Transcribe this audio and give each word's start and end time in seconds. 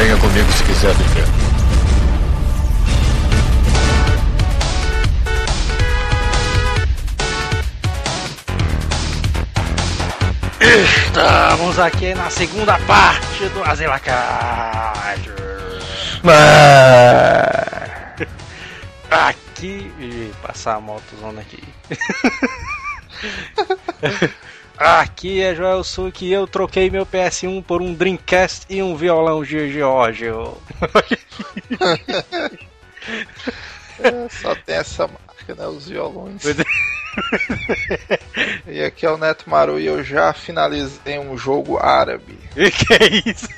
Venha 0.00 0.16
comigo 0.16 0.50
se 0.52 0.64
quiser 0.64 0.94
viver. 0.94 1.26
Estamos 10.58 11.78
aqui 11.78 12.14
na 12.14 12.30
segunda 12.30 12.78
parte 12.78 13.46
do 13.50 13.62
Azilacard. 13.62 15.20
Aqui. 19.10 19.92
Ih, 19.98 20.32
passar 20.40 20.76
a 20.76 20.80
motozona 20.80 21.42
aqui. 21.42 21.62
Aqui 24.80 25.42
é 25.42 25.54
Joel 25.54 25.84
Suki 25.84 26.24
e 26.24 26.32
eu 26.32 26.46
troquei 26.46 26.88
meu 26.88 27.04
PS1 27.04 27.62
por 27.62 27.82
um 27.82 27.92
Dreamcast 27.92 28.64
e 28.70 28.82
um 28.82 28.96
violão 28.96 29.44
Giorgio. 29.44 30.56
É, 33.98 34.26
Só 34.40 34.54
tem 34.54 34.76
essa 34.76 35.06
marca, 35.06 35.54
né? 35.54 35.66
Os 35.66 35.86
violões. 35.86 36.42
É. 36.46 36.54
E 38.66 38.82
aqui 38.82 39.04
é 39.04 39.10
o 39.10 39.18
Neto 39.18 39.50
Maru 39.50 39.78
e 39.78 39.84
eu 39.84 40.02
já 40.02 40.32
finalizei 40.32 41.18
um 41.18 41.36
jogo 41.36 41.76
árabe. 41.76 42.38
E 42.56 42.70
que 42.70 42.94
é 42.94 43.30
isso? 43.30 43.48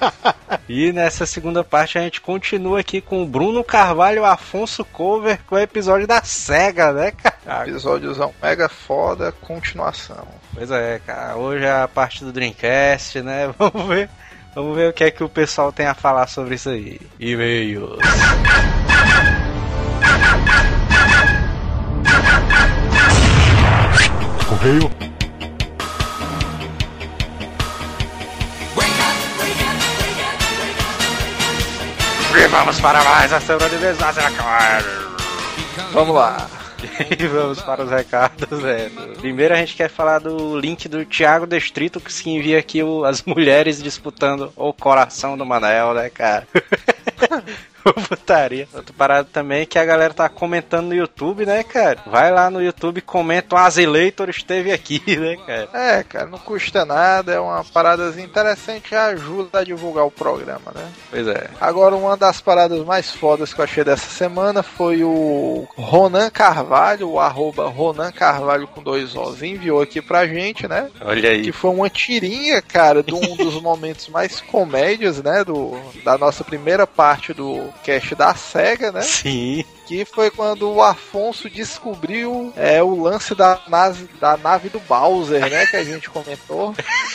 e 0.68 0.92
nessa 0.92 1.26
segunda 1.26 1.62
parte 1.62 1.98
a 1.98 2.02
gente 2.02 2.20
continua 2.20 2.80
aqui 2.80 3.00
com 3.00 3.22
o 3.22 3.26
Bruno 3.26 3.62
Carvalho 3.64 4.24
Afonso 4.24 4.84
Cover 4.84 5.38
com 5.46 5.54
o 5.54 5.58
episódio 5.58 6.06
da 6.06 6.22
SEGA, 6.22 6.92
né, 6.92 7.12
cara? 7.12 7.68
Episódiozão 7.68 8.34
mega 8.42 8.68
foda, 8.68 9.32
continuação. 9.32 10.26
Pois 10.54 10.70
é, 10.70 11.00
cara. 11.06 11.36
Hoje 11.36 11.64
é 11.64 11.82
a 11.82 11.88
parte 11.88 12.24
do 12.24 12.32
Dreamcast, 12.32 13.20
né? 13.22 13.52
Vamos 13.58 13.86
ver. 13.86 14.08
Vamos 14.54 14.74
ver 14.74 14.88
o 14.88 14.92
que 14.92 15.04
é 15.04 15.10
que 15.10 15.22
o 15.22 15.28
pessoal 15.28 15.70
tem 15.70 15.86
a 15.86 15.94
falar 15.94 16.26
sobre 16.28 16.54
isso 16.54 16.70
aí. 16.70 16.98
E-mails. 17.20 17.98
Correio. 24.48 24.95
E 32.38 32.46
vamos 32.48 32.78
para 32.80 33.02
mais 33.04 33.32
a 33.32 33.40
semana 33.40 33.68
de 33.68 33.78
desastre, 33.78 34.24
Vamos 35.92 36.14
lá. 36.14 36.46
E 37.18 37.26
vamos 37.26 37.60
para 37.62 37.82
os 37.82 37.90
recados, 37.90 38.60
né? 38.62 38.90
Primeiro 39.18 39.54
a 39.54 39.56
gente 39.56 39.74
quer 39.74 39.88
falar 39.88 40.18
do 40.18 40.58
link 40.58 40.88
do 40.88 41.04
Thiago 41.06 41.46
Destrito 41.46 42.00
que 42.00 42.12
se 42.12 42.28
envia 42.28 42.58
aqui 42.58 42.82
o- 42.82 43.04
as 43.04 43.22
mulheres 43.24 43.82
disputando 43.82 44.52
o 44.54 44.72
coração 44.72 45.36
do 45.36 45.46
Manel, 45.46 45.94
né, 45.94 46.10
cara? 46.10 46.46
Putaria. 47.92 48.68
Outra 48.74 48.94
parada 48.96 49.28
também 49.32 49.62
é 49.62 49.66
que 49.66 49.78
a 49.78 49.84
galera 49.84 50.12
tá 50.14 50.28
comentando 50.28 50.86
no 50.88 50.94
YouTube, 50.94 51.46
né, 51.46 51.62
cara? 51.62 51.98
Vai 52.06 52.30
lá 52.30 52.50
no 52.50 52.62
YouTube 52.62 52.98
e 52.98 53.02
comenta 53.02 53.54
o 53.54 53.58
Azileitor 53.58 54.28
esteve 54.28 54.72
aqui, 54.72 55.02
né, 55.18 55.36
cara? 55.46 55.68
É, 55.72 56.02
cara, 56.02 56.26
não 56.26 56.38
custa 56.38 56.84
nada, 56.84 57.32
é 57.34 57.40
uma 57.40 57.64
parada 57.64 58.12
interessante, 58.20 58.94
ajuda 58.94 59.60
a 59.60 59.64
divulgar 59.64 60.04
o 60.06 60.10
programa, 60.10 60.72
né? 60.74 60.88
Pois 61.10 61.26
é. 61.26 61.48
Agora, 61.60 61.94
uma 61.96 62.16
das 62.16 62.40
paradas 62.40 62.84
mais 62.84 63.10
fodas 63.10 63.52
que 63.52 63.60
eu 63.60 63.64
achei 63.64 63.84
dessa 63.84 64.08
semana 64.08 64.62
foi 64.62 65.04
o 65.04 65.66
Ronan 65.76 66.30
Carvalho, 66.30 67.10
o 67.10 67.20
arroba 67.20 67.68
Ronan 67.68 68.12
Carvalho 68.12 68.66
com 68.68 68.82
dois 68.82 69.14
Os, 69.14 69.42
enviou 69.42 69.80
aqui 69.80 70.00
pra 70.00 70.26
gente, 70.26 70.66
né? 70.68 70.88
Olha 71.00 71.20
Que 71.20 71.26
aí. 71.28 71.52
foi 71.52 71.70
uma 71.70 71.88
tirinha, 71.90 72.60
cara, 72.62 73.02
de 73.02 73.14
um 73.14 73.36
dos 73.36 73.60
momentos 73.60 74.08
mais 74.08 74.40
comédias, 74.40 75.22
né? 75.22 75.44
Do, 75.44 75.78
da 76.04 76.16
nossa 76.18 76.44
primeira 76.44 76.86
parte 76.86 77.32
do 77.32 77.68
cast 77.76 78.14
da 78.14 78.34
SEGA, 78.34 78.90
né? 78.92 79.02
Sim. 79.02 79.64
Que 79.86 80.04
foi 80.04 80.30
quando 80.30 80.68
o 80.70 80.82
Afonso 80.82 81.48
descobriu 81.48 82.52
é, 82.56 82.82
o 82.82 83.00
lance 83.02 83.34
da, 83.34 83.60
nave- 83.68 84.08
da 84.20 84.36
nave 84.36 84.68
do 84.68 84.80
Bowser, 84.80 85.48
né? 85.48 85.66
Que 85.66 85.76
a 85.76 85.84
gente 85.84 86.10
comentou. 86.10 86.74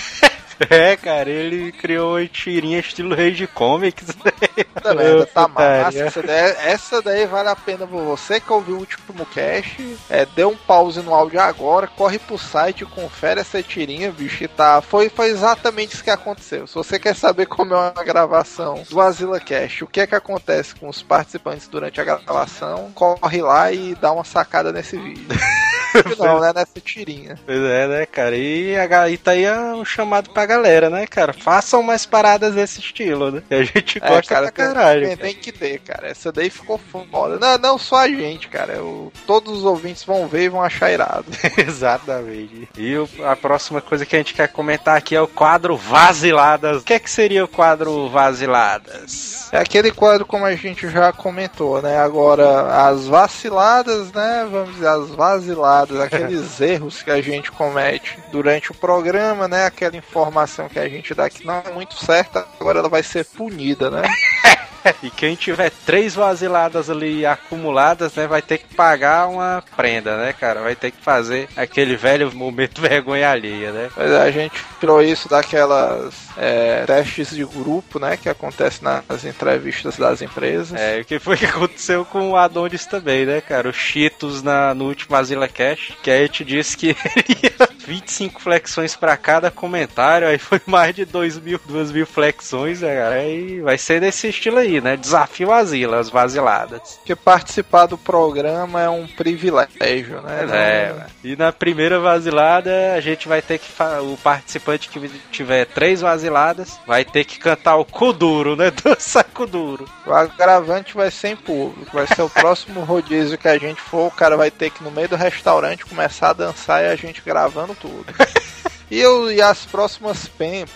É, 0.69 0.95
cara, 0.95 1.29
ele 1.29 1.71
criou 1.71 2.17
uma 2.17 2.27
tirinha 2.27 2.79
estilo 2.79 3.15
Rei 3.15 3.31
de 3.31 3.47
Comics. 3.47 4.07
Puta 4.73 4.93
merda, 4.93 5.25
tá 5.25 5.47
massa. 5.47 5.99
Essa 5.99 6.23
daí, 6.23 6.55
essa 6.65 7.01
daí 7.01 7.25
vale 7.25 7.49
a 7.49 7.55
pena 7.55 7.87
pra 7.87 7.97
você 7.97 8.39
que 8.39 8.51
ouviu 8.51 8.75
o 8.75 8.79
último 8.79 9.25
cast. 9.25 9.97
É, 10.09 10.25
dê 10.25 10.45
um 10.45 10.55
pause 10.55 11.01
no 11.01 11.13
áudio 11.13 11.39
agora, 11.39 11.87
corre 11.87 12.19
pro 12.19 12.37
site, 12.37 12.85
confere 12.85 13.41
essa 13.41 13.61
tirinha, 13.61 14.11
bicho. 14.11 14.37
Que 14.37 14.47
tá, 14.47 14.81
foi, 14.81 15.09
foi 15.09 15.29
exatamente 15.29 15.93
isso 15.93 16.03
que 16.03 16.09
aconteceu. 16.09 16.65
Se 16.67 16.75
você 16.75 16.99
quer 16.99 17.15
saber 17.15 17.45
como 17.45 17.73
é 17.73 17.77
uma 17.77 18.03
gravação 18.03 18.83
do 18.89 18.99
Azila 19.01 19.39
Cast, 19.39 19.83
o 19.83 19.87
que 19.87 20.01
é 20.01 20.07
que 20.07 20.15
acontece 20.15 20.75
com 20.75 20.89
os 20.89 21.01
participantes 21.01 21.67
durante 21.67 21.99
a 21.99 22.03
gravação, 22.03 22.91
corre 22.93 23.41
lá 23.41 23.71
e 23.71 23.95
dá 23.95 24.11
uma 24.11 24.23
sacada 24.23 24.71
nesse 24.71 24.97
vídeo. 24.97 25.27
Não, 26.17 26.39
né? 26.39 26.51
Nessa 26.53 26.79
tirinha. 26.83 27.37
Pois 27.45 27.61
é, 27.61 27.87
né, 27.87 28.05
cara? 28.05 28.35
E, 28.35 28.75
a, 28.77 29.09
e 29.09 29.17
tá 29.17 29.31
aí 29.31 29.49
um 29.51 29.83
chamado 29.85 30.29
pra 30.29 30.45
galera, 30.45 30.89
né, 30.89 31.05
cara? 31.07 31.33
Façam 31.33 31.81
mais 31.83 32.05
paradas 32.05 32.53
desse 32.55 32.79
estilo, 32.79 33.31
né? 33.31 33.43
Que 33.47 33.55
a 33.55 33.63
gente 33.63 33.99
É, 34.01 34.07
gosta 34.09 34.33
cara, 34.35 34.51
pra 34.51 34.65
caralho. 34.65 35.07
Tem, 35.07 35.17
tem 35.17 35.35
que 35.35 35.51
ter, 35.51 35.79
cara. 35.79 36.07
Essa 36.09 36.31
daí 36.31 36.49
ficou 36.49 36.77
foda. 36.79 37.37
Não, 37.39 37.57
não 37.57 37.77
só 37.77 37.97
a 37.97 38.07
gente, 38.07 38.47
cara. 38.47 38.73
Eu- 38.73 39.11
todos 39.25 39.59
os 39.59 39.63
ouvintes 39.65 40.03
vão 40.03 40.27
ver 40.27 40.43
e 40.43 40.49
vão 40.49 40.61
achar 40.63 40.91
irado. 40.91 41.25
Exatamente. 41.57 42.69
E 42.77 42.95
o- 42.97 43.09
a 43.25 43.35
próxima 43.35 43.81
coisa 43.81 44.05
que 44.05 44.15
a 44.15 44.19
gente 44.19 44.33
quer 44.33 44.47
comentar 44.47 44.95
aqui 44.97 45.15
é 45.15 45.21
o 45.21 45.27
quadro 45.27 45.75
Vaziladas. 45.75 46.81
O 46.81 46.85
que 46.85 46.93
é 46.93 46.99
que 46.99 47.09
seria 47.09 47.43
o 47.43 47.47
quadro 47.47 48.09
Vaziladas? 48.09 49.49
É 49.51 49.57
aquele 49.57 49.91
quadro 49.91 50.25
como 50.25 50.45
a 50.45 50.55
gente 50.55 50.87
já 50.89 51.11
comentou, 51.11 51.81
né? 51.81 51.97
Agora, 51.99 52.87
as 52.87 53.07
vaciladas, 53.07 54.11
né? 54.13 54.47
Vamos 54.49 54.73
dizer, 54.75 54.87
as 54.87 55.09
vaziladas, 55.09 55.80
aqueles 56.01 56.59
erros 56.61 57.03
que 57.03 57.11
a 57.11 57.21
gente 57.21 57.51
comete 57.51 58.17
durante 58.31 58.71
o 58.71 58.75
programa, 58.75 59.47
né? 59.47 59.65
Aquela 59.65 59.95
informação 59.95 60.69
que 60.69 60.79
a 60.79 60.87
gente 60.87 61.13
dá 61.13 61.29
que 61.29 61.45
não 61.45 61.63
é 61.65 61.71
muito 61.71 61.95
certa, 61.95 62.47
agora 62.59 62.79
ela 62.79 62.89
vai 62.89 63.03
ser 63.03 63.25
punida, 63.25 63.89
né? 63.89 64.03
E 65.03 65.09
quem 65.09 65.35
tiver 65.35 65.71
três 65.85 66.13
vaziladas 66.13 66.89
ali 66.89 67.25
acumuladas, 67.25 68.13
né, 68.15 68.27
vai 68.27 68.41
ter 68.41 68.59
que 68.59 68.75
pagar 68.75 69.27
uma 69.27 69.63
prenda, 69.75 70.17
né, 70.17 70.33
cara? 70.33 70.61
Vai 70.61 70.75
ter 70.75 70.91
que 70.91 71.01
fazer 71.01 71.49
aquele 71.55 71.95
velho 71.95 72.33
momento 72.35 72.81
vergonha 72.81 73.29
alheia, 73.29 73.71
né? 73.71 73.89
Mas 73.95 74.11
a 74.11 74.29
gente 74.29 74.63
tirou 74.79 75.01
isso 75.01 75.27
daquelas 75.27 76.13
é, 76.37 76.83
testes 76.85 77.31
de 77.31 77.43
grupo, 77.45 77.99
né? 77.99 78.17
Que 78.17 78.29
acontece 78.29 78.83
nas 78.83 79.25
entrevistas 79.25 79.97
das 79.97 80.21
empresas. 80.21 80.79
É, 80.79 80.99
o 80.99 81.05
que 81.05 81.19
foi 81.19 81.37
que 81.37 81.45
aconteceu 81.45 82.05
com 82.05 82.31
o 82.31 82.35
Adonis 82.35 82.85
também, 82.85 83.25
né, 83.25 83.41
cara? 83.41 83.69
O 83.69 83.73
Cheetos 83.73 84.43
na, 84.43 84.73
no 84.73 84.85
último 84.85 85.15
Azila 85.15 85.47
Cash, 85.47 85.93
que 86.03 86.11
aí 86.11 86.29
te 86.29 86.43
disse 86.43 86.77
que 86.77 86.89
ele 87.15 87.37
ia 87.43 87.69
25 87.85 88.41
flexões 88.41 88.95
pra 88.95 89.17
cada 89.17 89.51
comentário, 89.51 90.27
aí 90.27 90.37
foi 90.37 90.61
mais 90.65 90.95
de 90.95 91.05
2 91.05 91.39
mil, 91.39 91.59
2 91.65 91.91
mil 91.91 92.05
flexões, 92.05 92.81
né, 92.81 92.95
cara? 92.95 93.15
Aí 93.15 93.59
vai 93.61 93.77
ser 93.77 93.99
desse 93.99 94.29
estilo 94.29 94.57
aí, 94.57 94.70
né? 94.79 94.95
Desafio 94.95 95.51
as 95.51 96.09
vaziladas. 96.09 96.97
Porque 96.97 97.15
participar 97.15 97.87
do 97.87 97.97
programa 97.97 98.81
é 98.81 98.87
um 98.89 99.07
privilégio, 99.07 100.21
né? 100.21 100.47
É, 100.51 100.93
Não- 100.93 101.05
e 101.31 101.35
na 101.35 101.51
primeira 101.51 101.99
vazilada 101.99 102.93
a 102.95 103.01
gente 103.01 103.27
vai 103.27 103.41
ter 103.41 103.57
que 103.57 103.67
fa- 103.69 104.01
o 104.01 104.15
participante 104.17 104.87
que 104.87 105.09
tiver 105.31 105.65
três 105.65 105.99
vaziladas 106.01 106.79
vai 106.87 107.03
ter 107.03 107.25
que 107.25 107.39
cantar 107.39 107.75
o 107.77 107.85
Kuduro, 107.85 108.55
né? 108.55 108.71
Dança 108.83 109.23
Kuduro. 109.23 109.85
O 110.05 110.13
agravante 110.13 110.93
vai 110.95 111.09
ser 111.11 111.29
em 111.29 111.35
público. 111.35 111.91
Vai 111.93 112.07
ser 112.07 112.21
o 112.21 112.29
próximo 112.29 112.81
rodízio 112.85 113.37
que 113.37 113.47
a 113.47 113.57
gente 113.57 113.81
for. 113.81 114.07
O 114.07 114.11
cara 114.11 114.37
vai 114.37 114.51
ter 114.51 114.69
que, 114.69 114.83
no 114.83 114.91
meio 114.91 115.09
do 115.09 115.15
restaurante, 115.15 115.85
começar 115.85 116.29
a 116.29 116.33
dançar 116.33 116.83
e 116.83 116.87
a 116.87 116.95
gente 116.95 117.21
gravando 117.25 117.75
tudo. 117.75 118.05
E, 118.91 118.99
eu, 118.99 119.31
e 119.31 119.41
as 119.41 119.65
próximas 119.65 120.29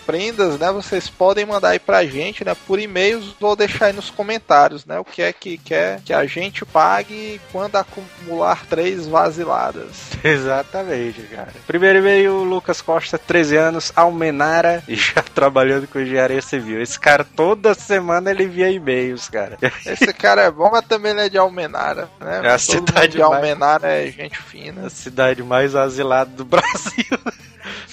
prendas, 0.06 0.58
né? 0.58 0.72
Vocês 0.72 1.06
podem 1.10 1.44
mandar 1.44 1.68
aí 1.70 1.78
pra 1.78 2.02
gente, 2.06 2.42
né? 2.46 2.56
Por 2.66 2.78
e-mails 2.80 3.34
ou 3.38 3.54
deixar 3.54 3.86
aí 3.86 3.92
nos 3.92 4.08
comentários, 4.08 4.86
né? 4.86 4.98
O 4.98 5.04
que 5.04 5.20
é 5.20 5.30
que 5.34 5.58
quer 5.58 6.00
que 6.00 6.14
a 6.14 6.24
gente 6.24 6.64
pague 6.64 7.38
quando 7.52 7.76
acumular 7.76 8.64
três 8.66 9.06
vaziladas. 9.06 10.12
Exatamente, 10.24 11.20
cara. 11.24 11.52
Primeiro 11.66 11.98
e-mail, 11.98 12.42
Lucas 12.42 12.80
Costa, 12.80 13.18
13 13.18 13.56
anos, 13.56 13.92
Almenara, 13.94 14.82
e 14.88 14.96
já 14.96 15.22
trabalhando 15.22 15.86
com 15.86 16.00
engenharia 16.00 16.40
civil. 16.40 16.80
Esse 16.80 16.98
cara, 16.98 17.22
toda 17.22 17.74
semana 17.74 18.30
ele 18.30 18.44
envia 18.44 18.70
e-mails, 18.70 19.28
cara. 19.28 19.58
Esse 19.84 20.10
cara 20.14 20.40
é 20.42 20.50
bom, 20.50 20.70
mas 20.72 20.86
também 20.86 21.12
ele 21.12 21.20
é 21.20 21.28
de 21.28 21.36
Almenara, 21.36 22.08
né? 22.18 22.40
É 22.44 22.48
a 22.48 22.58
Todo 22.58 22.60
cidade 22.60 23.12
de 23.12 23.18
mais- 23.18 23.32
Almenara 23.34 23.88
é 23.92 24.10
gente 24.10 24.38
fina, 24.40 24.86
A 24.86 24.90
cidade 24.90 25.42
mais 25.42 25.74
asilada 25.76 26.30
do 26.30 26.46
Brasil. 26.46 27.04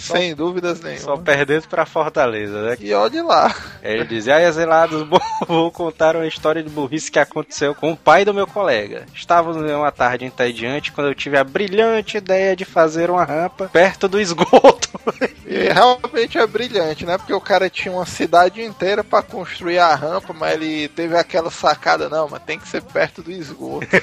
Sem 0.03 0.35
dúvidas 0.35 0.81
nenhuma. 0.81 1.01
Só 1.01 1.17
perdendo 1.17 1.67
pra 1.67 1.85
Fortaleza, 1.85 2.61
né? 2.61 2.77
E 2.79 2.93
olhe 2.93 3.21
lá. 3.21 3.55
Ele 3.81 4.05
diz, 4.05 4.27
ai, 4.27 4.45
exilados, 4.45 5.07
vou 5.47 5.71
contar 5.71 6.15
uma 6.15 6.27
história 6.27 6.61
de 6.61 6.69
burrice 6.69 7.11
que 7.11 7.19
aconteceu 7.19 7.73
com 7.73 7.91
o 7.91 7.97
pai 7.97 8.25
do 8.25 8.33
meu 8.33 8.47
colega. 8.47 9.05
Estávamos 9.13 9.57
em 9.57 9.73
uma 9.73 9.91
tarde 9.91 10.25
entediante 10.25 10.91
quando 10.91 11.07
eu 11.07 11.15
tive 11.15 11.37
a 11.37 11.43
brilhante 11.43 12.17
ideia 12.17 12.55
de 12.55 12.65
fazer 12.65 13.09
uma 13.09 13.23
rampa 13.23 13.69
perto 13.71 14.07
do 14.07 14.19
esgoto. 14.19 14.89
E 15.53 15.71
realmente 15.71 16.39
é 16.39 16.47
brilhante, 16.47 17.05
né? 17.05 17.15
Porque 17.15 17.31
o 17.31 17.39
cara 17.39 17.69
tinha 17.69 17.93
uma 17.93 18.07
cidade 18.07 18.63
inteira 18.63 19.03
para 19.03 19.21
construir 19.21 19.77
a 19.77 19.93
rampa, 19.93 20.33
mas 20.33 20.55
ele 20.55 20.87
teve 20.87 21.15
aquela 21.15 21.51
sacada, 21.51 22.09
não, 22.09 22.27
mas 22.27 22.41
tem 22.41 22.57
que 22.57 22.67
ser 22.67 22.81
perto 22.81 23.21
do 23.21 23.31
esgoto. 23.31 23.85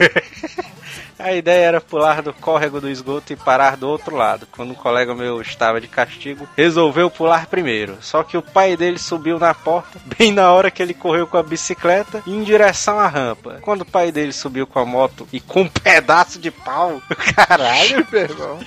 A 1.19 1.35
ideia 1.35 1.67
era 1.67 1.81
pular 1.81 2.23
do 2.23 2.33
córrego 2.33 2.81
do 2.81 2.89
esgoto 2.89 3.33
e 3.33 3.37
parar 3.37 3.77
do 3.77 3.87
outro 3.87 4.17
lado. 4.17 4.49
Quando 4.51 4.71
um 4.71 4.75
colega 4.75 5.15
meu 5.15 5.41
estava 5.43 5.81
de 5.81 5.87
castigo, 5.87 6.49
resolveu 6.57 7.11
pular 7.11 7.47
primeiro. 7.47 7.99
Só 8.01 8.23
que 8.23 8.39
o 8.39 8.43
pai 8.43 8.75
dele 8.75 8.99
subiu 8.99 9.39
na 9.39 9.53
porta, 9.53 10.01
bem 10.17 10.33
na 10.33 10.51
hora 10.51 10.71
que 10.71 10.83
ele 10.83 10.95
correu 10.95 11.27
com 11.27 11.37
a 11.37 11.43
bicicleta 11.43 12.23
em 12.27 12.43
direção 12.43 12.99
à 12.99 13.07
rampa. 13.07 13.59
Quando 13.61 13.83
o 13.83 13.87
pai 13.87 14.11
dele 14.11 14.33
subiu 14.33 14.67
com 14.67 14.79
a 14.79 14.87
moto 14.87 15.29
e 15.33 15.41
com 15.41 15.63
um 15.63 15.69
pedaço 15.69 16.39
de 16.39 16.51
pau, 16.51 17.03
caralho, 17.37 18.07
meu 18.11 18.23
irmão. 18.23 18.59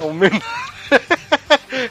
o 0.00 0.12
menor... 0.14 0.40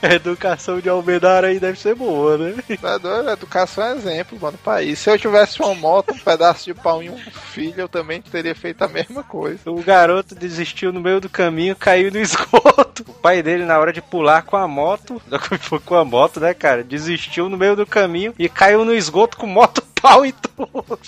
A 0.02 0.14
educação 0.16 0.80
de 0.80 0.90
Almedar 0.90 1.44
aí 1.44 1.60
deve 1.60 1.80
ser 1.80 1.96
boa, 1.96 2.38
né? 2.38 2.56
Tá? 2.80 3.34
Educação 3.34 3.84
é 3.84 3.96
exemplo, 3.96 4.40
mano, 4.40 4.58
país. 4.58 5.00
Se 5.00 5.10
eu 5.10 5.18
tivesse 5.18 5.62
uma 5.62 5.74
moto, 5.74 6.14
um 6.14 6.20
pedaço 6.20 6.66
de 6.66 6.74
pau 6.74 7.02
e 7.02 7.10
um 7.10 7.18
filho, 7.18 7.82
eu 7.82 7.90
também 7.90 8.22
teria 8.22 8.56
feito 8.56 8.82
a 8.84 8.88
mesma 8.88 9.24
coisa. 9.24 9.70
O 9.70 9.82
garoto 9.82 10.36
desistiu 10.36 10.92
no 10.92 11.02
meio 11.02 11.20
do 11.20 11.30
caminho, 11.30 11.76
caiu 11.76 12.12
no 12.12 12.20
esgoto. 12.20 13.06
O 13.08 13.14
pai 13.14 13.42
dele, 13.42 13.66
na 13.66 13.80
hora 13.80 13.94
de 13.94 14.02
pular 14.02 14.44
com 14.44 14.58
a 14.58 14.68
moto, 14.68 15.22
foi 15.62 15.80
com 15.80 15.96
a 15.96 16.06
moto, 16.06 16.40
né, 16.40 16.54
cara? 16.54 16.84
Desistiu 16.84 17.50
no 17.50 17.58
meio 17.58 17.76
do 17.76 17.86
caminho 17.86 18.34
e 18.38 18.48
caiu 18.50 18.86
no 18.86 18.94
esgoto 18.94 19.38
com 19.38 19.48
moto, 19.48 19.84
pau 20.02 20.26
e 20.26 20.32
tudo. 20.32 21.00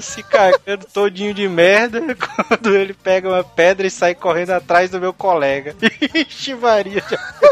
Se 0.00 0.22
cagando 0.22 0.86
todinho 0.92 1.32
de 1.32 1.48
merda 1.48 2.00
quando 2.16 2.76
ele 2.76 2.92
pega 2.92 3.28
uma 3.28 3.44
pedra 3.44 3.86
e 3.86 3.90
sai 3.90 4.14
correndo 4.14 4.50
atrás 4.50 4.90
do 4.90 5.00
meu 5.00 5.12
colega. 5.12 5.74
Ixi, 6.14 6.54
Maria. 6.54 7.02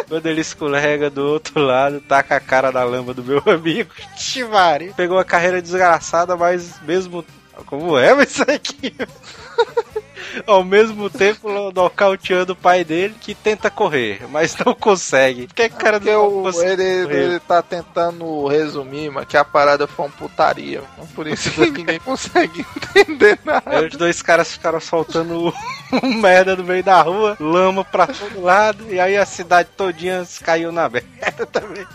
Quando 0.09 0.27
ele 0.27 0.41
escorrega 0.41 1.11
do 1.11 1.25
outro 1.27 1.61
lado, 1.61 2.01
taca 2.01 2.37
a 2.37 2.41
cara 2.41 2.71
na 2.71 2.85
lama 2.85 3.15
do 3.15 3.25
meu 3.25 3.43
amigo. 3.47 3.91
Ixi, 4.17 4.45
Maria. 4.45 4.93
Pegou 4.95 5.17
uma 5.17 5.25
carreira 5.25 5.63
desgraçada, 5.63 6.37
mas 6.37 6.81
mesmo. 6.83 7.25
Como 7.65 7.99
é 7.99 8.23
isso 8.23 8.43
aqui? 8.43 8.95
ao 10.47 10.65
mesmo 10.65 11.09
tempo 11.09 11.49
nocauteando 11.73 12.53
o 12.53 12.57
pai 12.57 12.85
dele 12.85 13.15
que 13.21 13.35
tenta 13.35 13.71
correr, 13.71 14.23
mas 14.31 14.57
não 14.57 14.75
consegue. 14.75 15.47
Por 15.47 15.55
que, 15.55 15.69
que 15.69 15.77
cara 15.77 16.01
não 16.01 16.43
o, 16.43 16.63
ele, 16.63 16.83
ele 16.83 17.41
tá 17.41 17.63
tentando 17.63 18.47
resumir, 18.47 19.11
mas 19.11 19.27
que 19.27 19.37
a 19.37 19.45
parada 19.45 19.87
foi 19.87 20.07
uma 20.07 20.13
putaria. 20.13 20.83
Por 21.15 21.27
isso 21.27 21.51
que 21.51 21.71
ninguém 21.71 21.99
consegue 22.05 22.65
entender 22.77 23.39
nada. 23.45 23.63
Aí 23.67 23.87
os 23.87 23.97
dois 23.97 24.21
caras 24.23 24.53
ficaram 24.53 24.81
soltando 24.81 25.53
um 26.03 26.15
merda 26.21 26.57
no 26.57 26.65
meio 26.65 26.83
da 26.83 27.01
rua, 27.03 27.37
lama 27.39 27.85
pra 27.85 28.07
todo 28.07 28.43
lado, 28.43 28.93
e 28.93 28.99
aí 28.99 29.17
a 29.17 29.27
cidade 29.27 29.69
todinha 29.77 30.27
caiu 30.43 30.73
na 30.73 30.89
merda 30.89 31.47
também. 31.47 31.87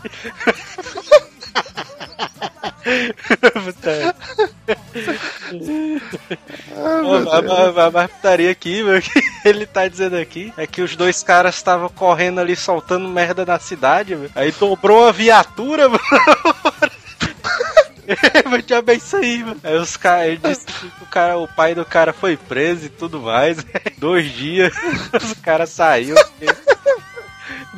A, 7.82 8.04
a, 8.04 8.08
putaria 8.08 8.52
aqui, 8.52 8.84
meu, 8.84 9.02
que 9.02 9.24
ele 9.46 9.66
tá 9.66 9.88
dizendo 9.88 10.18
aqui, 10.18 10.54
é 10.58 10.66
que 10.68 10.82
os 10.82 10.96
dois 10.96 11.24
caras 11.24 11.56
estavam 11.56 11.90
correndo 11.90 12.40
ali 12.40 12.56
soltando 12.56 13.08
merda 13.08 13.46
na 13.46 13.60
cidade, 13.60 14.16
meu. 14.16 14.30
Aí 14.36 14.52
dobrou 14.52 15.08
a 15.08 15.12
viatura, 15.12 15.88
mano. 15.90 16.02
Mas 18.50 18.66
já 18.68 18.82
bem 18.82 18.98
isso 18.98 19.16
aí, 19.16 19.44
mano. 19.44 19.60
Aí 19.64 19.78
os 19.78 19.96
caras, 19.96 20.28
ele 20.28 20.38
disse 20.44 20.66
que 20.66 20.86
o, 21.02 21.06
cara, 21.06 21.38
o 21.38 21.48
pai 21.48 21.76
do 21.76 21.86
cara 21.86 22.12
foi 22.12 22.36
preso 22.36 22.86
e 22.86 22.90
tudo 22.90 23.22
mais. 23.22 23.58
Dois 23.98 24.32
dias, 24.32 24.74
os 25.14 25.34
caras 25.34 25.70
saíram. 25.70 26.22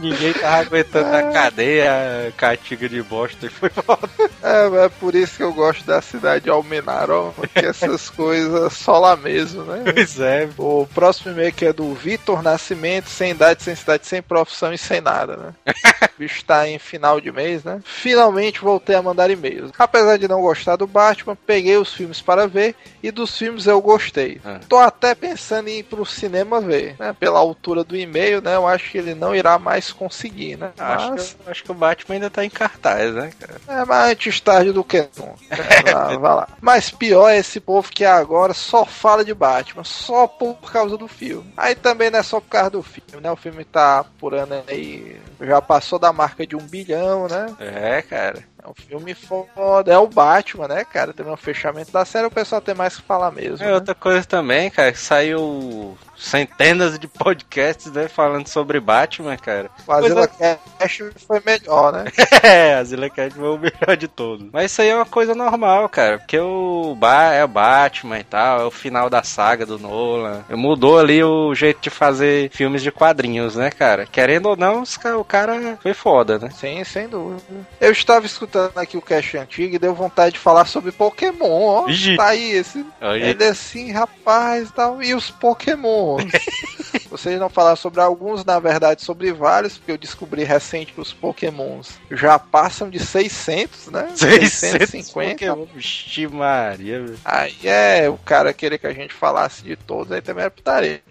Ninguém 0.04 0.34
tava 0.34 0.58
aguentando 0.58 1.16
a 1.16 1.24
cadeia, 1.32 2.34
castigo 2.36 2.90
de 2.90 3.02
bosta 3.02 3.46
e 3.46 3.50
foi 3.50 3.70
foda. 3.70 4.10
É, 4.44 4.86
é 4.86 4.90
por 4.90 5.16
isso 5.16 5.38
que 5.38 5.44
eu 5.44 5.54
gosto 5.54 5.86
da 5.86 6.02
cidade 6.02 6.44
de 6.44 6.50
Almenaró, 6.50 7.34
que 7.54 7.60
essas 7.66 8.10
coisas 8.10 8.74
só 8.74 9.00
lá 9.00 9.16
mesmo, 9.16 9.64
né? 9.64 9.82
Pois 9.94 10.20
é. 10.20 10.50
O 10.58 10.86
próximo 10.94 11.32
e-mail 11.32 11.54
que 11.54 11.66
é 11.66 11.72
do 11.72 11.94
Vitor 11.94 12.44
Nascimento, 12.44 13.10
sem 13.10 13.32
idade, 13.32 13.64
sem 13.64 13.76
cidade, 13.76 14.06
sem 14.06 14.22
profissão 14.22 14.74
e 14.74 14.78
sem 14.78 15.00
nada, 15.00 15.38
né? 15.38 15.54
o 15.66 16.10
bicho 16.20 16.44
tá 16.44 16.68
em 16.68 16.78
final 16.78 17.22
de 17.22 17.32
mês, 17.32 17.64
né? 17.64 17.80
Finalmente 17.86 18.60
voltei 18.60 18.98
a 18.98 19.02
mandar 19.02 19.30
e-mails. 19.30 19.72
Apesar 19.80 20.18
de 20.18 20.28
não 20.28 20.42
gostar 20.42 20.76
do 20.76 20.86
Batman, 20.86 21.38
peguei 21.48 21.78
os 21.78 21.94
filmes 21.94 22.22
para 22.22 22.46
ver 22.46 22.76
e 23.02 23.10
dos 23.10 23.38
filmes 23.38 23.66
eu 23.66 23.82
gostei. 23.82 24.42
Ah. 24.44 24.60
Tô 24.68 24.78
até 24.78 25.16
pensando 25.16 25.70
em 25.70 25.80
ir 25.80 25.84
pro 25.84 26.06
cinema 26.06 26.60
ver, 26.60 26.98
né? 27.00 27.16
Pela 27.18 27.40
altura 27.40 27.84
do 27.86 27.96
e-mail, 27.96 28.42
né? 28.42 28.56
Eu 28.56 28.68
acho 28.68 28.92
que 28.92 28.98
ele 28.98 29.16
não 29.16 29.34
irá 29.34 29.58
mais 29.58 29.93
conseguir, 29.94 30.58
né? 30.58 30.72
Mas... 30.78 31.04
Acho, 31.04 31.36
que, 31.36 31.50
acho 31.50 31.64
que 31.64 31.72
o 31.72 31.76
Batman 31.76 32.16
ainda 32.16 32.30
tá 32.30 32.44
em 32.44 32.50
cartaz, 32.50 33.14
né, 33.14 33.32
cara? 33.40 33.62
É, 33.68 33.86
mas 33.86 34.12
antes 34.12 34.40
tarde 34.40 34.72
do 34.72 34.84
que 34.84 35.08
nunca. 35.18 35.94
Vai, 35.94 36.18
vai 36.18 36.36
lá. 36.36 36.48
Mas 36.62 36.92
pior 36.92 37.30
é 37.30 37.38
esse 37.38 37.60
povo 37.60 37.92
que 37.92 38.06
agora 38.06 38.54
só 38.54 38.86
fala 38.86 39.24
de 39.24 39.34
Batman, 39.34 39.84
só 39.84 40.28
por 40.28 40.56
causa 40.72 40.98
do 40.98 41.08
filme. 41.08 41.54
Aí 41.56 41.76
também 41.76 42.10
não 42.10 42.20
é 42.20 42.24
só 42.24 42.40
por 42.40 42.50
causa 42.50 42.72
do 42.72 42.84
filme, 42.84 43.22
né? 43.22 43.32
O 43.32 43.36
filme 43.36 43.64
tá 43.64 44.06
por 44.20 44.34
ano 44.34 44.64
aí, 44.68 45.20
já 45.42 45.62
passou 45.62 46.00
da 46.00 46.12
marca 46.12 46.46
de 46.46 46.56
um 46.56 46.66
bilhão, 46.66 47.28
né? 47.28 47.56
É, 47.60 48.02
cara. 48.02 48.44
É 48.64 48.70
um 48.70 48.74
filme 48.74 49.14
foda. 49.14 49.92
É 49.92 49.98
o 49.98 50.08
Batman, 50.08 50.70
né, 50.70 50.86
cara? 50.86 51.14
Também 51.14 51.34
o 51.34 51.38
fechamento 51.38 51.92
da 51.92 52.06
série, 52.06 52.28
o 52.28 52.32
pessoal 52.32 52.62
tem 52.62 52.74
mais 52.74 52.96
que 52.96 53.02
falar 53.02 53.30
mesmo. 53.30 53.62
É 53.62 53.68
né? 53.68 53.74
outra 53.74 53.94
coisa 53.94 54.26
também, 54.26 54.70
cara, 54.70 54.96
saiu 54.96 55.98
centenas 56.24 56.98
de 56.98 57.08
podcasts, 57.08 57.92
né, 57.92 58.08
falando 58.08 58.48
sobre 58.48 58.80
Batman, 58.80 59.36
cara. 59.38 59.70
O 59.86 59.92
Azila 59.92 60.28
coisa... 60.28 60.60
Cash 60.80 61.04
foi 61.28 61.42
melhor, 61.46 61.94
né? 61.94 62.06
é, 62.42 62.76
a 62.76 62.84
Zilla 62.84 63.10
Cash 63.10 63.34
foi 63.34 63.50
o 63.50 63.60
melhor 63.60 63.98
de 63.98 64.08
todos. 64.08 64.48
Mas 64.52 64.72
isso 64.72 64.82
aí 64.82 64.90
é 64.90 64.96
uma 64.96 65.06
coisa 65.06 65.36
normal, 65.36 65.90
cara, 65.90 66.20
porque 66.20 66.40
o 66.40 66.96
ba 66.98 67.34
é 67.34 67.44
o 67.44 67.48
Batman 67.48 68.20
e 68.20 68.24
tal, 68.24 68.62
é 68.62 68.66
o 68.66 68.72
final 68.72 69.10
da 69.10 69.24
saga 69.24 69.66
do 69.66 69.78
Nolan. 69.78 70.44
Mudou 70.50 70.98
ali 70.98 71.24
o 71.24 71.54
jeito 71.54 71.82
de 71.82 71.90
fazer 71.90 72.50
filmes 72.52 72.82
de 72.82 72.92
quadrinhos, 72.92 73.56
né, 73.56 73.70
cara? 73.70 74.06
Querendo 74.06 74.48
ou 74.48 74.56
não, 74.56 74.84
o 75.18 75.24
cara 75.26 75.78
foi 75.82 75.94
foda, 75.94 76.40
né? 76.40 76.50
Sim, 76.52 76.84
sem 76.84 77.08
dúvida. 77.08 77.42
Eu 77.82 77.92
estava 77.92 78.26
escutando 78.26 78.78
aqui 78.78 78.98
o 78.98 79.02
cast 79.02 79.38
antigo 79.38 79.76
e 79.76 79.80
deu 79.80 79.94
vontade 79.94 80.34
de 80.34 80.40
falar 80.40 80.66
sobre 80.66 80.92
Pokémon, 80.92 81.64
ó. 81.64 81.86
Tá 82.16 82.28
aí 82.28 82.52
esse. 82.52 82.86
Ele 83.02 83.44
é 83.44 83.50
assim, 83.50 83.92
rapaz 83.92 84.72
tal. 84.72 85.02
E 85.02 85.14
os 85.14 85.30
Pokémon. 85.30 86.13
Vocês 87.10 87.40
não 87.40 87.50
falaram 87.50 87.76
sobre 87.76 88.02
alguns, 88.02 88.44
na 88.44 88.60
verdade, 88.60 89.04
sobre 89.04 89.32
vários, 89.32 89.78
porque 89.78 89.92
eu 89.92 89.98
descobri 89.98 90.44
recente 90.44 90.94
que 90.94 91.00
os 91.00 91.14
Pokémons 91.14 92.00
já 92.10 92.40
passam 92.40 92.90
de 92.90 93.00
600, 93.00 93.88
né? 93.88 94.10
650. 94.18 95.32
Pokémon, 95.32 95.66
Vixe 95.76 96.28
Maria. 96.28 97.06
Aí 97.24 97.56
é 97.64 98.10
o 98.10 98.18
cara 98.18 98.52
querer 98.52 98.80
que 98.80 98.88
a 98.88 98.94
gente 98.94 99.14
falasse 99.14 99.64
de 99.64 99.76
todos, 99.76 100.12
aí 100.12 100.22
também 100.22 100.46
é 100.46 100.50
putaria. 100.50 101.02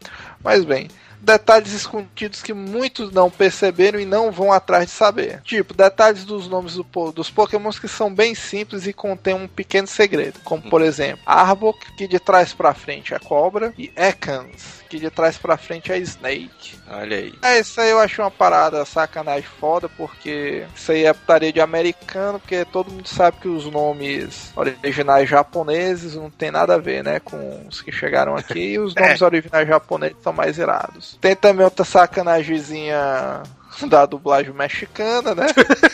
Mas 0.43 0.65
bem, 0.65 0.89
detalhes 1.23 1.73
escondidos 1.73 2.43
que 2.43 2.53
muitos 2.53 3.13
não 3.13 3.31
perceberam 3.31 4.01
e 4.01 4.05
não 4.05 4.33
vão 4.33 4.53
atrás 4.53 4.87
de 4.87 4.91
saber. 4.91 5.41
Tipo, 5.43 5.73
detalhes 5.73 6.25
dos 6.25 6.49
nomes 6.49 6.75
do, 6.75 6.85
dos 7.13 7.31
pokémons 7.31 7.79
que 7.79 7.89
são 7.89 8.13
bem 8.13 8.35
simples 8.35 8.87
e 8.87 8.93
contêm 8.93 9.35
um 9.35 9.47
pequeno 9.47 9.87
segredo. 9.87 10.41
Como, 10.45 10.63
por 10.69 10.83
exemplo, 10.83 11.23
Arbok, 11.25 11.93
que 11.97 12.09
de 12.09 12.19
trás 12.19 12.53
para 12.53 12.75
frente 12.75 13.15
é 13.15 13.19
cobra, 13.19 13.73
e 13.79 13.93
Ekans, 13.97 14.83
que 14.89 14.99
de 14.99 15.11
trás 15.11 15.39
para 15.39 15.57
frente 15.57 15.93
é 15.93 15.99
Snake. 15.99 16.77
Olha 16.91 17.17
aí. 17.17 17.35
É, 17.43 17.61
isso 17.61 17.81
aí 17.81 17.91
eu 17.91 18.01
achei 18.01 18.23
uma 18.23 18.31
parada 18.31 18.85
sacanagem 18.85 19.49
foda, 19.59 19.89
porque 19.89 20.67
isso 20.75 20.93
aí 20.93 21.05
é 21.05 21.13
putaria 21.13 21.53
de 21.53 21.61
americano, 21.61 22.41
porque 22.41 22.65
todo 22.65 22.91
mundo 22.91 23.09
sabe 23.09 23.39
que 23.41 23.49
os 23.49 23.65
nomes 23.67 24.53
originais 24.57 25.29
japoneses 25.29 26.17
não 26.17 26.29
tem 26.29 26.51
nada 26.51 26.75
a 26.75 26.79
ver, 26.79 27.05
né, 27.05 27.21
com 27.21 27.65
os 27.69 27.81
que 27.81 27.93
chegaram 27.93 28.37
aqui, 28.37 28.73
e 28.73 28.79
os 28.79 28.95
nomes 28.97 29.23
é. 29.23 29.25
originais 29.25 29.69
japoneses 29.69 30.17
são 30.23 30.32
mais 30.33 30.59
irados. 30.59 31.19
Tem 31.21 31.37
também 31.37 31.65
outra 31.65 31.85
sacanagemzinha 31.85 33.43
da 33.89 34.07
dublagem 34.07 34.53
mexicana, 34.53 35.35
né? 35.35 35.47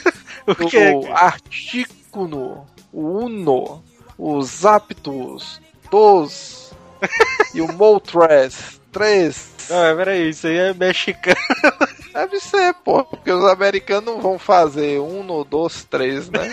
o 0.47 0.55
que? 0.55 0.79
O 0.91 1.15
Artículo, 1.15 2.67
o 2.93 3.25
Uno, 3.25 3.83
os 4.17 4.65
Aptos, 4.65 5.61
dos 5.91 6.73
e 7.55 7.61
o 7.61 7.73
Moltres 7.73 8.81
3. 8.93 9.49
Não, 9.71 9.97
peraí, 9.97 10.31
isso 10.31 10.47
aí 10.47 10.57
é 10.57 10.75
mexicano. 10.75 11.37
Deve 12.13 12.41
ser, 12.41 12.75
pô, 12.85 13.05
porque 13.05 13.31
os 13.31 13.45
americanos 13.45 14.15
não 14.15 14.21
vão 14.21 14.39
fazer 14.39 14.99
um, 14.99 15.45
dois, 15.45 15.85
três, 15.85 16.29
né? 16.31 16.51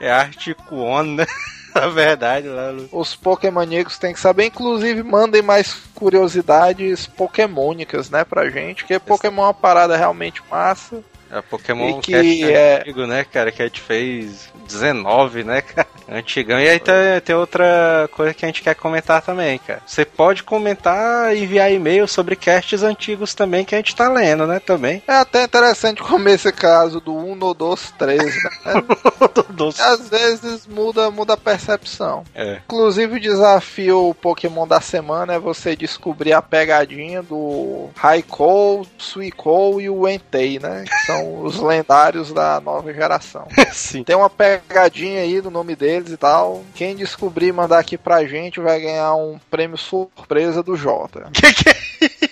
é 0.00 0.10
Articuon, 0.10 1.04
né? 1.04 1.26
Na 1.74 1.88
verdade, 1.88 2.48
lá 2.48 2.72
no... 2.72 2.88
Os 2.92 3.14
Pokémonicos 3.14 3.98
têm 3.98 4.12
que 4.12 4.20
saber. 4.20 4.46
Inclusive, 4.46 5.02
mandem 5.02 5.42
mais 5.42 5.74
curiosidades 5.94 7.06
pokémônicas, 7.06 8.10
né, 8.10 8.24
pra 8.24 8.50
gente. 8.50 8.82
Porque 8.82 8.98
Pokémon 8.98 9.42
é 9.42 9.46
uma 9.46 9.54
parada 9.54 9.96
realmente 9.96 10.42
massa. 10.50 11.02
É 11.30 11.40
Pokémon 11.40 12.00
que 12.00 12.14
é 12.14 12.78
antigo, 12.78 13.06
né, 13.06 13.24
cara? 13.24 13.52
Que 13.52 13.62
a 13.62 13.66
gente 13.66 13.80
fez 13.80 14.52
19, 14.66 15.44
né, 15.44 15.60
cara? 15.62 15.86
Antigão. 16.10 16.58
E 16.58 16.68
aí 16.68 16.80
tem, 16.80 16.94
tem 17.24 17.34
outra 17.36 18.08
coisa 18.12 18.34
que 18.34 18.44
a 18.44 18.48
gente 18.48 18.62
quer 18.62 18.74
comentar 18.74 19.22
também, 19.22 19.58
cara. 19.58 19.80
Você 19.86 20.04
pode 20.04 20.42
comentar 20.42 21.34
e 21.34 21.44
enviar 21.44 21.72
e-mail 21.72 22.08
sobre 22.08 22.34
casts 22.34 22.82
antigos 22.82 23.34
também 23.34 23.64
que 23.64 23.74
a 23.74 23.78
gente 23.78 23.94
tá 23.94 24.08
lendo, 24.08 24.46
né? 24.46 24.58
Também. 24.58 25.02
É 25.06 25.14
até 25.14 25.44
interessante 25.44 26.02
como 26.02 26.28
esse 26.28 26.50
caso 26.52 27.00
do 27.00 27.16
1 27.16 27.34
no 27.36 27.54
2, 27.54 27.94
3, 27.98 28.22
né? 28.22 28.50
Às 29.80 30.08
vezes 30.08 30.66
muda, 30.66 31.10
muda 31.10 31.34
a 31.34 31.36
percepção. 31.36 32.24
É. 32.34 32.60
Inclusive 32.64 33.16
o 33.16 33.20
desafio 33.20 34.16
Pokémon 34.20 34.66
da 34.66 34.80
semana 34.80 35.34
é 35.34 35.38
você 35.38 35.76
descobrir 35.76 36.32
a 36.32 36.42
pegadinha 36.42 37.22
do 37.22 37.90
Raikou, 37.94 38.86
Suikou 38.98 39.80
e 39.80 39.88
o 39.88 40.08
Entei, 40.08 40.58
né? 40.58 40.84
Que 40.86 41.06
são 41.06 41.42
os 41.42 41.60
lendários 41.60 42.32
da 42.32 42.60
nova 42.60 42.92
geração. 42.92 43.46
Sim. 43.72 44.02
Tem 44.02 44.16
uma 44.16 44.30
pegadinha 44.30 45.20
aí 45.20 45.40
do 45.40 45.50
nome 45.50 45.76
deles 46.00 46.12
e 46.12 46.16
tal. 46.16 46.64
Quem 46.74 46.96
descobrir 46.96 47.48
e 47.48 47.52
mandar 47.52 47.78
aqui 47.78 47.96
pra 47.96 48.24
gente 48.24 48.60
vai 48.60 48.80
ganhar 48.80 49.14
um 49.14 49.38
prêmio 49.50 49.76
surpresa 49.76 50.62
do 50.62 50.76
Jota. 50.76 51.30
Que 51.32 51.52
que 51.52 51.68
é? 51.68 52.30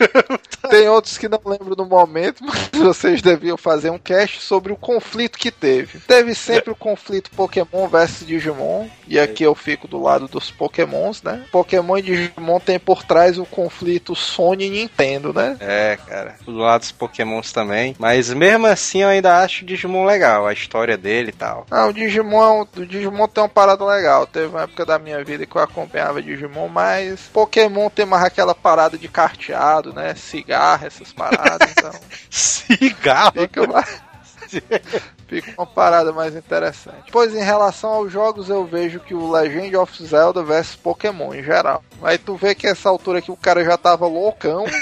Tem 0.68 0.88
outros 0.88 1.18
que 1.18 1.28
não 1.28 1.40
lembro 1.44 1.74
no 1.76 1.86
momento, 1.86 2.44
mas 2.44 2.68
vocês 2.72 3.22
deviam 3.22 3.56
fazer 3.56 3.90
um 3.90 3.98
cast 3.98 4.40
sobre 4.40 4.72
o 4.72 4.76
conflito 4.76 5.38
que 5.38 5.50
teve. 5.50 5.98
Teve 6.00 6.34
sempre 6.34 6.70
o 6.70 6.76
conflito 6.76 7.30
Pokémon 7.30 7.88
versus 7.88 8.26
Digimon, 8.26 8.88
e 9.08 9.18
aqui 9.18 9.42
eu 9.42 9.54
fico 9.54 9.88
do 9.88 10.00
lado 10.00 10.28
dos 10.28 10.50
Pokémons, 10.50 11.22
né? 11.22 11.44
Pokémon 11.50 11.98
e 11.98 12.02
Digimon 12.02 12.60
tem 12.60 12.78
por 12.78 13.02
trás 13.02 13.38
o 13.38 13.44
conflito 13.44 14.14
Sony 14.14 14.66
e 14.66 14.70
Nintendo, 14.70 15.32
né? 15.32 15.56
É, 15.60 15.98
cara. 16.06 16.36
Do 16.44 16.52
lado 16.52 16.80
dos 16.80 16.92
Pokémons 16.92 17.52
também. 17.52 17.96
Mas 17.98 18.32
mesmo 18.32 18.66
assim 18.66 19.02
eu 19.02 19.08
ainda 19.08 19.42
acho 19.42 19.64
o 19.64 19.66
Digimon 19.66 20.04
legal, 20.04 20.46
a 20.46 20.52
história 20.52 20.96
dele 20.96 21.30
e 21.30 21.34
tal. 21.34 21.66
Ah, 21.70 21.86
o 21.86 21.92
Digimon, 21.92 22.66
é 22.76 22.80
o 22.80 22.86
Digimon 22.86 23.26
tem 23.26 23.42
uma 23.42 23.48
parada 23.48 23.84
legal. 23.84 24.26
Teve 24.26 24.46
uma 24.46 24.62
época 24.62 24.84
da 24.86 24.98
minha 24.98 25.22
vida 25.24 25.46
que 25.46 25.56
eu 25.56 25.62
acompanhava 25.62 26.22
Digimon, 26.22 26.68
mas 26.68 27.22
Pokémon 27.32 27.88
tem 27.90 28.06
mais 28.06 28.24
aquela 28.24 28.54
parada 28.54 28.96
de 28.96 29.08
carteado, 29.08 29.89
né? 29.92 30.14
Cigarro, 30.14 30.86
essas 30.86 31.12
paradas, 31.12 31.70
então 31.70 31.92
Cigarro? 32.30 33.32
fica 33.32 33.66
mais... 33.66 34.02
Fica 35.28 35.52
uma 35.56 35.66
parada 35.66 36.12
mais 36.12 36.34
interessante. 36.34 37.12
Pois 37.12 37.32
em 37.34 37.42
relação 37.42 37.90
aos 37.90 38.10
jogos, 38.10 38.48
eu 38.48 38.64
vejo 38.66 38.98
que 38.98 39.14
o 39.14 39.30
Legend 39.30 39.76
of 39.76 40.04
Zelda 40.04 40.42
versus 40.42 40.74
Pokémon 40.74 41.32
em 41.32 41.42
geral. 41.42 41.84
Aí 42.02 42.18
tu 42.18 42.34
vê 42.34 42.52
que 42.52 42.66
essa 42.66 42.88
altura 42.88 43.20
aqui 43.20 43.30
o 43.30 43.36
cara 43.36 43.64
já 43.64 43.76
tava 43.76 44.08
loucão. 44.08 44.64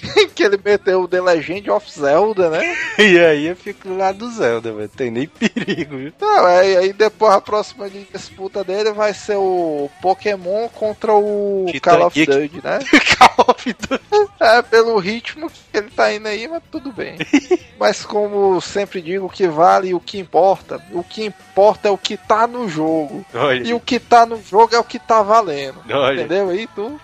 que 0.34 0.42
ele 0.42 0.58
meteu 0.62 1.02
o 1.02 1.08
The 1.08 1.20
Legend 1.20 1.70
of 1.70 1.90
Zelda, 1.90 2.50
né? 2.50 2.76
E 2.98 3.18
aí 3.18 3.46
eu 3.46 3.56
fico 3.56 3.94
lado 3.94 4.18
do 4.18 4.30
Zelda, 4.30 4.72
velho. 4.72 4.88
Tem 4.88 5.10
nem 5.10 5.26
perigo, 5.26 5.96
viu? 5.96 6.12
Não, 6.20 6.46
aí, 6.46 6.76
aí 6.76 6.92
depois 6.92 7.34
a 7.34 7.40
próxima 7.40 7.88
disputa 7.88 8.62
dele 8.64 8.92
vai 8.92 9.12
ser 9.14 9.36
o 9.36 9.90
Pokémon 10.00 10.68
contra 10.68 11.12
o 11.14 11.66
Titan 11.66 11.90
Call 11.90 12.06
of 12.06 12.14
Geek. 12.14 12.32
Duty, 12.32 12.60
né? 12.64 12.78
Call 13.18 13.46
of 13.48 13.72
Duty. 13.72 14.30
É, 14.40 14.62
pelo 14.62 14.98
ritmo 14.98 15.50
que 15.50 15.78
ele 15.78 15.90
tá 15.90 16.12
indo 16.12 16.28
aí, 16.28 16.46
mas 16.48 16.62
tudo 16.70 16.92
bem. 16.92 17.16
mas 17.78 18.04
como 18.04 18.60
sempre 18.60 19.00
digo, 19.00 19.26
o 19.26 19.30
que 19.30 19.46
vale 19.46 19.88
e 19.88 19.94
o 19.94 20.00
que 20.00 20.18
importa, 20.18 20.80
o 20.92 21.02
que 21.02 21.24
importa 21.24 21.88
é 21.88 21.90
o 21.90 21.98
que 21.98 22.16
tá 22.16 22.46
no 22.46 22.68
jogo. 22.68 23.24
Olha, 23.34 23.66
E 23.66 23.74
o 23.74 23.80
que 23.80 23.98
tá 23.98 24.24
no 24.26 24.40
jogo 24.42 24.74
é 24.74 24.78
o 24.78 24.84
que 24.84 24.98
tá 24.98 25.22
valendo. 25.22 25.82
olha. 25.90 26.20
Entendeu 26.22 26.50
aí, 26.50 26.66
tu? 26.74 27.00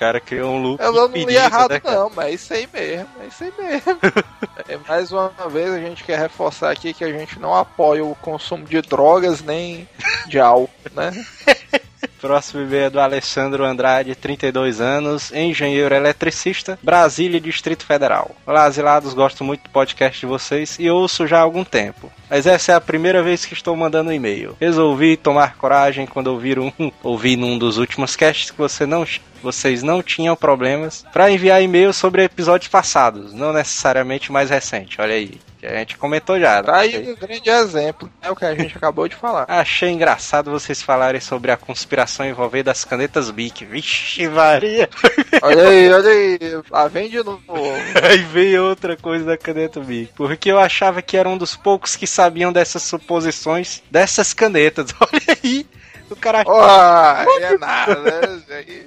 O 0.00 0.02
cara 0.02 0.18
criou 0.18 0.54
um 0.54 0.62
loop 0.62 0.82
Eu 0.82 0.94
não 0.94 1.08
li 1.08 1.34
errado, 1.34 1.72
né, 1.72 1.80
não, 1.84 2.10
mas 2.16 2.28
é 2.28 2.32
isso 2.32 2.54
aí 2.54 2.68
mesmo, 2.72 3.08
é 3.22 3.26
isso 3.26 3.44
aí 3.44 3.52
mesmo. 3.58 4.00
É, 4.68 4.76
mais 4.88 5.10
uma 5.10 5.30
vez 5.50 5.70
a 5.70 5.80
gente 5.80 6.04
quer 6.04 6.18
reforçar 6.18 6.70
aqui 6.70 6.94
que 6.94 7.02
a 7.02 7.10
gente 7.10 7.40
não 7.40 7.54
apoia 7.54 8.04
o 8.04 8.14
consumo 8.14 8.64
de 8.64 8.80
drogas 8.82 9.42
nem 9.42 9.88
de 10.26 10.38
álcool, 10.38 10.70
né? 10.94 11.10
Próximo 12.20 12.62
e-mail 12.62 12.84
é 12.84 12.90
do 12.90 13.00
Alessandro 13.00 13.64
Andrade, 13.64 14.14
32 14.14 14.78
anos, 14.78 15.32
engenheiro 15.32 15.94
eletricista, 15.94 16.78
Brasília, 16.82 17.40
Distrito 17.40 17.86
Federal. 17.86 18.36
Olá, 18.46 18.64
asilados, 18.64 19.14
gosto 19.14 19.42
muito 19.42 19.62
do 19.62 19.70
podcast 19.70 20.20
de 20.20 20.26
vocês 20.26 20.76
e 20.78 20.90
ouço 20.90 21.26
já 21.26 21.38
há 21.38 21.40
algum 21.40 21.64
tempo. 21.64 22.12
Mas 22.28 22.46
essa 22.46 22.72
é 22.72 22.74
a 22.74 22.80
primeira 22.80 23.22
vez 23.22 23.46
que 23.46 23.54
estou 23.54 23.74
mandando 23.74 24.12
e-mail. 24.12 24.54
Resolvi 24.60 25.16
tomar 25.16 25.56
coragem 25.56 26.06
quando 26.06 26.26
ouvir 26.26 26.58
um, 26.58 26.70
ouvi 27.02 27.36
num 27.36 27.56
dos 27.56 27.78
últimos 27.78 28.14
casts 28.16 28.50
que 28.50 28.58
você 28.58 28.84
não, 28.84 29.06
vocês 29.42 29.82
não 29.82 30.02
tinham 30.02 30.36
problemas 30.36 31.06
para 31.14 31.30
enviar 31.30 31.62
e-mails 31.62 31.96
sobre 31.96 32.24
episódios 32.24 32.68
passados, 32.68 33.32
não 33.32 33.50
necessariamente 33.50 34.30
mais 34.30 34.50
recente. 34.50 35.00
Olha 35.00 35.14
aí, 35.14 35.40
que 35.60 35.66
a 35.66 35.76
gente 35.76 35.98
comentou 35.98 36.40
já. 36.40 36.62
Tá 36.62 36.78
aí 36.78 37.12
um 37.12 37.14
grande 37.14 37.50
exemplo, 37.50 38.10
é 38.22 38.30
o 38.30 38.34
que 38.34 38.46
a 38.46 38.54
gente 38.54 38.76
acabou 38.76 39.06
de 39.06 39.14
falar. 39.14 39.44
Achei 39.46 39.90
engraçado 39.90 40.50
vocês 40.50 40.80
falarem 40.80 41.20
sobre 41.20 41.50
a 41.50 41.56
conspiração 41.56 42.24
envolvendo 42.24 42.68
as 42.68 42.82
canetas 42.82 43.30
Bic. 43.30 43.64
Vixe, 43.66 44.26
Maria! 44.26 44.88
Olha 45.42 45.68
aí, 45.68 45.90
olha 45.90 46.10
aí, 46.10 46.38
lá 46.70 46.88
vem 46.88 47.08
de 47.08 47.22
novo. 47.22 47.40
Aí 48.02 48.18
veio 48.18 48.64
outra 48.64 48.96
coisa 48.96 49.24
da 49.24 49.38
caneta 49.38 49.80
Bic. 49.80 50.12
Porque 50.14 50.50
eu 50.50 50.58
achava 50.58 51.00
que 51.00 51.16
era 51.16 51.28
um 51.28 51.38
dos 51.38 51.56
poucos 51.56 51.96
que 51.96 52.06
sabiam 52.06 52.52
dessas 52.52 52.82
suposições 52.82 53.82
dessas 53.90 54.32
canetas. 54.34 54.94
Olha 55.00 55.38
aí! 55.42 55.66
O 56.10 56.16
cara, 56.16 56.38
aí 56.40 57.42
é 57.44 57.58
nada, 57.58 57.94
né? 58.00 58.82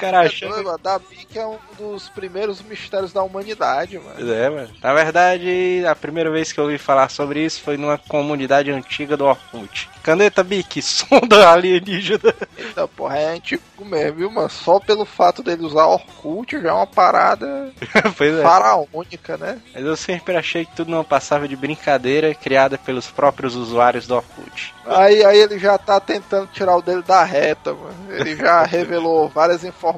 Cara 0.00 0.24
É 0.24 0.26
achava. 0.26 0.54
doido, 0.54 0.70
a 0.70 0.76
Da 0.76 0.98
Bic 0.98 1.38
é 1.38 1.46
um 1.46 1.58
dos 1.78 2.08
primeiros 2.08 2.62
mistérios 2.62 3.12
da 3.12 3.22
humanidade, 3.22 3.98
mano. 3.98 4.32
É, 4.32 4.48
mano. 4.50 4.70
Na 4.82 4.94
verdade, 4.94 5.84
a 5.86 5.94
primeira 5.94 6.30
vez 6.30 6.52
que 6.52 6.58
eu 6.58 6.64
ouvi 6.64 6.78
falar 6.78 7.08
sobre 7.10 7.44
isso 7.44 7.60
foi 7.62 7.76
numa 7.76 7.98
comunidade 7.98 8.70
antiga 8.70 9.16
do 9.16 9.24
Orkut. 9.26 9.88
Caneta 10.02 10.42
Bic, 10.42 10.80
sonda 10.82 11.50
alienígena. 11.50 12.34
Eita, 12.56 12.88
porra, 12.88 13.18
é 13.18 13.26
antigo 13.34 13.62
mesmo, 13.84 14.16
viu, 14.18 14.30
mano? 14.30 14.48
Só 14.50 14.78
pelo 14.80 15.04
fato 15.04 15.42
dele 15.42 15.62
usar 15.64 15.86
Orkut 15.86 16.60
já 16.60 16.70
é 16.70 16.72
uma 16.72 16.86
parada 16.86 17.70
pois 18.16 18.34
é. 18.34 18.42
faraônica, 18.42 19.36
né? 19.36 19.58
Mas 19.74 19.84
eu 19.84 19.96
sempre 19.96 20.36
achei 20.36 20.64
que 20.64 20.74
tudo 20.76 20.90
não 20.90 21.04
passava 21.04 21.46
de 21.46 21.56
brincadeira 21.56 22.34
criada 22.34 22.78
pelos 22.78 23.06
próprios 23.08 23.54
usuários 23.54 24.06
do 24.06 24.14
Orkut. 24.16 24.74
Aí, 24.86 25.24
aí 25.24 25.38
ele 25.38 25.58
já 25.58 25.76
tá 25.78 26.00
tentando 26.00 26.46
tirar 26.48 26.76
o 26.76 26.82
dele 26.82 27.02
da 27.02 27.22
reta, 27.22 27.72
mano. 27.74 27.94
Ele 28.10 28.34
já 28.36 28.62
revelou 28.66 29.28
várias 29.28 29.62
informações 29.64 29.89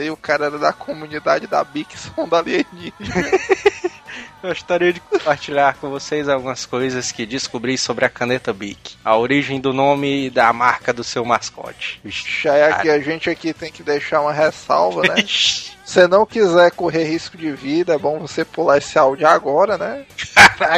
aí, 0.00 0.10
o 0.10 0.16
cara 0.16 0.46
era 0.46 0.58
da 0.58 0.72
comunidade 0.72 1.46
da 1.46 1.62
Bic 1.62 1.98
Sonda 1.98 2.38
Alienígena. 2.40 2.92
Gostaria 4.42 4.92
de 4.92 5.00
compartilhar 5.00 5.74
com 5.74 5.90
vocês 5.90 6.28
algumas 6.28 6.64
coisas 6.64 7.12
que 7.12 7.26
descobri 7.26 7.76
sobre 7.76 8.06
a 8.06 8.08
caneta 8.08 8.52
Bic. 8.52 8.96
A 9.04 9.16
origem 9.16 9.60
do 9.60 9.72
nome 9.72 10.26
e 10.26 10.30
da 10.30 10.50
marca 10.52 10.92
do 10.92 11.04
seu 11.04 11.24
mascote. 11.24 12.00
Já 12.04 12.54
é 12.54 12.72
que 12.80 12.88
a 12.88 12.98
gente 13.00 13.28
aqui 13.28 13.52
tem 13.52 13.70
que 13.70 13.82
deixar 13.82 14.22
uma 14.22 14.32
ressalva, 14.32 15.02
né? 15.02 15.16
Você 15.90 16.06
não 16.06 16.24
quiser 16.24 16.70
correr 16.70 17.02
risco 17.02 17.36
de 17.36 17.50
vida, 17.50 17.94
é 17.94 17.98
bom 17.98 18.20
você 18.20 18.44
pular 18.44 18.78
esse 18.78 18.96
áudio 18.96 19.26
agora, 19.26 19.76
né? 19.76 20.04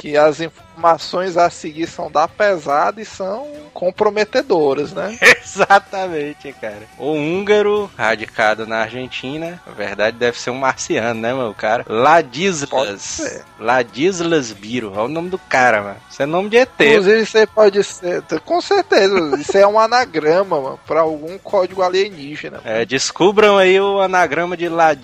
Que 0.01 0.17
as 0.17 0.41
informações 0.41 1.37
a 1.37 1.51
seguir 1.51 1.87
são 1.87 2.11
da 2.11 2.27
pesada 2.27 2.99
e 2.99 3.05
são 3.05 3.47
comprometedoras, 3.75 4.95
né? 4.95 5.19
Exatamente, 5.45 6.55
cara. 6.55 6.85
O 6.97 7.13
húngaro, 7.13 7.91
radicado 7.95 8.67
na 8.67 8.79
Argentina, 8.79 9.61
na 9.67 9.73
verdade 9.75 10.17
deve 10.17 10.41
ser 10.41 10.49
um 10.49 10.59
marciano, 10.59 11.21
né, 11.21 11.35
meu 11.35 11.53
cara? 11.53 11.85
Ladislas. 11.87 13.45
Ladislas 13.61 14.51
Biro. 14.51 14.93
Olha 14.93 15.03
o 15.03 15.09
nome 15.09 15.29
do 15.29 15.39
cara, 15.39 15.83
mano. 15.83 15.97
Isso 16.11 16.23
é 16.23 16.27
nome 16.27 16.49
de 16.49 16.57
ET. 16.57 16.71
Inclusive, 16.81 17.21
isso 17.21 17.37
aí 17.37 17.47
pode 17.47 17.85
ser, 17.85 18.23
com 18.47 18.63
certeza, 18.63 19.15
isso 19.39 19.59
é 19.59 19.67
um 19.67 19.79
anagrama, 19.79 20.59
mano, 20.59 20.81
pra 20.87 21.01
algum 21.01 21.37
código 21.37 21.83
alienígena. 21.83 22.63
É, 22.65 22.87
descubram 22.87 23.59
aí 23.59 23.79
o 23.79 24.01
anagrama 24.01 24.57
de 24.57 24.71
Ladislas 24.71 25.02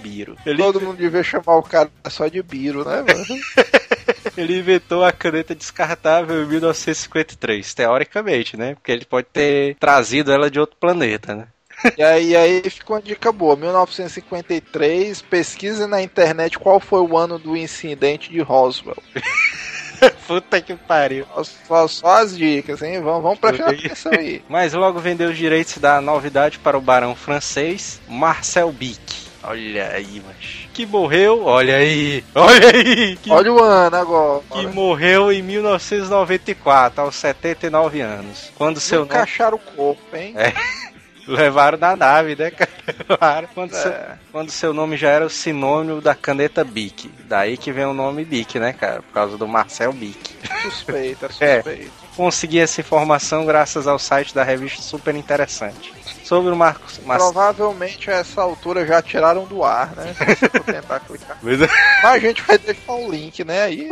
Biro. 0.00 0.36
Ele, 0.44 0.62
Todo 0.62 0.80
mundo 0.80 0.96
devia 0.96 1.22
chamar 1.22 1.56
o 1.56 1.62
cara 1.62 1.90
só 2.08 2.28
de 2.28 2.42
Biro, 2.42 2.84
né, 2.84 3.02
mano? 3.02 3.40
ele 4.36 4.58
inventou 4.58 5.04
a 5.04 5.12
caneta 5.12 5.54
descartável 5.54 6.42
em 6.44 6.46
1953, 6.46 7.74
teoricamente, 7.74 8.56
né? 8.56 8.74
Porque 8.74 8.92
ele 8.92 9.04
pode 9.04 9.26
ter 9.32 9.76
trazido 9.76 10.32
ela 10.32 10.50
de 10.50 10.60
outro 10.60 10.76
planeta, 10.78 11.34
né? 11.34 11.48
E 11.96 12.02
aí, 12.02 12.36
aí 12.36 12.68
fica 12.68 12.92
uma 12.92 13.02
dica 13.02 13.30
boa. 13.30 13.56
1953, 13.56 15.22
pesquise 15.22 15.86
na 15.86 16.02
internet 16.02 16.58
qual 16.58 16.80
foi 16.80 17.00
o 17.00 17.16
ano 17.16 17.38
do 17.38 17.56
incidente 17.56 18.30
de 18.30 18.40
Roswell. 18.40 19.00
Puta 20.26 20.60
que 20.60 20.74
pariu. 20.74 21.26
Só, 21.66 21.88
só 21.88 22.22
as 22.22 22.36
dicas, 22.36 22.82
hein? 22.82 23.00
Vamos, 23.00 23.22
vamos 23.22 23.38
prestar 23.38 23.70
atenção 23.70 24.12
aí. 24.12 24.42
Mas 24.48 24.72
logo 24.72 25.00
vendeu 25.00 25.30
os 25.30 25.36
direitos 25.36 25.78
da 25.78 26.00
novidade 26.00 26.58
para 26.58 26.78
o 26.78 26.80
barão 26.80 27.14
francês 27.14 28.00
Marcel 28.08 28.70
Bic. 28.72 29.27
Olha 29.42 29.88
aí, 29.92 30.20
mas 30.26 30.68
que 30.74 30.84
morreu, 30.84 31.44
olha 31.44 31.76
aí, 31.76 32.24
olha 32.34 32.70
aí, 32.74 33.16
que, 33.16 33.30
Olha 33.30 33.52
o 33.52 33.62
ano 33.62 33.96
agora. 33.96 34.42
que 34.50 34.66
morreu 34.66 35.32
em 35.32 35.42
1994, 35.42 37.02
aos 37.02 37.14
79 37.14 38.00
anos. 38.00 38.50
Quando 38.56 38.80
seu 38.80 39.04
nome 39.04 39.14
acharam 39.16 39.56
o 39.56 39.60
corpo, 39.76 40.16
hein? 40.16 40.34
É. 40.36 40.52
levaram 41.28 41.76
na 41.78 41.94
nave, 41.94 42.34
né, 42.34 42.50
cara? 42.50 43.48
Quando, 43.54 43.72
seu, 43.74 43.90
É. 43.92 44.16
quando 44.32 44.50
seu 44.50 44.72
nome 44.72 44.96
já 44.96 45.10
era 45.10 45.26
o 45.26 45.30
sinônimo 45.30 46.00
da 46.00 46.14
caneta 46.14 46.64
Bic. 46.64 47.10
Daí 47.28 47.56
que 47.56 47.70
vem 47.70 47.84
o 47.84 47.92
nome 47.94 48.24
Bic, 48.24 48.58
né, 48.58 48.72
cara? 48.72 49.02
Por 49.02 49.12
causa 49.12 49.36
do 49.36 49.46
Marcel 49.46 49.92
Bic. 49.92 50.18
suspeito, 50.62 51.26
é 51.40 51.44
É. 51.44 51.62
suspeito. 51.62 51.92
Consegui 52.16 52.58
essa 52.58 52.80
informação 52.80 53.44
graças 53.46 53.86
ao 53.86 53.98
site 53.98 54.34
da 54.34 54.42
revista 54.42 54.82
Super 54.82 55.14
Interessante. 55.14 55.92
Sobre 56.28 56.52
o 56.52 56.56
Marcos. 56.56 57.00
Mas... 57.06 57.16
Provavelmente 57.16 58.10
a 58.10 58.16
essa 58.16 58.42
altura 58.42 58.86
já 58.86 59.00
tiraram 59.00 59.46
do 59.46 59.64
ar, 59.64 59.96
né? 59.96 60.14
Se 60.36 60.44
eu 60.44 60.62
tentar 60.62 61.00
clicar. 61.00 61.38
É. 61.48 62.02
Mas 62.02 62.14
a 62.14 62.18
gente 62.18 62.42
vai 62.42 62.58
deixar 62.58 62.92
o 62.92 63.10
link, 63.10 63.42
né? 63.44 63.62
Aí 63.62 63.90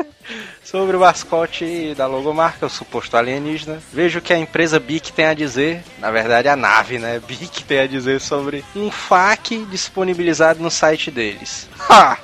Sobre 0.63 0.97
o 0.97 1.01
mascote 1.01 1.95
da 1.95 2.07
logomarca, 2.07 2.67
o 2.67 2.71
suposto 2.71 3.17
alienígena. 3.17 3.81
Vejo 3.91 4.21
que 4.21 4.35
a 4.35 4.39
empresa 4.39 4.79
BIC 4.79 5.13
tem 5.13 5.25
a 5.25 5.35
dizer, 5.35 5.83
na 5.99 6.11
verdade 6.11 6.49
a 6.49 6.55
nave, 6.55 6.99
né? 6.99 7.19
BIC 7.19 7.65
tem 7.65 7.81
a 7.81 7.87
dizer 7.87 8.21
sobre 8.21 8.63
um 8.75 8.91
FAQ 8.91 9.65
disponibilizado 9.71 10.63
no 10.63 10.71
site 10.71 11.11
deles. 11.11 11.69
Ha. 11.89 12.19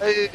Aí, 0.00 0.30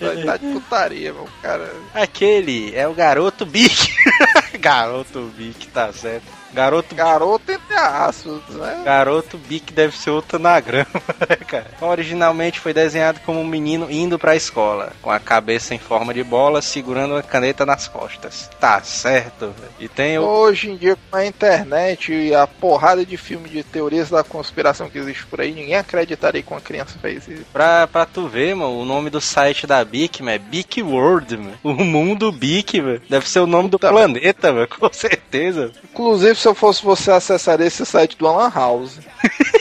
é, 0.00 0.24
dar 0.24 0.38
de 0.38 0.46
putaria, 0.52 1.12
meu 1.12 1.28
cara. 1.40 1.72
Aquele 1.94 2.74
é 2.74 2.86
o 2.86 2.92
garoto 2.92 3.46
BIC. 3.46 3.94
garoto 4.60 5.32
BIC, 5.36 5.68
tá 5.68 5.92
certo. 5.92 6.43
Garoto 6.54 6.94
Garoto 6.94 7.52
entre 7.52 7.74
aspas, 7.76 8.40
né? 8.50 8.82
Garoto 8.84 9.36
Bic 9.36 9.72
deve 9.72 9.96
ser 9.96 10.10
outro 10.10 10.36
anagrama, 10.36 10.86
né, 11.28 11.36
cara? 11.46 11.66
Originalmente 11.80 12.60
foi 12.60 12.72
desenhado 12.72 13.20
como 13.26 13.40
um 13.40 13.46
menino 13.46 13.90
indo 13.90 14.18
pra 14.18 14.36
escola, 14.36 14.92
com 15.02 15.10
a 15.10 15.18
cabeça 15.18 15.74
em 15.74 15.78
forma 15.78 16.14
de 16.14 16.22
bola, 16.22 16.62
segurando 16.62 17.12
uma 17.14 17.22
caneta 17.22 17.66
nas 17.66 17.88
costas. 17.88 18.48
Tá 18.60 18.80
certo, 18.82 19.46
velho. 19.58 19.72
E 19.80 19.88
tem 19.88 20.18
o. 20.18 20.22
Hoje 20.22 20.70
em 20.70 20.76
dia, 20.76 20.96
com 21.10 21.16
a 21.16 21.26
internet 21.26 22.12
e 22.12 22.34
a 22.34 22.46
porrada 22.46 23.04
de 23.04 23.16
filme 23.16 23.48
de 23.48 23.62
teorias 23.62 24.10
da 24.10 24.22
conspiração 24.22 24.88
que 24.88 24.98
existe 24.98 25.26
por 25.26 25.40
aí, 25.40 25.52
ninguém 25.52 25.76
acreditaria 25.76 26.42
que 26.42 26.50
uma 26.52 26.60
criança 26.60 26.98
fez 27.00 27.26
isso. 27.28 27.44
Pra, 27.52 27.86
pra 27.86 28.06
tu 28.06 28.28
ver, 28.28 28.54
mano, 28.54 28.78
o 28.80 28.84
nome 28.84 29.10
do 29.10 29.20
site 29.20 29.66
da 29.66 29.84
Bic, 29.84 30.22
mano, 30.22 30.34
é 30.36 30.38
Bic 30.38 30.82
World, 30.82 31.36
mano. 31.36 31.58
O 31.62 31.72
mundo 31.72 32.30
Bic, 32.30 32.80
mano. 32.80 33.00
Deve 33.08 33.28
ser 33.28 33.40
o 33.40 33.46
nome 33.46 33.68
do 33.68 33.78
Tá. 33.78 33.88
planeta, 33.90 34.52
mano, 34.52 34.68
com 34.78 34.92
certeza. 34.92 35.72
Inclusive, 35.84 36.34
se 36.44 36.48
eu 36.48 36.54
fosse 36.54 36.84
você, 36.84 37.10
acessaria 37.10 37.66
esse 37.66 37.86
site 37.86 38.18
do 38.18 38.28
Alan 38.28 38.50
House. 38.54 38.98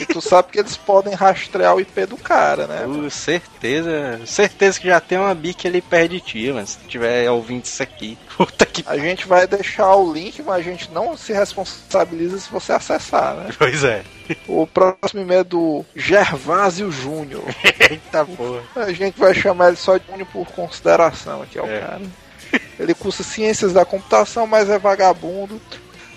e 0.01 0.05
tu 0.05 0.19
sabe 0.19 0.51
que 0.51 0.59
eles 0.59 0.75
podem 0.75 1.13
rastrear 1.13 1.73
o 1.73 1.79
IP 1.79 2.05
do 2.07 2.17
cara, 2.17 2.67
né? 2.67 2.85
Uh, 2.85 3.09
certeza. 3.09 4.19
Certeza 4.25 4.81
que 4.81 4.87
já 4.87 4.99
tem 4.99 5.17
uma 5.17 5.33
Bic 5.33 5.65
ali 5.65 5.81
perto 5.81 6.11
de 6.11 6.19
ti, 6.19 6.51
mano. 6.51 6.67
Se 6.67 6.77
tiver 6.79 7.31
ouvindo 7.31 7.63
isso 7.63 7.81
aqui. 7.81 8.17
Puta 8.35 8.65
que. 8.65 8.83
A 8.85 8.97
gente 8.97 9.25
vai 9.25 9.47
deixar 9.47 9.95
o 9.95 10.11
link, 10.11 10.41
mas 10.41 10.57
a 10.57 10.61
gente 10.61 10.91
não 10.91 11.15
se 11.15 11.31
responsabiliza 11.31 12.37
se 12.37 12.51
você 12.51 12.73
acessar, 12.73 13.33
né? 13.35 13.49
Pois 13.57 13.85
é. 13.85 14.03
O 14.45 14.67
próximo 14.67 15.21
e-mail 15.21 15.39
é 15.39 15.43
do 15.45 15.85
Gervásio 15.95 16.91
Júnior. 16.91 17.45
Eita 17.89 18.25
porra. 18.25 18.61
A 18.75 18.91
gente 18.91 19.17
vai 19.17 19.33
chamar 19.33 19.69
ele 19.69 19.77
só 19.77 19.95
de 19.95 20.05
Júnior 20.05 20.27
por 20.33 20.47
consideração 20.47 21.43
aqui, 21.43 21.57
ó, 21.59 21.65
É. 21.65 21.79
cara. 21.79 22.01
Ele 22.77 22.93
cursa 22.93 23.23
ciências 23.23 23.71
da 23.71 23.85
computação, 23.85 24.45
mas 24.45 24.69
é 24.69 24.77
vagabundo 24.77 25.61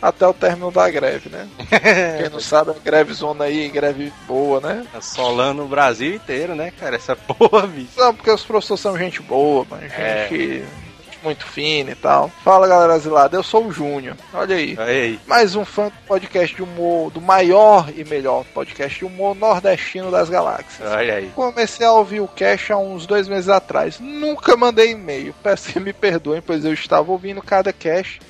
até 0.00 0.26
o 0.26 0.34
término 0.34 0.70
da 0.70 0.88
greve, 0.90 1.28
né? 1.30 1.48
Quem 2.20 2.30
não 2.30 2.40
sabe, 2.40 2.70
é 2.70 2.74
greve 2.84 3.12
zona 3.12 3.44
aí, 3.44 3.68
greve 3.68 4.12
boa, 4.26 4.60
né? 4.60 4.86
Assolando 4.94 5.62
o 5.64 5.68
Brasil 5.68 6.14
inteiro, 6.14 6.54
né, 6.54 6.72
cara? 6.78 6.96
Essa 6.96 7.14
porra, 7.16 7.66
bicho. 7.66 7.90
Não, 7.96 8.14
porque 8.14 8.30
os 8.30 8.44
professores 8.44 8.80
são 8.80 8.96
gente 8.96 9.20
boa, 9.22 9.66
mano, 9.68 9.82
gente, 9.82 9.94
É. 9.94 10.28
gente 10.30 10.64
muito 11.22 11.44
fina 11.44 11.90
e 11.90 11.94
tal. 11.96 12.30
Fala, 12.44 12.68
galera 12.68 12.94
asilada, 12.94 13.36
eu 13.36 13.42
sou 13.42 13.66
o 13.66 13.72
Júnior. 13.72 14.16
Olha 14.32 14.54
aí. 14.54 14.76
Aí, 14.78 15.00
aí. 15.00 15.20
Mais 15.26 15.56
um 15.56 15.64
fã 15.64 15.86
do 15.86 15.94
podcast 16.06 16.54
de 16.54 16.62
humor, 16.62 17.10
do 17.10 17.20
maior 17.20 17.88
e 17.96 18.04
melhor 18.04 18.44
podcast 18.54 18.96
de 18.98 19.04
humor 19.04 19.34
nordestino 19.34 20.08
das 20.10 20.28
galáxias. 20.30 20.88
Olha 20.88 21.14
aí. 21.14 21.32
Comecei 21.34 21.84
a 21.84 21.90
ouvir 21.92 22.20
o 22.20 22.28
Cash 22.28 22.70
há 22.70 22.76
uns 22.76 23.06
dois 23.06 23.26
meses 23.26 23.48
atrás. 23.48 23.98
Nunca 23.98 24.56
mandei 24.56 24.92
e-mail. 24.92 25.34
Peço 25.42 25.72
que 25.72 25.80
me 25.80 25.92
perdoem, 25.92 26.40
pois 26.40 26.64
eu 26.64 26.72
estava 26.72 27.10
ouvindo 27.10 27.42
cada 27.42 27.72
Cash 27.72 28.20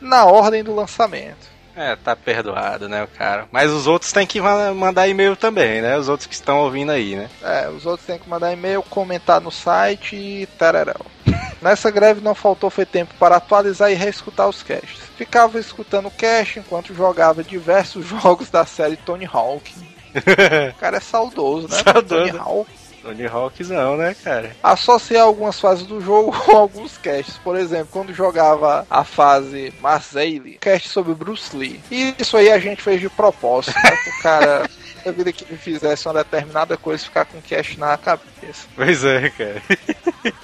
na 0.00 0.24
ordem 0.24 0.62
do 0.64 0.74
lançamento. 0.74 1.54
É, 1.74 1.94
tá 1.94 2.16
perdoado, 2.16 2.88
né, 2.88 3.02
o 3.04 3.08
cara. 3.08 3.46
Mas 3.52 3.70
os 3.70 3.86
outros 3.86 4.10
têm 4.10 4.26
que 4.26 4.40
ma- 4.40 4.72
mandar 4.72 5.08
e-mail 5.08 5.36
também, 5.36 5.82
né? 5.82 5.98
Os 5.98 6.08
outros 6.08 6.26
que 6.26 6.32
estão 6.34 6.60
ouvindo 6.60 6.90
aí, 6.90 7.14
né? 7.16 7.28
É, 7.42 7.68
os 7.68 7.84
outros 7.84 8.06
têm 8.06 8.18
que 8.18 8.26
mandar 8.30 8.50
e-mail, 8.50 8.82
comentar 8.82 9.42
no 9.42 9.50
site 9.50 10.16
e 10.16 10.46
tararau. 10.58 11.04
Nessa 11.60 11.90
greve 11.90 12.22
não 12.22 12.34
faltou 12.34 12.70
foi 12.70 12.86
tempo 12.86 13.12
para 13.18 13.36
atualizar 13.36 13.90
e 13.92 13.94
reescutar 13.94 14.48
os 14.48 14.62
casts. 14.62 15.00
Ficava 15.18 15.58
escutando 15.58 16.06
o 16.06 16.10
cast 16.10 16.58
enquanto 16.60 16.94
jogava 16.94 17.44
diversos 17.44 18.06
jogos 18.08 18.48
da 18.48 18.64
série 18.64 18.96
Tony 18.96 19.28
Hawk. 19.30 19.74
O 20.74 20.78
cara 20.80 20.96
é 20.96 21.00
saudoso, 21.00 21.68
né? 21.68 21.76
Saudoso. 21.84 22.08
Tony 22.08 22.38
Hawk. 22.38 22.70
Tony 23.06 23.24
Hawkzão, 23.24 23.96
né, 23.96 24.16
cara? 24.24 24.56
Associei 24.60 25.20
algumas 25.20 25.60
fases 25.60 25.86
do 25.86 26.00
jogo 26.00 26.32
com 26.44 26.56
alguns 26.56 26.98
casts. 26.98 27.38
Por 27.38 27.56
exemplo, 27.56 27.88
quando 27.92 28.12
jogava 28.12 28.84
a 28.90 29.04
fase 29.04 29.72
Marseille, 29.80 30.58
cast 30.60 30.88
sobre 30.88 31.14
Bruce 31.14 31.56
Lee. 31.56 31.80
E 31.90 32.14
isso 32.18 32.36
aí 32.36 32.50
a 32.50 32.58
gente 32.58 32.82
fez 32.82 33.00
de 33.00 33.08
propósito, 33.08 33.76
né? 33.78 33.96
O 34.18 34.22
cara, 34.22 34.70
a 35.08 35.12
vida 35.12 35.32
que 35.32 35.44
ele 35.44 35.56
fizesse 35.56 36.06
uma 36.06 36.14
determinada 36.22 36.76
coisa, 36.76 37.04
ficar 37.04 37.24
com 37.24 37.40
cast 37.40 37.78
na 37.78 37.96
cabeça. 37.96 38.66
Pois 38.74 39.04
é, 39.04 39.30
cara. 39.30 39.62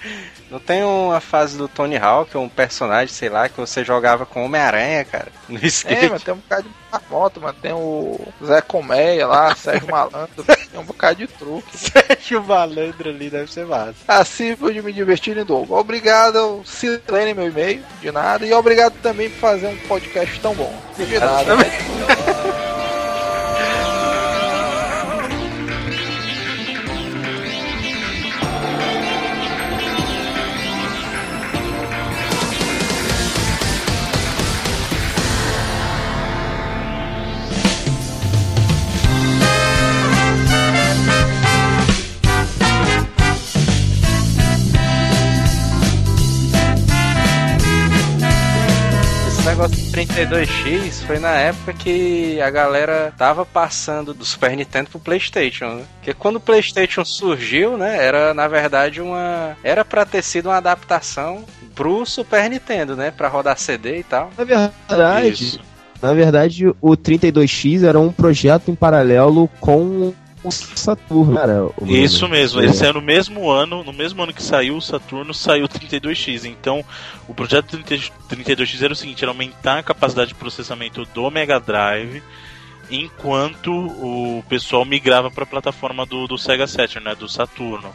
Não 0.51 0.59
tem 0.61 0.83
uma 0.85 1.19
fase 1.21 1.57
do 1.57 1.67
Tony 1.67 1.97
Hawk, 1.97 2.37
um 2.37 2.49
personagem, 2.49 3.13
sei 3.15 3.29
lá, 3.31 3.49
que 3.49 3.59
você 3.59 3.83
jogava 3.83 4.27
com 4.27 4.45
Homem-Aranha, 4.45 5.05
cara, 5.05 5.29
no 5.49 5.59
É, 5.59 5.67
skate. 5.67 6.11
mas 6.11 6.23
tem 6.23 6.35
um 6.35 6.39
bocado 6.39 6.69
de 6.69 7.01
moto, 7.11 7.41
mano. 7.41 7.57
Tem 7.61 7.73
o 7.73 8.21
Zé 8.45 8.61
Colmeia 8.61 9.27
lá, 9.27 9.55
Sérgio 9.57 9.89
Malandro, 9.91 10.45
tem 10.45 10.79
um 10.79 10.85
bocado 10.85 11.17
de 11.17 11.27
truque. 11.27 11.77
Sérgio 11.77 12.43
Malandro 12.45 13.09
ali 13.09 13.31
deve 13.31 13.51
ser 13.51 13.65
massa. 13.65 13.95
Assim 14.07 14.55
pude 14.55 14.83
me 14.83 14.93
divertir 14.93 15.37
em 15.39 15.45
dobro. 15.45 15.75
Obrigado, 15.75 16.63
Silene, 16.67 17.33
meu 17.35 17.49
e-mail, 17.49 17.83
de 18.01 18.13
nada. 18.13 18.45
E 18.47 18.53
obrigado 18.53 18.95
também 19.03 19.31
por 19.31 19.39
fazer 19.39 19.69
um 19.69 19.77
podcast 19.89 20.39
tão 20.41 20.55
bom. 20.55 20.73
De 20.99 21.19
nada, 21.19 21.57
né? 21.57 21.65
32X 50.07 51.05
foi 51.07 51.19
na 51.19 51.31
época 51.31 51.73
que 51.73 52.41
a 52.41 52.51
galera 52.51 53.13
tava 53.17 53.45
passando 53.45 54.13
do 54.13 54.25
Super 54.25 54.57
Nintendo 54.57 54.91
pro 54.91 55.01
PlayStation, 55.01 55.77
né? 55.77 55.85
Porque 55.97 56.15
quando 56.15 56.37
o 56.37 56.41
PlayStation 56.41 57.05
surgiu, 57.05 57.77
né, 57.77 58.05
era 58.05 58.35
na 58.35 58.49
verdade 58.49 59.01
uma 59.01 59.57
era 59.63 59.85
para 59.85 60.05
ter 60.05 60.23
sido 60.23 60.49
uma 60.49 60.57
adaptação 60.57 61.45
pro 61.75 62.05
Super 62.05 62.49
Nintendo, 62.49 62.97
né, 62.97 63.11
para 63.11 63.29
rodar 63.29 63.59
CD 63.59 63.99
e 63.99 64.03
tal. 64.03 64.31
Na 64.37 64.45
verdade, 64.45 65.45
Isso. 65.45 65.61
na 66.01 66.13
verdade, 66.13 66.69
o 66.69 66.97
32X 66.97 67.85
era 67.85 67.99
um 67.99 68.13
projeto 68.13 68.71
em 68.71 68.75
paralelo 68.75 69.49
com 69.61 69.83
o 69.83 70.15
Saturno, 70.51 71.39
o 71.77 71.87
nome. 71.87 72.03
Isso 72.03 72.29
mesmo, 72.29 72.61
É. 72.61 72.65
ele 72.65 72.73
saiu 72.73 72.95
no 72.95 73.01
mesmo 73.01 73.51
ano, 73.51 73.85
no 73.85 73.93
mesmo 73.93 74.23
ano 74.23 74.33
que 74.33 74.43
saiu 74.43 74.77
o 74.77 74.83
Saturno, 74.83 75.33
saiu 75.33 75.67
o 75.67 75.69
32X. 75.69 76.45
Então, 76.45 76.85
o 77.29 77.35
projeto 77.35 77.79
30 77.79 78.13
32X 78.29 78.83
era 78.83 78.93
o 78.93 78.97
seguinte, 78.97 79.23
era 79.23 79.31
aumentar 79.31 79.79
a 79.79 79.83
capacidade 79.83 80.29
de 80.29 80.35
processamento 80.35 81.05
do 81.15 81.31
Mega 81.31 81.61
Drive, 81.61 82.23
enquanto 82.91 83.73
o 83.73 84.43
pessoal 84.49 84.85
migrava 84.85 85.31
para 85.31 85.45
a 85.45 85.47
plataforma 85.47 86.05
do, 86.05 86.27
do 86.27 86.37
Sega 86.37 86.67
Saturn, 86.67 87.05
né, 87.07 87.15
do 87.15 87.29
Saturno. 87.29 87.91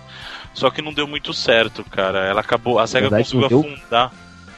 Só 0.53 0.69
que 0.71 0.81
não 0.81 0.93
deu 0.93 1.07
muito 1.07 1.33
certo, 1.33 1.83
cara. 1.83 2.25
Ela 2.25 2.41
acabou, 2.41 2.79
a 2.79 2.87
Sega 2.87 3.09
verdade, 3.09 3.31
conseguiu 3.31 3.59
afundar, 3.59 4.11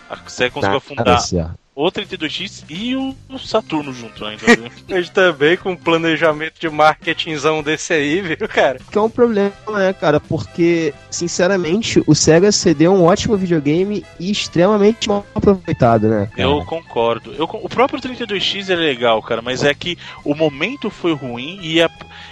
a 0.10 0.18
Sega 0.30 0.52
conseguiu 0.52 0.78
afundar 0.78 1.20
certo. 1.20 1.60
O 1.88 1.90
32X 1.90 2.66
e 2.70 2.94
o, 2.96 3.16
Saturno 3.40 3.94
junto, 3.94 4.26
né? 4.26 4.36
Então, 4.36 4.70
Mas 4.90 5.10
também 5.10 5.56
com 5.56 5.72
um 5.72 5.76
planejamento 5.78 6.60
de 6.60 6.70
marketingzão 6.70 7.64
desse 7.64 7.94
aí, 7.94 8.20
viu, 8.22 8.48
cara? 8.50 8.80
Que 8.92 8.98
é 8.98 9.02
um 9.02 9.10
problema, 9.10 9.54
né, 9.70 9.94
cara? 9.94 10.20
Porque, 10.20 10.94
sinceramente, 11.10 12.02
o 12.06 12.14
Sega 12.16 12.52
CD 12.52 12.86
é 12.86 12.90
um 12.90 13.04
ótimo 13.04 13.36
videogame 13.38 14.06
e 14.20 14.30
extremamente 14.32 15.08
mal 15.10 15.26
aproveitado, 15.34 16.08
né? 16.08 16.28
cara? 16.36 16.42
Eu 16.42 16.64
concordo. 16.66 17.34
Eu, 17.34 17.46
o 17.46 17.70
próprio 17.70 18.00
32X 18.02 18.70
é 18.70 18.76
legal, 18.76 19.22
cara, 19.22 19.42
mas 19.42 19.64
é 19.64 19.74
que 19.74 19.98
o 20.24 20.36
momento 20.36 20.90
foi 20.90 21.14
ruim 21.14 21.60
e, 21.62 21.82
a- 21.82 21.90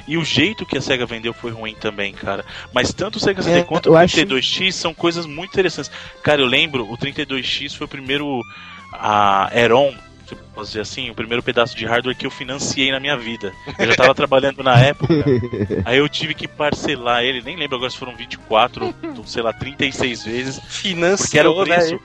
e 0.08 0.18
o 0.18 0.24
jeito 0.24 0.66
que 0.66 0.78
a 0.78 0.82
SEGA 0.82 1.06
vendeu 1.06 1.34
foi 1.34 1.52
ruim 1.52 1.76
também, 1.80 2.14
cara. 2.14 2.46
Mas 2.74 2.94
tanto 2.94 3.16
o 3.18 3.20
Sega 3.20 3.42
CD 3.42 3.60
É, 3.60 3.64
quanto 3.64 3.92
o 3.92 3.96
acho- 3.98 4.16
32X 4.18 4.74
são 4.76 4.94
coisas 4.94 5.26
muito 5.26 5.52
interessantes. 5.52 5.92
Cara, 6.24 6.42
eu 6.42 6.48
lembro, 6.48 6.90
o 6.92 6.98
32X 6.98 7.74
foi 7.76 7.86
o 7.86 7.90
primeiro. 7.90 8.42
A 8.94 9.50
Heron 9.54 9.88
eu 9.90 10.07
posso 10.36 10.68
dizer 10.72 10.82
assim, 10.82 11.10
o 11.10 11.16
primeiro 11.16 11.42
pedaço 11.44 11.76
de 11.76 11.86
hardware 11.86 12.16
que 12.16 12.26
eu 12.26 12.32
financiei 12.32 12.92
na 12.92 13.00
minha 13.00 13.18
vida. 13.18 13.54
Eu 13.78 13.88
já 13.88 13.96
tava 13.96 14.16
trabalhando 14.16 14.64
na 14.64 14.78
época, 14.80 15.14
aí 15.86 15.98
eu 15.98 16.10
tive 16.10 16.34
que 16.34 16.48
parcelar 16.48 17.24
ele, 17.24 17.42
nem 17.42 17.56
lembro 17.56 17.76
agora 17.78 17.90
se 17.92 17.98
foram 17.98 18.16
24, 18.16 18.94
sei 19.26 19.42
lá, 19.42 19.54
36 19.54 20.24
vezes. 20.26 20.60
Financiou, 20.68 21.18
Porque 21.26 21.40
era 21.40 21.52
o 21.52 21.64
preço. 21.64 21.94
né? 21.96 22.00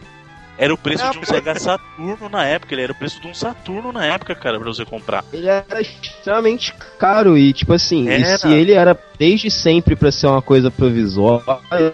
Era 0.63 0.73
o 0.73 0.79
preço 0.79 1.11
de 1.11 1.19
um 1.19 1.25
Sega 1.25 1.59
Saturno 1.59 2.29
na 2.31 2.45
época, 2.47 2.73
ele 2.73 2.83
era 2.83 2.93
o 2.93 2.95
preço 2.95 3.21
de 3.21 3.27
um 3.27 3.35
Saturno 3.35 3.93
na 3.93 4.07
época, 4.07 4.33
cara, 4.37 4.61
pra 4.61 4.69
você 4.73 4.85
comprar. 4.85 5.25
Ele 5.33 5.49
era 5.49 5.81
extremamente 5.81 6.73
caro 7.01 7.37
e, 7.37 7.53
tipo 7.53 7.73
assim, 7.73 8.09
e 8.09 8.39
se 8.39 8.47
ele 8.49 8.73
era 8.73 8.97
desde 9.19 9.51
sempre 9.51 9.97
pra 9.97 10.13
ser 10.13 10.29
uma 10.29 10.41
coisa 10.41 10.71
provisória, 10.71 11.43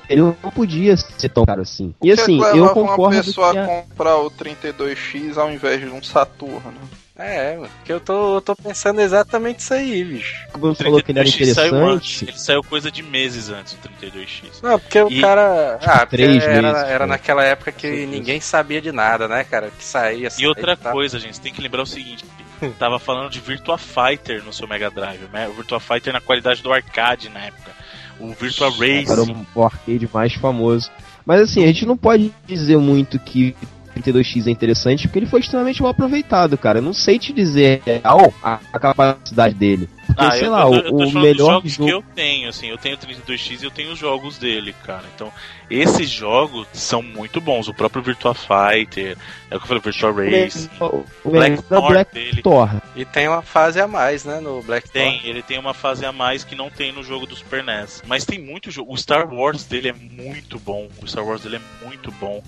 ele 0.09 0.21
não 0.21 0.33
podia 0.35 0.97
ser 0.99 1.31
tão 1.31 1.47
caro 1.47 1.63
assim. 1.63 1.95
E 2.03 2.13
assim, 2.13 2.37
eu 2.39 2.45
leva 2.45 2.63
uma 2.65 2.75
concordo 2.75 3.17
pessoa 3.25 3.53
que 3.53 3.59
a- 3.59 3.67
comprar 3.67 4.19
o 4.19 4.31
32X 4.31 5.39
ao 5.39 5.51
invés 5.51 5.81
de 5.81 5.87
um 5.89 6.03
Saturno? 6.03 6.75
É, 7.19 7.57
mano, 7.57 7.69
que 7.85 7.93
eu 7.93 7.99
tô, 7.99 8.37
eu 8.37 8.41
tô 8.41 8.55
pensando 8.55 9.01
exatamente 9.01 9.59
isso 9.59 9.75
aí, 9.75 10.05
bicho. 10.05 10.37
o 10.55 10.75
falou 10.75 11.03
que 11.03 11.11
ele 11.11 11.19
era 11.19 11.29
32X 11.29 11.53
saiu 11.53 11.75
antes, 11.75 11.83
interessante. 12.23 12.25
ele 12.31 12.39
saiu 12.39 12.63
coisa 12.63 12.91
de 12.93 13.03
meses 13.03 13.49
antes 13.51 13.75
do 13.75 13.89
32X. 13.89 14.63
Não, 14.63 14.79
porque 14.79 15.01
o 15.03 15.11
E- 15.11 15.21
cara. 15.21 15.79
Ah, 15.83 15.99
porque 16.07 16.17
três 16.17 16.45
era, 16.45 16.63
meses, 16.73 16.89
era 16.89 17.07
naquela 17.09 17.43
época 17.43 17.73
que 17.73 17.89
Certeza. 17.89 18.07
ninguém 18.07 18.41
sabia 18.41 18.81
de 18.81 18.93
nada, 18.93 19.27
né, 19.27 19.43
cara? 19.43 19.69
Que 19.77 19.83
saía. 19.85 20.29
E 20.29 20.31
saía 20.31 20.49
outra 20.49 20.77
tal. 20.77 20.93
coisa, 20.93 21.19
gente, 21.19 21.35
você 21.35 21.43
tem 21.43 21.53
que 21.53 21.61
lembrar 21.61 21.83
o 21.83 21.87
seguinte: 21.87 22.25
tava 22.79 23.01
falando 23.01 23.31
de 23.31 23.41
Virtua 23.41 23.77
Fighter 23.79 24.45
no 24.45 24.53
seu 24.53 24.69
Mega 24.69 24.89
Drive, 24.89 25.29
né? 25.33 25.49
O 25.49 25.55
Virtua 25.55 25.81
Fighter 25.81 26.13
na 26.13 26.21
qualidade 26.21 26.63
do 26.63 26.73
arcade 26.73 27.29
na 27.31 27.41
época. 27.47 27.73
O 28.21 28.29
Virtua 28.33 28.69
Era 28.69 28.77
Racing. 29.23 29.47
o 29.57 29.65
arcade 29.65 30.09
mais 30.15 30.35
famoso. 30.35 30.89
Mas 31.27 31.41
assim, 31.41 31.65
a 31.65 31.67
gente 31.67 31.85
não 31.85 31.97
pode 31.97 32.33
dizer 32.47 32.77
muito 32.79 33.19
que 33.19 33.57
32X 34.03 34.47
é 34.47 34.51
interessante, 34.51 35.07
porque 35.09 35.19
ele 35.19 35.27
foi 35.27 35.41
extremamente 35.41 35.83
mal 35.83 35.91
aproveitado, 35.91 36.57
cara. 36.59 36.79
Eu 36.79 36.83
não 36.83 36.93
sei 36.93 37.19
te 37.19 37.33
dizer 37.33 37.83
real 37.85 38.33
a, 38.43 38.59
a 38.73 38.79
capacidade 38.79 39.55
dele. 39.55 39.89
Porque, 40.07 40.25
Ah, 40.25 40.31
sei 40.33 40.47
eu, 40.47 40.51
lá, 40.53 40.63
eu, 40.63 40.69
o, 40.71 40.75
eu 40.77 40.83
tô 40.85 40.95
o 40.97 40.99
dos 41.05 41.13
melhor 41.15 41.53
jogos 41.53 41.73
jogo. 41.73 41.85
que 41.87 41.95
eu 41.95 42.03
tenho, 42.15 42.49
assim, 42.49 42.69
eu 42.69 42.79
tenho 42.79 42.95
o 42.95 42.99
32X 42.99 43.61
e 43.61 43.65
eu 43.67 43.71
tenho 43.71 43.93
os 43.93 43.99
jogos 43.99 44.39
dele, 44.39 44.75
cara. 44.87 45.05
Então, 45.15 45.31
esses 45.71 46.09
jogos 46.09 46.67
são 46.73 47.03
muito 47.03 47.43
bons. 47.43 47.69
O 47.69 47.75
próprio 47.75 48.03
Virtua 48.03 48.35
Fighter, 48.35 49.19
é 49.51 49.57
o 49.57 49.59
que 49.61 49.65
eu 49.65 49.69
falei, 49.69 49.83
Virtua 49.83 50.13
Racing, 50.13 50.71
O, 50.81 51.05
o 51.25 51.31
Black 51.31 51.63
Thor 51.63 51.89
Black 51.89 52.15
dele. 52.15 52.41
Thor. 52.43 52.71
E 52.97 53.05
tem 53.05 53.29
uma 53.29 53.43
fase 53.43 53.79
a 53.81 53.87
mais, 53.87 54.25
né, 54.25 54.41
no 54.41 54.63
Black 54.63 54.89
Tem, 54.91 55.19
Thor. 55.19 55.29
ele 55.29 55.43
tem 55.43 55.59
uma 55.59 55.75
fase 55.75 56.07
a 56.07 56.11
mais 56.13 56.43
que 56.43 56.55
não 56.55 56.71
tem 56.71 56.91
no 56.91 57.03
jogo 57.03 57.27
do 57.27 57.37
Super 57.37 57.63
NES. 57.63 58.03
Mas 58.07 58.25
tem 58.25 58.39
muito 58.39 58.71
jogo. 58.71 58.95
O 58.95 58.97
Star 58.97 59.31
Wars 59.33 59.65
dele 59.65 59.91
é 59.91 59.93
muito 59.93 60.59
bom. 60.59 60.89
O 61.03 61.07
Star 61.07 61.25
Wars 61.25 61.43
dele 61.43 61.57
é 61.57 61.85
muito 61.87 62.11
bom. 62.13 62.43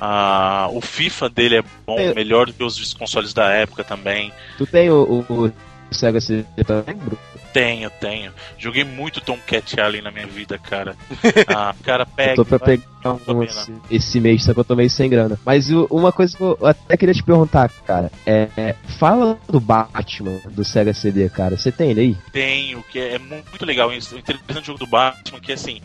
Ah, 0.00 0.68
o 0.72 0.80
FIFA 0.80 1.28
dele 1.28 1.56
é 1.58 1.62
bom, 1.86 1.98
É. 1.98 2.14
melhor 2.14 2.46
do 2.46 2.52
que 2.52 2.64
os 2.64 2.94
consoles 2.94 3.34
da 3.34 3.50
época 3.50 3.84
também. 3.84 4.32
Tu 4.56 4.66
tem 4.66 4.88
o, 4.90 5.24
o, 5.28 5.44
o 5.46 5.52
Sega 5.90 6.20
CD 6.20 6.44
também, 6.64 6.94
Bruno? 6.96 7.18
Tenho, 7.52 7.90
tenho. 7.90 8.32
Joguei 8.56 8.84
muito 8.84 9.20
Tom 9.20 9.36
Cat 9.44 9.80
Alley 9.80 10.00
na 10.00 10.12
minha 10.12 10.26
vida, 10.26 10.56
cara. 10.56 10.94
Ah, 11.48 11.74
cara, 11.82 12.06
pega. 12.06 12.32
Eu 12.32 12.36
tô 12.36 12.44
pra 12.44 12.58
vai- 12.58 12.78
pegar 12.78 13.18
um 13.26 13.42
esse, 13.42 13.72
esse 13.90 14.20
mês, 14.20 14.44
só 14.44 14.54
que 14.54 14.60
eu 14.60 14.64
tô 14.64 14.76
meio 14.76 14.88
sem 14.88 15.10
grana. 15.10 15.36
Mas 15.44 15.68
uma 15.90 16.12
coisa 16.12 16.36
que 16.36 16.42
eu 16.42 16.56
até 16.62 16.96
queria 16.96 17.12
te 17.14 17.24
perguntar, 17.24 17.68
cara, 17.84 18.10
é, 18.24 18.48
é, 18.56 18.74
fala 19.00 19.36
do 19.48 19.58
Batman 19.58 20.38
do 20.50 20.64
Sega 20.64 20.94
CD, 20.94 21.28
cara. 21.28 21.56
Você 21.56 21.72
tem 21.72 21.90
ele 21.90 22.00
aí? 22.00 22.16
Tenho, 22.32 22.84
que 22.84 23.00
é 23.00 23.18
muito 23.18 23.66
legal. 23.66 23.88
O 23.88 23.94
interessante 23.94 24.66
jogo 24.66 24.78
do 24.78 24.86
Batman, 24.86 25.40
que 25.40 25.50
é 25.50 25.54
assim. 25.56 25.80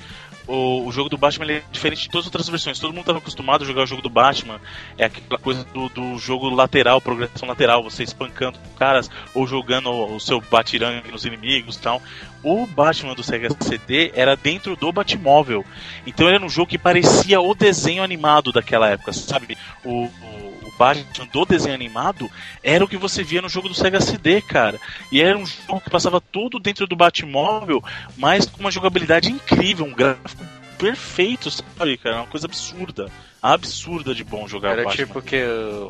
O, 0.47 0.85
o 0.85 0.91
jogo 0.91 1.09
do 1.09 1.17
Batman 1.17 1.51
é 1.51 1.63
diferente 1.71 2.03
de 2.03 2.09
todas 2.09 2.23
as 2.23 2.27
outras 2.27 2.49
versões. 2.49 2.79
Todo 2.79 2.91
mundo 2.91 3.01
estava 3.01 3.19
acostumado 3.19 3.63
a 3.63 3.67
jogar 3.67 3.83
o 3.83 3.87
jogo 3.87 4.01
do 4.01 4.09
Batman. 4.09 4.59
É 4.97 5.05
aquela 5.05 5.39
coisa 5.39 5.63
do, 5.65 5.89
do 5.89 6.17
jogo 6.17 6.49
lateral, 6.49 7.01
progressão 7.01 7.47
lateral, 7.47 7.83
você 7.83 8.03
espancando 8.03 8.59
caras 8.77 9.09
ou 9.33 9.47
jogando 9.47 9.89
o, 9.89 10.15
o 10.15 10.19
seu 10.19 10.39
batirangue 10.41 11.11
nos 11.11 11.25
inimigos 11.25 11.75
e 11.75 11.81
tal. 11.81 12.01
O 12.43 12.67
Batman 12.67 13.15
do 13.15 13.23
Sega 13.23 13.49
CD 13.59 14.11
era 14.13 14.35
dentro 14.35 14.75
do 14.75 14.91
Batmóvel. 14.91 15.65
Então 16.05 16.29
era 16.29 16.43
um 16.43 16.49
jogo 16.49 16.69
que 16.69 16.77
parecia 16.77 17.41
o 17.41 17.55
desenho 17.55 18.03
animado 18.03 18.51
daquela 18.51 18.89
época, 18.89 19.13
sabe? 19.13 19.57
O, 19.83 20.05
o, 20.05 20.54
Batman 20.77 21.27
do 21.31 21.45
desenho 21.45 21.75
animado 21.75 22.29
era 22.63 22.83
o 22.83 22.87
que 22.87 22.97
você 22.97 23.23
via 23.23 23.41
no 23.41 23.49
jogo 23.49 23.67
do 23.67 23.73
Sega 23.73 24.01
CD, 24.01 24.41
cara. 24.41 24.79
E 25.11 25.21
era 25.21 25.37
um 25.37 25.45
jogo 25.45 25.81
que 25.81 25.89
passava 25.89 26.19
tudo 26.19 26.59
dentro 26.59 26.87
do 26.87 26.95
Batmóvel, 26.95 27.83
mas 28.17 28.45
com 28.45 28.59
uma 28.59 28.71
jogabilidade 28.71 29.31
incrível, 29.31 29.85
um 29.85 29.93
gráfico 29.93 30.43
perfeito, 30.77 31.49
sabe, 31.51 31.97
cara? 31.97 32.17
Uma 32.17 32.27
coisa 32.27 32.45
absurda. 32.47 33.09
Absurda 33.41 34.15
de 34.15 34.23
bom 34.23 34.47
jogar 34.47 34.71
Era 34.71 34.83
Batman. 34.85 35.05
tipo 35.05 35.21
que 35.21 35.39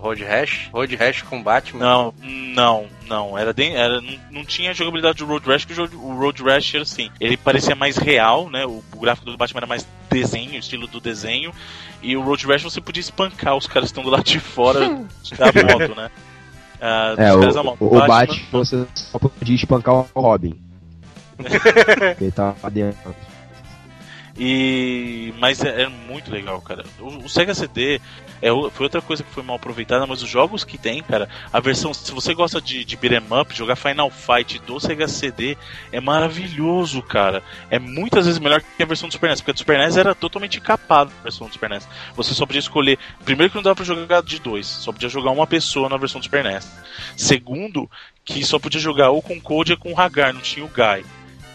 Road 0.01 0.21
Rash? 0.23 0.69
Road 0.73 0.93
Rash 0.97 1.21
com 1.21 1.41
Batman? 1.41 1.79
Não, 1.79 2.13
não, 2.21 2.85
não. 3.07 3.37
Era, 3.37 3.53
de, 3.53 3.69
era 3.69 4.01
não, 4.01 4.19
não 4.29 4.45
tinha 4.45 4.71
a 4.71 4.73
jogabilidade 4.73 5.19
do 5.19 5.25
Road 5.25 5.47
Rash, 5.47 5.63
que 5.63 5.73
o 5.79 6.15
Road 6.17 6.43
Rash 6.43 6.73
era 6.73 6.83
assim. 6.83 7.09
Ele 7.19 7.37
parecia 7.37 7.73
mais 7.73 7.95
real, 7.95 8.49
né? 8.49 8.65
O, 8.65 8.83
o 8.93 8.99
gráfico 8.99 9.25
do 9.31 9.37
Batman 9.37 9.59
era 9.59 9.67
mais 9.67 9.87
desenho, 10.09 10.55
estilo 10.59 10.85
do 10.85 10.99
desenho. 10.99 11.53
E 12.01 12.17
o 12.17 12.21
Road 12.21 12.45
Rash 12.45 12.63
você 12.63 12.81
podia 12.81 12.99
espancar 13.01 13.55
os 13.55 13.67
caras 13.67 13.89
que 13.89 13.91
estão 13.91 14.03
do 14.03 14.09
lado 14.09 14.23
de 14.25 14.39
fora 14.39 14.79
da 14.81 15.63
moto, 15.63 15.95
né? 15.95 16.11
Ah, 16.81 17.15
É, 17.17 17.29
os 17.31 17.37
o, 17.37 17.39
caras 17.39 17.55
da 17.55 17.63
moto. 17.63 17.77
o, 17.79 17.85
o 17.97 18.05
Batman, 18.05 18.43
você 18.51 18.85
só 18.93 19.17
podia 19.17 19.55
espancar 19.55 19.93
o 19.95 20.07
Robin. 20.13 20.59
Porque 21.37 21.57
ele 22.25 22.31
tava 22.31 22.69
dentro. 22.69 23.15
E 24.37 25.33
mas 25.39 25.63
é, 25.63 25.83
é 25.83 25.87
muito 25.87 26.29
legal, 26.29 26.61
cara. 26.61 26.83
O, 26.99 27.25
o 27.25 27.29
Sega 27.29 27.55
CD 27.55 28.01
é, 28.41 28.49
foi 28.71 28.85
outra 28.85 29.01
coisa 29.01 29.23
que 29.23 29.31
foi 29.31 29.41
mal 29.41 29.55
aproveitada, 29.55 30.05
mas 30.05 30.21
os 30.21 30.29
jogos 30.29 30.63
que 30.63 30.77
tem, 30.77 31.01
cara, 31.01 31.29
a 31.51 31.59
versão, 31.59 31.93
se 31.93 32.11
você 32.11 32.33
gosta 32.33 32.59
de, 32.59 32.83
de 32.83 32.97
beat'em 32.97 33.25
up, 33.31 33.55
jogar 33.55 33.75
Final 33.75 34.11
Fight 34.11 34.59
do 34.59 34.79
Sega 34.79 35.07
CD 35.07 35.57
é 35.91 36.01
maravilhoso, 36.01 37.01
cara. 37.01 37.41
É 37.69 37.79
muitas 37.79 38.25
vezes 38.25 38.39
melhor 38.39 38.61
que 38.61 38.83
a 38.83 38.85
versão 38.85 39.07
do 39.07 39.13
Super 39.13 39.29
NES, 39.29 39.39
porque 39.39 39.51
a 39.51 39.53
do 39.53 39.59
Super 39.59 39.79
NES 39.79 39.95
era 39.95 40.13
totalmente 40.13 40.59
capada 40.59 41.11
a 41.19 41.23
versão 41.23 41.47
do 41.47 41.53
Super 41.53 41.69
NES. 41.69 41.87
Você 42.15 42.33
só 42.33 42.45
podia 42.45 42.59
escolher, 42.59 42.99
primeiro 43.23 43.51
que 43.51 43.55
não 43.55 43.63
dava 43.63 43.75
pra 43.75 43.85
jogar 43.85 44.21
de 44.21 44.39
dois, 44.39 44.67
só 44.67 44.91
podia 44.91 45.09
jogar 45.09 45.31
uma 45.31 45.47
pessoa 45.47 45.87
na 45.87 45.97
versão 45.97 46.19
do 46.19 46.25
Super 46.25 46.43
NES. 46.43 46.69
Segundo, 47.15 47.89
que 48.25 48.43
só 48.43 48.59
podia 48.59 48.81
jogar 48.81 49.11
ou 49.11 49.21
com 49.21 49.39
Code 49.39 49.71
ou 49.71 49.77
com 49.77 49.97
Hagar, 49.97 50.33
não 50.33 50.41
tinha 50.41 50.65
o 50.65 50.69
Guy. 50.69 51.05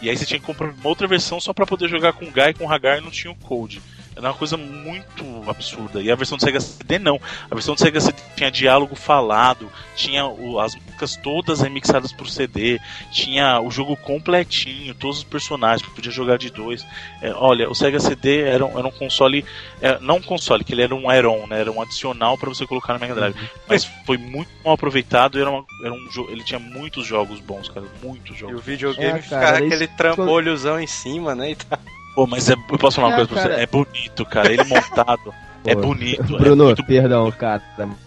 E 0.01 0.09
aí 0.09 0.17
você 0.17 0.25
tinha 0.25 0.41
que 0.41 0.47
comprar 0.47 0.71
uma 0.71 0.89
outra 0.89 1.07
versão 1.07 1.39
só 1.41 1.53
pra 1.53 1.67
poder 1.67 1.89
jogar 1.89 2.13
com 2.13 2.31
Guy 2.31 2.51
e 2.51 2.55
com 2.55 2.71
Hagar 2.71 2.99
e 2.99 3.01
não 3.03 3.11
tinha 3.11 3.31
o 3.31 3.37
Code. 3.37 3.83
Era 4.21 4.29
uma 4.29 4.39
coisa 4.39 4.57
muito 4.57 5.25
absurda. 5.49 6.01
E 6.03 6.11
a 6.11 6.15
versão 6.15 6.37
do 6.39 6.45
Sega 6.45 6.61
CD 6.61 6.99
não. 6.99 7.19
A 7.51 7.55
versão 7.55 7.75
do 7.75 7.81
Sega 7.81 8.01
CD 8.01 8.19
tinha 8.37 8.51
diálogo 8.51 8.95
falado, 8.95 9.71
tinha 9.97 10.27
o- 10.27 10.61
as 10.61 10.75
músicas 10.75 11.17
todas 11.17 11.61
remixadas 11.61 12.13
por 12.13 12.29
CD, 12.29 12.79
tinha 13.11 13.61
o 13.61 13.71
jogo 13.71 13.97
completinho, 13.97 14.95
todos 14.95 15.19
os 15.19 15.25
personagens, 15.25 15.89
podia 15.91 16.13
jogar 16.13 16.37
de 16.39 16.51
dois. 16.51 16.87
É, 17.23 17.33
olha, 17.35 17.69
o 17.71 17.75
Sega 17.75 17.99
CD 17.99 18.43
era 18.43 18.65
um, 18.65 18.79
era 18.79 18.87
um 18.87 18.91
console, 18.91 19.45
é, 19.81 19.99
não 20.01 20.17
um 20.17 20.23
console, 20.23 20.63
que 20.65 20.73
ele 20.73 20.83
era 20.83 20.95
um 20.95 21.09
add-on, 21.09 21.47
né? 21.47 21.61
Era 21.61 21.73
um 21.73 21.81
adicional 21.81 22.37
pra 22.39 22.49
você 22.49 22.67
colocar 22.67 22.93
no 22.95 23.01
Mega 23.01 23.15
Drive. 23.15 23.35
Mas 23.69 23.85
foi 24.07 24.17
muito 24.19 24.51
mal 24.65 24.75
aproveitado 24.75 25.39
e 25.39 25.41
era, 25.41 25.51
uma- 25.51 25.65
era 25.85 25.93
um 25.93 26.11
jogo. 26.11 26.31
Ele 26.31 26.45
tinha 26.45 26.59
muitos 26.61 27.07
jogos 27.07 27.41
bons, 27.41 27.69
cara. 27.69 27.87
Muitos 28.03 28.37
E 28.37 28.41
jogos. 28.41 28.57
o 28.57 28.63
videogame 28.63 29.19
É, 29.19 29.23
cara, 29.23 29.47
ficava 29.47 29.57
aquele 29.67 29.87
trambolhozão 29.89 30.79
em 30.79 30.87
cima, 30.87 31.35
né? 31.35 31.51
E 31.53 31.55
tá... 31.57 31.79
Pô, 32.21 32.27
mas 32.27 32.51
é, 32.51 32.53
eu 32.53 32.79
posso 32.79 32.97
falar 32.97 33.09
uma 33.09 33.15
É, 33.15 33.17
coisa 33.27 33.33
pra 33.33 33.43
você? 33.55 33.63
É 33.63 33.67
bonito, 33.67 34.27
cara. 34.27 34.53
Ele 34.53 34.65
montado 34.65 35.33
é 35.65 35.75
Pô, 35.75 35.81
bonito. 35.81 36.21
é 36.23 36.39
Bruno, 36.39 36.65
muito 36.67 36.85
perdão, 36.85 37.31
cara, 37.33 37.63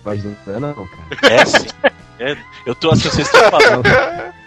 mas 0.06 0.24
não 0.24 0.56
é 0.56 0.60
não, 0.60 0.74
cara. 0.74 1.34
É 1.36 1.46
sim. 1.46 1.68
É, 2.20 2.38
eu 2.66 2.76
tô 2.76 2.92
assim, 2.92 3.10
vocês 3.10 3.26
estão 3.28 3.50
falando. 3.50 3.84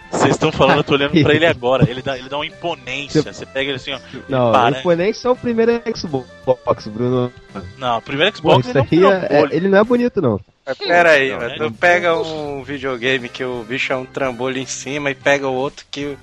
Vocês 0.09 0.31
estão 0.31 0.51
falando, 0.53 0.77
eu 0.77 0.83
tô 0.85 0.93
olhando 0.93 1.21
pra 1.21 1.33
ele 1.35 1.45
agora. 1.45 1.85
Ele 1.89 2.01
dá, 2.01 2.17
ele 2.17 2.29
dá 2.29 2.37
uma 2.37 2.45
imponência. 2.45 3.21
Você 3.21 3.45
pega 3.45 3.71
ele 3.71 3.75
assim, 3.75 3.91
ó. 3.91 3.99
Não, 4.29 4.53
para. 4.53 4.75
Ponente 4.81 5.27
é 5.27 5.29
o 5.29 5.35
primeiro 5.35 5.81
Xbox, 5.93 6.87
Bruno. 6.87 7.29
Não, 7.77 7.97
o 7.97 8.01
primeiro 8.01 8.31
Pô, 8.31 8.37
Xbox 8.37 8.67
isso 8.69 8.77
ele 8.77 9.01
não 9.01 9.09
aí 9.11 9.21
é- 9.29 9.41
é- 9.41 9.55
ele 9.55 9.67
não 9.67 9.77
é 9.79 9.83
bonito, 9.83 10.21
não. 10.21 10.39
Mas 10.65 10.77
pera 10.77 11.09
aí, 11.11 11.31
Não, 11.31 11.39
velho, 11.39 11.51
é- 11.51 11.57
tu 11.57 11.71
pega 11.73 12.17
um 12.17 12.63
videogame 12.63 13.27
que 13.27 13.43
o 13.43 13.63
bicho 13.67 13.91
é 13.91 13.97
um 13.97 14.05
trambolho 14.05 14.57
em 14.59 14.65
cima 14.65 15.11
e 15.11 15.15
pega 15.15 15.47
o 15.47 15.53
outro 15.53 15.85
que 15.91 16.17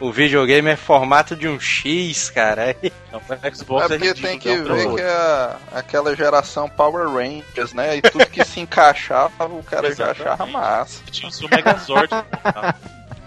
o, 0.00 0.12
videogame 0.12 0.70
é 0.70 0.76
formato 0.76 1.36
de 1.36 1.48
um 1.48 1.58
X, 1.58 2.30
cara. 2.30 2.76
Não, 3.12 3.20
o 3.20 3.46
É 3.46 3.54
Xbox 3.54 3.84
é, 3.84 3.88
porque 3.88 4.08
ridículo, 4.08 4.28
tem 4.28 4.38
que 4.38 4.48
é 4.48 4.62
ver 4.62 4.94
que 4.94 5.00
é 5.00 5.56
aquela 5.72 6.14
geração 6.16 6.68
Power 6.68 7.08
Rangers, 7.08 7.72
né? 7.72 7.96
E 7.96 8.02
tudo 8.02 8.26
que 8.26 8.44
se 8.44 8.60
encaixava, 8.60 9.46
o 9.46 9.62
cara 9.62 9.94
já 9.94 10.10
Exatamente. 10.10 10.22
achava 10.22 10.46
massa. 10.46 11.02
Tinha 11.10 11.28
o 11.28 11.32
seu 11.32 11.48
Megazord. 11.48 12.08
tá? 12.08 12.74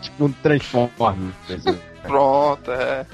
Tipo 0.02 0.26
um 0.26 0.32
Transformer. 0.32 1.34
Pronto, 2.04 2.72
é. 2.72 3.06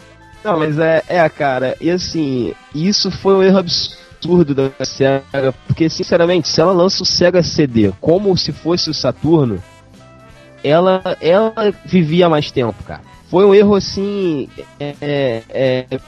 Não, 0.43 0.59
mas 0.59 0.77
é, 0.77 1.01
é, 1.07 1.29
cara, 1.29 1.75
e 1.79 1.89
assim, 1.89 2.53
isso 2.75 3.09
foi 3.09 3.33
um 3.33 3.41
erro 3.41 3.59
absurdo 3.59 4.53
da 4.53 4.85
SEGA, 4.85 5.53
porque 5.65 5.89
sinceramente, 5.89 6.49
se 6.49 6.59
ela 6.59 6.73
lança 6.73 7.01
o 7.01 7.05
Sega 7.05 7.41
CD 7.41 7.93
como 8.01 8.35
se 8.37 8.51
fosse 8.51 8.89
o 8.89 8.93
Saturno, 8.93 9.63
ela, 10.63 11.01
ela 11.21 11.73
vivia 11.85 12.27
mais 12.27 12.51
tempo, 12.51 12.81
cara. 12.83 13.12
Foi 13.33 13.45
um 13.45 13.55
erro 13.55 13.73
assim. 13.73 14.47
é, 14.79 14.93
é, 15.01 15.43
é, 15.49 15.99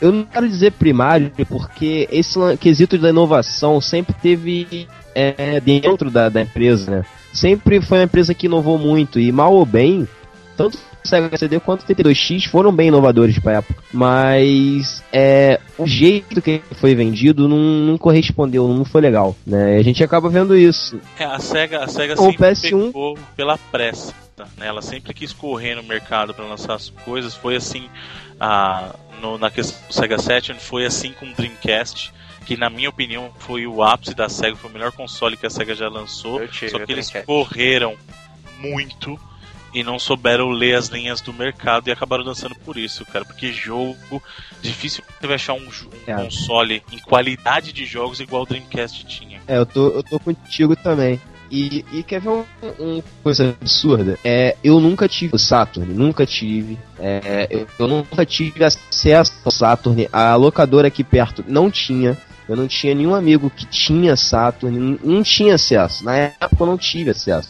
eu 0.00 0.10
não 0.10 0.24
quero 0.24 0.48
dizer 0.48 0.72
primário, 0.72 1.30
porque 1.48 2.08
esse 2.10 2.36
quesito 2.56 2.98
da 2.98 3.10
inovação 3.10 3.80
sempre 3.80 4.12
teve 4.20 4.88
é, 5.14 5.60
dentro 5.60 6.10
da, 6.10 6.28
da 6.28 6.42
empresa, 6.42 6.90
né? 6.90 7.04
sempre 7.32 7.80
foi 7.80 7.98
uma 7.98 8.04
empresa 8.04 8.34
que 8.34 8.46
inovou 8.46 8.78
muito 8.78 9.20
e 9.20 9.30
mal 9.30 9.54
ou 9.54 9.64
bem, 9.64 10.08
tanto 10.56 10.76
o 10.76 11.06
Sega 11.06 11.36
CD 11.36 11.60
quanto 11.60 11.82
o 11.82 11.86
32X 11.86 12.48
foram 12.48 12.72
bem 12.72 12.88
inovadores 12.88 13.38
pra 13.38 13.58
época. 13.58 13.80
Mas 13.92 15.04
é, 15.12 15.60
o 15.78 15.86
jeito 15.86 16.42
que 16.42 16.60
foi 16.72 16.96
vendido 16.96 17.46
não, 17.46 17.58
não 17.58 17.96
correspondeu, 17.96 18.66
não 18.66 18.84
foi 18.84 19.02
legal. 19.02 19.36
Né? 19.46 19.76
E 19.76 19.80
a 19.80 19.84
gente 19.84 20.02
acaba 20.02 20.28
vendo 20.28 20.56
isso. 20.56 20.98
É, 21.16 21.26
a 21.26 21.38
SEGA, 21.38 21.84
a 21.84 21.86
SEGA 21.86 22.14
O 22.14 22.24
sempre 22.32 22.48
PS1 22.48 22.86
pegou 22.86 23.16
pela 23.36 23.56
pressa. 23.70 24.25
Né? 24.56 24.66
Ela 24.66 24.82
sempre 24.82 25.14
quis 25.14 25.32
correr 25.32 25.74
no 25.74 25.82
mercado 25.82 26.34
para 26.34 26.44
lançar 26.44 26.74
as 26.74 26.90
coisas. 26.90 27.34
Foi 27.34 27.56
assim 27.56 27.88
a, 28.38 28.94
no- 29.20 29.38
na 29.38 29.50
questão 29.50 29.86
do 29.88 29.94
Sega 29.94 30.18
Saturn, 30.18 30.60
foi 30.60 30.84
assim 30.84 31.12
com 31.12 31.26
o 31.26 31.34
Dreamcast. 31.34 32.12
Que 32.44 32.56
na 32.56 32.70
minha 32.70 32.88
opinião 32.88 33.32
foi 33.40 33.66
o 33.66 33.82
ápice 33.82 34.14
da 34.14 34.28
SEGA, 34.28 34.54
foi 34.54 34.70
o 34.70 34.72
melhor 34.72 34.92
console 34.92 35.36
que 35.36 35.46
a 35.46 35.50
SEGA 35.50 35.74
já 35.74 35.88
lançou. 35.88 36.46
Tive 36.46 36.70
Só 36.70 36.78
que 36.78 36.92
eles 36.92 37.08
Dreamcast. 37.10 37.26
correram 37.26 37.96
muito 38.58 39.18
e 39.74 39.82
não 39.82 39.98
souberam 39.98 40.50
ler 40.50 40.76
as 40.76 40.86
linhas 40.86 41.20
do 41.20 41.32
mercado 41.32 41.88
e 41.88 41.90
acabaram 41.92 42.22
dançando 42.24 42.54
por 42.54 42.76
isso, 42.78 43.04
cara. 43.06 43.24
Porque 43.24 43.52
jogo, 43.52 44.22
difícil 44.62 45.02
você 45.20 45.26
vai 45.26 45.34
achar 45.34 45.54
um, 45.54 45.66
um 45.66 45.70
É. 46.06 46.14
console 46.14 46.82
em 46.92 46.98
qualidade 46.98 47.72
de 47.72 47.84
jogos 47.84 48.20
igual 48.20 48.42
o 48.42 48.46
Dreamcast 48.46 49.04
tinha. 49.06 49.40
É, 49.48 49.58
eu 49.58 49.66
tô, 49.66 49.88
eu 49.88 50.02
tô 50.04 50.20
contigo 50.20 50.76
também. 50.76 51.20
E, 51.50 51.84
e 51.92 52.02
quer 52.02 52.20
ver 52.20 52.28
um- 52.30 52.44
uma 52.78 53.02
coisa 53.22 53.56
absurda? 53.60 54.18
É, 54.24 54.56
eu 54.62 54.80
nunca 54.80 55.08
tive 55.08 55.34
o 55.36 55.38
Saturn, 55.38 55.92
nunca 55.94 56.26
tive. 56.26 56.78
É, 56.98 57.46
eu, 57.50 57.66
eu 57.78 57.86
nunca 57.88 58.24
tive 58.26 58.64
acesso 58.64 59.32
ao 59.44 59.50
Saturn. 59.52 60.08
A 60.12 60.34
locadora 60.34 60.88
aqui 60.88 61.04
perto 61.04 61.44
não 61.46 61.70
tinha. 61.70 62.16
Eu 62.48 62.54
não 62.56 62.68
tinha 62.68 62.94
nenhum 62.94 63.14
amigo 63.14 63.50
que 63.50 63.66
tinha 63.66 64.14
Saturn, 64.16 64.98
não 65.02 65.22
tinha 65.22 65.54
acesso. 65.56 66.04
Na 66.04 66.16
época 66.16 66.56
eu 66.60 66.66
não 66.66 66.78
tive 66.78 67.10
acesso. 67.10 67.48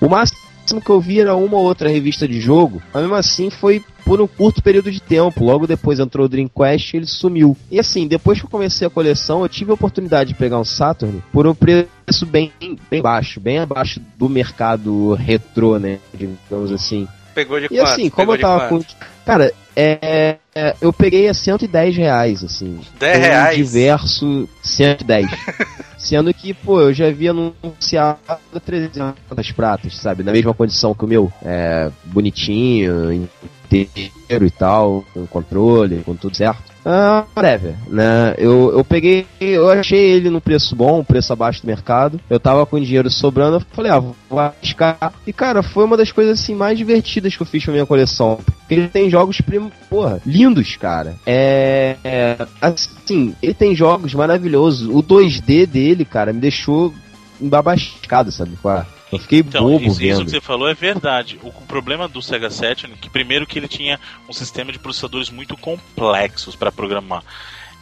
O 0.00 0.08
máximo 0.08 0.38
que 0.78 0.90
eu 0.90 1.00
vi 1.00 1.20
era 1.20 1.34
uma 1.34 1.56
ou 1.56 1.64
outra 1.64 1.88
revista 1.88 2.28
de 2.28 2.38
jogo, 2.38 2.82
mas 2.92 3.02
mesmo 3.02 3.14
assim 3.16 3.48
foi 3.48 3.82
por 4.04 4.20
um 4.20 4.26
curto 4.26 4.62
período 4.62 4.90
de 4.90 5.00
tempo. 5.00 5.42
Logo 5.42 5.66
depois 5.66 5.98
entrou 5.98 6.26
o 6.26 6.28
Dreamcast 6.28 6.94
e 6.94 6.98
ele 6.98 7.06
sumiu. 7.06 7.56
E 7.70 7.80
assim, 7.80 8.06
depois 8.06 8.38
que 8.38 8.44
eu 8.44 8.50
comecei 8.50 8.86
a 8.86 8.90
coleção, 8.90 9.40
eu 9.42 9.48
tive 9.48 9.70
a 9.70 9.74
oportunidade 9.74 10.32
de 10.34 10.38
pegar 10.38 10.58
um 10.60 10.64
Saturn 10.64 11.22
por 11.32 11.46
um 11.46 11.54
preço 11.54 12.26
bem, 12.26 12.52
bem 12.90 13.00
baixo, 13.00 13.40
bem 13.40 13.58
abaixo 13.58 14.00
do 14.18 14.28
mercado 14.28 15.14
retrô, 15.14 15.78
né? 15.78 15.98
Digamos 16.12 16.70
assim. 16.72 17.08
Pegou 17.34 17.58
de 17.58 17.66
E 17.66 17.68
quanto? 17.68 17.82
assim, 17.84 18.10
como 18.10 18.34
eu 18.34 18.40
tava 18.40 18.68
com. 18.68 18.82
Cara, 19.24 19.52
é, 19.76 20.36
eu 20.80 20.92
peguei 20.92 21.28
a 21.28 21.34
110 21.34 21.96
reais, 21.96 22.42
assim. 22.42 22.80
10 22.98 23.12
Foi 23.12 23.20
um 23.20 23.24
reais? 23.24 23.56
diverso 23.56 24.48
110. 24.62 25.26
Sendo 26.00 26.32
que, 26.32 26.54
pô, 26.54 26.80
eu 26.80 26.94
já 26.94 27.06
havia 27.06 27.30
anunciado 27.30 28.18
300 28.64 29.52
pratas, 29.54 29.96
sabe? 29.98 30.22
Na 30.22 30.32
mesma 30.32 30.54
condição 30.54 30.94
que 30.94 31.04
o 31.04 31.08
meu. 31.08 31.32
É, 31.44 31.90
bonitinho, 32.06 33.12
inteiro 33.12 34.46
e 34.46 34.50
tal, 34.50 35.04
com 35.12 35.26
controle, 35.26 36.02
com 36.02 36.16
tudo 36.16 36.36
certo. 36.36 36.69
Ah, 36.84 37.24
whatever, 37.36 37.74
né? 37.88 38.34
Eu, 38.38 38.72
eu 38.72 38.82
peguei, 38.84 39.26
eu 39.40 39.68
achei 39.70 39.98
ele 40.12 40.30
no 40.30 40.40
preço 40.40 40.74
bom, 40.74 41.04
preço 41.04 41.32
abaixo 41.32 41.60
do 41.62 41.66
mercado. 41.66 42.18
Eu 42.28 42.40
tava 42.40 42.64
com 42.64 42.80
dinheiro 42.80 43.10
sobrando, 43.10 43.56
eu 43.56 43.62
falei, 43.72 43.92
ah, 43.92 43.98
vou 43.98 44.38
arriscar. 44.38 45.12
E 45.26 45.32
cara, 45.32 45.62
foi 45.62 45.84
uma 45.84 45.96
das 45.96 46.10
coisas 46.10 46.40
assim 46.40 46.54
mais 46.54 46.78
divertidas 46.78 47.36
que 47.36 47.42
eu 47.42 47.46
fiz 47.46 47.62
pra 47.64 47.72
minha 47.72 47.86
coleção. 47.86 48.38
Porque 48.60 48.74
ele 48.74 48.88
tem 48.88 49.10
jogos, 49.10 49.40
prim- 49.40 49.70
porra, 49.90 50.20
lindos, 50.24 50.76
cara. 50.76 51.16
É, 51.26 51.96
é, 52.02 52.36
assim, 52.62 53.34
ele 53.42 53.54
tem 53.54 53.74
jogos 53.74 54.14
maravilhosos. 54.14 54.88
O 54.88 55.02
2D 55.02 55.66
dele, 55.66 56.04
cara, 56.04 56.32
me 56.32 56.40
deixou 56.40 56.94
embabascado, 57.40 58.30
sabe? 58.32 58.52
é? 58.64 58.99
Eu 59.12 59.18
fiquei 59.18 59.40
Então, 59.40 59.62
bobo 59.64 59.84
isso, 59.84 60.02
isso 60.02 60.18
vendo. 60.18 60.24
que 60.24 60.30
você 60.30 60.40
falou 60.40 60.68
é 60.68 60.74
verdade. 60.74 61.38
O, 61.42 61.48
o 61.48 61.52
problema 61.66 62.06
do 62.08 62.22
Sega 62.22 62.48
Saturn 62.50 62.94
é 62.94 62.96
que 62.96 63.10
primeiro 63.10 63.46
que 63.46 63.58
ele 63.58 63.68
tinha 63.68 63.98
um 64.28 64.32
sistema 64.32 64.70
de 64.72 64.78
processadores 64.78 65.30
muito 65.30 65.56
complexos 65.56 66.54
para 66.54 66.70
programar. 66.70 67.22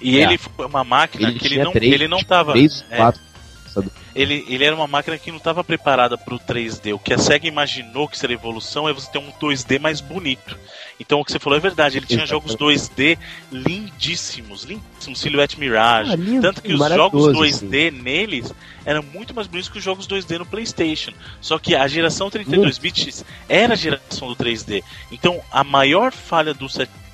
E 0.00 0.18
É. 0.18 0.22
ele 0.22 0.38
foi 0.38 0.66
uma 0.66 0.84
máquina 0.84 1.28
Ele 1.28 1.38
que 1.38 1.46
ele 1.46 1.62
não, 1.62 1.72
três, 1.72 1.92
ele 1.92 2.08
não 2.08 2.22
tava 2.22 2.52
três, 2.52 2.84
é, 2.90 2.96
quatro. 2.96 3.20
Ele, 4.20 4.44
ele 4.48 4.64
era 4.64 4.74
uma 4.74 4.86
máquina 4.86 5.16
que 5.18 5.30
não 5.30 5.38
estava 5.38 5.62
preparada 5.62 6.18
para 6.18 6.34
o 6.34 6.38
3D. 6.40 6.94
O 6.94 6.98
que 6.98 7.14
a 7.14 7.18
Sega 7.18 7.46
imaginou 7.46 8.08
que 8.08 8.18
seria 8.18 8.34
evolução 8.34 8.88
é 8.88 8.92
você 8.92 9.10
ter 9.10 9.18
um 9.18 9.30
2D 9.32 9.78
mais 9.78 10.00
bonito. 10.00 10.58
Então 10.98 11.20
o 11.20 11.24
que 11.24 11.30
você 11.30 11.38
falou 11.38 11.56
é 11.56 11.60
verdade. 11.60 11.96
Ele 11.98 12.06
tinha 12.06 12.26
jogos 12.26 12.56
2D 12.56 13.16
lindíssimos, 13.52 14.64
lindíssimos, 14.64 15.20
Silhouette 15.20 15.58
Mirage. 15.58 16.12
Ah, 16.12 16.16
lindo, 16.16 16.42
Tanto 16.42 16.62
que 16.62 16.72
os 16.72 16.78
jogos 16.78 17.26
maravilhoso, 17.26 17.66
2D 17.66 17.90
neles 17.92 18.52
eram 18.84 19.02
muito 19.02 19.34
mais 19.34 19.46
bonitos 19.46 19.68
que 19.70 19.78
os 19.78 19.84
jogos 19.84 20.06
2D 20.08 20.38
no 20.38 20.46
PlayStation. 20.46 21.12
Só 21.40 21.58
que 21.58 21.74
a 21.74 21.86
geração 21.86 22.30
32 22.30 22.78
bits 22.78 23.24
era 23.48 23.74
a 23.74 23.76
geração 23.76 24.28
do 24.28 24.36
3D. 24.36 24.82
Então 25.12 25.40
a 25.50 25.62
maior 25.62 26.10
falha 26.12 26.52
do, 26.54 26.66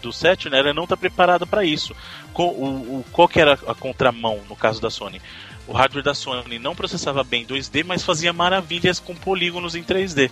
do 0.02 0.12
Saturn 0.12 0.56
era 0.56 0.72
não 0.72 0.84
estar 0.84 0.96
preparada 0.96 1.44
para 1.46 1.64
isso. 1.64 1.94
O, 2.34 2.42
o- 2.42 3.04
qual 3.12 3.28
que 3.28 3.40
era 3.40 3.52
a 3.66 3.74
contramão 3.74 4.40
no 4.48 4.56
caso 4.56 4.80
da 4.80 4.90
Sony? 4.90 5.20
O 5.66 5.72
hardware 5.72 6.04
da 6.04 6.14
Sony 6.14 6.58
não 6.58 6.74
processava 6.74 7.24
bem 7.24 7.46
2D, 7.46 7.84
mas 7.86 8.02
fazia 8.04 8.32
maravilhas 8.32 8.98
com 8.98 9.14
polígonos 9.14 9.74
em 9.74 9.82
3D. 9.82 10.30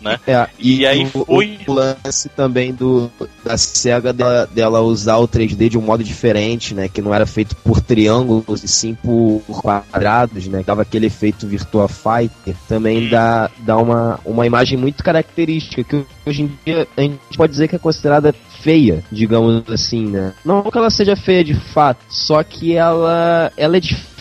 Né? 0.00 0.20
É, 0.28 0.46
E 0.60 0.86
aí 0.86 1.02
o, 1.02 1.24
foi- 1.24 1.58
o 1.66 1.72
lance 1.72 2.28
também 2.28 2.72
do 2.72 3.10
da 3.44 3.58
SEGA 3.58 4.12
dela, 4.12 4.46
dela 4.46 4.80
usar 4.80 5.16
o 5.16 5.26
3D 5.26 5.68
de 5.68 5.76
um 5.76 5.80
modo 5.80 6.04
diferente, 6.04 6.72
né? 6.72 6.88
Que 6.88 7.02
não 7.02 7.12
era 7.12 7.26
feito 7.26 7.56
por 7.56 7.80
triângulos 7.80 8.62
e 8.62 8.68
sim 8.68 8.94
por 8.94 9.42
quadrados, 9.60 10.46
né? 10.46 10.62
Dava 10.64 10.82
aquele 10.82 11.06
efeito 11.06 11.48
Virtua 11.48 11.88
Fighter. 11.88 12.54
Também 12.68 13.06
Hum. 13.06 13.10
dá, 13.10 13.50
dá 13.58 13.76
uma, 13.76 14.20
uma 14.24 14.46
imagem 14.46 14.78
muito 14.78 15.02
característica, 15.02 15.82
que 15.82 16.04
hoje 16.24 16.42
em 16.42 16.58
dia 16.64 16.86
a 16.96 17.00
gente 17.00 17.18
pode 17.36 17.50
dizer 17.50 17.66
que 17.66 17.74
é 17.74 17.78
considerada 17.80 18.32
feia, 18.60 19.02
digamos 19.10 19.68
assim, 19.68 20.06
né? 20.06 20.32
Não 20.44 20.62
que 20.62 20.78
ela 20.78 20.90
seja 20.90 21.16
feia 21.16 21.42
de 21.42 21.54
fato, 21.54 22.04
só 22.08 22.40
que 22.44 22.72
ela, 22.76 23.50
ela 23.56 23.76
é 23.76 23.80
diferente. 23.80 24.17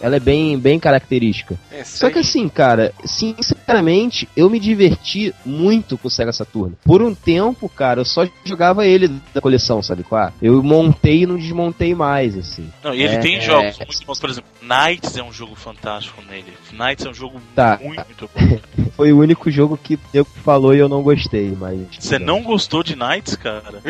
Ela 0.00 0.16
é 0.16 0.20
bem, 0.20 0.58
bem 0.58 0.78
característica. 0.78 1.58
Esse 1.72 1.98
Só 1.98 2.10
que 2.10 2.18
assim, 2.18 2.48
cara, 2.48 2.92
sinceramente, 3.04 4.28
eu 4.36 4.50
me 4.50 4.58
diverti 4.60 5.34
muito 5.44 5.96
com 5.96 6.08
o 6.08 6.10
Sega 6.10 6.32
Saturno. 6.32 6.76
Por 6.84 7.00
um 7.02 7.14
tempo, 7.14 7.68
cara, 7.68 8.00
eu 8.00 8.04
só 8.04 8.26
jogava 8.44 8.86
ele 8.86 9.08
da 9.32 9.40
coleção, 9.40 9.82
sabe 9.82 10.02
qual? 10.02 10.28
é? 10.28 10.32
Eu 10.42 10.62
montei 10.62 11.22
e 11.22 11.26
não 11.26 11.36
desmontei 11.36 11.94
mais, 11.94 12.36
assim. 12.36 12.70
Não, 12.82 12.94
e 12.94 13.02
ele 13.02 13.14
É, 13.14 13.18
tem 13.18 13.36
é. 13.36 13.40
jogos 13.40 13.78
muito 13.78 14.06
bons, 14.06 14.18
por 14.18 14.30
exemplo, 14.30 14.50
Knights 14.62 15.16
é 15.16 15.22
um 15.22 15.32
jogo 15.32 15.54
fantástico 15.54 16.22
nele. 16.28 16.52
Knights 16.72 17.06
é 17.06 17.08
um 17.10 17.14
jogo 17.14 17.40
Tá. 17.54 17.78
muito, 17.82 18.04
muito 18.04 18.30
bom. 18.34 18.58
Foi 18.96 19.12
o 19.12 19.18
único 19.18 19.50
jogo 19.50 19.76
que 19.76 19.98
eu 20.12 20.24
falou 20.24 20.74
e 20.74 20.78
eu 20.78 20.88
não 20.88 21.02
gostei, 21.02 21.56
mas. 21.58 21.78
Você 21.98 22.18
não 22.18 22.42
gostou 22.42 22.82
de 22.82 22.94
Knights, 22.94 23.36
cara? 23.36 23.80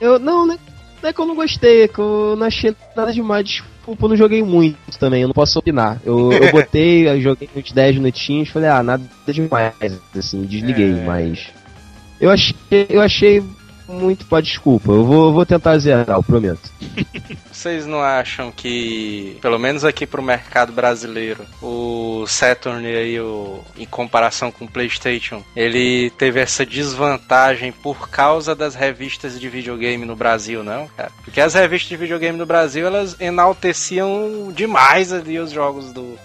Eu 0.00 0.18
não, 0.18 0.46
né? 0.46 0.58
Não 1.02 1.10
é 1.10 1.12
que 1.12 1.20
eu 1.20 1.26
não 1.26 1.34
gostei, 1.36 1.82
é 1.82 1.88
que 1.88 1.98
eu 1.98 2.34
não 2.36 2.46
achei 2.46 2.74
nada 2.96 3.12
demais. 3.12 3.44
Desculpa, 3.44 4.04
eu 4.04 4.08
não 4.08 4.16
joguei 4.16 4.42
muito 4.42 4.76
também, 4.98 5.22
eu 5.22 5.28
não 5.28 5.34
posso 5.34 5.58
opinar. 5.58 6.00
Eu, 6.04 6.32
eu 6.32 6.50
botei, 6.52 7.08
eu 7.08 7.20
joguei 7.20 7.48
uns 7.54 7.72
10 7.72 7.96
minutinhos, 7.96 8.48
falei, 8.48 8.68
ah, 8.68 8.82
nada 8.82 9.02
demais, 9.26 9.74
assim, 10.16 10.42
desliguei, 10.42 10.90
É. 10.98 11.04
mas. 11.04 11.46
Eu 12.20 12.30
achei, 12.30 12.56
eu 12.88 13.00
achei 13.00 13.42
muito, 13.88 14.26
pá, 14.26 14.40
desculpa, 14.40 14.90
eu 14.92 15.04
vou, 15.04 15.26
eu 15.28 15.32
vou 15.32 15.46
tentar 15.46 15.78
zerar, 15.78 16.08
eu 16.08 16.22
prometo. 16.22 16.70
Vocês 17.58 17.86
não 17.86 18.00
acham 18.00 18.52
que, 18.52 19.36
pelo 19.42 19.58
menos 19.58 19.84
aqui 19.84 20.06
pro 20.06 20.22
mercado 20.22 20.72
brasileiro, 20.72 21.44
o 21.60 22.24
Saturn 22.24 22.86
aí, 22.86 23.18
o, 23.18 23.64
em 23.76 23.84
comparação 23.84 24.52
com 24.52 24.64
o 24.64 24.70
PlayStation, 24.70 25.42
ele 25.56 26.08
teve 26.10 26.38
essa 26.38 26.64
desvantagem 26.64 27.72
por 27.72 28.08
causa 28.08 28.54
das 28.54 28.76
revistas 28.76 29.40
de 29.40 29.48
videogame 29.48 30.06
no 30.06 30.14
Brasil, 30.14 30.62
não, 30.62 30.86
cara? 30.96 31.10
Porque 31.24 31.40
as 31.40 31.54
revistas 31.54 31.88
de 31.88 31.96
videogame 31.96 32.38
no 32.38 32.46
Brasil, 32.46 32.86
elas 32.86 33.20
enalteciam 33.20 34.52
demais 34.54 35.12
ali 35.12 35.40
os 35.40 35.50
jogos 35.50 35.92
do 35.92 36.16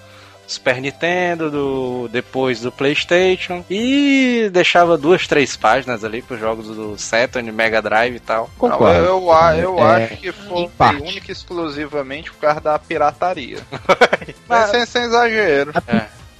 Super 0.47 0.79
Nintendo, 0.81 1.49
do 1.49 2.09
depois 2.11 2.59
do 2.61 2.71
PlayStation 2.71 3.63
e 3.69 4.49
deixava 4.51 4.97
duas, 4.97 5.25
três 5.27 5.55
páginas 5.55 6.03
ali 6.03 6.21
pros 6.21 6.39
jogos 6.39 6.67
do 6.67 6.97
Saturn, 6.97 7.51
Mega 7.51 7.81
Drive 7.81 8.15
e 8.15 8.19
tal. 8.19 8.49
Não, 8.61 8.69
Concordo. 8.69 8.99
eu, 8.99 9.05
eu, 9.05 9.31
a- 9.31 9.57
eu 9.57 9.79
É, 9.79 10.05
acho 10.05 10.17
que 10.17 10.31
foi 10.31 10.69
única 11.01 11.29
e 11.29 11.31
exclusivamente 11.31 12.31
por 12.31 12.39
causa 12.41 12.59
da 12.61 12.77
pirataria. 12.77 13.59
Mas 14.47 14.69
sem, 14.69 14.85
sem 14.85 15.03
exagero. 15.03 15.71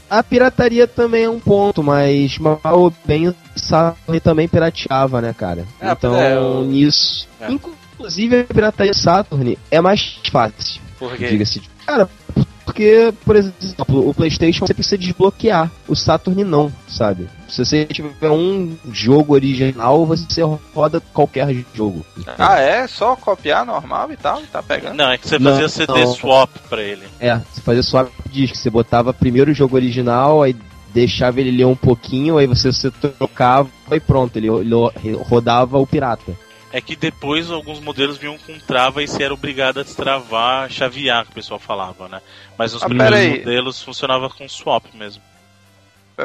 A 0.10 0.22
pirataria 0.22 0.88
também 0.88 1.24
é 1.24 1.30
um 1.30 1.40
ponto, 1.40 1.82
mas 1.82 2.38
mal 2.38 2.60
ou 2.66 2.94
bem 3.04 3.30
o 3.30 3.36
Saturn 3.56 4.20
também 4.20 4.48
pirateava, 4.48 5.22
né, 5.22 5.34
cara? 5.36 5.66
Ah, 5.82 5.94
então, 5.94 6.16
é, 6.16 6.36
eu- 6.36 6.64
nisso. 6.66 7.28
É. 7.42 7.50
Inclusive, 7.52 8.42
a 8.42 8.44
pirataria 8.44 8.94
Saturn 8.94 9.58
é 9.72 9.82
mais 9.82 10.20
fácil. 10.32 10.82
Porque 11.00 11.26
Diga-se 11.26 11.60
de. 11.62 11.70
Cara, 11.86 12.08
porque, 12.66 13.14
por 13.26 13.36
exemplo, 13.36 14.10
o 14.10 14.14
PlayStation 14.14 14.66
você 14.66 14.74
precisa 14.74 14.98
desbloquear, 14.98 15.72
o 15.88 15.96
Saturn 15.96 16.44
não, 16.44 16.72
sabe? 16.88 17.28
Se 17.48 17.64
você 17.64 17.86
tiver 17.86 18.30
um 18.30 18.76
jogo 18.92 19.34
original, 19.34 20.06
você 20.06 20.42
roda 20.74 21.02
qualquer 21.14 21.54
jogo. 21.74 22.06
Ah, 22.38 22.60
é? 22.60 22.88
Só 22.88 23.16
copiar 23.16 23.66
normal 23.66 24.12
e 24.12 24.18
tal? 24.18 24.42
e 24.42 24.48
Tá 24.48 24.64
pegando? 24.64 24.96
Não, 24.96 25.12
é 25.12 25.18
que 25.18 25.28
você 25.28 25.38
Não, 25.38 25.52
fazia 25.52 25.70
CD 25.70 25.94
não. 25.94 26.14
swap 26.14 26.50
pra 26.70 26.82
ele. 26.82 27.04
É, 27.20 27.36
você 27.36 27.62
fazia 27.62 27.84
swap 27.84 28.10
de 28.26 28.42
disco, 28.42 28.58
você 28.58 28.70
botava 28.70 29.14
primeiro 29.14 29.52
o 29.52 29.54
jogo 29.54 29.76
original, 29.76 30.42
aí 30.42 30.56
deixava 30.94 31.40
ele 31.42 31.52
ler 31.52 31.66
um 31.66 31.76
pouquinho, 31.76 32.38
aí 32.38 32.46
você 32.48 32.72
se 32.72 32.90
trocava 32.92 33.70
e 33.92 34.00
pronto, 34.00 34.38
ele, 34.38 34.48
ele 34.48 35.16
rodava 35.18 35.80
o 35.80 35.88
pirata. 35.88 36.34
É 36.74 36.82
que 36.82 36.96
depois 36.96 37.52
alguns 37.52 37.80
modelos 37.80 38.18
vinham 38.18 38.38
com 38.40 38.58
trava 38.58 39.04
e 39.04 39.08
você 39.08 39.24
era 39.24 39.34
obrigado 39.34 39.80
a 39.80 39.84
destravar, 39.84 40.70
chavear, 40.72 41.24
que 41.24 41.32
o 41.32 41.36
pessoal 41.36 41.60
falava, 41.60 42.10
né? 42.10 42.20
Mas 42.58 42.74
os 42.74 42.82
Ah, 42.82 42.88
primeiros 42.88 43.38
modelos 43.38 43.82
funcionava 43.84 44.28
com 44.28 44.50
swap 44.50 44.84
mesmo. 44.96 45.22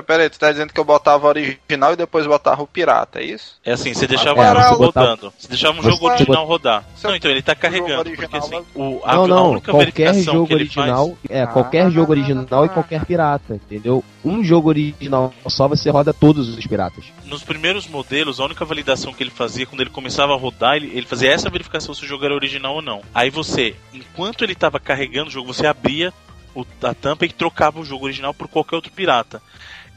Pera 0.07 0.23
aí, 0.23 0.29
tu 0.31 0.39
tá 0.39 0.53
dizendo 0.53 0.73
que 0.73 0.79
eu 0.79 0.85
botava 0.85 1.27
o 1.27 1.29
original 1.29 1.93
e 1.93 1.97
depois 1.97 2.27
botava 2.27 2.63
o 2.63 2.67
pirata, 2.67 3.21
é 3.21 3.25
isso? 3.25 3.57
É 3.65 3.73
assim, 3.73 3.95
você 3.95 4.07
deixava 4.07 4.45
É, 4.45 4.53
o 4.53 4.55
você 4.55 4.69
jogo 4.69 4.85
rodando. 4.85 5.33
Você 5.39 5.49
deixava 5.49 5.79
um 5.79 5.83
você 5.83 5.89
jogo 5.91 6.01
botava- 6.01 6.19
original 6.21 6.47
rodar. 6.47 6.85
Seu 6.95 7.09
Não, 7.11 7.17
então 7.17 7.31
ele 7.31 7.41
tá 7.43 7.55
carregando, 7.55 8.01
original 8.11 8.29
porque 8.29 8.37
assim, 8.37 8.65
o, 8.75 9.01
a, 9.03 9.15
não, 9.15 9.25
a 9.25 9.29
não, 9.29 9.51
única 9.53 9.71
qualquer 9.73 9.85
verificação 10.13 10.35
jogo 10.35 10.47
que 10.47 10.53
ele 10.53 10.63
original, 10.65 11.07
faz... 11.09 11.19
é, 11.31 11.47
qualquer 11.47 11.87
Ah. 11.87 11.91
jogo 11.91 12.13
original 12.13 12.67
e 12.67 12.69
qualquer 12.69 13.05
pirata, 13.07 13.55
entendeu? 13.55 14.05
Um 14.25 14.45
jogo 14.45 14.69
original 14.69 15.33
só 15.47 15.67
você 15.67 15.89
roda 15.89 16.13
todos 16.13 16.49
os 16.57 16.67
piratas. 16.67 17.05
Nos 17.25 17.43
primeiros 17.43 17.87
modelos, 17.89 18.41
a 18.41 18.45
única 18.45 18.65
validação 18.67 19.15
que 19.15 19.23
ele 19.23 19.31
fazia 19.31 19.65
quando 19.65 19.81
ele 19.81 19.91
começava 19.91 20.35
a 20.35 20.37
rodar, 20.37 20.77
ele, 20.77 20.91
ele 20.95 21.07
fazia 21.07 21.33
essa 21.33 21.49
verificação 21.49 21.95
se 21.95 22.05
o 22.05 22.07
jogo 22.07 22.25
era 22.27 22.35
original 22.35 22.75
ou 22.75 22.83
não. 22.83 23.01
Aí 23.15 23.31
você, 23.31 23.75
enquanto 23.95 24.45
ele 24.45 24.55
tava 24.55 24.79
carregando 24.79 25.29
o 25.29 25.33
jogo, 25.33 25.53
você 25.55 25.67
abria 25.67 26.13
o- 26.55 26.65
a 26.83 26.93
tampa 26.93 27.25
e 27.25 27.29
trocava 27.33 27.81
o 27.81 27.85
jogo 27.85 28.05
original 28.05 28.35
por 28.35 28.49
qualquer 28.49 28.77
outro 28.77 28.93
pirata. 28.93 29.41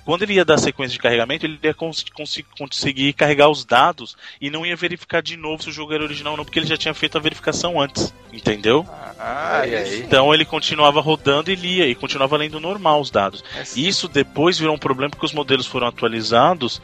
Quando 0.05 0.23
ele 0.23 0.33
ia 0.33 0.45
dar 0.45 0.57
sequência 0.57 0.93
de 0.93 0.99
carregamento, 0.99 1.45
ele 1.45 1.59
ia 1.61 1.73
cons 1.73 2.03
consi- 2.13 2.45
conseguir 2.57 3.13
carregar 3.13 3.49
os 3.49 3.63
dados 3.63 4.17
e 4.39 4.49
não 4.49 4.65
ia 4.65 4.75
verificar 4.75 5.21
de 5.21 5.37
novo 5.37 5.63
se 5.63 5.69
o 5.69 5.71
jogo 5.71 5.93
era 5.93 6.03
original 6.03 6.33
ou 6.33 6.37
não, 6.37 6.43
porque 6.45 6.59
ele 6.59 6.65
já 6.67 6.77
tinha 6.77 6.93
feito 6.93 7.17
a 7.17 7.21
verificação 7.21 7.79
antes. 7.79 8.13
Entendeu? 8.33 8.87
Ah, 9.19 9.63
e 9.67 9.75
aí? 9.75 9.99
Então 10.01 10.33
ele 10.33 10.45
continuava 10.45 11.01
rodando 11.01 11.51
e 11.51 11.55
lia 11.55 11.87
e 11.87 11.93
continuava 11.95 12.37
lendo 12.37 12.59
normal 12.59 12.99
os 13.01 13.11
dados. 13.11 13.43
É 13.55 13.63
Isso 13.79 14.07
depois 14.07 14.57
virou 14.57 14.75
um 14.75 14.79
problema 14.79 15.09
porque 15.11 15.25
os 15.25 15.33
modelos 15.33 15.67
foram 15.67 15.87
atualizados 15.87 16.81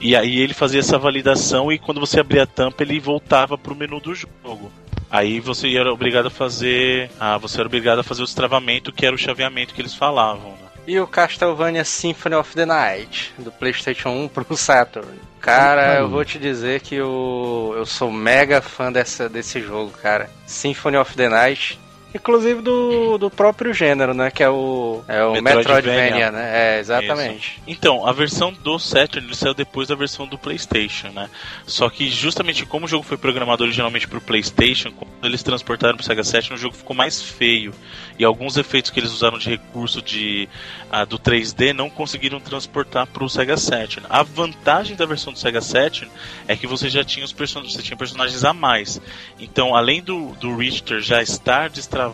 e 0.00 0.16
aí 0.16 0.38
ele 0.40 0.54
fazia 0.54 0.80
essa 0.80 0.98
validação 0.98 1.70
e 1.70 1.78
quando 1.78 2.00
você 2.00 2.18
abria 2.20 2.42
a 2.42 2.46
tampa 2.46 2.82
ele 2.82 2.98
voltava 2.98 3.56
pro 3.56 3.74
menu 3.74 4.00
do 4.00 4.14
jogo. 4.14 4.72
Aí 5.08 5.38
você 5.38 5.72
era 5.76 5.92
obrigado 5.92 6.26
a 6.26 6.30
fazer, 6.30 7.10
ah, 7.20 7.38
você 7.38 7.58
era 7.60 7.68
obrigado 7.68 8.00
a 8.00 8.02
fazer 8.02 8.22
o 8.22 8.26
destravamento 8.26 8.92
que 8.92 9.06
era 9.06 9.14
o 9.14 9.18
chaveamento 9.18 9.72
que 9.72 9.80
eles 9.80 9.94
falavam. 9.94 10.50
Né? 10.50 10.65
E 10.86 11.00
o 11.00 11.06
Castlevania 11.06 11.84
Symphony 11.84 12.36
of 12.36 12.54
the 12.54 12.64
Night, 12.64 13.34
do 13.38 13.50
PlayStation 13.50 14.10
1 14.10 14.28
pro 14.28 14.44
Saturn. 14.56 15.18
Cara, 15.40 15.96
eu 15.96 16.08
vou 16.08 16.24
te 16.24 16.38
dizer 16.38 16.80
que 16.80 16.94
eu, 16.94 17.74
eu 17.76 17.86
sou 17.86 18.10
mega 18.10 18.60
fã 18.60 18.90
dessa, 18.90 19.28
desse 19.28 19.60
jogo, 19.60 19.92
cara. 20.02 20.28
Symphony 20.46 20.96
of 20.96 21.16
the 21.16 21.28
Night. 21.28 21.78
Inclusive 22.14 22.62
do, 22.62 23.18
do 23.18 23.30
próprio 23.30 23.74
gênero, 23.74 24.14
né? 24.14 24.30
Que 24.30 24.42
é 24.42 24.48
o, 24.48 25.02
é 25.06 25.22
o 25.22 25.32
Metroidvania. 25.34 25.82
Metroidvania, 25.82 26.30
né? 26.30 26.76
É, 26.76 26.80
exatamente. 26.80 27.60
Então, 27.66 28.06
a 28.06 28.12
versão 28.12 28.52
do 28.52 28.78
Saturn 28.78 29.26
ele 29.26 29.36
saiu 29.36 29.52
depois 29.52 29.88
da 29.88 29.94
versão 29.94 30.26
do 30.26 30.38
PlayStation, 30.38 31.08
né? 31.08 31.28
Só 31.66 31.90
que 31.90 32.08
justamente 32.08 32.64
como 32.64 32.86
o 32.86 32.88
jogo 32.88 33.04
foi 33.04 33.18
programado 33.18 33.64
originalmente 33.64 34.08
pro 34.08 34.20
PlayStation, 34.20 34.92
quando 34.92 35.24
eles 35.24 35.42
transportaram 35.42 35.96
pro 35.96 36.06
Sega 36.06 36.24
Saturn, 36.24 36.54
o 36.54 36.58
jogo 36.58 36.74
ficou 36.74 36.96
mais 36.96 37.20
feio. 37.20 37.74
E 38.18 38.24
alguns 38.24 38.56
efeitos 38.56 38.90
que 38.90 38.98
eles 38.98 39.12
usaram 39.12 39.38
de 39.38 39.50
recurso 39.50 40.00
de 40.00 40.48
ah, 40.90 41.04
do 41.04 41.18
3D 41.18 41.74
não 41.74 41.90
conseguiram 41.90 42.40
transportar 42.40 43.06
pro 43.06 43.28
Sega 43.28 43.58
Saturn. 43.58 44.06
A 44.08 44.22
vantagem 44.22 44.96
da 44.96 45.04
versão 45.04 45.34
do 45.34 45.38
Sega 45.38 45.60
Saturn 45.60 46.10
é 46.48 46.56
que 46.56 46.66
você 46.66 46.88
já 46.88 47.04
tinha 47.04 47.26
os 47.26 47.32
personagens, 47.32 47.76
você 47.76 47.82
tinha 47.82 47.96
personagens 47.96 48.42
a 48.42 48.54
mais. 48.54 49.00
Então, 49.38 49.76
além 49.76 50.00
do, 50.00 50.28
do 50.40 50.56
Richter 50.56 51.00
já 51.00 51.20
estar 51.20 51.68
destravado 51.68 52.05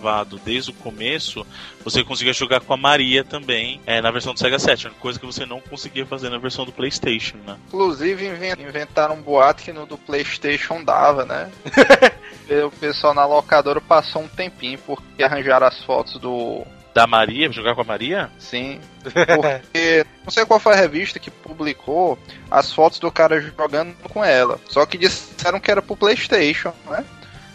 desde 0.45 0.71
o 0.71 0.75
começo, 0.75 1.47
você 1.85 2.03
conseguia 2.05 2.33
jogar 2.33 2.61
com 2.61 2.73
a 2.73 2.77
Maria 2.77 3.25
também 3.25 3.81
é, 3.87 4.01
na 4.01 4.11
versão 4.11 4.33
do 4.33 4.39
Sega 4.39 4.59
Saturn, 4.59 4.95
coisa 5.01 5.19
que 5.19 5.27
você 5.27 5.45
não 5.47 5.61
conseguia 5.61 6.07
fazer 6.07 6.31
na 6.31 6.39
versão 6.39 6.65
do 6.65 6.73
PlayStation, 6.73 7.37
né? 7.47 7.57
Inclusive 7.69 8.27
inven- 8.27 8.57
inventaram 8.61 9.15
um 9.15 9.23
boato 9.23 9.63
que 9.63 9.73
no 9.73 9.87
do 9.87 9.99
Playstation 9.99 10.83
dava, 10.85 11.25
né? 11.25 11.51
o 12.67 12.71
pessoal 12.71 13.15
na 13.15 13.25
locadora 13.25 13.81
passou 13.81 14.23
um 14.23 14.29
tempinho 14.29 14.79
porque 14.79 15.23
arranjaram 15.23 15.67
as 15.67 15.83
fotos 15.85 16.21
do. 16.21 16.65
Da 16.95 17.07
Maria, 17.07 17.51
jogar 17.51 17.75
com 17.75 17.81
a 17.81 17.85
Maria? 17.85 18.31
Sim. 18.39 18.79
Porque 19.03 20.05
não 20.25 20.31
sei 20.31 20.45
qual 20.45 20.61
foi 20.61 20.75
a 20.75 20.77
revista 20.77 21.19
que 21.19 21.31
publicou 21.31 22.19
as 22.51 22.71
fotos 22.71 22.99
do 22.99 23.11
cara 23.11 23.41
jogando 23.41 23.95
com 24.11 24.23
ela. 24.23 24.61
Só 24.69 24.85
que 24.85 24.99
disseram 24.99 25.59
que 25.59 25.71
era 25.71 25.81
pro 25.81 25.97
Playstation, 25.97 26.73
né? 26.91 27.03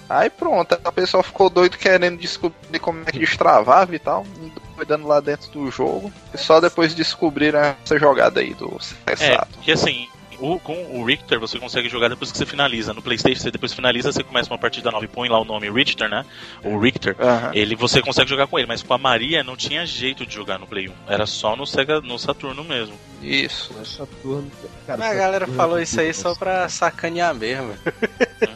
Aí 0.09 0.29
pronto, 0.29 0.77
a 0.83 0.91
pessoa 0.91 1.21
ficou 1.23 1.49
doido 1.49 1.77
querendo 1.77 2.17
descobrir 2.17 2.79
como 2.79 3.01
é 3.05 3.11
que 3.11 3.19
destravava 3.19 3.93
e 3.95 3.99
tal, 3.99 4.25
doidando 4.75 5.07
lá 5.07 5.19
dentro 5.19 5.51
do 5.51 5.69
jogo. 5.69 6.11
E 6.33 6.37
só 6.37 6.59
depois 6.61 6.93
descobriram 6.93 7.59
essa 7.83 7.97
jogada 7.99 8.39
aí 8.39 8.53
do 8.53 8.77
É, 9.05 9.15
Saturn. 9.15 9.47
que 9.63 9.71
assim, 9.71 10.07
o- 10.39 10.59
com 10.59 10.73
o 10.97 11.03
Richter 11.03 11.39
você 11.39 11.57
consegue 11.59 11.89
jogar 11.89 12.07
depois 12.09 12.31
que 12.31 12.37
você 12.37 12.45
finaliza. 12.45 12.93
No 12.93 13.01
PlayStation, 13.01 13.41
você 13.41 13.51
depois 13.51 13.73
finaliza, 13.73 14.11
você 14.11 14.23
começa 14.23 14.49
uma 14.51 14.57
partida 14.59 14.91
nova 14.91 15.03
e 15.03 15.07
põe 15.07 15.27
lá 15.27 15.39
o 15.41 15.43
nome 15.45 15.69
Richter, 15.69 16.07
né? 16.07 16.23
O 16.63 16.77
Richter. 16.79 17.15
Ele 17.53 17.75
você 17.75 18.01
consegue 18.01 18.29
jogar 18.29 18.47
com 18.47 18.57
ele, 18.57 18.67
mas 18.67 18.81
com 18.83 18.93
a 18.93 18.97
Maria 18.97 19.43
não 19.43 19.57
tinha 19.57 19.85
jeito 19.85 20.25
de 20.25 20.33
jogar 20.35 20.57
no 20.59 20.67
Play 20.67 20.87
1. 20.89 20.93
Era 21.11 21.25
só 21.25 21.55
no 21.55 21.65
Sega, 21.65 21.99
no 22.01 22.17
Saturno 22.19 22.63
mesmo. 22.63 22.95
Isso. 23.21 23.73
Saturno, 23.83 24.49
cara, 24.85 25.03
a 25.09 25.13
galera 25.13 25.45
Saturno 25.47 25.55
falou 25.55 25.79
é 25.79 25.83
isso 25.83 25.99
aí 25.99 26.13
só 26.13 26.35
pra 26.35 26.69
sacanear 26.69 27.33
mesmo. 27.33 27.73
É 28.39 28.47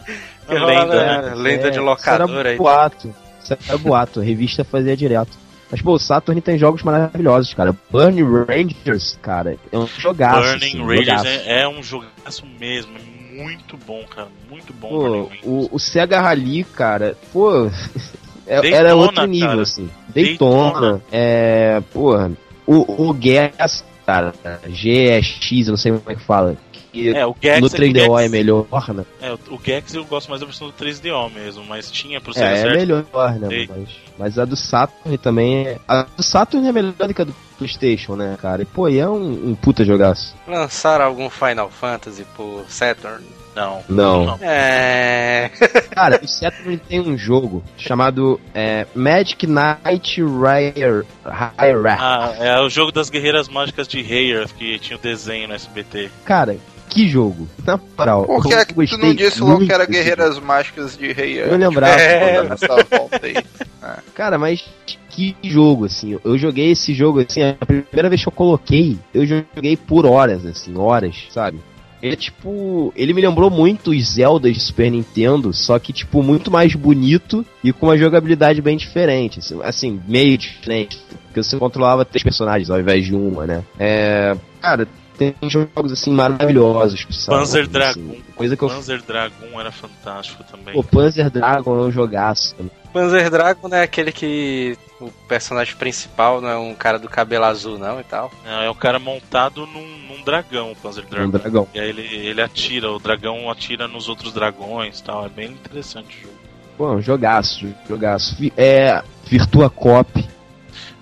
lenda, 0.50 1.22
né? 1.22 1.30
É, 1.32 1.36
lenda 1.36 1.72
de 1.72 1.78
É, 1.78 1.82
locadora 1.82 2.26
isso 2.32 2.40
era 2.40 2.50
aí. 2.50 2.58
boato. 2.58 3.16
Isso 3.44 3.58
era 3.68 3.78
boato, 3.78 4.20
a 4.20 4.24
revista 4.24 4.64
fazia 4.64 4.96
direto. 4.96 5.32
Mas, 5.70 5.82
pô, 5.82 5.94
o 5.94 6.00
Saturn 6.00 6.42
tem 6.42 6.58
jogos 6.58 6.84
maravilhosos, 6.84 7.54
cara. 7.54 7.74
Burning 7.90 8.24
Rangers, 8.46 9.18
cara, 9.22 9.56
é 9.72 9.78
um 9.78 9.88
jogaço. 9.88 10.42
Burning 10.42 10.56
assim, 10.68 10.78
jogaço. 11.06 11.28
é, 11.28 11.62
é 11.62 11.68
um 11.68 11.82
jogaço 11.82 12.46
mesmo. 12.60 12.92
É 12.98 13.42
muito 13.42 13.78
bom, 13.88 14.04
cara. 14.14 14.28
Muito 14.50 14.74
bom. 14.74 14.90
Pô, 14.90 15.04
Rangers. 15.24 15.40
o, 15.44 15.70
o 15.72 15.80
Sega 15.80 16.20
Rally, 16.20 16.66
cara, 16.66 17.16
pô, 17.32 17.68
é- 18.46 18.62
Daytona, 18.62 18.76
era 18.76 18.96
outro 18.96 19.26
nível, 19.26 19.48
cara. 19.50 19.62
assim. 19.62 19.90
Daytona, 20.10 20.72
Daytona. 20.74 21.02
é, 21.12 21.82
porra, 21.94 22.32
o, 22.68 23.10
o 23.10 23.14
Gas, 23.14 23.86
cara, 24.06 24.34
GX, 24.68 25.68
eu 25.68 25.72
não 25.72 25.78
sei 25.78 25.94
como 25.94 26.04
é 26.12 26.16
que 26.16 26.22
fala, 26.24 26.58
que 26.92 27.10
É, 27.16 27.26
o 27.26 27.36
Gex, 27.42 27.60
no 27.62 27.68
é 27.68 27.70
que 27.70 27.76
o 27.76 27.80
3DO 27.80 28.18
é 28.18 28.22
Gex- 28.24 28.32
melhor, 28.32 28.94
né? 28.94 29.06
É, 29.22 29.32
o 29.34 29.60
Gex 29.64 29.94
eu 29.94 30.06
gosto 30.06 30.30
mais 30.30 30.42
da 30.42 30.46
versão 30.48 30.68
do 30.68 30.74
3DO 30.74 31.32
mesmo, 31.34 31.64
mas 31.66 31.90
tinha 31.92 32.20
pro 32.22 32.32
É, 32.32 32.34
Sega 32.36 32.50
é 32.50 32.56
Saturn. 32.58 32.78
melhor, 32.78 33.34
né? 33.40 33.68
Mas, 33.70 33.90
mas 34.18 34.40
a 34.40 34.46
do 34.46 34.56
Saturn 34.56 35.18
também 35.18 35.68
é. 35.68 35.78
A 35.88 36.04
do 36.04 36.24
Saturn 36.24 36.68
é 36.68 36.72
melhor 36.72 36.94
do 36.94 37.14
que 37.14 37.22
a 37.22 37.26
do 37.26 37.36
PlayStation, 37.58 38.16
né, 38.16 38.38
cara? 38.42 38.62
E, 38.62 38.66
pô, 38.66 38.90
e 38.90 38.98
é 39.00 39.08
um, 39.08 39.50
um 39.52 39.56
puta 39.56 39.84
jogaço. 39.86 40.36
Lançaram 40.48 41.06
algum 41.06 41.30
Final 41.30 41.70
Fantasy 41.70 42.26
por 42.36 42.66
Saturn? 42.68 43.24
Não. 43.54 43.84
Não. 43.90 44.40
É. 44.42 45.52
Cara, 45.92 46.22
o 46.24 46.28
Saturn 46.28 46.78
tem 46.78 47.02
um 47.02 47.18
jogo 47.18 47.62
chamado 47.78 48.40
é, 48.54 48.88
Magic 48.96 49.46
Knight 49.46 50.24
Rare. 50.24 51.06
Rare. 51.26 51.98
Ah, 52.00 52.34
é 52.40 52.62
o 52.62 52.70
jogo 52.70 52.94
das 52.94 53.10
guerreiras 53.10 53.50
mágicas 53.50 53.90
de 53.90 54.00
Hayers, 54.00 54.54
que 54.54 54.80
tinha 54.80 54.98
o 54.98 55.02
desenho 55.02 55.50
no 55.50 55.54
SBT. 55.54 56.10
Cara, 56.24 56.56
que 56.92 57.08
jogo. 57.08 57.48
Na 57.66 57.80
moral. 57.98 58.26
Por 58.26 58.44
que 58.44 58.54
é 58.54 58.66
que 58.66 58.86
tu 58.86 58.98
não 58.98 59.14
disse 59.14 59.40
logo 59.40 59.66
que 59.66 59.72
era 59.72 59.86
Guerreiras 59.86 60.38
Mágicas 60.40 60.98
de 60.98 61.12
Rei 61.14 61.42
Eu 61.42 61.58
lembrava. 61.58 62.00
É, 62.00 62.44
nessa 62.44 62.68
volta 62.68 63.20
aí. 63.24 63.36
Cara, 64.14 64.38
mas 64.38 64.64
que 65.10 65.36
jogo, 65.42 65.86
assim. 65.86 66.20
Eu 66.24 66.38
joguei 66.38 66.72
esse 66.72 66.94
jogo, 66.94 67.22
assim, 67.22 67.42
a 67.44 67.66
primeira 67.66 68.10
vez 68.10 68.22
que 68.22 68.28
eu 68.28 68.34
coloquei, 68.34 69.00
eu 69.14 69.26
joguei 69.26 69.78
por 69.78 70.06
horas, 70.06 70.46
assim, 70.46 70.78
horas, 70.78 71.16
sabe? 71.32 71.60
Ele, 72.02 72.16
tipo, 72.16 72.92
ele 72.96 73.14
me 73.14 73.22
lembrou 73.22 73.50
muito 73.50 73.92
os 73.92 74.14
Zeldas 74.14 74.56
de 74.56 74.60
Super 74.60 74.90
Nintendo, 74.90 75.54
só 75.54 75.78
que, 75.78 75.94
tipo, 75.94 76.24
muito 76.24 76.50
mais 76.50 76.74
bonito 76.74 77.46
e 77.64 77.72
com 77.72 77.86
uma 77.86 77.98
jogabilidade 77.98 78.62
bem 78.62 78.76
diferente, 78.76 79.40
assim, 79.40 79.60
assim, 79.64 80.02
meio 80.08 80.38
diferente. 80.38 81.00
Porque 81.26 81.44
você 81.44 81.58
controlava 81.58 82.04
três 82.04 82.24
personagens 82.24 82.70
ao 82.70 82.80
invés 82.80 83.06
de 83.06 83.16
uma, 83.16 83.46
né? 83.46 83.64
É. 83.80 84.36
Cara, 84.60 84.88
tem 85.18 85.36
jogos, 85.44 85.92
assim, 85.92 86.12
maravilhosos. 86.12 87.06
sabe? 87.12 87.38
Panzer 87.38 87.62
Assim, 87.64 87.72
Dragoon. 87.72 88.16
coisa 88.36 88.58
que 88.58 88.64
eu. 88.64 88.70
Panzer 88.70 89.02
Dragon 89.04 89.60
era 89.60 89.72
fantástico 89.72 90.44
também. 90.44 90.74
Pô, 90.74 90.84
Panzer 90.84 91.30
Dragon 91.30 91.76
é 91.78 91.82
um 91.88 91.92
jogaço. 91.92 92.56
também. 92.56 92.72
Panzer 92.94 93.30
Dragon 93.30 93.68
é 93.74 93.84
aquele 93.84 94.12
que 94.12 94.78
o 95.00 95.10
personagem 95.28 95.76
principal 95.76 96.42
não 96.42 96.50
é 96.50 96.58
um 96.58 96.74
cara 96.76 97.00
do 97.00 97.08
cabelo 97.08 97.46
azul, 97.46 97.78
não 97.78 98.00
e 98.00 98.04
tal. 98.04 98.32
É, 98.46 98.66
é 98.66 98.70
o 98.70 98.76
cara 98.76 99.00
montado 99.00 99.66
num, 99.66 99.88
num 100.10 100.24
dragão, 100.24 100.72
o 100.72 100.76
Panzer 100.76 101.06
Um 101.06 101.10
Dragon. 101.10 101.30
dragão. 101.30 101.68
E 101.74 101.80
aí 101.80 101.90
ele, 101.90 102.02
ele 102.02 102.42
atira, 102.42 102.92
o 102.92 103.00
dragão 103.00 103.50
atira 103.50 103.88
nos 103.88 104.10
outros 104.10 104.34
dragões 104.34 105.00
e 105.00 105.04
tal. 105.04 105.26
É 105.26 105.30
bem 105.30 105.52
interessante 105.52 106.18
o 106.18 106.22
jogo. 106.24 106.34
Pô, 106.78 106.92
um 106.94 107.02
jogaço, 107.02 107.68
jogaço. 107.88 108.36
É. 108.58 109.04
Virtua 109.26 109.70
Cop. 109.70 110.28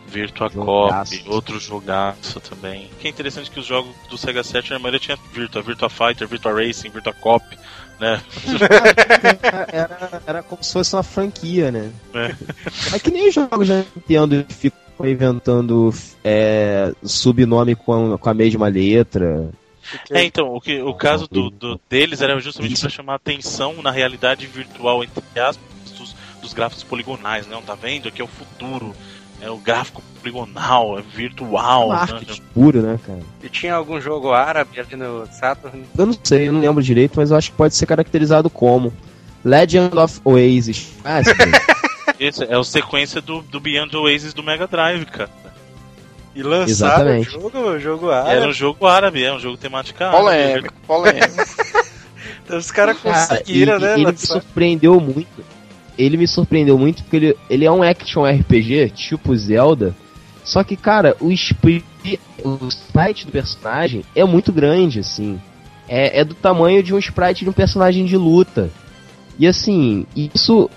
Virtua 0.09 0.49
Jogaço. 0.49 1.17
Cop, 1.19 1.29
outro 1.29 1.59
jogaço 1.59 2.39
também. 2.39 2.87
O 2.87 2.95
que 2.95 3.07
é 3.07 3.09
interessante 3.09 3.49
é 3.49 3.53
que 3.53 3.59
os 3.59 3.65
jogos 3.65 3.93
do 4.09 4.17
Sega 4.17 4.43
Saturn, 4.43 4.75
a 4.75 4.79
maioria 4.79 4.99
tinha 4.99 5.17
Virtua, 5.33 5.61
Virtua 5.61 5.89
Fighter, 5.89 6.27
Virtua 6.27 6.53
Racing, 6.53 6.89
Virtua 6.89 7.13
Cop, 7.13 7.45
né? 7.99 8.21
era, 9.71 10.21
era 10.25 10.43
como 10.43 10.63
se 10.63 10.73
fosse 10.73 10.95
uma 10.95 11.03
franquia, 11.03 11.71
né? 11.71 11.91
É. 12.13 12.95
É 12.95 12.99
que 12.99 13.11
nem 13.11 13.29
os 13.29 13.35
jogos 13.35 13.67
da 13.67 13.77
Nintendo 13.95 14.45
ficam 14.49 14.89
ficam 14.99 15.07
inventando 15.07 15.93
é, 16.23 16.93
subnome 17.03 17.75
com 17.75 18.13
a, 18.13 18.17
com 18.17 18.29
a 18.29 18.33
mesma 18.33 18.67
letra. 18.67 19.49
É, 20.11 20.23
então, 20.23 20.53
o, 20.53 20.61
que, 20.61 20.81
o 20.81 20.93
caso 20.93 21.27
do, 21.27 21.49
do 21.49 21.79
deles 21.89 22.21
era 22.21 22.39
justamente 22.39 22.79
para 22.79 22.89
chamar 22.89 23.15
atenção 23.15 23.81
na 23.81 23.89
realidade 23.89 24.45
virtual, 24.45 25.03
entre 25.03 25.23
aspas, 25.39 25.63
dos, 25.97 26.15
dos 26.41 26.53
gráficos 26.53 26.83
poligonais, 26.83 27.47
não? 27.47 27.61
Tá 27.61 27.75
vendo? 27.75 28.07
Aqui 28.09 28.21
é 28.21 28.25
o 28.25 28.27
futuro. 28.27 28.93
É 29.41 29.49
o 29.49 29.57
gráfico 29.57 30.01
poligonal, 30.21 30.99
é 30.99 31.01
virtual. 31.01 31.89
né? 31.89 31.95
Marketing 31.95 32.41
puro, 32.53 32.81
né, 32.81 32.99
cara? 33.05 33.19
E 33.43 33.49
tinha 33.49 33.73
algum 33.73 33.99
jogo 34.01 34.33
árabe 34.33 34.79
ali 34.79 34.95
no 34.95 35.25
Saturn? 35.31 35.83
Eu 35.97 36.05
não 36.05 36.15
sei, 36.23 36.47
eu 36.49 36.53
não 36.53 36.59
lembro 36.61 36.83
direito, 36.83 37.13
mas 37.15 37.31
eu 37.31 37.37
acho 37.37 37.51
que 37.51 37.57
pode 37.57 37.73
ser 37.75 37.85
caracterizado 37.85 38.49
como 38.49 38.93
Legend 39.45 39.97
of 39.97 40.19
Oasis. 40.25 40.89
Ah, 41.05 41.21
esse 42.19 42.43
é 42.43 42.53
a 42.55 42.63
sequência 42.63 43.21
do, 43.21 43.41
do 43.41 43.59
Beyond 43.59 43.95
Oasis 43.95 44.33
do 44.33 44.43
Mega 44.43 44.67
Drive, 44.67 45.05
cara. 45.05 45.29
E 46.35 46.43
lançaram 46.43 46.65
o 46.65 46.69
Exatamente. 46.69 47.31
jogo, 47.31 47.59
o 47.59 47.79
jogo 47.79 48.11
Era 48.11 48.29
árabe. 48.31 48.47
um 48.47 48.53
jogo 48.53 48.85
árabe, 48.87 49.23
é 49.23 49.33
um 49.33 49.39
jogo 49.39 49.57
temática 49.57 50.07
árabe. 50.07 50.21
Polêmico, 50.21 50.73
polêmico. 50.85 51.27
Então 52.45 52.57
os 52.57 52.71
caras 52.71 52.97
Cara, 52.99 53.27
conseguiram, 53.27 53.77
e- 53.77 53.79
né? 53.79 53.87
e 53.87 53.91
ele 53.93 53.99
me 53.99 54.05
lançar. 54.11 54.27
surpreendeu 54.33 54.99
muito. 54.99 55.45
Ele 55.99 56.15
me 56.15 56.25
surpreendeu 56.27 56.77
muito 56.77 57.03
porque 57.03 57.17
ele, 57.17 57.35
ele 57.49 57.65
é 57.65 57.71
um 57.71 57.83
action 57.83 58.23
RPG, 58.23 58.91
tipo 58.95 59.35
Zelda. 59.35 59.93
Só 60.43 60.63
que, 60.63 60.75
cara, 60.75 61.15
o, 61.19 61.29
spri- 61.33 61.83
o 62.43 62.67
sprite 62.69 63.25
do 63.25 63.31
personagem 63.31 64.03
é 64.15 64.23
muito 64.23 64.51
grande, 64.53 64.99
assim. 64.99 65.39
É, 65.87 66.21
é 66.21 66.23
do 66.23 66.33
tamanho 66.33 66.81
de 66.81 66.93
um 66.95 66.97
sprite 66.99 67.43
de 67.43 67.49
um 67.49 67.53
personagem 67.53 68.05
de 68.05 68.15
luta. 68.15 68.69
E 69.37 69.45
assim, 69.45 70.05
isso 70.15 70.69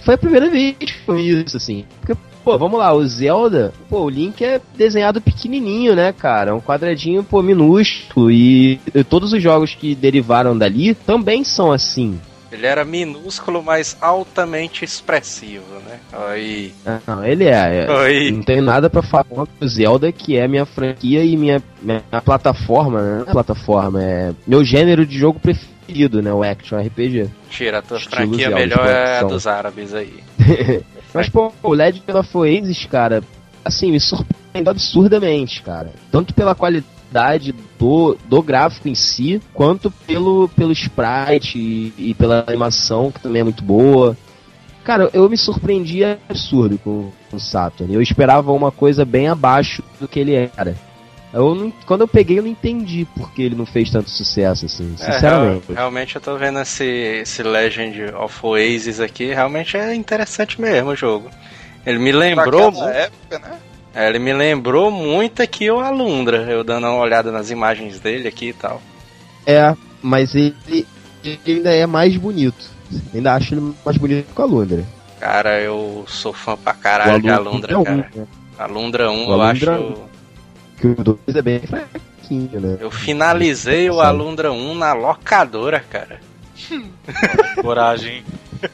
foi 0.00 0.14
a 0.14 0.18
primeira 0.18 0.50
vez 0.50 0.76
que 0.78 0.92
foi 1.04 1.22
isso, 1.22 1.56
assim. 1.56 1.84
Porque, 2.00 2.14
pô, 2.44 2.58
vamos 2.58 2.78
lá, 2.78 2.92
o 2.92 3.04
Zelda, 3.06 3.72
pô, 3.88 4.02
o 4.02 4.10
Link 4.10 4.44
é 4.44 4.60
desenhado 4.76 5.20
pequenininho, 5.20 5.96
né, 5.96 6.12
cara? 6.12 6.54
Um 6.54 6.60
quadradinho, 6.60 7.24
pô, 7.24 7.42
minúsculo. 7.42 8.30
E, 8.30 8.78
e 8.94 9.02
todos 9.04 9.32
os 9.32 9.42
jogos 9.42 9.74
que 9.74 9.94
derivaram 9.94 10.56
dali 10.56 10.94
também 10.94 11.42
são 11.44 11.72
assim. 11.72 12.20
Ele 12.50 12.66
era 12.66 12.84
minúsculo, 12.84 13.62
mas 13.62 13.96
altamente 14.00 14.84
expressivo, 14.84 15.64
né? 15.86 15.98
Aí. 16.12 16.72
Ah, 16.86 17.00
Não, 17.06 17.24
ele 17.24 17.44
é. 17.44 17.84
é. 17.84 17.86
Aí. 17.90 18.30
Não 18.30 18.42
tenho 18.42 18.62
nada 18.62 18.88
pra 18.88 19.02
falar 19.02 19.46
do 19.60 19.68
Zelda, 19.68 20.12
que 20.12 20.36
é 20.36 20.46
minha 20.46 20.64
franquia 20.64 21.24
e 21.24 21.36
minha, 21.36 21.62
minha 21.82 22.02
plataforma, 22.24 23.02
né? 23.02 23.24
É 23.26 23.32
Plataforma, 23.32 24.02
é 24.02 24.32
meu 24.46 24.64
gênero 24.64 25.04
de 25.04 25.18
jogo 25.18 25.40
preferido, 25.40 26.22
né? 26.22 26.32
O 26.32 26.42
Action 26.42 26.78
RPG. 26.78 27.28
Tira, 27.50 27.78
a 27.78 27.82
tua 27.82 27.98
Estilo 27.98 28.16
franquia 28.16 28.48
Zelda, 28.48 28.60
melhor 28.60 28.86
é 28.86 29.18
a 29.18 29.22
dos 29.22 29.46
árabes 29.46 29.92
aí. 29.92 30.14
Mas, 31.12 31.28
pô, 31.28 31.52
o 31.62 31.72
Legend 31.72 32.12
of 32.12 32.36
Oasis, 32.36 32.84
cara, 32.86 33.22
assim, 33.64 33.90
me 33.90 33.98
surpreendeu 33.98 34.70
absurdamente, 34.70 35.62
cara. 35.62 35.90
Tanto 36.12 36.32
pela 36.34 36.54
qualidade 36.54 36.95
do, 37.78 38.16
do 38.26 38.42
gráfico 38.42 38.88
em 38.88 38.94
si, 38.94 39.40
quanto 39.54 39.90
pelo, 39.90 40.48
pelo 40.50 40.72
sprite 40.72 41.58
e, 41.58 41.92
e 41.98 42.14
pela 42.14 42.44
animação, 42.46 43.10
que 43.10 43.20
também 43.20 43.40
é 43.40 43.44
muito 43.44 43.62
boa. 43.64 44.16
Cara, 44.84 45.10
eu 45.12 45.28
me 45.28 45.36
surpreendi 45.36 46.04
absurdo 46.04 46.78
com, 46.78 47.10
com 47.30 47.36
o 47.36 47.40
Saturn. 47.40 47.92
Eu 47.92 48.00
esperava 48.00 48.52
uma 48.52 48.70
coisa 48.70 49.04
bem 49.04 49.28
abaixo 49.28 49.82
do 50.00 50.06
que 50.06 50.20
ele 50.20 50.34
era. 50.56 50.76
Eu 51.32 51.54
não- 51.54 51.72
quando 51.86 52.02
eu 52.02 52.08
peguei, 52.08 52.38
eu 52.38 52.42
não 52.44 52.48
entendi 52.50 53.04
por 53.16 53.32
que 53.32 53.42
ele 53.42 53.56
não 53.56 53.66
fez 53.66 53.90
tanto 53.90 54.08
sucesso, 54.08 54.64
assim, 54.66 54.94
É, 55.00 55.12
sinceramente. 55.12 55.64
real- 55.66 55.76
realmente 55.76 56.14
eu 56.14 56.20
tô 56.20 56.36
vendo 56.36 56.60
esse, 56.60 56.84
esse 56.84 57.42
Legend 57.42 58.14
of 58.14 58.38
Oasis 58.46 59.00
aqui, 59.00 59.26
realmente 59.34 59.76
é 59.76 59.92
interessante 59.94 60.60
mesmo 60.60 60.90
o 60.90 60.96
jogo. 60.96 61.28
Ele 61.84 61.98
me 61.98 62.12
lembrou 62.12 62.70
Naquela 62.70 62.90
época, 62.94 63.38
né? 63.40 63.58
É, 63.96 64.08
ele 64.10 64.18
me 64.18 64.32
lembrou 64.32 64.90
muito 64.90 65.42
aqui 65.42 65.70
o 65.70 65.80
Alundra, 65.80 66.42
eu 66.50 66.62
dando 66.62 66.86
uma 66.86 66.98
olhada 67.00 67.32
nas 67.32 67.50
imagens 67.50 67.98
dele 67.98 68.28
aqui 68.28 68.48
e 68.48 68.52
tal. 68.52 68.82
É, 69.46 69.74
mas 70.02 70.34
ele, 70.34 70.54
ele 71.24 71.40
ainda 71.46 71.74
é 71.74 71.86
mais 71.86 72.14
bonito. 72.16 72.70
Ainda 73.14 73.32
acho 73.34 73.54
ele 73.54 73.74
mais 73.84 73.96
bonito 73.96 74.26
que 74.34 74.38
o 74.40 74.44
Alundra. 74.44 74.84
Cara, 75.18 75.58
eu 75.60 76.04
sou 76.06 76.32
fã 76.34 76.56
pra 76.58 76.74
caralho 76.74 77.22
de 77.22 77.30
Alundra, 77.30 77.72
é 77.72 77.78
um, 77.78 77.84
cara. 77.84 77.96
né? 78.14 78.26
Alundra 78.58 79.10
1, 79.10 79.14
O 79.14 79.30
eu 79.32 79.40
Alundra- 79.42 79.74
acho. 79.76 79.94
Que 80.78 80.86
o 80.88 80.94
2 81.02 81.18
é 81.34 81.42
bem 81.42 81.60
fraquinho, 81.60 82.60
né? 82.60 82.76
Eu 82.78 82.90
finalizei 82.90 83.88
o? 83.88 83.98
Alundra 84.00 84.52
1 84.52 84.74
na 84.74 84.92
locadora, 84.92 85.80
cara. 85.80 86.20
Coragem. 87.62 88.22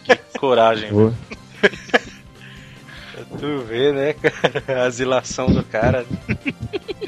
Que 0.05 0.17
coragem. 0.39 0.91
Pô, 0.91 1.13
Tu 3.39 3.59
vê, 3.69 3.93
né, 3.93 4.13
cara? 4.15 4.83
A 4.83 4.87
asilação 4.87 5.47
do 5.47 5.63
cara. 5.65 6.05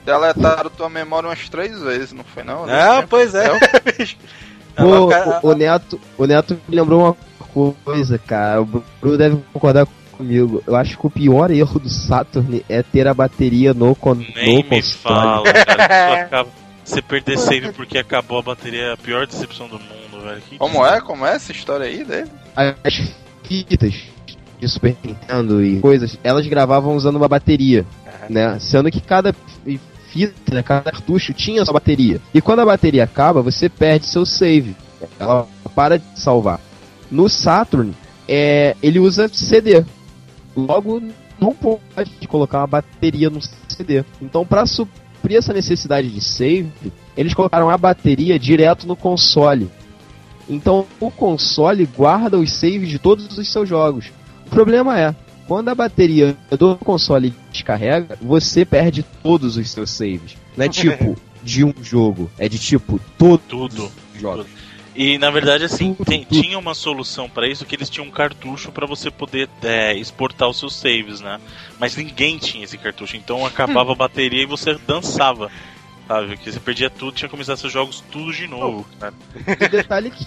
Deletaram 0.04 0.70
tua 0.70 0.88
memória 0.88 1.28
umas 1.28 1.48
três 1.48 1.80
vezes, 1.80 2.12
não 2.12 2.24
foi 2.24 2.42
não? 2.42 2.64
Ah, 2.68 3.04
pois 3.08 3.34
é. 3.34 3.46
A 3.46 3.54
Pô, 4.82 5.08
o, 5.46 5.50
o 5.50 5.54
Neto, 5.54 6.00
o 6.18 6.26
Neto 6.26 6.60
me 6.68 6.76
lembrou 6.76 7.00
uma 7.00 7.74
coisa, 7.84 8.18
cara. 8.18 8.60
O 8.62 8.64
Bruno 9.00 9.16
deve 9.16 9.36
concordar 9.52 9.86
comigo. 10.12 10.62
Eu 10.66 10.74
acho 10.76 10.98
que 10.98 11.06
o 11.06 11.10
pior 11.10 11.50
erro 11.50 11.78
do 11.78 11.88
Saturn 11.88 12.64
é 12.68 12.82
ter 12.82 13.06
a 13.06 13.14
bateria 13.14 13.72
no, 13.72 13.94
con 13.94 14.14
Nem 14.14 14.56
no 14.62 14.68
me 14.68 14.82
console. 14.82 14.92
fala, 15.14 15.52
cara. 15.52 16.22
Acaba- 16.26 16.50
Você 16.84 17.00
perder 17.00 17.38
save 17.38 17.72
porque 17.72 17.96
acabou 17.98 18.38
a 18.40 18.42
bateria 18.42 18.82
é 18.86 18.92
a 18.92 18.96
pior 18.96 19.26
decepção 19.26 19.68
do 19.68 19.78
mundo, 19.78 20.22
velho. 20.24 20.42
Que 20.42 20.58
Como 20.58 20.84
é? 20.84 21.00
Como 21.00 21.24
é 21.24 21.34
essa 21.36 21.52
história 21.52 21.86
aí 21.86 22.04
dele? 22.04 22.30
As 22.56 23.12
fitas 23.44 23.94
de 24.64 24.70
Super 24.72 24.96
Nintendo 25.04 25.64
e 25.64 25.80
coisas, 25.80 26.18
elas 26.24 26.46
gravavam 26.46 26.96
usando 26.96 27.16
uma 27.16 27.28
bateria, 27.28 27.84
né? 28.28 28.58
Sendo 28.58 28.90
que 28.90 29.00
cada 29.00 29.32
fi- 29.32 29.80
fita, 30.08 30.54
né, 30.54 30.62
cada 30.62 30.90
cartucho 30.90 31.32
tinha 31.32 31.64
sua 31.64 31.74
bateria. 31.74 32.20
E 32.32 32.40
quando 32.40 32.60
a 32.60 32.64
bateria 32.66 33.04
acaba, 33.04 33.42
você 33.42 33.68
perde 33.68 34.06
seu 34.06 34.24
save. 34.24 34.74
Ela 35.18 35.46
para 35.74 35.98
de 35.98 36.04
salvar. 36.18 36.60
No 37.10 37.28
Saturn, 37.28 37.92
é, 38.26 38.76
ele 38.82 38.98
usa 38.98 39.28
CD. 39.28 39.84
Logo, 40.56 41.02
não 41.38 41.52
pode 41.52 42.10
colocar 42.28 42.58
uma 42.60 42.66
bateria 42.66 43.28
no 43.28 43.40
CD. 43.68 44.04
Então, 44.22 44.46
para 44.46 44.64
suprir 44.66 45.36
essa 45.36 45.52
necessidade 45.52 46.08
de 46.08 46.20
save, 46.20 46.72
eles 47.16 47.34
colocaram 47.34 47.68
a 47.68 47.76
bateria 47.76 48.38
direto 48.38 48.86
no 48.86 48.96
console. 48.96 49.70
Então 50.48 50.86
o 51.00 51.10
console 51.10 51.86
guarda 51.86 52.38
os 52.38 52.52
saves 52.52 52.88
de 52.88 52.98
todos 52.98 53.36
os 53.36 53.50
seus 53.50 53.68
jogos. 53.68 54.12
O 54.55 54.57
problema 54.57 54.96
é, 55.00 55.12
quando 55.48 55.68
a 55.68 55.74
bateria 55.74 56.36
do 56.57 56.76
console 56.76 57.34
descarrega, 57.50 58.16
você 58.22 58.64
perde 58.64 59.02
todos 59.20 59.57
os 59.57 59.68
seus 59.68 59.90
saves. 59.90 60.36
Não 60.57 60.64
é 60.64 60.68
tipo 60.70 61.16
de 61.42 61.64
um 61.64 61.74
jogo, 61.82 62.30
é 62.38 62.48
de 62.48 62.57
tipo 62.57 63.00
todos 63.18 63.44
Tudo. 63.48 63.90
jogos. 64.16 64.46
E 64.94 65.18
na 65.18 65.28
verdade, 65.28 65.64
assim, 65.64 65.92
Tudo, 65.92 66.07
tem- 66.09 66.24
tudo. 66.24 66.40
tinha 66.40 66.57
uma 66.57 66.72
solução 66.72 67.28
pra 67.28 67.48
isso 67.48 67.66
que 67.66 67.74
eles 67.74 67.90
tinham 67.90 68.07
um 68.07 68.12
cartucho 68.12 68.70
pra 68.70 68.86
você 68.86 69.11
poder 69.11 69.48
é, 69.61 69.92
exportar 69.96 70.48
os 70.48 70.57
seus 70.57 70.76
saves, 70.76 71.20
né? 71.20 71.40
Mas 71.80 71.96
ninguém 71.96 72.38
tinha 72.38 72.62
esse 72.62 72.78
cartucho, 72.78 73.16
então 73.16 73.44
acabava 73.44 73.90
a 73.90 73.96
bateria 73.96 74.44
e 74.44 74.46
você 74.46 74.78
dançava. 74.86 75.50
Sabe? 76.07 76.36
Que 76.36 76.52
você 76.52 76.61
perdia 76.61 76.88
tudo, 76.88 77.11
tinha 77.11 77.28
que 77.28 77.32
começar 77.32 77.57
seus 77.57 77.72
jogos 77.72 78.05
tudo 78.12 78.32
de 78.32 78.46
novo, 78.46 78.86
cara. 79.00 79.14
E 79.61 79.68
detalhe 79.68 80.12
que, 80.12 80.24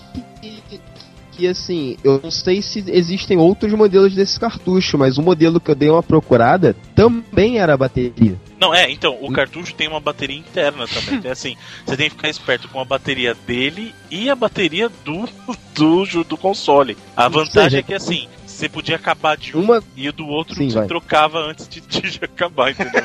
que, 1.38 1.48
assim, 1.48 1.98
eu 2.04 2.20
não 2.22 2.32
sei 2.32 2.62
se 2.64 2.84
existem 2.88 3.38
outros 3.38 3.72
modelos 3.74 4.16
desse 4.16 4.40
cartucho, 4.40 4.98
mas 4.98 5.20
o 5.20 5.22
modelo 5.22 5.60
que 5.60 5.70
eu 5.70 5.76
dei 5.76 5.90
uma 5.90 6.02
procurada 6.02 6.76
também 6.96 7.60
era 7.60 7.76
a 7.76 7.78
bateria. 7.78 8.36
Não, 8.60 8.74
é, 8.74 8.90
então, 8.90 9.16
o 9.22 9.32
cartucho 9.32 9.76
tem 9.76 9.88
uma 9.88 10.00
bateria 10.00 10.36
interna 10.36 10.88
também. 10.88 11.20
Então, 11.20 11.32
assim, 11.32 11.56
você 11.86 11.96
tem 11.96 12.10
que 12.10 12.16
ficar 12.16 12.30
esperto 12.30 12.68
com 12.68 12.82
a 12.82 12.86
bateria 12.86 13.36
dele 13.46 13.94
e 14.10 14.30
a 14.32 14.36
bateria 14.36 14.90
do, 15.06 15.30
do, 15.76 16.24
do 16.24 16.38
console. 16.38 16.98
A 17.16 17.26
Ou 17.26 17.32
vantagem 17.32 17.70
seja, 17.70 17.78
é 17.80 17.84
que, 17.84 17.94
assim, 17.94 18.28
você 18.46 18.68
podia 18.68 18.96
acabar 18.96 19.38
de 19.38 19.56
um 19.56 19.62
Uma 19.62 19.84
e 19.96 20.12
do 20.12 20.26
outro 20.28 20.56
Sim, 20.56 20.70
você 20.72 20.80
vai. 20.80 20.88
trocava 20.88 21.38
antes 21.40 21.68
de, 21.70 21.80
de 21.80 22.20
acabar, 22.26 22.72
entendeu? 22.72 23.04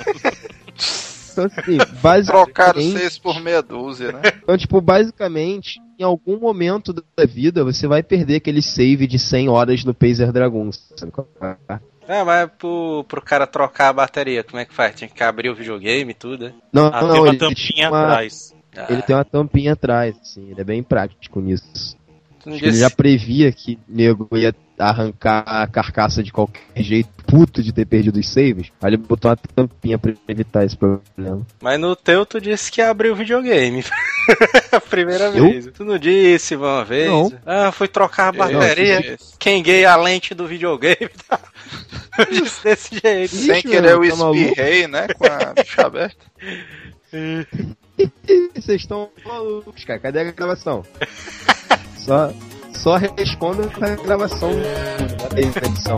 Então, 1.32 1.44
assim, 1.46 1.78
basicamente, 2.00 2.26
Trocaram 2.26 2.80
seis 2.80 3.18
por 3.18 3.40
meia 3.40 3.62
dúzia, 3.62 4.12
né? 4.12 4.20
Então, 4.42 4.56
tipo, 4.56 4.80
basicamente, 4.80 5.80
em 6.02 6.04
algum 6.04 6.38
momento 6.38 6.92
da 6.92 7.24
vida, 7.24 7.64
você 7.64 7.86
vai 7.86 8.02
perder 8.02 8.36
aquele 8.36 8.60
save 8.60 9.06
de 9.06 9.18
100 9.18 9.48
horas 9.48 9.84
no 9.84 9.94
Pazer 9.94 10.32
Dragon. 10.32 10.70
sabe 10.72 11.12
é? 11.40 11.78
É, 12.08 12.24
mas 12.24 12.50
pro, 12.58 13.04
pro 13.08 13.22
cara 13.22 13.46
trocar 13.46 13.88
a 13.90 13.92
bateria, 13.92 14.42
como 14.42 14.58
é 14.58 14.64
que 14.64 14.74
faz? 14.74 14.96
Tinha 14.96 15.08
que 15.08 15.22
abrir 15.22 15.48
o 15.50 15.54
videogame 15.54 16.10
e 16.10 16.14
tudo, 16.14 16.46
né? 16.46 16.54
Não, 16.72 16.86
Ah, 16.92 17.00
não, 17.02 17.12
tem 17.12 17.20
uma 17.20 17.28
ele 17.28 17.38
tampinha 17.38 17.88
uma- 17.88 18.02
atrás. 18.02 18.54
Ah, 18.76 18.86
Ele 18.88 19.02
tem 19.02 19.14
uma 19.14 19.24
tampinha 19.24 19.72
atrás, 19.74 20.16
assim, 20.20 20.50
ele 20.50 20.60
é 20.60 20.64
bem 20.64 20.82
prático 20.82 21.40
nisso. 21.40 21.96
Ele 22.50 22.60
disse- 22.60 22.80
já 22.80 22.90
previa 22.90 23.50
que 23.52 23.78
nego 23.88 24.28
ia 24.32 24.54
arrancar 24.78 25.44
a 25.46 25.66
carcaça 25.66 26.22
de 26.22 26.32
qualquer 26.32 26.82
jeito, 26.82 27.08
puto 27.26 27.62
de 27.62 27.72
ter 27.72 27.84
perdido 27.86 28.18
os 28.18 28.28
saves. 28.28 28.72
Aí 28.82 28.90
ele 28.90 28.96
botou 28.96 29.30
uma 29.30 29.36
tampinha 29.36 29.96
pra 29.98 30.12
evitar 30.26 30.64
esse 30.64 30.76
problema. 30.76 31.46
Mas 31.60 31.78
no 31.78 31.94
teu 31.94 32.26
tu 32.26 32.40
disse 32.40 32.70
que 32.72 32.82
abriu 32.82 33.12
o 33.12 33.16
videogame. 33.16 33.84
a 34.72 34.80
primeira 34.80 35.26
Eu? 35.26 35.44
vez. 35.50 35.66
Tu 35.72 35.84
não 35.84 35.98
disse 35.98 36.56
uma 36.56 36.84
vez? 36.84 37.08
Não. 37.08 37.32
Ah, 37.46 37.70
fui 37.70 37.86
trocar 37.86 38.28
a 38.28 38.32
bateria. 38.32 39.00
disse. 39.00 39.34
Quenguei 39.38 39.84
a 39.84 39.94
lente 39.94 40.34
do 40.34 40.46
videogame. 40.48 40.96
Desse 42.64 42.98
jeito. 43.00 43.34
Sem 43.36 43.58
Ixi, 43.58 43.62
querer 43.68 43.82
meu, 43.82 44.04
eu 44.04 44.16
tá 44.16 44.30
espirrei, 44.32 44.86
né? 44.88 45.06
Com 45.16 45.26
a 45.26 45.52
bicha 45.54 45.86
aberta. 45.86 46.16
Vocês 48.54 48.80
estão 48.82 49.10
malucos, 49.24 49.84
cara. 49.84 49.98
Cadê 50.00 50.20
a 50.20 50.24
gravação? 50.32 50.84
Só, 52.04 52.32
só 52.72 52.96
responda 52.96 53.68
com 53.68 53.84
a 53.84 53.90
gravação 53.96 54.50
da 55.32 55.40
edição. 55.40 55.96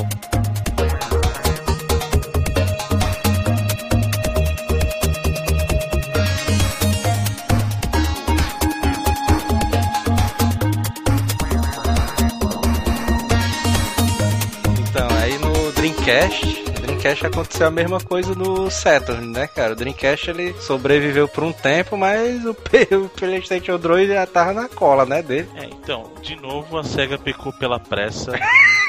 Então, 14.78 15.08
aí 15.22 15.38
no 15.38 15.72
Dreamcast, 15.72 16.63
Dreamcast 17.04 17.26
aconteceu 17.26 17.66
a 17.66 17.70
mesma 17.70 18.00
coisa 18.00 18.34
no 18.34 18.70
Saturn, 18.70 19.26
né, 19.26 19.46
cara? 19.46 19.74
O 19.74 19.76
Dreamcast 19.76 20.30
ele 20.30 20.54
sobreviveu 20.58 21.28
por 21.28 21.44
um 21.44 21.52
tempo, 21.52 21.98
mas 21.98 22.46
o, 22.46 22.54
P- 22.54 22.88
o 22.96 23.10
PlayStation 23.10 23.78
2 23.78 24.08
já 24.08 24.26
tava 24.26 24.54
na 24.54 24.68
cola, 24.70 25.04
né, 25.04 25.20
dele. 25.22 25.46
É, 25.54 25.66
então, 25.66 26.10
de 26.22 26.34
novo 26.36 26.78
a 26.78 26.82
SEGA 26.84 27.18
pecou 27.18 27.52
pela 27.52 27.78
pressa. 27.78 28.32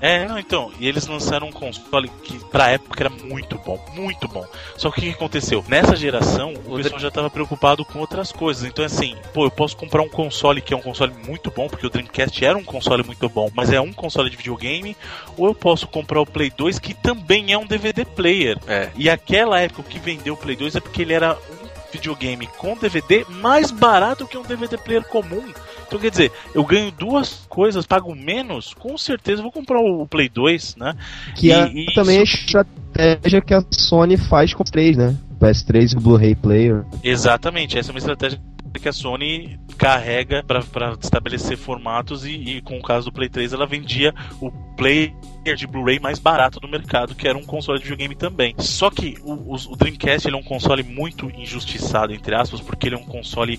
É, 0.00 0.26
não, 0.26 0.38
então, 0.38 0.70
e 0.78 0.86
eles 0.86 1.06
lançaram 1.06 1.48
um 1.48 1.52
console 1.52 2.08
que 2.22 2.38
pra 2.46 2.70
época 2.70 3.02
era 3.02 3.10
muito 3.10 3.58
bom, 3.58 3.82
muito 3.94 4.28
bom. 4.28 4.44
Só 4.76 4.90
que 4.90 5.00
o 5.00 5.02
que 5.02 5.10
aconteceu? 5.10 5.64
Nessa 5.68 5.96
geração, 5.96 6.54
o 6.66 6.76
pessoal 6.76 7.00
já 7.00 7.10
tava 7.10 7.30
preocupado 7.30 7.84
com 7.84 7.98
outras 7.98 8.30
coisas. 8.30 8.64
Então, 8.64 8.84
assim, 8.84 9.16
pô, 9.32 9.44
eu 9.46 9.50
posso 9.50 9.76
comprar 9.76 10.02
um 10.02 10.08
console 10.08 10.60
que 10.60 10.74
é 10.74 10.76
um 10.76 10.82
console 10.82 11.12
muito 11.26 11.50
bom, 11.50 11.68
porque 11.68 11.86
o 11.86 11.90
Dreamcast 11.90 12.44
era 12.44 12.56
um 12.56 12.64
console 12.64 13.02
muito 13.04 13.28
bom, 13.28 13.50
mas 13.54 13.72
é 13.72 13.80
um 13.80 13.92
console 13.92 14.30
de 14.30 14.36
videogame, 14.36 14.96
ou 15.36 15.46
eu 15.48 15.54
posso 15.54 15.86
comprar 15.86 16.20
o 16.20 16.26
Play 16.26 16.50
2, 16.50 16.78
que 16.78 16.94
também 16.94 17.52
é 17.52 17.58
um 17.58 17.66
DVD 17.66 18.04
player. 18.04 18.58
É. 18.66 18.90
E 18.96 19.08
aquela 19.08 19.60
época 19.60 19.80
o 19.80 19.84
que 19.84 19.98
vendeu 19.98 20.34
o 20.34 20.36
Play 20.36 20.56
2 20.56 20.76
é 20.76 20.80
porque 20.80 21.02
ele 21.02 21.12
era 21.12 21.34
um 21.34 21.66
videogame 21.92 22.46
com 22.58 22.76
DVD 22.76 23.24
mais 23.28 23.70
barato 23.70 24.26
que 24.26 24.36
um 24.36 24.42
DVD 24.42 24.76
player 24.76 25.04
comum. 25.04 25.52
Então 25.86 25.98
quer 25.98 26.10
dizer, 26.10 26.32
eu 26.54 26.64
ganho 26.64 26.90
duas 26.90 27.46
coisas, 27.48 27.86
pago 27.86 28.14
menos, 28.14 28.74
com 28.74 28.96
certeza 28.98 29.42
vou 29.42 29.52
comprar 29.52 29.78
o 29.80 30.06
Play 30.06 30.28
2, 30.28 30.76
né? 30.76 30.94
Que 31.36 31.48
E- 31.48 31.52
é 31.52 31.68
e 31.68 31.86
também 31.94 32.18
a 32.18 32.22
isso- 32.22 32.36
estratégia 32.46 33.40
que 33.40 33.54
a 33.54 33.62
Sony 33.70 34.16
faz 34.16 34.52
com 34.52 34.62
o 34.62 34.66
3, 34.66 34.96
né? 34.96 35.16
PS3 35.40 35.92
e 35.92 35.96
o 35.96 36.00
Blu-ray 36.00 36.34
Player. 36.34 36.84
Exatamente, 37.04 37.78
essa 37.78 37.90
é 37.90 37.92
uma 37.92 37.98
estratégia 37.98 38.40
que 38.80 38.88
a 38.88 38.92
Sony 38.92 39.58
carrega 39.78 40.42
para 40.44 40.60
estabelecer 41.00 41.56
formatos 41.56 42.26
e, 42.26 42.32
e 42.56 42.60
com 42.60 42.78
o 42.78 42.82
caso 42.82 43.06
do 43.06 43.12
Play 43.12 43.28
3 43.30 43.54
ela 43.54 43.66
vendia 43.66 44.14
o 44.38 44.50
player 44.76 45.12
de 45.56 45.66
Blu-ray 45.66 45.98
mais 45.98 46.18
barato 46.18 46.60
do 46.60 46.68
mercado, 46.68 47.14
que 47.14 47.26
era 47.26 47.38
um 47.38 47.44
console 47.44 47.78
de 47.78 47.84
videogame 47.84 48.14
também. 48.14 48.54
Só 48.58 48.90
que 48.90 49.16
o, 49.22 49.54
os- 49.54 49.66
o 49.66 49.76
Dreamcast 49.76 50.28
é 50.28 50.36
um 50.36 50.42
console 50.42 50.82
muito 50.82 51.30
injustiçado, 51.30 52.12
entre 52.12 52.34
aspas, 52.34 52.60
porque 52.60 52.88
ele 52.88 52.96
é 52.96 52.98
um 52.98 53.04
console 53.06 53.58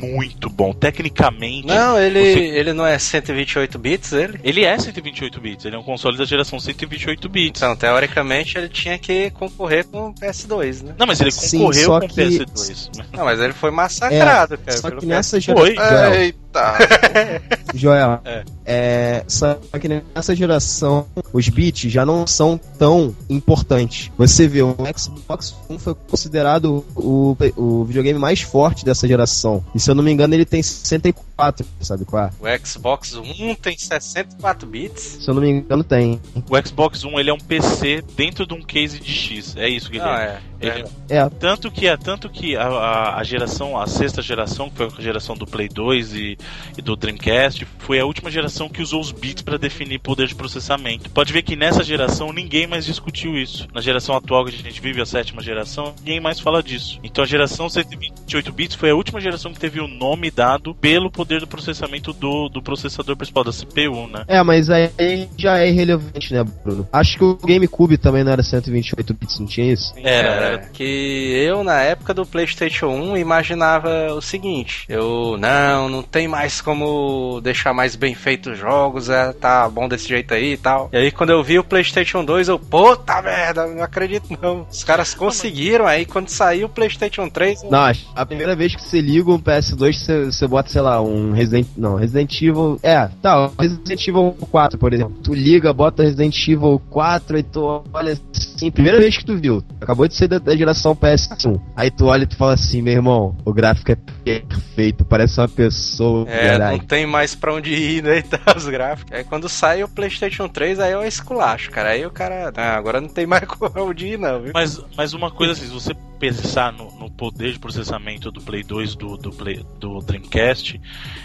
muito 0.00 0.48
bom. 0.50 0.72
Tecnicamente, 0.72 1.66
Não, 1.66 1.98
ele, 1.98 2.20
Você- 2.34 2.40
ele 2.40 2.72
não 2.72 2.86
é 2.86 2.98
128 2.98 3.78
bits, 3.78 4.12
ele? 4.12 4.38
ele 4.42 4.64
é 4.64 4.78
128 4.78 5.40
bits, 5.40 5.64
ele 5.64 5.76
é 5.76 5.78
um 5.78 5.82
console 5.82 6.16
da 6.16 6.24
geração 6.24 6.58
128 6.60 7.28
bits. 7.28 7.60
Então, 7.62 7.74
teoricamente, 7.76 8.56
ele 8.58 8.68
tinha 8.68 8.98
que 8.98 9.30
concorrer 9.30 9.84
com 9.86 10.08
o 10.08 10.14
PS2, 10.14 10.82
né? 10.82 10.94
Não, 10.98 11.06
mas 11.06 11.20
ele 11.20 11.30
Sim, 11.30 11.58
concorreu 11.58 11.88
com 12.00 12.06
o 12.06 12.08
que- 12.08 12.14
PS2. 12.14 12.90
Não, 13.12 13.24
mas 13.24 13.40
ele 13.40 13.52
foi 13.52 13.70
massacrado, 13.70 14.58
cara. 14.58 14.78
Só 14.78 14.90
que 14.90 15.06
nessa 15.06 15.40
Foi. 15.40 15.74
geração. 15.74 16.43
Eita! 16.54 17.54
Joel, 17.74 18.20
É. 18.24 18.44
é, 18.64 19.24
só 19.26 19.54
que 19.80 19.88
nessa 19.88 20.34
geração 20.36 21.06
os 21.32 21.48
bits 21.48 21.90
já 21.90 22.06
não 22.06 22.26
são 22.26 22.58
tão 22.78 23.14
importantes. 23.28 24.10
Você 24.16 24.46
vê, 24.46 24.62
o 24.62 24.76
Xbox 24.96 25.54
One 25.68 25.78
foi 25.78 25.94
considerado 26.08 26.84
o, 26.94 27.36
o 27.56 27.84
videogame 27.84 28.18
mais 28.18 28.40
forte 28.40 28.84
dessa 28.84 29.08
geração. 29.08 29.64
E 29.74 29.80
se 29.80 29.90
eu 29.90 29.94
não 29.94 30.02
me 30.04 30.12
engano, 30.12 30.34
ele 30.34 30.44
tem 30.44 30.62
64, 30.62 31.66
sabe 31.80 32.04
qual 32.04 32.24
é? 32.26 32.30
O 32.40 32.66
Xbox 32.66 33.14
One 33.14 33.56
tem 33.56 33.76
64 33.76 34.68
bits. 34.68 35.18
Se 35.20 35.28
eu 35.28 35.34
não 35.34 35.42
me 35.42 35.50
engano, 35.50 35.82
tem. 35.82 36.20
O 36.48 36.66
Xbox 36.66 37.02
One 37.04 37.18
ele 37.18 37.30
é 37.30 37.34
um 37.34 37.38
PC 37.38 38.02
dentro 38.16 38.46
de 38.46 38.54
um 38.54 38.62
case 38.62 39.00
de 39.00 39.12
X. 39.12 39.56
É 39.56 39.68
isso 39.68 39.90
que 39.90 39.96
ele 39.96 40.04
Não, 40.04 40.12
é. 40.14 40.40
É. 40.68 40.78
Ele- 40.80 40.88
É, 41.08 41.28
Tanto 41.28 41.70
que, 41.70 41.86
é, 41.86 41.96
tanto 41.96 42.28
que 42.28 42.56
a, 42.56 42.66
a, 42.66 43.18
a 43.18 43.24
geração, 43.24 43.78
a 43.78 43.86
sexta 43.86 44.22
geração, 44.22 44.70
que 44.70 44.76
foi 44.76 44.88
a 44.98 45.02
geração 45.02 45.36
do 45.36 45.46
Play 45.46 45.68
2 45.68 46.14
e, 46.14 46.38
e 46.78 46.82
do 46.82 46.96
Dreamcast, 46.96 47.66
foi 47.78 48.00
a 48.00 48.04
última 48.06 48.30
geração 48.30 48.68
que 48.68 48.82
usou 48.82 49.00
os 49.00 49.12
bits 49.12 49.42
para 49.42 49.56
definir 49.58 49.98
poder 50.00 50.26
de 50.26 50.34
processamento. 50.34 51.10
Pode 51.10 51.32
ver 51.32 51.42
que 51.42 51.56
nessa 51.56 51.82
geração 51.84 52.32
ninguém 52.32 52.66
mais 52.66 52.84
discutiu 52.86 53.36
isso. 53.36 53.66
Na 53.74 53.80
geração 53.80 54.16
atual 54.16 54.44
que 54.44 54.50
a 54.54 54.58
gente 54.58 54.80
vive, 54.80 55.00
a 55.00 55.06
sétima 55.06 55.42
geração, 55.42 55.94
ninguém 56.00 56.20
mais 56.20 56.40
fala 56.40 56.62
disso. 56.62 56.98
Então 57.04 57.22
a 57.24 57.26
geração 57.26 57.68
128 57.68 58.52
bits 58.52 58.76
foi 58.76 58.90
a 58.90 58.94
última 58.94 59.20
geração 59.20 59.52
que 59.52 59.60
teve 59.60 59.80
o 59.80 59.88
nome 59.88 60.30
dado 60.30 60.74
pelo 60.74 61.10
poder 61.10 61.40
do 61.40 61.46
processamento 61.46 62.12
do, 62.12 62.48
do 62.48 62.62
processador 62.62 63.16
principal, 63.16 63.44
da 63.44 63.52
CPU, 63.52 64.06
né? 64.08 64.24
é, 64.26 64.42
mas 64.42 64.70
aí 64.70 65.28
já 65.36 65.58
é 65.58 65.68
irrelevante, 65.68 66.32
né, 66.32 66.44
Bruno? 66.64 66.88
Acho 66.92 67.18
que 67.18 67.24
o 67.24 67.36
GameCube 67.36 67.98
também 67.98 68.24
não 68.24 68.32
era 68.32 68.42
128 68.42 69.14
bits, 69.14 69.38
não 69.38 69.46
tinha 69.46 69.72
isso? 69.72 69.92
Era, 69.96 70.28
É, 70.28 70.46
era. 70.48 70.53
Que 70.72 71.44
eu, 71.46 71.62
na 71.64 71.80
época 71.80 72.12
do 72.14 72.24
PlayStation 72.26 72.88
1, 72.88 73.16
imaginava 73.16 74.12
o 74.14 74.20
seguinte: 74.20 74.84
eu, 74.88 75.36
não, 75.38 75.88
não 75.88 76.02
tem 76.02 76.26
mais 76.28 76.60
como 76.60 77.40
deixar 77.42 77.72
mais 77.72 77.96
bem 77.96 78.14
feitos 78.14 78.52
os 78.52 78.58
jogos, 78.58 79.08
é, 79.08 79.32
tá 79.32 79.68
bom 79.68 79.88
desse 79.88 80.08
jeito 80.08 80.34
aí 80.34 80.52
e 80.52 80.56
tal. 80.56 80.88
E 80.92 80.96
aí, 80.96 81.10
quando 81.10 81.30
eu 81.30 81.42
vi 81.42 81.58
o 81.58 81.64
PlayStation 81.64 82.24
2, 82.24 82.48
eu, 82.48 82.58
puta 82.58 83.20
merda, 83.22 83.66
não 83.66 83.82
acredito 83.82 84.36
não. 84.40 84.66
Os 84.70 84.84
caras 84.84 85.14
conseguiram, 85.14 85.86
aí 85.86 86.04
quando 86.04 86.28
saiu 86.28 86.66
o 86.66 86.70
PlayStation 86.70 87.28
3, 87.28 87.62
eu- 87.62 87.70
Não, 87.70 87.90
a 88.14 88.26
primeira 88.26 88.54
vez 88.54 88.74
que 88.74 88.82
você 88.82 89.00
liga 89.00 89.30
um 89.30 89.38
PS2, 89.38 89.92
você, 89.98 90.24
você 90.26 90.46
bota, 90.46 90.68
sei 90.70 90.80
lá, 90.82 91.00
um 91.00 91.32
Resident... 91.32 91.66
Não, 91.76 91.96
Resident 91.96 92.40
Evil... 92.42 92.78
É, 92.82 93.08
tá, 93.22 93.50
Resident 93.58 94.06
Evil 94.08 94.36
4, 94.50 94.78
por 94.78 94.92
exemplo. 94.92 95.14
Tu 95.22 95.34
liga, 95.34 95.72
bota 95.72 96.02
Resident 96.02 96.36
Evil 96.48 96.80
4 96.90 97.38
e 97.38 97.42
tu 97.42 97.82
olha 97.92 98.18
assim, 98.34 98.70
primeira 98.70 98.98
vez 98.98 99.16
que 99.16 99.24
tu 99.24 99.36
viu. 99.36 99.62
Acabou 99.80 100.06
de 100.08 100.14
ser 100.14 100.28
da, 100.38 100.50
da 100.50 100.56
geração 100.56 100.94
PS1. 100.94 101.60
Aí 101.76 101.90
tu 101.90 102.06
olha 102.06 102.24
e 102.24 102.26
tu 102.26 102.36
fala 102.36 102.54
assim, 102.54 102.82
meu 102.82 102.92
irmão, 102.94 103.36
o 103.44 103.52
gráfico 103.52 103.92
é 103.92 103.96
perfeito, 104.24 105.04
parece 105.04 105.40
uma 105.40 105.48
pessoa, 105.48 106.28
É, 106.28 106.50
verdade. 106.50 106.78
não 106.78 106.86
tem 106.86 107.06
mais 107.06 107.34
pra 107.34 107.54
onde 107.54 107.72
ir, 107.72 108.02
né? 108.02 108.14
E 108.18 108.22
tal, 108.22 108.56
os 108.56 108.66
gráficos. 108.66 109.12
Aí 109.12 109.24
quando 109.24 109.48
sai 109.48 109.82
o 109.82 109.88
PlayStation 109.88 110.48
3, 110.48 110.78
aí 110.80 110.92
eu 110.92 111.04
esculacho, 111.04 111.70
cara. 111.70 111.90
Aí 111.90 112.06
o 112.06 112.10
cara. 112.10 112.52
Ah, 112.56 112.76
agora 112.76 113.00
não 113.00 113.08
tem 113.08 113.26
mais 113.26 113.44
pra 113.72 113.82
onde 113.82 114.06
ir, 114.06 114.18
não, 114.18 114.40
viu? 114.40 114.52
Mas, 114.54 114.80
mas 114.96 115.12
uma 115.12 115.30
coisa 115.30 115.52
assim, 115.52 115.66
se 115.66 115.72
você 115.72 115.94
pensar 116.18 116.72
no, 116.72 116.90
no 116.98 117.10
poder 117.10 117.52
de 117.52 117.58
processamento 117.58 118.30
do 118.30 118.40
Play 118.40 118.62
2 118.62 118.94
do, 118.94 119.16
do, 119.16 119.30
Play, 119.30 119.64
do 119.78 119.98
Dreamcast, 119.98 120.80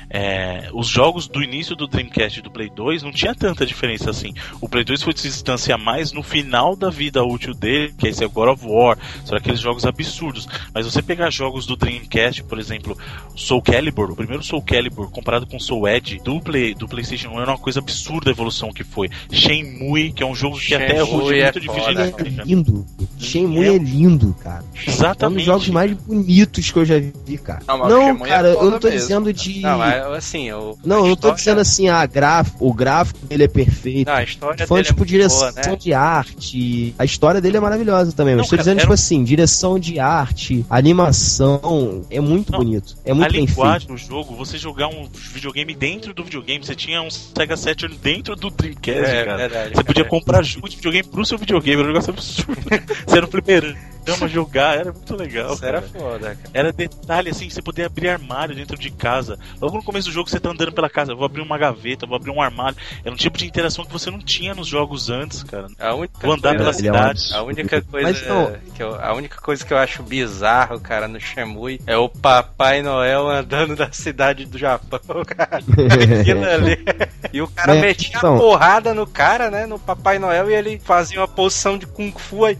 é, 0.09 0.69
os 0.73 0.87
jogos 0.87 1.27
do 1.27 1.43
início 1.43 1.75
do 1.75 1.87
Dreamcast 1.87 2.39
e 2.39 2.41
do 2.41 2.51
Play 2.51 2.69
2 2.69 3.03
não 3.03 3.11
tinha 3.11 3.35
tanta 3.35 3.65
diferença 3.65 4.09
assim. 4.09 4.33
O 4.59 4.67
Play 4.67 4.83
2 4.83 5.03
foi 5.03 5.13
se 5.15 5.27
distanciar 5.27 5.77
mais 5.77 6.11
no 6.11 6.23
final 6.23 6.75
da 6.75 6.89
vida 6.89 7.23
útil 7.23 7.53
dele, 7.53 7.93
que 7.97 8.07
esse 8.07 8.23
é 8.23 8.27
o 8.27 8.29
God 8.29 8.49
of 8.49 8.65
War, 8.65 8.97
são 9.25 9.37
aqueles 9.37 9.59
jogos 9.59 9.85
absurdos. 9.85 10.47
Mas 10.73 10.85
você 10.85 11.01
pegar 11.01 11.29
jogos 11.29 11.65
do 11.65 11.75
Dreamcast, 11.75 12.43
por 12.43 12.59
exemplo, 12.59 12.97
Soul 13.35 13.61
Calibur, 13.61 14.11
o 14.11 14.15
primeiro 14.15 14.43
Soul 14.43 14.61
Calibur 14.61 15.09
comparado 15.11 15.45
com 15.45 15.59
Soul 15.59 15.87
Edge 15.87 16.19
do, 16.23 16.39
Play, 16.41 16.73
do 16.73 16.87
PlayStation 16.87 17.29
1 17.29 17.41
era 17.41 17.51
uma 17.51 17.57
coisa 17.57 17.79
absurda 17.79 18.29
a 18.29 18.33
evolução 18.33 18.71
que 18.71 18.83
foi. 18.83 19.09
Shenmue, 19.31 20.11
que 20.11 20.23
é 20.23 20.25
um 20.25 20.35
jogo 20.35 20.59
que 20.59 20.73
até 20.73 21.05
Shenmue 21.05 21.21
hoje 21.21 21.39
é 21.39 21.39
é 21.39 21.43
muito 21.43 21.59
difícil 21.59 21.83
foda, 21.83 22.11
de. 22.11 22.41
É 22.41 22.43
lindo. 22.43 22.85
Shenmue 23.17 23.67
é 23.67 23.77
lindo, 23.77 24.35
cara. 24.41 24.63
É 24.63 24.81
um 24.81 24.85
dos 24.85 24.87
Exatamente. 24.87 25.45
jogos 25.45 25.69
mais 25.69 25.93
bonitos 25.93 26.71
que 26.71 26.79
eu 26.79 26.85
já 26.85 26.99
vi, 26.99 27.37
cara. 27.37 27.61
Não, 27.67 27.77
Não, 27.89 28.25
é 28.25 28.29
cara, 28.29 28.47
eu 28.49 28.55
foda 28.55 28.71
não 28.71 28.79
tô 28.79 28.87
mesmo, 28.87 29.01
dizendo 29.01 29.33
de... 29.33 29.59
Não, 29.61 29.81
mas 30.07 30.17
assim, 30.17 30.49
eu. 30.49 30.77
Não, 30.83 30.99
eu 30.99 31.07
não 31.07 31.15
tô 31.15 31.29
a 31.31 31.33
dizendo 31.33 31.59
assim, 31.61 31.89
ah, 31.89 32.05
graf... 32.05 32.49
o 32.59 32.73
gráfico 32.73 33.25
dele 33.25 33.43
é 33.43 33.47
perfeito. 33.47 34.07
Não, 34.07 34.15
a 34.15 34.23
história 34.23 34.67
falando, 34.67 34.83
dele 34.83 34.87
tipo, 34.87 34.97
é 34.97 35.01
muito 35.01 35.09
direção 35.09 35.51
boa, 35.51 35.51
né? 35.51 35.75
de 35.75 35.93
arte. 35.93 36.95
A 36.97 37.05
história 37.05 37.41
dele 37.41 37.57
é 37.57 37.59
maravilhosa 37.59 38.11
também. 38.11 38.35
Não, 38.35 38.41
Mas 38.41 38.47
tô 38.49 38.55
cara, 38.55 38.61
dizendo, 38.63 38.77
era 38.77 38.81
tipo 38.81 38.91
um- 38.91 38.93
assim, 38.93 39.23
direção 39.23 39.79
de 39.79 39.99
arte, 39.99 40.65
animação. 40.69 42.03
É 42.09 42.19
muito 42.19 42.51
Não, 42.51 42.59
bonito. 42.59 42.95
É 43.05 43.11
a 43.11 43.15
muito 43.15 43.31
bem 43.31 43.45
feito. 43.45 43.57
linguagem 43.57 43.87
do 43.87 43.97
jogo, 43.97 44.35
você 44.35 44.57
jogar 44.57 44.87
um 44.87 45.07
videogame 45.33 45.73
dentro 45.73 46.13
do 46.13 46.23
videogame, 46.23 46.63
você 46.65 46.75
tinha 46.75 47.01
um 47.01 47.09
Sega 47.09 47.57
Saturn 47.57 47.95
dentro 48.01 48.35
do 48.35 48.49
Dreamcast, 48.49 48.99
É, 49.11 49.25
cara. 49.25 49.37
verdade. 49.37 49.75
Você 49.75 49.83
podia 49.83 50.03
é. 50.03 50.07
comprar 50.07 50.43
jogo 50.43 50.69
de 50.69 50.75
videogame 50.75 51.07
pro 51.07 51.25
seu 51.25 51.37
videogame, 51.37 51.81
era 51.81 51.89
um 51.89 51.93
negócio 51.93 52.11
absurdo. 52.13 52.61
você 53.07 53.17
era 53.17 53.25
o 53.25 53.29
primeiro. 53.29 53.75
cama 54.05 54.27
jogar, 54.27 54.77
era 54.77 54.91
muito 54.91 55.15
legal. 55.15 55.53
Isso 55.53 55.65
era 55.65 55.81
cara. 55.81 55.99
foda, 55.99 56.19
cara. 56.35 56.37
Era 56.53 56.71
detalhe 56.71 57.29
assim, 57.29 57.49
você 57.49 57.61
poder 57.61 57.85
abrir 57.85 58.09
armário 58.09 58.55
dentro 58.55 58.77
de 58.77 58.89
casa. 58.89 59.37
Logo 59.61 59.77
no 59.77 59.83
começo 59.89 60.07
do 60.07 60.13
jogo 60.13 60.29
você 60.29 60.39
tá 60.39 60.49
andando 60.49 60.71
pela 60.71 60.89
casa, 60.89 61.11
eu 61.11 61.17
vou 61.17 61.25
abrir 61.25 61.41
uma 61.41 61.57
gaveta, 61.57 62.05
vou 62.05 62.15
abrir 62.15 62.31
um 62.31 62.41
armário. 62.41 62.77
Era 63.03 63.13
um 63.13 63.17
tipo 63.17 63.37
de 63.37 63.45
interação 63.45 63.83
que 63.85 63.91
você 63.91 64.09
não 64.11 64.19
tinha 64.19 64.53
nos 64.53 64.67
jogos 64.67 65.09
antes, 65.09 65.43
cara. 65.43 65.67
A 65.79 65.93
única 65.93 66.19
Vou 66.21 66.33
andar 66.35 66.51
pela 66.55 66.65
coisa, 66.65 66.79
Ele 66.79 66.87
é 66.89 66.91
cidade. 67.15 67.33
a 67.33 67.41
única 67.43 67.81
coisa 67.81 68.07
Mas 68.07 68.27
não, 68.27 68.53
que 68.75 68.83
eu, 68.83 68.95
a 69.01 69.13
única 69.13 69.41
coisa 69.41 69.65
que 69.65 69.73
eu 69.73 69.77
acho 69.77 70.03
bizarro, 70.03 70.79
cara, 70.79 71.07
no 71.07 71.19
Shemui 71.19 71.81
é 71.87 71.97
o 71.97 72.07
Papai 72.09 72.81
Noel 72.81 73.27
andando 73.27 73.75
da 73.75 73.91
cidade 73.91 74.45
do 74.45 74.57
Japão, 74.57 74.99
cara. 75.25 75.61
E 77.31 77.41
o 77.41 77.47
cara 77.47 77.73
Mas, 77.73 77.81
metia 77.81 78.17
então- 78.17 78.35
a 78.35 78.39
porrada 78.39 78.93
no 78.93 79.05
cara, 79.05 79.51
né? 79.51 79.65
No 79.65 79.77
Papai 79.79 80.17
Noel 80.19 80.49
e 80.49 80.53
ele 80.53 80.79
fazia 80.83 81.19
uma 81.19 81.27
posição 81.27 81.77
de 81.77 81.85
Kung 81.85 82.11
Fu 82.17 82.45
aí. 82.45 82.57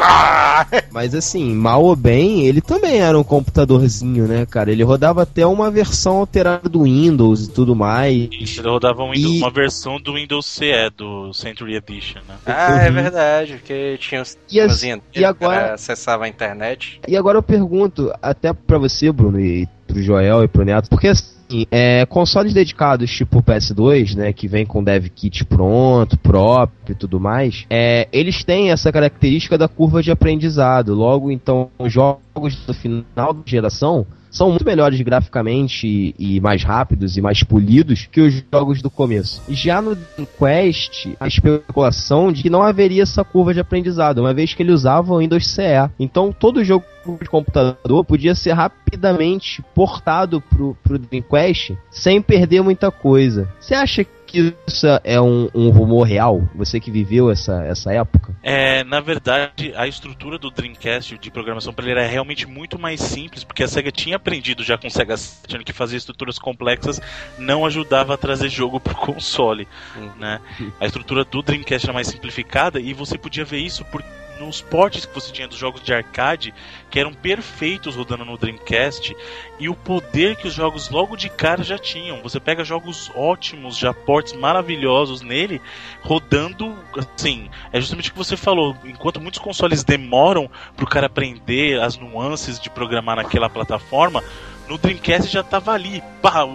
Ah! 0.00 0.66
Mas 0.90 1.14
assim, 1.14 1.54
mal 1.54 1.82
ou 1.82 1.94
bem, 1.96 2.46
ele 2.46 2.60
também 2.60 3.00
era 3.00 3.18
um 3.18 3.24
computadorzinho, 3.24 4.26
né, 4.26 4.46
cara? 4.46 4.70
Ele 4.70 4.82
rodava 4.82 5.22
até 5.22 5.46
uma 5.46 5.70
versão 5.70 6.16
alterada 6.18 6.68
do 6.68 6.82
Windows 6.84 7.44
e 7.46 7.50
tudo 7.50 7.74
mais. 7.76 8.28
Isso, 8.32 8.60
ele 8.60 8.68
rodava 8.68 9.02
um 9.02 9.12
Windows- 9.12 9.34
E- 9.34 9.38
uma 9.38 9.50
versão 9.50 10.00
do 10.00 10.14
Windows 10.14 10.46
CE, 10.46 10.90
do 10.96 11.32
Century 11.32 11.74
Edition, 11.76 12.20
né? 12.28 12.34
Ah, 12.46 12.82
é 12.84 12.88
Uhum. 12.88 12.94
verdade, 12.94 13.52
porque 13.54 13.96
tinha 14.00 14.22
os 14.22 14.36
E 14.50 14.60
as- 14.60 14.82
e 14.82 15.24
agora- 15.24 15.74
acessava 15.74 16.24
a 16.24 16.28
internet. 16.28 17.00
E 17.06 17.16
agora 17.16 17.38
eu 17.38 17.42
pergunto, 17.42 18.12
até 18.22 18.52
pra 18.52 18.78
você, 18.78 19.10
Bruno, 19.12 19.40
e 19.40 19.66
pro 19.86 20.02
Joel 20.02 20.42
e 20.44 20.48
pro 20.48 20.64
Neto, 20.64 20.88
porque 20.88 21.08
assim, 21.08 21.33
é, 21.70 22.04
consoles 22.06 22.52
dedicados 22.52 23.10
tipo 23.10 23.38
o 23.38 23.42
PS2, 23.42 24.14
né, 24.16 24.32
que 24.32 24.48
vem 24.48 24.66
com 24.66 24.82
dev 24.82 25.06
kit 25.08 25.44
pronto, 25.44 26.18
próprio 26.18 26.92
e 26.92 26.94
tudo 26.94 27.20
mais, 27.20 27.64
é, 27.70 28.08
eles 28.12 28.44
têm 28.44 28.70
essa 28.70 28.92
característica 28.92 29.56
da 29.56 29.68
curva 29.68 30.02
de 30.02 30.10
aprendizado. 30.10 30.94
Logo, 30.94 31.30
então, 31.30 31.70
os 31.78 31.92
jogos 31.92 32.56
do 32.66 32.74
final 32.74 33.32
da 33.32 33.42
geração 33.44 34.06
são 34.34 34.50
muito 34.50 34.64
melhores 34.64 35.00
graficamente 35.00 35.86
e, 35.86 36.36
e 36.36 36.40
mais 36.40 36.64
rápidos 36.64 37.16
e 37.16 37.22
mais 37.22 37.44
polidos 37.44 38.08
que 38.10 38.20
os 38.20 38.42
jogos 38.52 38.82
do 38.82 38.90
começo. 38.90 39.40
Já 39.48 39.80
no 39.80 39.96
Quest, 40.38 41.06
a 41.20 41.28
especulação 41.28 42.32
de 42.32 42.42
que 42.42 42.50
não 42.50 42.60
haveria 42.60 43.04
essa 43.04 43.24
curva 43.24 43.54
de 43.54 43.60
aprendizado, 43.60 44.18
uma 44.18 44.34
vez 44.34 44.52
que 44.52 44.62
ele 44.62 44.72
usava 44.72 45.14
o 45.14 45.18
Windows 45.18 45.46
CE. 45.46 45.88
Então 45.98 46.32
todo 46.32 46.64
jogo 46.64 46.84
de 47.20 47.28
computador 47.28 48.04
podia 48.04 48.34
ser 48.34 48.52
rapidamente 48.52 49.62
portado 49.74 50.40
pro, 50.40 50.76
pro 50.82 50.98
Dreamcast 50.98 51.78
sem 51.90 52.20
perder 52.20 52.62
muita 52.62 52.90
coisa. 52.90 53.48
Você 53.60 53.74
acha 53.74 54.02
que 54.02 54.10
isso 54.38 54.86
é 55.04 55.20
um, 55.20 55.48
um 55.54 55.70
rumor 55.70 56.02
real? 56.04 56.48
Você 56.54 56.80
que 56.80 56.90
viveu 56.90 57.30
essa, 57.30 57.64
essa 57.64 57.92
época? 57.92 58.34
É, 58.42 58.82
na 58.84 59.00
verdade, 59.00 59.72
a 59.76 59.86
estrutura 59.86 60.38
do 60.38 60.50
Dreamcast 60.50 61.18
de 61.18 61.30
programação 61.30 61.72
para 61.72 61.84
ele 61.84 61.98
era 62.00 62.06
realmente 62.08 62.46
muito 62.46 62.78
mais 62.78 63.00
simples, 63.00 63.44
porque 63.44 63.62
a 63.62 63.68
SEGA 63.68 63.90
tinha 63.92 64.16
aprendido 64.16 64.62
já 64.62 64.76
com 64.76 64.88
o 64.88 64.90
Sega 64.90 65.16
Saturn 65.16 65.64
que 65.64 65.72
fazer 65.72 65.96
estruturas 65.96 66.38
complexas 66.38 67.00
não 67.38 67.64
ajudava 67.64 68.14
a 68.14 68.16
trazer 68.16 68.48
jogo 68.48 68.80
pro 68.80 68.94
console, 68.94 69.66
Uhum. 69.96 70.10
né? 70.18 70.40
A 70.80 70.86
estrutura 70.86 71.24
do 71.24 71.42
Dreamcast 71.42 71.86
era 71.86 71.92
mais 71.92 72.08
simplificada 72.08 72.80
e 72.80 72.92
você 72.92 73.16
podia 73.16 73.44
ver 73.44 73.58
isso 73.58 73.84
por 73.86 74.02
nos 74.38 74.60
portes 74.60 75.04
que 75.06 75.14
você 75.14 75.32
tinha 75.32 75.48
dos 75.48 75.58
jogos 75.58 75.82
de 75.82 75.92
arcade, 75.92 76.54
que 76.90 76.98
eram 76.98 77.12
perfeitos 77.12 77.96
rodando 77.96 78.24
no 78.24 78.36
Dreamcast, 78.36 79.16
e 79.58 79.68
o 79.68 79.74
poder 79.74 80.36
que 80.36 80.48
os 80.48 80.54
jogos 80.54 80.90
logo 80.90 81.16
de 81.16 81.28
cara 81.28 81.62
já 81.62 81.78
tinham. 81.78 82.22
Você 82.22 82.40
pega 82.40 82.64
jogos 82.64 83.10
ótimos, 83.14 83.76
já 83.76 83.92
portes 83.92 84.32
maravilhosos 84.32 85.20
nele, 85.22 85.60
rodando, 86.02 86.76
assim, 87.16 87.48
é 87.72 87.80
justamente 87.80 88.10
o 88.10 88.12
que 88.12 88.18
você 88.18 88.36
falou. 88.36 88.76
Enquanto 88.84 89.20
muitos 89.20 89.40
consoles 89.40 89.84
demoram 89.84 90.50
pro 90.76 90.86
cara 90.86 91.06
aprender 91.06 91.80
as 91.80 91.96
nuances 91.96 92.58
de 92.58 92.70
programar 92.70 93.16
naquela 93.16 93.48
plataforma, 93.48 94.22
no 94.68 94.78
Dreamcast 94.78 95.30
já 95.30 95.42
tava 95.42 95.72
ali, 95.72 96.02
pá, 96.22 96.46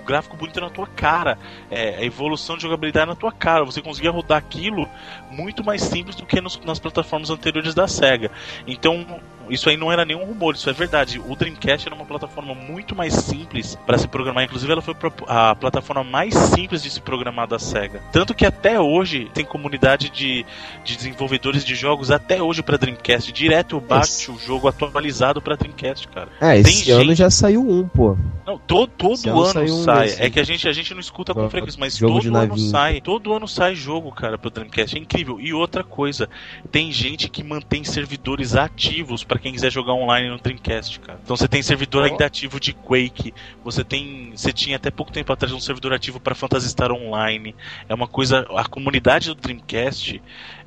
o, 0.00 0.04
gráfico 0.06 0.36
bonito 0.36 0.60
na 0.60 0.70
tua 0.70 0.86
cara, 0.86 1.38
é, 1.70 1.96
a 1.96 2.04
evolução 2.04 2.56
de 2.56 2.62
jogabilidade 2.62 3.06
na 3.06 3.14
tua 3.14 3.32
cara. 3.32 3.64
Você 3.64 3.80
conseguia 3.82 4.10
rodar 4.10 4.38
aquilo 4.38 4.88
muito 5.30 5.62
mais 5.64 5.82
simples 5.82 6.16
do 6.16 6.26
que 6.26 6.40
nos- 6.40 6.60
nas 6.64 6.78
plataformas 6.78 7.30
anteriores 7.30 7.74
da 7.74 7.86
Sega. 7.86 8.30
Então, 8.66 9.06
isso 9.48 9.68
aí 9.68 9.76
não 9.76 9.90
era 9.90 10.04
nenhum 10.04 10.24
rumor, 10.24 10.54
isso 10.54 10.70
é 10.70 10.72
verdade. 10.72 11.20
O 11.26 11.34
Dreamcast 11.34 11.86
era 11.88 11.94
uma 11.94 12.04
plataforma 12.04 12.54
muito 12.54 12.94
mais 12.94 13.12
simples 13.14 13.76
para 13.86 13.98
se 13.98 14.06
programar. 14.06 14.44
Inclusive, 14.44 14.70
ela 14.72 14.80
foi 14.82 14.94
a 15.26 15.54
plataforma 15.56 16.04
mais 16.04 16.34
simples 16.34 16.82
de 16.82 16.90
se 16.90 17.00
programar 17.00 17.48
da 17.48 17.58
Sega. 17.58 18.00
Tanto 18.12 18.32
que 18.34 18.46
até 18.46 18.78
hoje 18.80 19.28
tem 19.34 19.44
comunidade 19.44 20.08
de, 20.10 20.46
de 20.84 20.96
desenvolvedores 20.96 21.64
de 21.64 21.74
jogos 21.74 22.10
até 22.12 22.40
hoje 22.40 22.62
para 22.62 22.76
Dreamcast. 22.76 23.32
Direto 23.32 23.80
bate 23.80 24.30
o 24.30 24.38
jogo 24.38 24.68
atualizado 24.68 25.42
para 25.42 25.56
Dreamcast, 25.56 26.06
cara. 26.08 26.28
É, 26.40 26.58
esse 26.58 26.84
Tem 26.84 26.94
ano 26.94 27.04
gente- 27.06 27.16
já 27.16 27.30
saiu 27.30 27.60
um, 27.68 27.88
pô. 27.88 28.16
Não, 28.46 28.56
todo, 28.58 28.88
todo 28.88 29.14
Esse 29.14 29.28
ano 29.28 29.40
ano 29.42 29.52
saiu 29.52 29.74
um 29.74 29.84
sai. 29.94 30.26
É 30.26 30.30
que 30.30 30.40
a 30.40 30.44
gente, 30.44 30.68
a 30.68 30.72
gente 30.72 30.92
não 30.94 31.00
escuta 31.00 31.34
com 31.34 31.48
frequência, 31.50 31.78
mas 31.78 31.96
jogo 31.96 32.20
todo 32.20 32.36
ano 32.36 32.58
sai. 32.58 33.00
Todo 33.00 33.32
ano 33.32 33.48
sai 33.48 33.74
jogo, 33.74 34.12
cara, 34.12 34.38
pro 34.38 34.50
Dreamcast. 34.50 34.96
É 34.96 35.00
incrível. 35.00 35.40
E 35.40 35.52
outra 35.52 35.82
coisa, 35.84 36.28
tem 36.70 36.92
gente 36.92 37.28
que 37.28 37.42
mantém 37.42 37.84
servidores 37.84 38.54
ativos 38.54 39.24
pra 39.24 39.38
quem 39.38 39.52
quiser 39.52 39.70
jogar 39.70 39.94
online 39.94 40.28
no 40.28 40.38
Dreamcast, 40.38 41.00
cara. 41.00 41.20
Então 41.22 41.36
você 41.36 41.48
tem 41.48 41.62
servidor 41.62 42.04
ainda 42.04 42.26
ativo 42.26 42.60
de 42.60 42.72
Quake, 42.72 43.34
você 43.64 43.84
tem, 43.84 44.32
você 44.34 44.52
tinha 44.52 44.76
até 44.76 44.90
pouco 44.90 45.12
tempo 45.12 45.32
atrás 45.32 45.52
um 45.52 45.60
servidor 45.60 45.92
ativo 45.92 46.20
pra 46.20 46.34
Phantasy 46.34 46.68
Star 46.68 46.92
Online. 46.92 47.54
É 47.88 47.94
uma 47.94 48.06
coisa, 48.06 48.46
a 48.56 48.64
comunidade 48.64 49.28
do 49.28 49.34
Dreamcast 49.34 50.20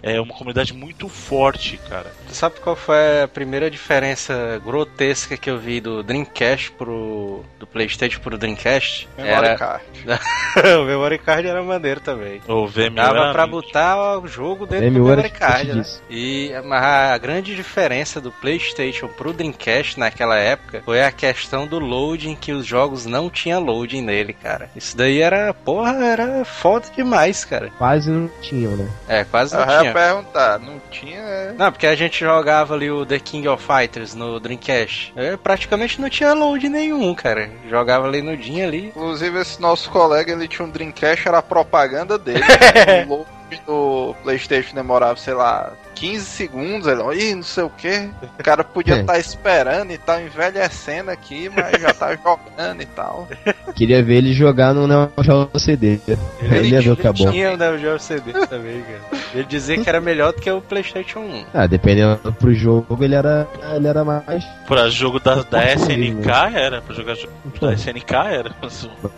é 0.03 0.19
uma 0.19 0.33
comunidade 0.33 0.73
muito 0.73 1.07
forte, 1.07 1.79
cara. 1.89 2.11
Tu 2.27 2.35
sabe 2.35 2.59
qual 2.59 2.75
foi 2.75 3.23
a 3.23 3.27
primeira 3.27 3.71
diferença 3.71 4.61
grotesca 4.63 5.37
que 5.37 5.49
eu 5.49 5.57
vi 5.57 5.79
do 5.79 6.03
Dreamcast 6.03 6.71
pro. 6.71 7.43
do 7.57 7.65
Playstation 7.65 8.19
pro 8.19 8.37
Dreamcast? 8.37 9.07
Memory 9.17 9.47
Era. 9.47 9.57
card. 9.57 9.85
o 10.81 10.83
Memory 10.83 11.19
Card 11.19 11.47
era 11.47 11.63
maneiro 11.63 12.01
também. 12.01 12.41
O 12.47 12.67
VMU 12.67 12.95
Dava 12.95 13.17
era 13.19 13.31
pra 13.31 13.47
botar 13.47 14.19
o 14.19 14.27
jogo 14.27 14.65
dentro 14.65 14.91
VMU 14.91 14.99
do 14.99 15.09
Memory 15.09 15.29
Card, 15.29 15.73
né? 15.73 15.83
E 16.09 16.51
mas 16.65 16.83
a 16.83 17.17
grande 17.17 17.55
diferença 17.55 18.19
do 18.19 18.31
PlayStation 18.31 19.07
pro 19.07 19.31
Dreamcast 19.31 19.97
naquela 19.97 20.37
época 20.37 20.81
foi 20.83 21.01
a 21.01 21.11
questão 21.11 21.65
do 21.65 21.79
loading, 21.79 22.35
que 22.35 22.51
os 22.51 22.65
jogos 22.65 23.05
não 23.05 23.29
tinha 23.29 23.57
loading 23.57 24.01
nele, 24.01 24.33
cara. 24.33 24.69
Isso 24.75 24.97
daí 24.97 25.21
era, 25.21 25.53
porra, 25.53 26.03
era 26.03 26.43
foda 26.43 26.87
demais, 26.93 27.45
cara. 27.45 27.71
Quase 27.77 28.11
não 28.11 28.29
tinham, 28.41 28.75
né? 28.75 28.89
É, 29.07 29.23
quase 29.23 29.55
não 29.55 29.61
Eu 29.61 29.92
ia 29.99 30.07
perguntar, 30.07 30.59
não 30.59 30.81
tinha. 30.91 31.19
é? 31.19 31.53
Não, 31.53 31.71
porque 31.71 31.87
a 31.87 31.95
gente 31.95 32.19
jogava 32.19 32.73
ali 32.73 32.89
o 32.89 33.05
The 33.05 33.19
King 33.19 33.47
of 33.47 33.63
Fighters 33.65 34.13
no 34.15 34.39
Dreamcast. 34.39 35.13
É, 35.15 35.37
praticamente 35.37 35.99
não 36.01 36.09
tinha 36.09 36.33
load 36.33 36.67
nenhum, 36.69 37.13
cara. 37.13 37.49
Jogava 37.69 38.07
ali 38.07 38.21
no 38.21 38.35
DIN 38.35 38.61
ali. 38.61 38.87
Inclusive, 38.87 39.39
esse 39.39 39.61
nosso 39.61 39.89
colega, 39.89 40.31
ele 40.31 40.47
tinha 40.47 40.65
um 40.65 40.69
Dreamcast, 40.69 41.27
era 41.27 41.37
a 41.39 41.43
propaganda 41.43 42.17
dele. 42.17 42.43
o 43.07 43.15
load 43.15 43.61
do 43.65 44.15
Playstation 44.23 44.75
demorava, 44.75 45.15
sei 45.17 45.33
lá, 45.33 45.73
15 45.95 46.25
segundos. 46.25 46.87
Ele, 46.87 47.01
ih, 47.29 47.35
não 47.35 47.43
sei 47.43 47.63
o 47.63 47.69
que. 47.69 48.09
O 48.39 48.43
cara 48.43 48.63
podia 48.63 48.95
É. 48.95 49.01
estar 49.01 49.19
esperando 49.19 49.91
e 49.91 49.97
tal, 49.97 50.19
envelhecendo 50.21 51.11
aqui, 51.11 51.49
mas 51.49 51.81
já 51.81 51.93
tá 51.93 52.15
jogando 52.17 52.81
e 52.81 52.85
tal. 52.85 53.27
Queria 53.75 54.03
ver 54.03 54.15
ele 54.17 54.33
jogar 54.33 54.73
no 54.73 54.87
Neo 54.87 55.11
Geo 55.21 55.49
CD. 55.57 55.99
Ele 56.41 56.69
ia 56.69 56.81
ver 56.81 56.91
o 56.91 56.95
que 56.97 57.07
é 57.07 57.11
bom. 57.13 57.31
Tinha 57.31 57.53
o 57.53 57.57
Neo 57.57 57.77
Geo 57.77 57.99
CD 57.99 58.33
também, 58.47 58.81
cara. 58.81 59.23
Ele 59.33 59.43
dizia 59.45 59.77
que 59.81 59.89
era 59.89 59.99
melhor 59.99 60.31
do 60.33 60.41
que 60.41 60.49
o 60.51 60.61
PlayStation 60.61 61.19
1. 61.19 61.45
Ah, 61.53 61.65
dependendo 61.67 62.17
pro 62.33 62.53
jogo, 62.53 63.03
ele 63.03 63.15
era, 63.15 63.47
ele 63.75 63.87
era 63.87 64.03
mais. 64.03 64.43
Pra 64.67 64.89
jogo 64.89 65.19
da, 65.19 65.41
da 65.43 65.73
SNK 65.73 65.97
mesmo. 65.97 66.29
era, 66.31 66.81
pra 66.81 66.95
jogar 66.95 67.15
jogo 67.15 67.33
da 67.59 67.73
SNK 67.73 68.13
era. 68.13 68.51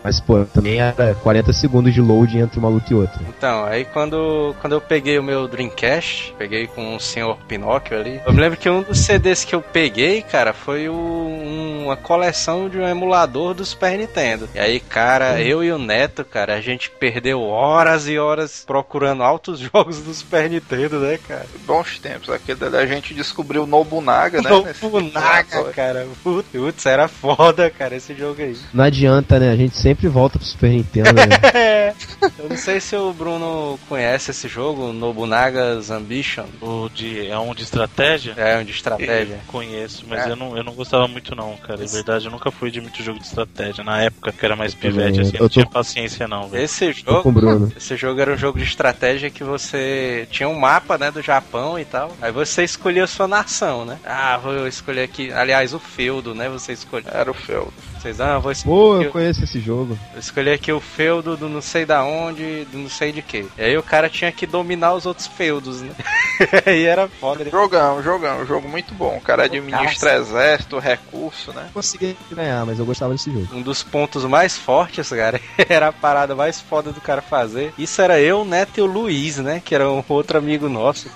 Mas, 0.02 0.20
pô, 0.20 0.44
também 0.46 0.80
era 0.80 1.14
40 1.22 1.52
segundos 1.52 1.92
de 1.92 2.00
load 2.00 2.38
entre 2.38 2.58
uma 2.58 2.68
luta 2.68 2.92
e 2.92 2.96
outra. 2.96 3.20
Então, 3.28 3.64
aí 3.64 3.84
quando, 3.84 4.54
quando 4.60 4.72
eu 4.72 4.80
peguei 4.80 5.18
o 5.18 5.22
meu 5.22 5.46
Dreamcast, 5.46 6.34
peguei 6.38 6.66
com 6.76 6.94
o 6.94 7.00
senhor 7.00 7.36
Pinóquio 7.48 7.98
ali, 7.98 8.20
eu 8.26 8.32
me 8.32 8.40
lembro 8.40 8.58
que 8.58 8.68
um 8.68 8.82
dos 8.82 8.98
CDs 9.00 9.44
que 9.44 9.54
eu 9.54 9.62
peguei, 9.62 10.20
cara, 10.22 10.52
foi 10.52 10.88
o- 10.88 11.82
uma 11.86 11.96
coleção 11.96 12.68
de 12.68 12.76
um 12.78 12.86
emulador 12.86 13.54
do 13.54 13.64
Super 13.64 13.96
Nintendo. 13.98 14.48
E 14.54 14.58
aí, 14.58 14.78
cara, 14.78 15.40
eu 15.40 15.64
e 15.64 15.72
o 15.72 15.78
Neto, 15.78 16.24
cara, 16.24 16.54
a 16.54 16.60
gente 16.60 16.90
perdeu 16.90 17.40
horas 17.40 18.06
e 18.06 18.18
horas 18.18 18.62
procurando 18.66 19.22
altos 19.22 19.58
jogos 19.72 20.00
do 20.00 20.12
Super 20.12 20.50
Nintendo, 20.50 21.00
né, 21.00 21.18
cara? 21.26 21.46
Bons 21.66 21.98
tempos. 21.98 22.28
Aquele 22.28 22.58
dali 22.58 22.76
a 22.76 22.86
gente 22.86 23.14
descobriu 23.14 23.62
o 23.62 23.66
Nobunaga, 23.66 24.42
né? 24.42 24.50
nesse- 24.66 24.82
Nobunaga, 24.84 25.64
cara. 25.72 26.06
Putz, 26.22 26.84
era 26.86 27.08
foda, 27.08 27.70
cara, 27.70 27.96
esse 27.96 28.14
jogo 28.14 28.42
aí. 28.42 28.56
Não 28.74 28.84
adianta, 28.84 29.38
né? 29.38 29.50
A 29.50 29.56
gente 29.56 29.76
sempre 29.76 30.08
volta 30.08 30.38
pro 30.38 30.46
Super 30.46 30.68
Nintendo, 30.70 31.12
né? 31.14 31.94
Eu 32.38 32.48
não 32.50 32.56
sei 32.56 32.80
se 32.80 32.94
o 32.96 33.12
Bruno 33.12 33.78
conhece 33.88 34.30
esse 34.32 34.48
jogo, 34.48 34.92
Nobunaga's 34.92 35.90
Ambition. 35.90 36.44
O 36.60 36.88
de, 36.88 37.26
é 37.28 37.38
um 37.38 37.54
de 37.54 37.62
estratégia? 37.64 38.34
É, 38.36 38.58
um 38.58 38.64
de 38.64 38.70
estratégia. 38.72 39.34
Eu 39.34 39.40
conheço, 39.46 40.04
mas 40.08 40.26
É. 40.26 40.30
eu, 40.30 40.36
não, 40.36 40.56
eu 40.56 40.64
não 40.64 40.72
gostava 40.74 41.06
muito 41.06 41.34
não, 41.34 41.56
cara. 41.56 41.84
De 41.84 41.92
verdade, 41.92 42.24
eu 42.26 42.30
nunca 42.30 42.50
fui 42.50 42.70
de 42.70 42.80
muito 42.80 43.02
jogo 43.02 43.18
de 43.18 43.26
estratégia. 43.26 43.84
Na 43.84 44.02
época 44.02 44.32
que 44.32 44.44
era 44.44 44.56
mais 44.56 44.74
pivete, 44.74 45.20
assim, 45.20 45.32
eu 45.36 45.40
não 45.42 45.48
tô- 45.48 45.52
tinha 45.52 45.66
paciência 45.66 46.26
não, 46.26 46.48
velho. 46.48 46.64
Esse 46.64 46.92
jogo. 46.92 47.30
Bruno. 47.32 47.72
Esse 47.76 47.96
jogo 47.96 48.20
era 48.20 48.32
um 48.32 48.36
jogo 48.36 48.58
de 48.58 48.64
estratégia 48.64 49.30
que 49.30 49.44
você 49.44 50.26
tinha 50.30 50.48
um 50.48 50.58
mapa, 50.58 50.96
né, 50.96 51.10
do 51.10 51.20
Japão 51.22 51.78
e 51.78 51.84
tal. 51.84 52.16
Aí 52.22 52.32
você 52.32 52.64
escolhia 52.64 53.04
a 53.04 53.08
sua 53.08 53.28
nação, 53.28 53.84
né? 53.84 53.98
Ah, 54.04 54.38
vou 54.38 54.66
escolher 54.66 55.02
aqui. 55.02 55.30
Aliás, 55.32 55.74
o 55.74 55.78
feudo, 55.78 56.34
né? 56.34 56.48
Você 56.48 56.72
escolhe. 56.72 57.04
Era 57.06 57.30
o 57.30 57.34
feudo. 57.34 57.72
Vocês, 58.06 58.20
ah, 58.20 58.34
vou 58.38 58.42
Pô, 58.42 58.52
escolher. 58.52 59.06
eu 59.06 59.10
conheço 59.10 59.42
esse 59.42 59.58
jogo. 59.58 59.98
Eu 60.14 60.20
escolhi 60.20 60.52
aqui 60.52 60.70
o 60.70 60.78
feudo 60.78 61.36
do 61.36 61.48
não 61.48 61.60
sei 61.60 61.84
da 61.84 62.04
onde, 62.04 62.64
do 62.66 62.78
não 62.78 62.88
sei 62.88 63.10
de 63.10 63.20
que. 63.20 63.48
E 63.58 63.62
aí 63.62 63.76
o 63.76 63.82
cara 63.82 64.08
tinha 64.08 64.30
que 64.30 64.46
dominar 64.46 64.94
os 64.94 65.06
outros 65.06 65.26
feudos, 65.26 65.82
né? 65.82 65.90
e 66.72 66.84
era 66.84 67.08
foda. 67.08 67.42
Ele... 67.42 67.50
Jogão, 67.50 68.00
jogão, 68.04 68.46
jogo 68.46 68.68
muito 68.68 68.94
bom. 68.94 69.16
O 69.16 69.20
cara 69.20 69.46
administra 69.46 70.14
exército, 70.18 70.78
recurso, 70.78 71.52
né? 71.52 71.68
Consegui 71.74 72.16
ganhar, 72.30 72.64
mas 72.64 72.78
eu 72.78 72.86
gostava 72.86 73.12
desse 73.12 73.32
jogo. 73.32 73.48
Um 73.52 73.60
dos 73.60 73.82
pontos 73.82 74.24
mais 74.24 74.56
fortes, 74.56 75.08
cara, 75.08 75.40
era 75.68 75.88
a 75.88 75.92
parada 75.92 76.36
mais 76.36 76.60
foda 76.60 76.92
do 76.92 77.00
cara 77.00 77.20
fazer. 77.20 77.74
Isso 77.76 78.00
era 78.00 78.20
eu, 78.20 78.42
o 78.42 78.44
Neto 78.44 78.78
e 78.78 78.82
o 78.82 78.86
Luiz, 78.86 79.38
né? 79.38 79.60
Que 79.64 79.74
era 79.74 79.90
um 79.90 80.04
outro 80.08 80.38
amigo 80.38 80.68
nosso. 80.68 81.10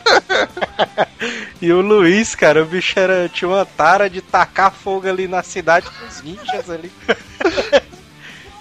e 1.63 1.73
o 1.73 1.81
Luiz, 1.81 2.35
cara, 2.35 2.63
o 2.63 2.67
bicho 2.67 2.99
era, 2.99 3.29
tinha 3.29 3.49
uma 3.49 3.65
tara 3.65 4.11
de 4.11 4.21
tacar 4.21 4.73
fogo 4.73 5.09
ali 5.09 5.29
na 5.29 5.45
cidade 5.45 5.87
com 5.89 6.07
os 6.07 6.23
ninjas 6.23 6.69
ali. 6.81 6.93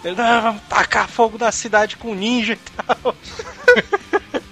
Ele, 0.04 0.16
não, 0.16 0.42
vamos 0.42 0.62
tacar 0.70 1.10
fogo 1.10 1.38
na 1.38 1.52
cidade 1.52 1.98
com 1.98 2.16
ninja 2.16 2.54
e 2.54 2.58
tal. 2.58 3.16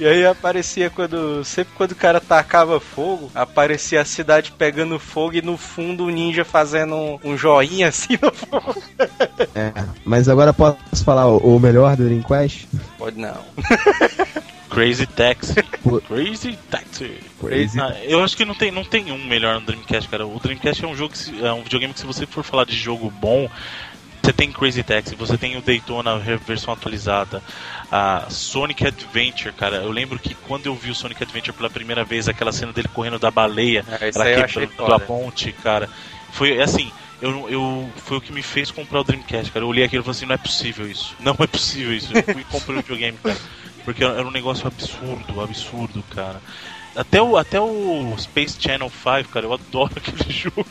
E 0.00 0.06
aí 0.06 0.24
aparecia 0.24 0.88
quando. 0.88 1.44
Sempre 1.44 1.74
quando 1.76 1.92
o 1.92 1.96
cara 1.96 2.22
tacava 2.22 2.80
fogo, 2.80 3.30
aparecia 3.34 4.00
a 4.00 4.04
cidade 4.04 4.50
pegando 4.50 4.98
fogo 4.98 5.34
e 5.34 5.42
no 5.42 5.58
fundo 5.58 6.06
o 6.06 6.08
ninja 6.08 6.42
fazendo 6.42 6.94
um, 6.94 7.18
um 7.22 7.36
joinha 7.36 7.88
assim 7.88 8.18
no 8.20 8.32
fogo. 8.32 8.82
É, 9.54 9.72
mas 10.04 10.28
agora 10.28 10.52
posso 10.52 10.76
falar 11.04 11.26
o, 11.26 11.38
o 11.38 11.60
melhor 11.60 11.96
do 11.96 12.04
Dream 12.04 12.22
Quest? 12.22 12.66
Pode 12.96 13.18
não. 13.18 13.36
Crazy 14.70 15.06
Taxi. 15.06 15.54
Pô. 15.82 16.00
Crazy 16.00 16.58
Taxi. 16.68 17.18
Crazy. 17.38 17.80
Ah, 17.80 17.94
eu 18.04 18.22
acho 18.22 18.36
que 18.36 18.44
não 18.44 18.54
tem, 18.54 18.70
não 18.70 18.84
tem 18.84 19.10
um 19.12 19.24
melhor 19.26 19.54
no 19.60 19.66
Dreamcast, 19.66 20.08
cara. 20.08 20.26
O 20.26 20.38
Dreamcast 20.38 20.84
é 20.84 20.88
um 20.88 20.94
jogo 20.96 21.12
que 21.12 21.18
se- 21.18 21.44
é 21.44 21.52
um 21.52 21.62
videogame 21.62 21.92
que 21.94 22.00
se 22.00 22.06
você 22.06 22.26
for 22.26 22.44
falar 22.44 22.64
de 22.64 22.76
jogo 22.76 23.10
bom, 23.10 23.48
você 24.22 24.32
tem 24.32 24.52
Crazy 24.52 24.82
Taxi, 24.82 25.14
você 25.16 25.38
tem 25.38 25.56
o 25.56 25.62
Daytona 25.62 26.18
versão 26.46 26.74
atualizada, 26.74 27.42
a 27.90 28.28
Sonic 28.28 28.86
Adventure, 28.86 29.52
cara. 29.54 29.76
Eu 29.76 29.90
lembro 29.90 30.18
que 30.18 30.34
quando 30.34 30.66
eu 30.66 30.74
vi 30.74 30.90
o 30.90 30.94
Sonic 30.94 31.22
Adventure 31.22 31.56
pela 31.56 31.70
primeira 31.70 32.04
vez, 32.04 32.28
aquela 32.28 32.52
cena 32.52 32.72
dele 32.72 32.88
correndo 32.88 33.18
da 33.18 33.30
baleia, 33.30 33.84
É, 33.88 34.10
ela 34.14 34.24
quebrando 34.46 34.92
a 34.92 34.98
ponte, 35.00 35.52
cara. 35.52 35.88
Foi 36.32 36.60
assim, 36.60 36.92
eu, 37.20 37.48
eu 37.48 37.92
foi 37.96 38.18
o 38.18 38.20
que 38.20 38.32
me 38.32 38.42
fez 38.42 38.70
comprar 38.70 39.00
o 39.00 39.04
Dreamcast, 39.04 39.50
cara. 39.50 39.64
Eu 39.64 39.68
olhei 39.68 39.84
aquilo 39.84 40.02
e 40.02 40.04
falei 40.04 40.16
assim, 40.16 40.26
não 40.26 40.34
é 40.34 40.38
possível 40.38 40.88
isso. 40.88 41.16
Não 41.18 41.34
é 41.38 41.46
possível 41.46 41.92
isso. 41.94 42.12
Eu 42.14 42.22
fui 42.22 42.42
e 42.42 42.44
comprei 42.44 42.76
o 42.76 42.80
videogame, 42.82 43.18
cara. 43.18 43.38
Porque 43.84 44.04
era 44.04 44.26
um 44.26 44.30
negócio 44.30 44.66
absurdo, 44.66 45.40
absurdo, 45.40 46.02
cara. 46.14 46.40
Até 46.94 47.22
o, 47.22 47.36
até 47.36 47.60
o 47.60 48.14
Space 48.18 48.56
Channel 48.60 48.90
5, 48.90 49.28
cara, 49.30 49.46
eu 49.46 49.52
adoro 49.52 49.92
aquele 49.96 50.30
jogo. 50.32 50.66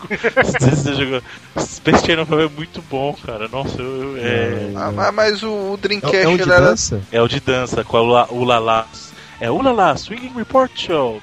Você 0.60 0.94
jogou. 0.94 1.22
Space 1.58 2.06
Channel 2.06 2.26
5 2.26 2.40
é 2.42 2.50
muito 2.50 2.82
bom, 2.90 3.16
cara. 3.26 3.48
Nossa, 3.48 3.82
eu, 3.82 4.18
eu- 4.18 4.26
é, 4.26 4.72
Ah, 4.76 5.12
mas- 5.14 5.42
o, 5.44 5.72
o 5.74 5.78
Dreamcast 5.78 6.16
É, 6.18 6.24
é 6.24 6.28
um 6.28 6.36
de 6.36 6.44
era. 6.44 6.60
dança? 6.62 7.02
é 7.12 7.22
o 7.22 7.28
de 7.28 7.40
dança, 7.40 7.84
com 7.86 7.98
a 7.98 8.02
Ula, 8.02 8.28
Ulala. 8.34 8.88
É 9.40 9.50
Ulala, 9.50 9.96
Swinging 9.96 10.34
Report 10.36 10.72
Show. 10.76 11.22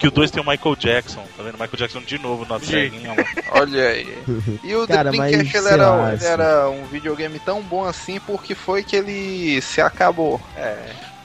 Que 0.00 0.08
o 0.08 0.10
2 0.10 0.32
tem 0.32 0.42
o 0.42 0.46
Michael 0.46 0.74
Jackson, 0.74 1.24
tá 1.36 1.44
vendo? 1.44 1.52
Michael 1.52 1.76
Jackson 1.76 2.00
de 2.00 2.18
novo 2.18 2.44
na 2.44 2.58
ceguinha. 2.58 3.14
Olha 3.54 3.86
aí. 3.90 4.18
E 4.64 4.74
o 4.74 4.84
Cara, 4.88 5.12
Dreamcast 5.12 5.56
ele 5.56 5.68
era, 5.68 5.90
lá, 5.90 6.06
ele 6.08 6.16
assim. 6.16 6.26
era 6.26 6.68
um 6.68 6.84
videogame 6.86 7.38
tão 7.38 7.62
bom 7.62 7.84
assim 7.84 8.18
porque 8.18 8.56
foi 8.56 8.82
que 8.82 8.96
ele 8.96 9.62
se 9.62 9.80
acabou. 9.80 10.40
É. 10.56 10.76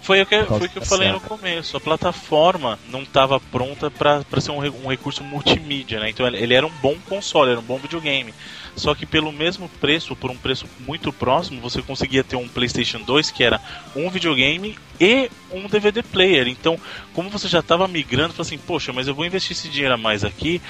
Foi 0.08 0.22
o 0.22 0.26
que, 0.26 0.38
causa 0.38 0.58
foi 0.58 0.70
que 0.70 0.78
eu 0.78 0.86
falei 0.86 1.12
no 1.12 1.20
começo. 1.20 1.76
A 1.76 1.82
plataforma 1.82 2.80
não 2.90 3.02
estava 3.02 3.42
pronta 3.42 3.92
para 3.92 4.24
ser 4.40 4.52
um, 4.52 4.60
um 4.86 4.88
recurso 4.88 5.22
multimídia, 5.22 6.00
né? 6.00 6.10
Então 6.10 6.26
ele 6.26 6.54
era 6.54 6.66
um 6.66 6.72
bom 6.82 6.96
console, 7.10 7.52
era 7.52 7.60
um 7.60 7.64
bom 7.64 7.78
videogame. 7.78 8.34
Só 8.74 8.96
que 8.96 9.06
pelo 9.06 9.34
mesmo 9.34 9.68
preço, 9.82 10.16
por 10.16 10.32
um 10.32 10.38
preço 10.38 10.66
muito 10.80 11.12
próximo, 11.12 11.60
você 11.60 11.82
conseguia 11.82 12.24
ter 12.24 12.38
um 12.38 12.48
PlayStation 12.48 13.00
2 13.00 13.32
que 13.32 13.44
era 13.44 13.60
um 13.94 14.10
videogame 14.10 14.80
e 14.98 15.30
um 15.52 15.68
DVD 15.68 16.02
player. 16.02 16.48
Então, 16.48 16.80
como 17.14 17.30
você 17.30 17.50
já 17.50 17.60
estava 17.60 17.86
migrando, 17.86 18.34
falou 18.34 18.46
assim: 18.46 18.58
Poxa, 18.58 18.94
mas 18.94 19.10
eu 19.10 19.14
vou 19.14 19.26
investir 19.26 19.58
esse 19.58 19.68
dinheiro 19.68 19.94
a 19.94 19.98
mais 19.98 20.24
aqui 20.24 20.62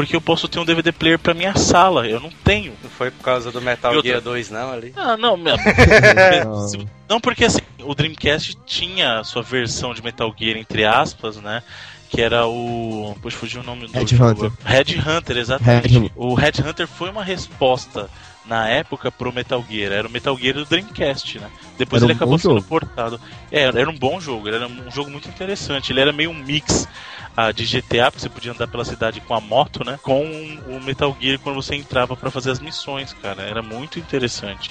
porque 0.00 0.16
eu 0.16 0.20
posso 0.20 0.48
ter 0.48 0.58
um 0.58 0.64
DVD 0.64 0.90
player 0.92 1.18
para 1.18 1.34
minha 1.34 1.54
sala. 1.56 2.06
Eu 2.08 2.18
não 2.20 2.30
tenho. 2.42 2.72
Não 2.82 2.88
foi 2.90 3.10
por 3.10 3.22
causa 3.22 3.52
do 3.52 3.60
Metal 3.60 3.92
outra- 3.94 4.08
Gear 4.10 4.20
2, 4.22 4.50
não, 4.50 4.72
ali. 4.72 4.92
Ah, 4.96 5.16
não, 5.16 5.36
meu. 5.36 5.54
Não. 7.08 7.20
Porque 7.20 7.44
assim, 7.44 7.60
o 7.82 7.94
Dreamcast 7.94 8.56
tinha 8.66 9.18
a 9.20 9.24
sua 9.24 9.42
versão 9.42 9.92
de 9.94 10.02
Metal 10.02 10.32
Gear, 10.38 10.56
entre 10.56 10.84
aspas, 10.84 11.36
né? 11.36 11.62
Que 12.08 12.20
era 12.22 12.46
o. 12.46 13.16
Poxa, 13.22 13.36
fugiu 13.36 13.60
o 13.60 13.64
nome 13.64 13.86
do 13.86 13.92
Red. 13.92 14.14
Hunter. 14.20 14.52
Red 14.64 14.98
Hunter, 15.18 15.36
exatamente. 15.36 15.98
Red- 15.98 16.12
O 16.16 16.34
Red 16.34 16.52
Hunter 16.66 16.86
foi 16.88 17.10
uma 17.10 17.22
resposta 17.22 18.08
na 18.46 18.68
época 18.68 19.12
pro 19.12 19.32
Metal 19.32 19.64
Gear. 19.68 19.92
Era 19.92 20.08
o 20.08 20.10
Metal 20.10 20.36
Gear 20.36 20.54
do 20.54 20.64
Dreamcast, 20.64 21.38
né? 21.38 21.48
Depois 21.78 22.02
Era 22.02 22.10
ele 22.10 22.14
um 22.14 22.16
acabou 22.16 22.38
sendo 22.38 22.54
jogo. 22.54 22.66
portado. 22.66 23.20
É, 23.52 23.62
era 23.64 23.88
um 23.88 23.96
bom 23.96 24.20
jogo, 24.20 24.48
ele 24.48 24.56
era 24.56 24.66
um 24.66 24.90
jogo 24.90 25.10
muito 25.10 25.28
interessante. 25.28 25.92
Ele 25.92 26.00
era 26.00 26.12
meio 26.12 26.30
um 26.30 26.34
mix 26.34 26.88
ah, 27.36 27.52
de 27.52 27.64
GTA, 27.64 28.10
porque 28.10 28.20
você 28.22 28.28
podia 28.28 28.52
andar 28.52 28.66
pela 28.68 28.84
cidade 28.84 29.20
com 29.20 29.34
a 29.34 29.40
moto, 29.40 29.84
né? 29.84 29.98
Com 30.02 30.22
o 30.66 30.80
Metal 30.80 31.16
Gear 31.18 31.38
quando 31.38 31.56
você 31.56 31.74
entrava 31.74 32.16
pra 32.16 32.30
fazer 32.30 32.50
as 32.50 32.60
missões, 32.60 33.12
cara. 33.12 33.42
Era 33.42 33.62
muito 33.62 33.98
interessante. 33.98 34.70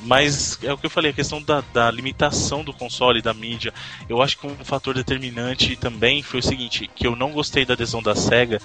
Mas 0.00 0.58
é 0.62 0.72
o 0.72 0.78
que 0.78 0.86
eu 0.86 0.90
falei, 0.90 1.12
a 1.12 1.14
questão 1.14 1.40
da, 1.40 1.62
da 1.72 1.90
limitação 1.90 2.64
do 2.64 2.72
console, 2.72 3.22
da 3.22 3.32
mídia. 3.32 3.72
Eu 4.08 4.20
acho 4.20 4.36
que 4.36 4.46
um 4.46 4.64
fator 4.64 4.94
determinante 4.94 5.76
também 5.76 6.22
foi 6.22 6.40
o 6.40 6.42
seguinte, 6.42 6.90
que 6.94 7.06
eu 7.06 7.14
não 7.14 7.32
gostei 7.32 7.64
da 7.64 7.74
adesão 7.74 8.02
da 8.02 8.14
SEGA 8.14 8.60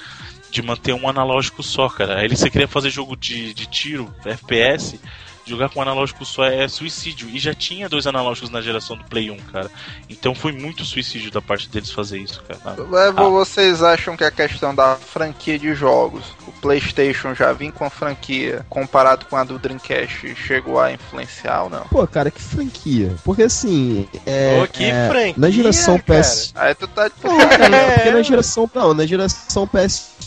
de 0.50 0.62
manter 0.62 0.94
um 0.94 1.08
analógico 1.08 1.62
só, 1.62 1.88
cara. 1.90 2.20
Aí 2.20 2.28
você 2.28 2.50
queria 2.50 2.68
fazer 2.68 2.90
jogo 2.90 3.16
de, 3.16 3.54
de 3.54 3.68
tiro, 3.68 4.14
FPS, 4.26 5.00
jogar 5.48 5.70
com 5.70 5.80
um 5.80 5.82
analógico 5.82 6.26
só 6.26 6.46
é 6.46 6.68
suicídio. 6.68 7.30
E 7.30 7.40
já 7.40 7.54
tinha 7.54 7.88
dois 7.90 8.06
analógicos 8.08 8.50
na 8.50 8.62
geração 8.62 8.98
do 8.98 9.04
Play 9.06 9.32
1, 9.32 9.38
cara. 9.52 9.70
Então 10.10 10.34
foi 10.36 10.52
muito 10.52 10.84
suicídio 10.86 11.32
da 11.32 11.42
parte 11.42 11.70
deles 11.70 11.92
fazer 11.92 12.20
isso, 12.20 12.44
cara. 12.44 12.78
Mas 12.90 13.16
Vocês 13.16 13.82
acham 13.84 14.16
que 14.18 14.24
a 14.24 14.32
questão 14.32 14.74
da 14.74 14.96
franquia 14.96 15.58
de 15.58 15.74
jogos, 15.74 16.24
o 16.48 16.52
PlayStation 16.54 17.34
já 17.34 17.54
vinha 17.54 17.72
com 17.72 17.86
a 17.86 17.90
franquia 17.90 18.66
comparado 18.70 19.26
com 19.26 19.36
a 19.36 19.44
do 19.44 19.58
Dreamcast, 19.60 20.36
chegou 20.36 20.80
a 20.80 20.92
influenciar 20.92 21.64
ou 21.64 21.70
não? 21.70 21.86
Pô, 21.88 22.06
cara, 22.08 22.30
que 22.32 22.42
franquia. 22.42 23.16
Porque 23.24 23.44
assim, 23.44 24.08
é, 24.26 24.62
Ô, 24.62 24.68
que 24.68 24.84
é, 24.86 25.08
franquia, 25.10 25.34
na 25.38 25.50
geração 25.50 26.00
cara. 26.00 26.22
PS... 26.22 26.52
Aí 26.56 26.76
tu 26.76 26.88
tá 26.88 27.08
de 27.08 27.14
Não, 27.24 27.38
cara, 27.50 27.76
É. 27.76 27.94
porque 27.96 28.12
na 28.12 28.22
geração, 28.22 28.70
não, 28.74 28.94
na 28.94 29.06
geração 29.06 29.68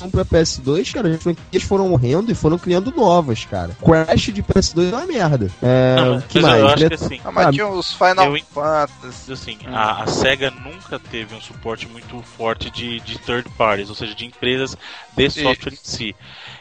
PS1 0.01 0.11
pra 0.11 0.25
PS2, 0.25 0.93
cara, 0.93 1.09
as 1.15 1.23
franquias 1.23 1.63
foram 1.63 1.89
morrendo 1.89 2.31
e 2.31 2.35
foram 2.35 2.59
criando 2.59 2.91
novas, 2.91 3.45
cara. 3.45 3.77
Crash 3.85 4.33
de 4.33 4.43
PS2 4.43 4.93
é 4.93 4.97
uma 4.97 5.07
merda. 5.07 5.51
É, 5.63 5.97
Não, 5.97 6.15
mas 6.15 6.25
que 6.25 6.39
eu 6.39 6.43
mais? 6.43 6.65
acho 6.65 6.89
que 6.89 6.95
assim, 6.95 7.21
Ah, 7.25 7.31
mas 7.31 7.47
Ah, 7.47 7.53
tinha 7.53 7.69
os 7.69 7.93
Final 7.93 8.37
eu 8.37 8.45
Fantasy. 8.45 9.33
assim, 9.33 9.59
Hum. 9.67 9.75
a, 9.75 10.03
a 10.03 10.07
SEGA 10.07 10.51
nunca 10.51 10.99
teve 10.99 11.35
um 11.35 11.41
suporte 11.41 11.87
muito 11.89 12.23
forte 12.23 12.71
de, 12.71 13.01
de 13.01 13.19
third 13.19 13.49
parties, 13.51 13.89
ou 13.89 13.95
seja, 13.95 14.15
de 14.15 14.25
empresas 14.27 14.77
de 15.17 15.31
software 15.31 15.73
em 15.73 15.79
si. 15.83 16.17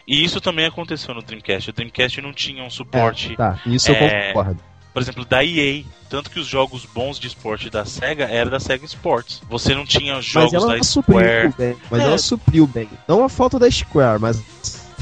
E 0.08 0.24
isso 0.24 0.42
também 0.42 0.66
aconteceu 0.66 1.14
no 1.14 1.22
Dreamcast. 1.22 1.70
O 1.70 1.74
Dreamcast 1.74 2.22
não 2.22 2.34
tinha 2.34 2.64
um 2.64 2.70
suporte, 2.70 3.34
É, 3.34 3.36
tá, 3.36 3.60
isso 3.66 3.92
eu 3.92 3.96
é, 3.96 4.28
concordo. 4.34 4.68
Por 5.00 5.04
exemplo, 5.04 5.26
da 5.26 5.43
EA. 5.43 5.84
Tanto 6.10 6.30
que 6.32 6.39
os 6.39 6.47
jogos 6.47 6.86
bons 6.86 7.20
de 7.20 7.28
esporte 7.28 7.70
da 7.70 7.86
SEGA 7.86 8.26
eram 8.26 8.50
da 8.50 8.60
SEGA 8.60 8.84
Sports. 8.86 9.41
Você 9.47 9.76
não 9.76 9.86
tinha 9.86 10.16
Mas 10.16 10.26
jogos 10.26 10.54
ela 10.54 10.78
da 10.78 10.84
supriu 10.84 11.20
Square. 11.20 11.54
bem. 11.58 11.78
Mas 11.89 12.02
É. 12.02 12.04
ela 12.04 12.18
supriu 12.18 12.66
bem. 12.68 12.89
Não 13.08 13.24
a 13.24 13.30
falta 13.30 13.60
da 13.60 13.70
Square, 13.70 14.20
mas 14.20 14.41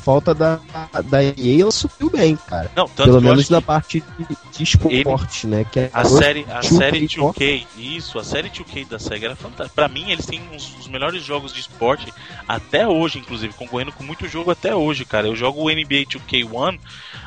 falta 0.08 0.34
da, 0.34 0.58
da 1.03 1.22
EA 1.22 1.64
ela 1.64 1.72
supriu 1.72 2.10
bem, 2.10 2.38
cara. 2.47 2.72
Não, 2.74 2.88
Pelo 2.88 3.22
menos 3.22 3.49
na 3.49 3.62
parte 3.62 4.01
de, 4.18 4.38
de 4.53 4.64
esporte, 4.64 5.45
né? 5.45 5.66
Que 5.70 5.82
é 5.82 5.89
A 5.91 6.05
série, 6.05 6.45
a 6.49 6.62
2K, 6.62 6.78
série 6.78 7.10
ó. 7.20 7.34
2K, 7.34 7.68
isso, 7.78 8.18
a 8.18 8.24
série 8.24 8.49
2K 8.49 8.88
da 8.88 8.99
SEGA 8.99 9.28
era 9.28 9.36
fantástica. 9.36 9.76
Pra 9.76 9.89
mim, 9.89 10.10
eles 10.10 10.26
têm 10.26 10.41
uns 10.53 10.70
dos 10.70 10.88
melhores 10.88 11.22
jogos 11.26 11.51
de 11.51 11.60
esporte 11.60 12.14
até 12.47 12.88
hoje, 12.88 13.20
inclusive, 13.20 13.53
concorrendo 13.53 13.91
com 13.91 14.01
muito 14.01 14.30
jogo 14.30 14.49
até 14.49 14.74
hoje, 14.74 15.03
cara. 15.03 15.28
Eu 15.28 15.36
jogo 15.36 15.62
o 15.62 15.70
NBA 15.70 16.05
2K1 16.05 16.80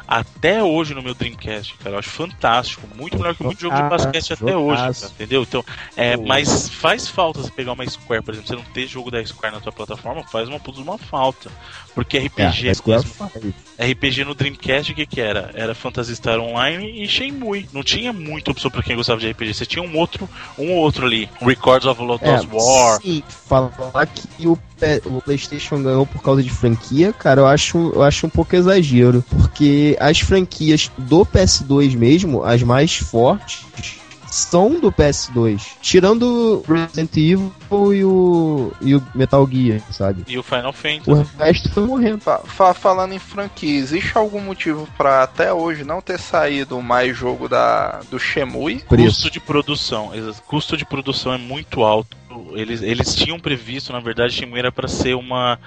até 0.08 0.62
hoje 0.62 0.94
no 0.94 1.02
meu 1.02 1.14
Dreamcast, 1.14 1.74
cara. 1.74 1.96
Eu 1.96 1.98
acho 1.98 2.10
fantástico, 2.10 2.88
muito 2.96 3.16
melhor 3.16 3.34
que 3.34 3.44
muito 3.44 3.60
jogo 3.60 3.76
de 3.76 3.82
basquete 3.82 4.32
até 4.32 4.56
hoje, 4.56 4.82
cara, 4.82 5.12
entendeu? 5.14 5.42
Então, 5.42 5.64
é, 5.96 6.16
mas 6.16 6.68
faz 6.68 7.06
falta 7.06 7.42
você 7.42 7.50
pegar 7.50 7.72
uma 7.72 7.86
Square, 7.86 8.22
por 8.22 8.34
exemplo, 8.34 8.48
você 8.48 8.56
não 8.56 8.64
ter 8.72 8.86
jogo 8.88 9.10
da 9.10 9.24
Square 9.24 9.54
na 9.54 9.60
tua 9.60 9.70
plataforma, 9.70 10.24
faz 10.24 10.48
uma 10.48 10.58
uma 10.78 10.98
falta. 10.98 11.50
Porque 11.94 12.18
RPG 12.18 12.69
RPGs 12.72 12.86
mesmo. 12.86 13.54
RPG 13.78 14.24
no 14.24 14.34
Dreamcast, 14.34 14.92
o 14.92 14.94
que 14.94 15.06
que 15.06 15.20
era? 15.20 15.50
Era 15.54 15.74
Phantasy 15.74 16.14
Star 16.14 16.38
Online 16.38 17.02
e 17.02 17.08
Shenmue. 17.08 17.68
Não 17.72 17.82
tinha 17.82 18.12
muita 18.12 18.50
opção 18.50 18.70
pra 18.70 18.82
quem 18.82 18.96
gostava 18.96 19.20
de 19.20 19.30
RPG. 19.30 19.54
Você 19.54 19.66
tinha 19.66 19.82
um 19.82 19.96
outro, 19.96 20.28
um 20.58 20.72
outro 20.72 21.06
ali. 21.06 21.28
Records 21.40 21.86
of 21.86 22.02
Lotus 22.02 22.28
É, 22.28 22.40
War. 22.52 23.00
Sim, 23.00 23.22
falar 23.46 24.06
que 24.06 24.46
o, 24.46 24.58
o 25.06 25.22
PlayStation 25.22 25.82
ganhou 25.82 26.06
por 26.06 26.22
causa 26.22 26.42
de 26.42 26.50
franquia, 26.50 27.12
cara, 27.12 27.40
eu 27.40 27.46
acho, 27.46 27.92
eu 27.94 28.02
acho 28.02 28.26
um 28.26 28.30
pouco 28.30 28.54
exagero. 28.54 29.24
Porque 29.30 29.96
as 29.98 30.20
franquias 30.20 30.90
do 30.98 31.24
PS2 31.24 31.96
mesmo, 31.96 32.42
as 32.44 32.62
mais 32.62 32.96
fortes, 32.96 33.64
são 34.30 34.78
do 34.80 34.90
PS2. 34.92 35.62
Tirando 35.80 36.62
Resident 36.68 37.16
Evil 37.16 37.52
e 37.92 38.04
o, 38.04 38.72
e 38.80 38.94
o 38.94 39.02
Metal 39.14 39.46
Gear, 39.50 39.80
sabe? 39.90 40.24
E 40.28 40.38
o 40.38 40.42
Final 40.42 40.72
Fantasy. 40.72 41.10
O 41.10 41.26
resto 41.38 41.70
foi 41.70 41.84
morrendo. 41.86 42.20
Fa- 42.20 42.38
fa- 42.44 42.74
falando 42.74 43.12
em 43.12 43.18
franquia, 43.18 43.78
existe 43.78 44.16
algum 44.16 44.40
motivo 44.40 44.88
pra 44.96 45.22
até 45.22 45.52
hoje 45.52 45.84
não 45.84 46.00
ter 46.00 46.18
saído 46.18 46.80
mais 46.80 47.16
jogo 47.16 47.48
da, 47.48 48.00
do 48.10 48.18
Shemui? 48.18 48.82
Preço. 48.88 49.10
Custo 49.16 49.30
de 49.30 49.40
produção. 49.40 50.10
Custo 50.46 50.76
de 50.76 50.84
produção 50.84 51.32
é 51.32 51.38
muito 51.38 51.82
alto. 51.82 52.16
Eles, 52.52 52.82
eles 52.82 53.14
tinham 53.14 53.38
previsto, 53.38 53.92
na 53.92 54.00
verdade, 54.00 54.32
Shenmue 54.34 54.58
era 54.58 54.72
para 54.72 54.88
ser 54.88 55.14
uma, 55.14 55.58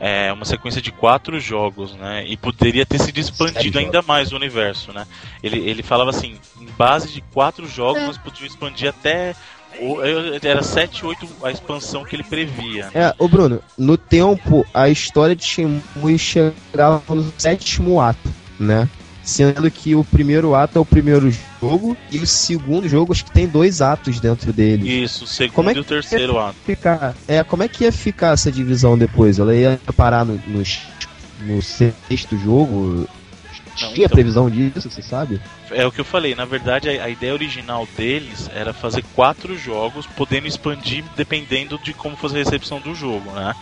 é, 0.00 0.32
uma 0.32 0.44
sequência 0.44 0.80
de 0.82 0.90
quatro 0.92 1.38
jogos, 1.40 1.94
né? 1.94 2.24
E 2.26 2.36
poderia 2.36 2.84
ter 2.86 2.98
sido 3.00 3.18
expandido 3.18 3.78
ainda 3.78 4.02
mais 4.02 4.32
o 4.32 4.36
universo, 4.36 4.92
né? 4.92 5.06
Ele, 5.42 5.58
ele 5.58 5.82
falava 5.82 6.10
assim, 6.10 6.36
em 6.60 6.66
base 6.76 7.12
de 7.12 7.20
quatro 7.32 7.66
jogos, 7.68 8.02
É. 8.02 8.06
nós 8.06 8.18
podíamos 8.18 8.52
expandir 8.52 8.88
até. 8.88 9.34
o- 9.80 10.00
Era 10.42 10.62
7, 10.62 11.06
8 11.06 11.26
a 11.42 11.50
expansão 11.50 12.04
que 12.04 12.14
ele 12.14 12.22
previa. 12.24 12.86
né? 12.86 12.90
É, 12.94 13.14
ô 13.18 13.26
Bruno, 13.26 13.62
no 13.78 13.96
tempo, 13.96 14.66
a 14.74 14.88
história 14.90 15.34
de 15.34 15.44
Shenmue 15.44 16.18
chegava 16.18 17.02
no 17.14 17.32
sétimo 17.38 17.98
ato, 18.00 18.30
né? 18.60 18.86
Sendo 19.22 19.70
que 19.70 19.94
o 19.94 20.02
primeiro 20.04 20.54
ato 20.54 20.78
é 20.78 20.80
o 20.80 20.84
primeiro 20.84 21.30
jogo 21.60 21.96
e 22.10 22.18
o 22.18 22.26
segundo 22.26 22.88
jogo 22.88 23.12
acho 23.12 23.24
que 23.24 23.30
tem 23.30 23.46
dois 23.46 23.80
atos 23.80 24.18
dentro 24.18 24.52
dele. 24.52 25.02
Isso, 25.02 25.24
o 25.24 25.26
segundo 25.28 25.54
Como 25.54 25.70
é 25.70 25.74
e 25.74 25.78
o 25.78 25.84
terceiro 25.84 26.38
ato. 26.38 26.56
Ficar, 26.66 27.14
é, 27.28 27.42
como 27.44 27.62
é 27.62 27.68
que 27.68 27.84
ia 27.84 27.92
ficar 27.92 28.32
essa 28.32 28.50
divisão 28.50 28.98
depois? 28.98 29.38
Ela 29.38 29.54
ia 29.54 29.80
parar 29.96 30.24
no, 30.24 30.40
nos- 30.48 30.80
no 31.40 31.62
sexto 31.62 32.36
jogo? 32.36 33.08
Tinha 33.74 34.04
então. 34.04 34.08
previsão 34.08 34.50
disso, 34.50 34.90
você 34.90 35.02
sabe? 35.02 35.40
É 35.70 35.86
o 35.86 35.90
que 35.92 36.00
eu 36.00 36.04
falei, 36.04 36.34
na 36.34 36.44
verdade 36.44 36.90
a, 36.90 37.04
a 37.04 37.08
ideia 37.08 37.32
original 37.32 37.88
deles 37.96 38.50
era 38.54 38.74
fazer 38.74 39.02
quatro 39.14 39.56
jogos, 39.56 40.06
podendo 40.06 40.46
expandir 40.46 41.02
dependendo 41.16 41.78
de 41.78 41.94
como 41.94 42.14
fosse 42.16 42.34
a 42.34 42.38
recepção 42.38 42.80
do 42.80 42.94
jogo, 42.94 43.30
né? 43.30 43.54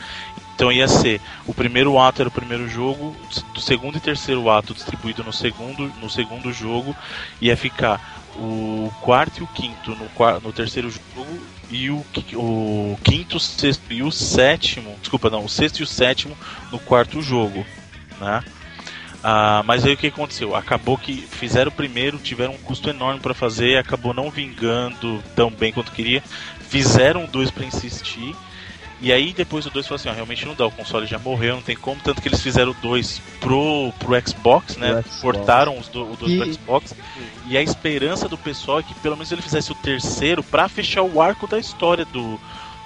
Então 0.60 0.70
ia 0.70 0.86
ser 0.86 1.22
o 1.46 1.54
primeiro 1.54 1.98
ato 1.98 2.20
era 2.20 2.28
o 2.28 2.30
primeiro 2.32 2.68
jogo, 2.68 3.16
o 3.56 3.60
segundo 3.62 3.96
e 3.96 4.00
terceiro 4.00 4.50
ato 4.50 4.74
distribuído 4.74 5.24
no 5.24 5.32
segundo, 5.32 5.90
no 5.98 6.10
segundo 6.10 6.52
jogo, 6.52 6.94
ia 7.40 7.56
ficar 7.56 8.22
o 8.36 8.92
quarto 9.00 9.40
e 9.40 9.42
o 9.42 9.46
quinto 9.46 9.96
no, 9.96 10.40
no 10.42 10.52
terceiro 10.52 10.90
jogo 10.90 11.40
e 11.70 11.88
o, 11.88 12.04
o 12.34 12.98
quinto, 13.02 13.40
sexto 13.40 13.90
e 13.90 14.02
o 14.02 14.12
sétimo, 14.12 14.94
desculpa, 15.00 15.30
não, 15.30 15.46
o 15.46 15.48
sexto 15.48 15.78
e 15.78 15.82
o 15.82 15.86
sétimo 15.86 16.36
no 16.70 16.78
quarto 16.78 17.22
jogo, 17.22 17.64
né? 18.20 18.44
Ah, 19.24 19.62
mas 19.64 19.86
aí 19.86 19.94
o 19.94 19.96
que 19.96 20.08
aconteceu? 20.08 20.54
Acabou 20.54 20.98
que 20.98 21.14
fizeram 21.22 21.70
o 21.70 21.74
primeiro, 21.74 22.18
tiveram 22.18 22.52
um 22.52 22.58
custo 22.58 22.90
enorme 22.90 23.18
para 23.18 23.32
fazer, 23.32 23.78
acabou 23.78 24.12
não 24.12 24.30
vingando 24.30 25.24
tão 25.34 25.50
bem 25.50 25.72
quanto 25.72 25.90
queria. 25.90 26.22
Fizeram 26.68 27.24
dois 27.24 27.50
para 27.50 27.64
insistir. 27.64 28.36
E 29.02 29.12
aí 29.12 29.32
depois 29.32 29.64
o 29.64 29.70
2 29.70 29.86
falou 29.86 29.96
assim, 29.96 30.08
ó, 30.08 30.12
realmente 30.12 30.44
não 30.44 30.54
dá, 30.54 30.66
o 30.66 30.70
console 30.70 31.06
já 31.06 31.18
morreu, 31.18 31.54
não 31.56 31.62
tem 31.62 31.74
como, 31.76 32.00
tanto 32.02 32.20
que 32.20 32.28
eles 32.28 32.42
fizeram 32.42 32.72
o 32.72 32.74
2 32.74 33.20
pro, 33.40 33.92
pro 33.98 34.20
Xbox, 34.28 34.76
né? 34.76 34.88
Xbox. 35.02 35.20
Portaram 35.22 35.78
os 35.78 35.88
do, 35.88 36.02
o 36.12 36.16
2 36.16 36.32
pro 36.36 36.52
Xbox. 36.52 36.94
E 37.46 37.56
a 37.56 37.62
esperança 37.62 38.28
do 38.28 38.36
pessoal 38.36 38.80
é 38.80 38.82
que 38.82 38.92
pelo 38.96 39.16
menos 39.16 39.32
ele 39.32 39.40
fizesse 39.42 39.72
o 39.72 39.74
terceiro 39.74 40.42
pra 40.42 40.68
fechar 40.68 41.02
o 41.02 41.20
arco 41.22 41.46
da 41.46 41.58
história 41.58 42.04
do, 42.04 42.38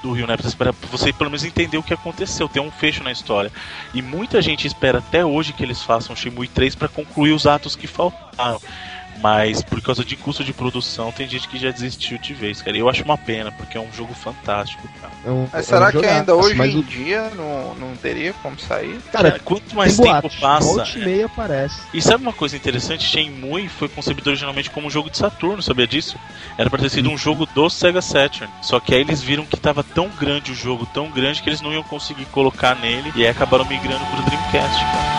do 0.05 0.13
Rio, 0.13 0.27
né? 0.27 0.37
Pra 0.37 0.73
você- 0.91 1.13
pelo 1.13 1.31
menos 1.31 1.45
entender 1.45 1.79
o 1.79 1.83
que 1.83 1.93
aconteceu, 1.95 2.49
ter 2.49 2.61
um 2.61 2.71
fecho 2.71 3.03
na 3.03 3.11
história. 3.11 3.51
E 3.93 4.01
muita 4.01 4.41
gente 4.41 4.67
espera 4.69 4.99
até 4.99 5.25
hoje 5.25 5.53
que 5.53 5.65
eles 5.65 5.83
façam 5.83 6.15
Shenmue 6.15 6.47
3 6.47 6.77
pra 6.77 6.87
concluir 6.89 7.33
os 7.33 7.45
atos 7.47 7.75
que 7.75 7.87
faltaram. 7.89 8.61
Mas 9.25 9.63
por 9.63 9.81
causa 9.81 10.05
de 10.05 10.17
custo 10.17 10.45
de 10.45 10.53
produção, 10.53 11.11
tem 11.11 11.27
gente 11.27 11.49
que 11.49 11.57
já 11.59 11.71
desistiu 11.71 12.19
de 12.19 12.35
vez, 12.35 12.61
cara. 12.61 12.77
E 12.77 12.81
Eu 12.81 12.91
acho 12.91 13.03
uma 13.05 13.17
pena, 13.17 13.51
porque 13.53 13.79
é 13.79 13.81
um 13.81 13.91
jogo 13.91 14.13
fantástico, 14.13 14.87
cara. 15.01 15.15
É 15.25 15.31
um- 15.31 15.49
Mas 15.51 15.63
é 15.65 15.67
será 15.67 15.87
um 15.87 15.89
que 15.89 15.95
jogaço, 15.97 16.15
ainda 16.15 16.37
hoje 16.37 16.61
em 16.61 16.79
o- 16.79 16.83
dia 16.83 17.31
não, 17.35 17.75
não 17.77 17.97
teria 17.97 18.35
como 18.43 18.59
sair? 18.61 19.01
Cara, 19.11 19.31
Cara, 19.31 19.41
quanto 19.43 19.75
mais 19.75 19.97
tem 19.97 20.05
tempo 20.05 20.29
boatos, 20.29 20.37
passa. 20.77 20.99
e 20.99 21.05
meia 21.07 21.25
aparece. 21.25 21.81
E 21.95 22.03
sabe 22.03 22.23
uma 22.23 22.35
coisa 22.35 22.55
interessante? 22.55 23.03
Shenmue 23.03 23.67
foi 23.67 23.89
concebido 23.89 24.29
originalmente 24.29 24.69
como 24.69 24.89
um 24.89 24.91
jogo 24.91 25.09
de 25.09 25.17
Saturno, 25.17 25.63
sabia 25.63 25.87
disso? 25.87 26.19
Era 26.59 26.69
pra 26.69 26.79
ter 26.79 26.91
sido 26.91 27.09
um 27.09 27.17
jogo 27.17 27.47
do 27.47 27.71
Sega 27.71 28.03
Saturn. 28.03 28.53
Só 28.61 28.79
que 28.79 28.95
aí 28.95 29.01
eles 29.01 29.23
viram 29.23 29.47
que 29.47 29.57
tava 29.57 29.83
tão 29.83 30.11
grande 30.21 30.53
o 30.53 30.55
jogo, 30.55 30.85
tão 30.85 31.09
grande, 31.11 31.41
que 31.43 31.49
eles 31.49 31.63
não 31.63 31.73
iam 31.73 31.83
conseguir 31.83 32.27
colocar 32.27 32.75
nele. 32.75 33.11
E 33.17 33.23
aí 33.25 33.29
acabaram 33.31 33.65
migrando 33.65 34.05
pro 34.05 34.23
Dreamcast, 34.23 34.81
cara. 34.85 35.15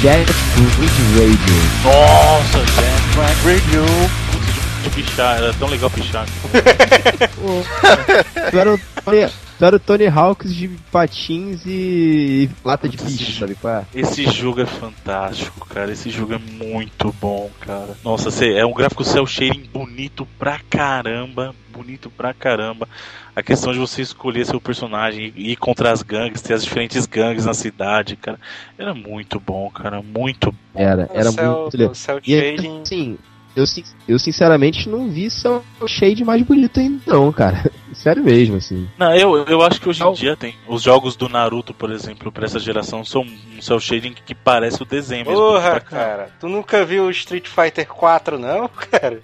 Jet 0.00 0.26
Food 0.32 0.78
Radio. 1.18 1.58
Nossa, 1.84 2.58
Jack 2.58 3.14
Black 3.14 3.36
Radio! 3.44 3.84
Putz, 4.32 4.94
pichar, 4.94 5.38
era 5.38 5.52
tão 5.54 5.68
legal 5.68 5.90
pichar. 5.90 6.26
Tu 8.50 8.58
era 8.58 8.74
o 8.74 8.78
Tony, 9.04 9.26
tu 9.58 9.64
era 9.64 9.76
o 9.76 9.80
Tony 9.80 10.06
Hawks 10.06 10.54
de 10.54 10.68
patins 10.92 11.62
e 11.66 12.48
lata 12.64 12.88
de 12.88 12.96
piche, 12.96 13.38
sabe 13.38 13.54
qual 13.56 13.74
é? 13.78 13.84
Esse 13.94 14.24
jogo 14.30 14.60
é 14.60 14.66
fantástico, 14.66 15.66
cara. 15.66 15.90
Esse 15.92 16.10
jogo 16.10 16.34
é 16.34 16.38
muito 16.38 17.14
bom, 17.20 17.50
cara. 17.60 17.96
Nossa, 18.04 18.30
cê- 18.30 18.54
é 18.54 18.64
um 18.64 18.72
gráfico 18.72 19.04
cel 19.04 19.26
shading 19.26 19.68
bonito 19.72 20.26
pra 20.38 20.60
caramba. 20.70 21.54
Bonito 21.72 22.10
pra 22.10 22.32
caramba. 22.34 22.88
A 23.38 23.42
questão 23.42 23.72
de 23.72 23.78
você 23.78 24.02
escolher 24.02 24.44
seu 24.44 24.60
personagem 24.60 25.32
e 25.36 25.52
ir 25.52 25.56
contra 25.56 25.92
as 25.92 26.02
gangues, 26.02 26.42
ter 26.42 26.54
as 26.54 26.64
diferentes 26.64 27.06
gangues 27.06 27.46
na 27.46 27.54
cidade, 27.54 28.16
cara. 28.16 28.36
Era 28.76 28.92
muito 28.92 29.38
bom, 29.38 29.70
cara. 29.70 30.02
Muito 30.02 30.50
bom. 30.50 30.80
Era, 30.80 31.08
era 31.14 31.28
o 31.28 31.32
céu, 31.32 31.60
muito 31.60 31.76
legal. 31.76 31.92
o 31.92 31.94
eu, 33.56 33.64
eu 34.06 34.18
sinceramente 34.18 34.88
não 34.88 35.08
vi 35.08 35.30
seu 35.30 35.64
shade 35.86 36.24
mais 36.24 36.42
bonito 36.42 36.78
ainda 36.78 37.00
não, 37.06 37.32
cara. 37.32 37.70
Sério 37.92 38.22
mesmo, 38.22 38.56
assim. 38.56 38.88
Não, 38.96 39.12
eu, 39.14 39.44
eu 39.46 39.62
acho 39.62 39.80
que 39.80 39.88
hoje 39.88 40.04
em 40.04 40.12
dia 40.12 40.36
tem. 40.36 40.54
Os 40.68 40.82
jogos 40.82 41.16
do 41.16 41.28
Naruto, 41.28 41.74
por 41.74 41.90
exemplo, 41.90 42.30
pra 42.30 42.44
essa 42.44 42.60
geração, 42.60 43.04
são 43.04 43.22
um 43.22 43.60
cel 43.60 43.80
shading 43.80 44.14
que 44.24 44.34
parece 44.34 44.80
o 44.82 44.84
desenho 44.84 45.24
mesmo. 45.26 45.40
Porra, 45.40 45.80
cara. 45.80 46.30
Tu 46.38 46.48
nunca 46.48 46.84
viu 46.84 47.10
Street 47.10 47.48
Fighter 47.48 47.86
4, 47.88 48.38
não, 48.38 48.68
cara? 48.90 49.20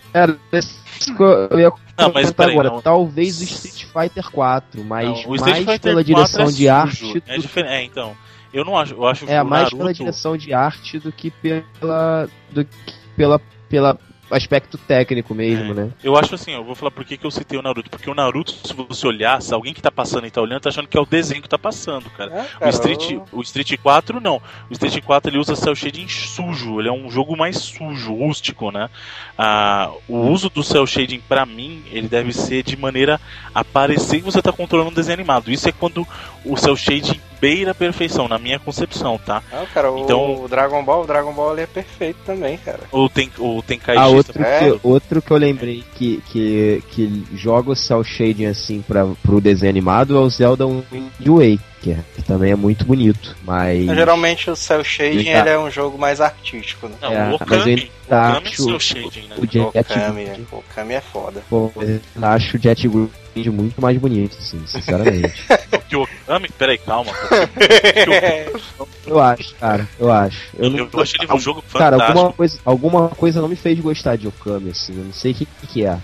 Que 0.99 1.23
eu 1.23 1.61
ia 1.61 1.69
Não, 1.99 2.07
mas 2.13 2.31
comentar 2.33 2.35
peraí, 2.35 2.53
agora. 2.55 2.71
não. 2.71 3.19
Street 3.21 3.51
Street 3.51 3.85
Fighter 3.93 4.31
4, 4.31 4.85
mas 4.85 5.07
Não, 5.07 5.15
o 5.35 5.41
mais 5.41 5.59
Fighter 5.59 5.81
pela 5.81 5.95
4 6.03 6.05
direção 6.05 6.47
é 6.47 6.51
de 6.53 6.69
arte. 6.69 7.23
É, 7.27 7.37
do- 7.37 7.41
diferente. 7.43 7.73
é, 7.73 7.83
então. 7.85 8.17
Eu 8.53 8.65
não 8.65 8.77
acho. 8.79 8.95
Eu 8.95 9.07
acho 9.07 9.25
É 9.29 9.43
o 9.43 9.47
mais 9.47 9.65
Naruto. 9.65 9.77
pela 9.79 9.93
direção 9.95 10.37
de 10.37 10.53
arte 10.55 10.99
do 10.99 11.13
que 11.13 11.31
pela. 11.31 12.29
do 12.51 12.65
que 12.65 12.75
pela. 13.17 13.41
pela 13.69 13.99
aspecto 14.35 14.77
técnico 14.77 15.35
mesmo, 15.35 15.73
É. 15.73 15.75
né? 15.75 15.91
Eu 16.03 16.17
acho 16.17 16.35
assim, 16.35 16.53
eu 16.53 16.65
vou 16.65 16.75
falar 16.75 16.91
por 16.91 17.05
que, 17.05 17.17
que 17.17 17.25
eu 17.27 17.31
citei 17.31 17.59
o 17.59 17.63
Naruto. 17.63 17.89
Porque 17.91 18.11
o 18.11 18.15
Naruto, 18.15 18.53
se 18.67 18.75
você 18.75 19.07
olhar, 19.07 19.41
se 19.41 19.53
alguém 19.55 19.73
que 19.75 19.81
tá 19.83 19.91
passando 19.91 20.27
e 20.27 20.31
tá 20.31 20.41
olhando, 20.41 20.61
tá 20.63 20.69
achando 20.69 20.89
que 20.89 20.97
é 20.97 21.01
o 21.01 21.07
desenho 21.07 21.43
que 21.43 21.49
tá 21.49 21.59
passando, 21.59 22.09
cara. 22.11 22.47
É, 22.61 22.67
O 22.67 22.71
Street, 22.71 23.11
eu- 23.11 23.25
o 23.33 23.43
Street 23.43 23.77
4 23.83 24.21
não. 24.21 24.37
O 24.69 24.73
Street 24.73 25.03
4 25.05 25.31
ele 25.31 25.39
usa 25.39 25.55
cel 25.57 25.75
shading 25.75 26.09
sujo, 26.09 26.81
ele 26.81 26.89
é 26.89 26.93
um 26.93 27.11
jogo 27.11 27.37
mais 27.37 27.57
sujo, 27.59 28.15
rústico, 28.15 28.71
né? 28.71 28.89
Ah, 29.37 29.91
o 30.09 30.17
uso 30.29 30.49
do 30.51 30.63
cel 30.63 30.87
shading 30.87 31.21
pra 31.29 31.45
mim, 31.45 31.83
ele 31.91 32.09
deve 32.09 32.33
ser 32.33 32.63
de 32.63 32.77
maneira 32.77 33.21
a 33.55 33.65
parecer 33.65 34.19
que 34.19 34.25
você 34.25 34.41
tá 34.43 34.53
controlando 34.53 34.91
um 34.91 34.95
desenho 34.95 35.15
animado. 35.15 35.51
Isso 35.51 35.69
é 35.69 35.73
quando 35.73 36.07
o 36.45 36.57
cel 36.57 36.77
shading 36.77 37.21
beira 37.41 37.73
a 37.73 37.75
perfeição, 37.75 38.27
na 38.27 38.39
minha 38.39 38.59
concepção, 38.59 39.19
tá? 39.19 39.43
Não, 39.53 39.67
cara, 39.67 39.91
o- 39.93 39.99
Então- 39.99 40.45
o 40.45 40.49
Dragon 40.49 40.83
Ball, 40.83 41.03
o 41.03 41.07
Dragon 41.07 41.33
Ball 41.33 41.53
ele 41.53 41.63
é 41.63 41.67
perfeito 41.67 42.19
também, 42.25 42.57
cara. 42.57 42.81
O, 42.91 43.07
ten, 43.09 43.31
o 43.39 43.63
Tenkaichi 43.63 44.01
Ah, 44.01 44.09
outro, 44.29 44.43
é. 44.43 44.59
que, 44.59 44.81
outro 44.83 45.23
que 45.23 45.31
eu 45.31 45.37
lembrei 45.37 45.85
que, 45.95 46.23
que, 46.31 46.83
que 46.91 47.25
joga 47.35 47.71
o 47.71 47.77
cel 47.77 48.03
shading 48.05 48.47
assim 48.47 48.83
pra, 48.83 49.07
pro 49.23 49.41
desenho 49.41 49.71
animado 49.71 50.17
é 50.17 50.21
o 50.21 50.29
Zelda 50.29 50.67
Wind 50.67 51.11
Waker, 51.27 51.99
que 52.15 52.23
também 52.23 52.53
é 52.53 52.57
muito 52.57 52.85
bonito, 52.85 53.37
mas... 53.45 53.85
Geralmente 53.87 54.51
o 54.51 54.57
cel 54.57 54.83
shading 54.85 55.25
Tá. 55.25 55.39
ele 55.41 55.49
é 55.51 55.59
um 55.59 55.71
jogo 55.71 55.99
mais 55.99 56.21
artístico, 56.21 56.89
né? 56.89 56.95
Não, 57.03 57.13
É, 57.13 57.25
o 57.25 57.31
mas 57.33 57.41
Okami. 57.43 57.73
ele 57.73 57.91
O 58.05 58.09
tá, 58.09 58.31
Okami 58.33 58.47
é 58.47 58.49
acho- 58.51 58.63
seu 58.65 58.81
shading, 58.81 59.27
né? 59.29 59.37
O 59.39 59.43
Jet 59.47 59.79
Okami, 59.79 60.25
o 60.53 60.57
Okami 60.57 60.95
é 60.95 61.01
foda. 61.01 61.43
pô, 61.51 61.71
eu 61.77 62.01
acho 62.23 62.57
o 62.57 62.61
Jet 62.61 62.89
Wind 62.89 63.47
muito 63.49 63.81
mais 63.81 63.97
bonito, 63.99 64.37
assim, 64.39 64.61
sinceramente. 64.67 65.45
Que 65.89 65.97
o 65.97 66.03
Okami. 66.03 66.49
Peraí, 66.59 66.79
calma. 66.79 67.13
eu 69.07 69.21
acho, 69.21 69.55
cara, 69.57 69.89
eu 69.99 70.11
acho. 70.11 70.39
Eu, 70.57 70.65
Eu, 70.65 70.71
não, 70.71 70.89
eu 70.93 71.01
achei 71.01 71.19
ele 71.23 71.33
um 71.33 71.39
jogo 71.39 71.63
Cara, 71.73 71.93
fantástico. 71.97 72.19
alguma 72.19 72.33
coisa, 72.33 72.59
alguma 72.65 73.09
coisa 73.11 73.41
não 73.41 73.49
me 73.49 73.57
fez 73.57 73.79
gostar 73.81 74.17
de 74.17 74.27
Okami, 74.29 74.71
assim, 74.71 74.97
eu 74.97 75.05
não 75.05 75.13
sei 75.13 75.33
o 75.33 75.35
que, 75.35 75.47
que 75.69 75.85
é. 75.85 75.99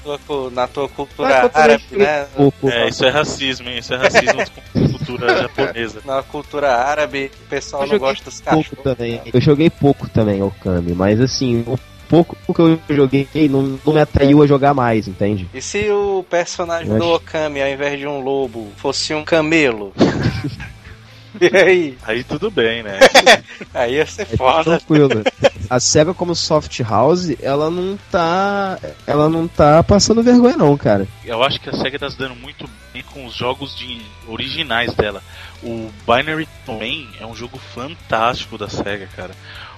Na 0.53 0.67
tua 0.69 0.85
Ah, 0.85 0.89
cultura 0.89 1.51
árabe, 1.55 1.85
né? 1.93 2.27
É, 2.65 2.89
isso 2.89 3.05
é 3.05 3.11
racismo, 3.11 3.69
hein? 3.69 3.79
Isso 3.79 3.95
é 3.95 3.97
racismo 3.97 4.43
com 4.75 4.89
cultura 4.99 5.43
japonesa. 5.43 6.03
Na 6.05 6.23
cultura 6.23 6.75
árabe, 6.77 7.31
o 7.47 7.49
pessoal 7.49 7.87
não 7.87 7.99
gosta 7.99 8.25
dos 8.25 8.41
pouco 8.41 8.63
cachorros. 8.65 8.85
também. 8.85 9.21
Eu 9.33 9.41
joguei 9.41 9.71
pouco 9.71 10.09
também 10.09 10.43
Okami, 10.43 10.93
mas 10.93 11.21
assim, 11.21 11.65
o 11.67 11.79
pouco 12.11 12.37
que 12.53 12.61
eu 12.61 12.81
joguei 12.91 13.29
não, 13.49 13.79
não 13.87 13.95
me 13.95 14.01
atraiu 14.01 14.43
a 14.43 14.47
jogar 14.47 14.75
mais, 14.75 15.07
entende? 15.09 15.49
E 15.55 15.63
se 15.63 15.89
o 15.91 16.25
personagem 16.29 16.99
do 16.99 17.15
Okami, 17.15 17.63
ao 17.63 17.69
invés 17.69 17.99
de 17.99 18.07
um 18.07 18.21
lobo, 18.21 18.69
fosse 18.77 19.15
um 19.15 19.25
camelo? 19.25 19.93
e 21.41 21.57
aí? 21.57 21.99
Aí 22.03 22.25
tudo 22.25 22.51
bem, 22.51 22.83
né? 22.83 22.99
Aí 23.73 23.95
ia 23.95 24.07
ser 24.07 24.23
É 24.23 24.37
foda. 24.37 24.65
tranquilo. 24.79 25.23
A 25.69 25.79
SEGA 25.79 26.13
como 26.13 26.35
soft 26.35 26.81
house, 26.81 27.31
ela 27.41 27.71
não 27.71 27.97
tá. 28.11 28.77
Ela 29.07 29.29
não 29.29 29.47
tá 29.47 29.83
passando 29.85 30.23
vergonha 30.23 30.57
não, 30.57 30.77
cara. 30.77 31.07
Eu 31.25 31.43
acho 31.45 31.61
que 31.61 31.71
a 31.71 31.73
SEGA 31.73 31.97
tá 32.01 32.11
se 32.11 32.19
dando 32.19 32.35
muito 32.35 32.69
bem 32.93 33.05
com 33.13 33.25
os 33.25 33.35
jogos 33.37 33.77
de 33.77 34.01
originais 34.27 34.93
dela. 34.95 35.23
O 35.63 35.89
Binary 36.07 36.49
Domain 36.67 37.09
é 37.21 37.25
um 37.27 37.37
jogo 37.37 37.59
fantástico 37.73 38.59
da 38.59 38.69
SEGA, 38.69 39.09
cara. 39.15 39.31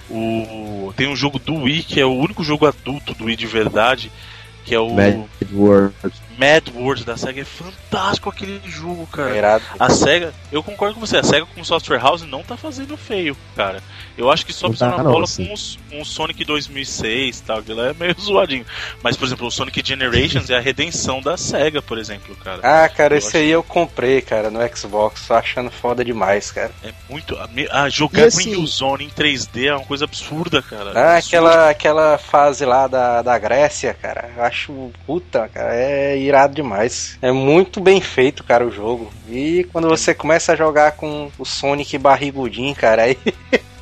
O... 0.09 0.93
Tem 0.95 1.07
um 1.07 1.15
jogo 1.15 1.39
do 1.39 1.55
Wii, 1.63 1.83
que 1.83 1.99
é 1.99 2.05
o 2.05 2.13
único 2.13 2.43
jogo 2.43 2.65
adulto 2.65 3.13
do 3.13 3.25
Wii 3.25 3.35
de 3.35 3.47
verdade, 3.47 4.11
que 4.65 4.75
é 4.75 4.79
o 4.79 4.95
World. 5.53 5.93
Mad 6.37 6.67
World 6.75 7.03
da 7.05 7.15
SEGA. 7.17 7.41
É 7.41 7.45
fantástico 7.45 8.29
aquele 8.29 8.61
jogo, 8.69 9.05
cara. 9.07 9.35
Irado. 9.37 9.63
A 9.79 9.89
SEGA, 9.89 10.33
eu 10.51 10.63
concordo 10.63 10.95
com 10.95 10.99
você, 11.01 11.17
a 11.17 11.23
SEGA 11.23 11.45
como 11.45 11.65
software 11.65 11.99
house 11.99 12.23
não 12.23 12.43
tá 12.43 12.55
fazendo 12.57 12.95
feio, 12.97 13.35
cara. 13.55 13.81
Eu 14.17 14.29
acho 14.31 14.45
que 14.45 14.53
só 14.53 14.67
precisa 14.67 14.91
tá, 14.91 14.97
na 14.97 15.03
bola 15.03 15.23
assim. 15.23 15.45
com, 15.47 15.53
os, 15.53 15.79
com 15.89 16.01
o 16.01 16.05
Sonic 16.05 16.43
2006 16.45 17.39
e 17.39 17.43
tal, 17.43 17.63
que 17.63 17.73
lá 17.73 17.87
é 17.89 17.93
meio 17.93 18.15
zoadinho. 18.21 18.65
Mas, 19.01 19.17
por 19.17 19.25
exemplo, 19.25 19.47
o 19.47 19.51
Sonic 19.51 19.81
Generations 19.83 20.49
é 20.49 20.55
a 20.55 20.59
redenção 20.59 21.21
da 21.21 21.35
SEGA, 21.37 21.81
por 21.81 21.97
exemplo, 21.97 22.35
cara. 22.37 22.59
Ah, 22.63 22.87
cara, 22.89 23.15
Eu 23.15 23.17
esse 23.17 23.27
acho- 23.29 23.37
aí 23.37 23.49
eu 23.49 23.63
comprei, 23.63 24.21
cara, 24.21 24.49
no 24.51 24.59
Xbox. 24.75 25.27
Tô 25.27 25.33
achando 25.33 25.71
foda 25.71 26.03
demais, 26.05 26.51
cara. 26.51 26.71
É 26.83 26.91
muito. 27.09 27.37
Ah, 27.71 27.89
jogar 27.89 28.25
assim- 28.25 28.51
Windows 28.51 28.75
Zone 28.75 29.05
em 29.05 29.09
3D 29.09 29.67
é 29.67 29.75
uma 29.75 29.85
coisa 29.85 30.05
absurda, 30.05 30.61
cara. 30.61 30.91
Ah, 30.93 31.17
Absurda. 31.17 31.17
aquela, 31.17 31.69
aquela 31.69 32.17
fase 32.17 32.65
lá 32.65 32.87
da, 32.87 33.21
da 33.21 33.37
Grécia, 33.39 33.93
cara. 33.93 34.29
Eu 34.35 34.43
acho. 34.43 34.91
Puta, 35.05 35.49
cara, 35.53 35.73
é 35.73 36.17
irado 36.23 36.55
demais. 36.55 37.17
É 37.21 37.31
muito 37.31 37.79
bem 37.79 38.01
feito, 38.01 38.43
cara, 38.43 38.65
o 38.65 38.71
jogo. 38.71 39.11
E 39.29 39.65
quando 39.71 39.87
você 39.87 40.13
começa 40.13 40.53
a 40.53 40.55
jogar 40.55 40.93
com 40.93 41.29
o 41.37 41.45
Sonic 41.45 41.97
barrigudinho, 41.97 42.75
cara, 42.75 43.03
aí. 43.03 43.17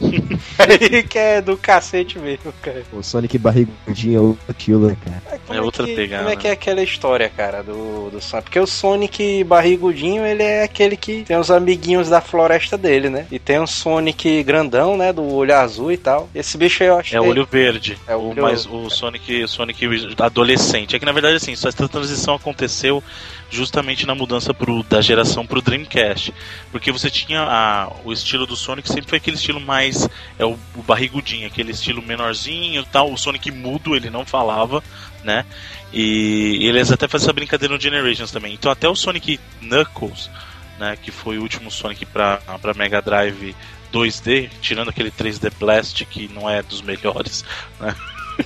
aí 0.57 1.03
que 1.03 1.17
é 1.17 1.41
do 1.41 1.57
cacete 1.57 2.17
mesmo, 2.19 2.53
cara. 2.61 2.83
O 2.91 3.01
Sonic 3.03 3.37
barrigudinho 3.37 4.17
é 4.17 4.21
outro 4.21 4.53
killer, 4.53 4.95
cara. 5.03 5.21
Mas 5.29 5.41
como 5.47 5.59
É 5.59 5.61
outra 5.61 5.85
que, 5.85 5.95
pegada, 5.95 6.23
Como 6.23 6.33
é 6.33 6.35
que 6.37 6.43
né? 6.45 6.49
é 6.49 6.53
aquela 6.53 6.81
história, 6.83 7.29
cara, 7.29 7.61
do, 7.63 8.09
do 8.09 8.21
Sonic? 8.21 8.45
Porque 8.45 8.59
o 8.59 8.67
Sonic 8.67 9.43
barrigudinho, 9.43 10.25
ele 10.25 10.43
é 10.43 10.63
aquele 10.63 10.95
que 10.97 11.23
tem 11.23 11.37
os 11.37 11.51
amiguinhos 11.51 12.09
da 12.09 12.21
floresta 12.21 12.77
dele, 12.77 13.09
né? 13.09 13.25
E 13.31 13.39
tem 13.39 13.59
o 13.59 13.67
Sonic 13.67 14.43
grandão, 14.43 14.97
né? 14.97 15.11
Do 15.13 15.23
olho 15.23 15.55
azul 15.55 15.91
e 15.91 15.97
tal. 15.97 16.29
Esse 16.33 16.57
bicho 16.57 16.83
aí 16.83 16.89
eu 16.89 16.97
achei. 16.97 17.17
É 17.17 17.21
o 17.21 17.25
olho 17.25 17.45
verde. 17.49 17.97
É 18.07 18.15
o 18.15 18.19
o, 18.19 18.29
olho- 18.31 18.41
mas 18.43 18.65
o 18.65 18.89
Sonic, 18.89 19.47
Sonic 19.47 19.85
adolescente. 20.19 20.95
É 20.95 20.99
que 20.99 21.05
na 21.05 21.11
verdade 21.11 21.35
assim, 21.35 21.55
só 21.55 21.67
essa 21.69 21.87
transição 21.87 22.35
aconteceu 22.35 23.03
justamente 23.49 24.05
na 24.05 24.15
mudança 24.15 24.53
pro, 24.53 24.81
da 24.83 25.01
geração 25.01 25.45
pro 25.45 25.61
Dreamcast. 25.61 26.33
Porque 26.71 26.91
você 26.91 27.09
tinha 27.09 27.41
a, 27.41 27.91
o 28.05 28.13
estilo 28.13 28.45
do 28.45 28.55
Sonic 28.55 28.87
sempre 28.87 29.09
foi 29.09 29.17
aquele 29.17 29.35
estilo 29.35 29.59
mais. 29.59 29.90
É 30.37 30.45
o, 30.45 30.57
o 30.75 30.81
barrigudinho, 30.83 31.47
aquele 31.47 31.71
estilo 31.71 32.01
menorzinho 32.01 32.85
tal. 32.85 33.11
O 33.11 33.17
Sonic 33.17 33.51
mudo, 33.51 33.95
ele 33.95 34.09
não 34.09 34.25
falava, 34.25 34.83
né? 35.23 35.45
E 35.93 36.59
eles 36.67 36.91
até 36.91 37.07
fazem 37.07 37.25
essa 37.25 37.33
brincadeira 37.33 37.73
no 37.73 37.81
Generations 37.81 38.31
também. 38.31 38.53
Então 38.53 38.71
até 38.71 38.87
o 38.87 38.95
Sonic 38.95 39.39
Knuckles, 39.61 40.29
né? 40.79 40.97
Que 41.01 41.11
foi 41.11 41.37
o 41.37 41.41
último 41.41 41.69
Sonic 41.69 42.05
pra 42.05 42.41
Mega 42.75 43.01
Drive 43.01 43.55
2D, 43.91 44.49
tirando 44.61 44.89
aquele 44.89 45.11
3D 45.11 45.51
Blast 45.59 46.05
que 46.05 46.27
não 46.29 46.49
é 46.49 46.63
dos 46.63 46.81
melhores, 46.81 47.43
né? 47.79 47.95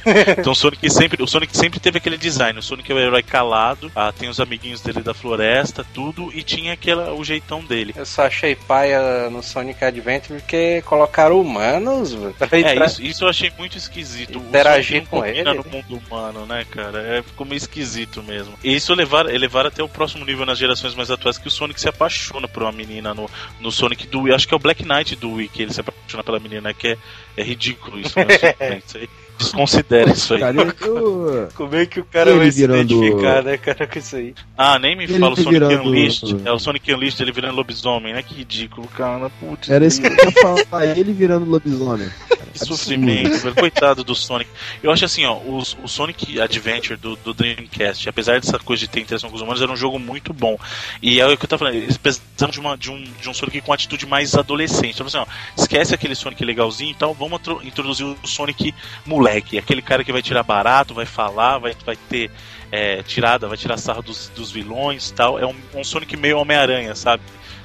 Então 0.37 0.53
o 0.53 0.55
Sonic 0.55 0.89
sempre, 0.89 1.23
o 1.23 1.27
Sonic 1.27 1.55
sempre 1.55 1.79
teve 1.79 1.97
aquele 1.97 2.17
design. 2.17 2.57
O 2.59 2.61
Sonic 2.61 2.91
é 2.91 2.95
o 2.95 2.99
herói 2.99 3.23
calado, 3.23 3.91
ah, 3.95 4.11
tem 4.11 4.29
os 4.29 4.39
amiguinhos 4.39 4.81
dele 4.81 5.01
da 5.01 5.13
floresta, 5.13 5.85
tudo, 5.93 6.31
e 6.33 6.43
tinha 6.43 6.73
aquela, 6.73 7.13
o 7.13 7.23
jeitão 7.23 7.63
dele. 7.63 7.93
Eu 7.95 8.05
só 8.05 8.25
achei 8.25 8.55
paia 8.55 9.29
no 9.29 9.41
Sonic 9.41 9.83
Adventure 9.83 10.39
porque 10.39 10.81
colocaram 10.85 11.39
humanos 11.39 12.15
pra 12.37 12.47
É, 12.51 12.85
isso, 12.85 13.01
isso 13.01 13.23
eu 13.25 13.29
achei 13.29 13.51
muito 13.57 13.77
esquisito. 13.77 14.37
Interagir 14.39 15.05
com 15.07 15.25
ele. 15.25 15.43
no 15.43 15.65
mundo 15.65 16.01
humano, 16.05 16.45
né, 16.45 16.65
cara? 16.69 17.01
É, 17.01 17.21
ficou 17.21 17.45
meio 17.45 17.57
esquisito 17.57 18.23
mesmo. 18.23 18.53
E 18.63 18.75
isso 18.75 18.93
levar, 18.93 19.25
levar 19.25 19.65
até 19.65 19.83
o 19.83 19.89
próximo 19.89 20.25
nível 20.25 20.45
nas 20.45 20.57
gerações 20.57 20.95
mais 20.95 21.11
atuais, 21.11 21.37
que 21.37 21.47
o 21.47 21.51
Sonic 21.51 21.79
se 21.79 21.89
apaixona 21.89 22.47
por 22.47 22.63
uma 22.63 22.71
menina 22.71 23.13
no, 23.13 23.29
no 23.59 23.71
Sonic 23.71 24.07
do 24.07 24.21
Wii. 24.21 24.33
Acho 24.33 24.47
que 24.47 24.53
é 24.53 24.57
o 24.57 24.59
Black 24.59 24.83
Knight 24.83 25.15
do 25.15 25.33
Wii 25.33 25.49
que 25.49 25.63
ele 25.63 25.73
se 25.73 25.81
apaixona 25.81 26.23
pela 26.23 26.39
menina, 26.39 26.73
que 26.73 26.89
é, 26.89 26.97
é 27.37 27.43
ridículo 27.43 27.99
isso. 27.99 28.17
Né? 28.17 28.25
Isso 28.85 28.97
aí, 28.97 29.09
desconsidera 29.37 30.11
isso 30.11 30.33
aí. 30.33 30.39
Cara, 30.39 30.75
eu, 30.81 31.49
Como 31.55 31.75
é 31.75 31.85
que 31.85 31.99
o 31.99 32.05
cara 32.05 32.29
Ele 32.31 32.39
vai 32.39 32.51
se 32.51 32.57
virando- 32.59 32.93
identificar, 33.03 33.43
né, 33.43 33.57
cara, 33.57 33.87
com 33.87 33.99
isso 33.99 34.15
aí? 34.15 34.33
Ah, 34.57 34.79
nem 34.79 34.95
me 34.95 35.03
Ele 35.05 35.19
fala 35.19 35.33
o 35.33 35.35
Sonic 35.35 35.51
virando- 35.51 35.81
Unleashed. 35.89 36.37
É 36.45 36.51
o 36.51 36.59
Sonic 36.59 36.93
Unleashed 36.93 37.21
ele 37.21 37.31
virando 37.31 37.55
lobisomem, 37.55 38.13
né? 38.13 38.23
Que 38.23 38.33
ridículo, 38.35 38.87
cara. 38.87 39.29
Putz, 39.29 39.69
era 39.69 39.85
isso 39.85 40.01
que 40.01 40.07
eu 40.07 40.13
ia 40.13 40.31
falar, 40.65 40.85
ele 40.97 41.13
virando 41.13 41.45
lobisomem. 41.49 42.09
Que 42.53 42.59
sofrimento, 42.65 43.37
velho. 43.39 43.55
Coitado 43.55 44.01
do 44.03 44.15
Sonic. 44.15 44.49
Eu 44.81 44.89
acho 44.89 45.03
assim, 45.03 45.25
ó, 45.25 45.33
o, 45.35 45.57
o 45.83 45.87
Sonic 45.89 46.39
Adventure 46.39 46.95
do, 46.97 47.17
do 47.17 47.33
Dreamcast, 47.33 48.07
apesar 48.07 48.39
dessa 48.39 48.57
coisa 48.57 48.79
de 48.79 48.87
ter 48.87 49.01
interação 49.01 49.29
com 49.29 49.35
os 49.35 49.41
humanos, 49.41 49.61
era 49.61 49.69
um 49.69 49.75
jogo 49.75 49.99
muito 49.99 50.31
bom. 50.33 50.57
E 51.01 51.19
é 51.19 51.27
o 51.27 51.35
que 51.37 51.43
eu 51.43 51.49
tava 51.49 51.59
falando, 51.65 51.75
eles 51.75 51.97
precisavam 51.97 52.51
de, 52.51 52.59
uma, 52.61 52.77
de, 52.77 52.89
um, 52.91 53.03
de 53.21 53.29
um 53.29 53.33
Sonic 53.33 53.59
com 53.59 53.73
atitude 53.73 54.05
mais 54.05 54.35
adolescente. 54.35 54.93
Então, 54.93 55.05
assim, 55.07 55.17
ó, 55.17 55.25
esquece 55.57 55.93
aquele 55.93 56.15
Sonic 56.15 56.45
legalzinho 56.45 56.91
e 56.91 56.95
tal, 56.95 57.13
vamos 57.13 57.41
introduzir 57.63 58.05
o 58.05 58.15
Sonic 58.25 58.73
moleque, 59.05 59.24
aquele 59.33 59.81
cara 59.81 60.03
que 60.03 60.11
vai 60.11 60.21
tirar 60.21 60.43
barato, 60.43 60.93
vai 60.93 61.05
falar, 61.05 61.57
vai, 61.57 61.75
vai 61.85 61.95
ter 61.95 62.31
é, 62.71 63.01
tirada, 63.03 63.47
vai 63.47 63.57
tirar 63.57 63.77
sarro 63.77 64.01
dos, 64.01 64.29
dos 64.29 64.51
vilões 64.51 65.11
tal. 65.11 65.39
É 65.39 65.45
um, 65.45 65.55
um 65.73 65.83
Sonic 65.83 66.15
meio 66.17 66.39
Homem-Aranha, 66.39 66.95
sabe? 66.95 67.23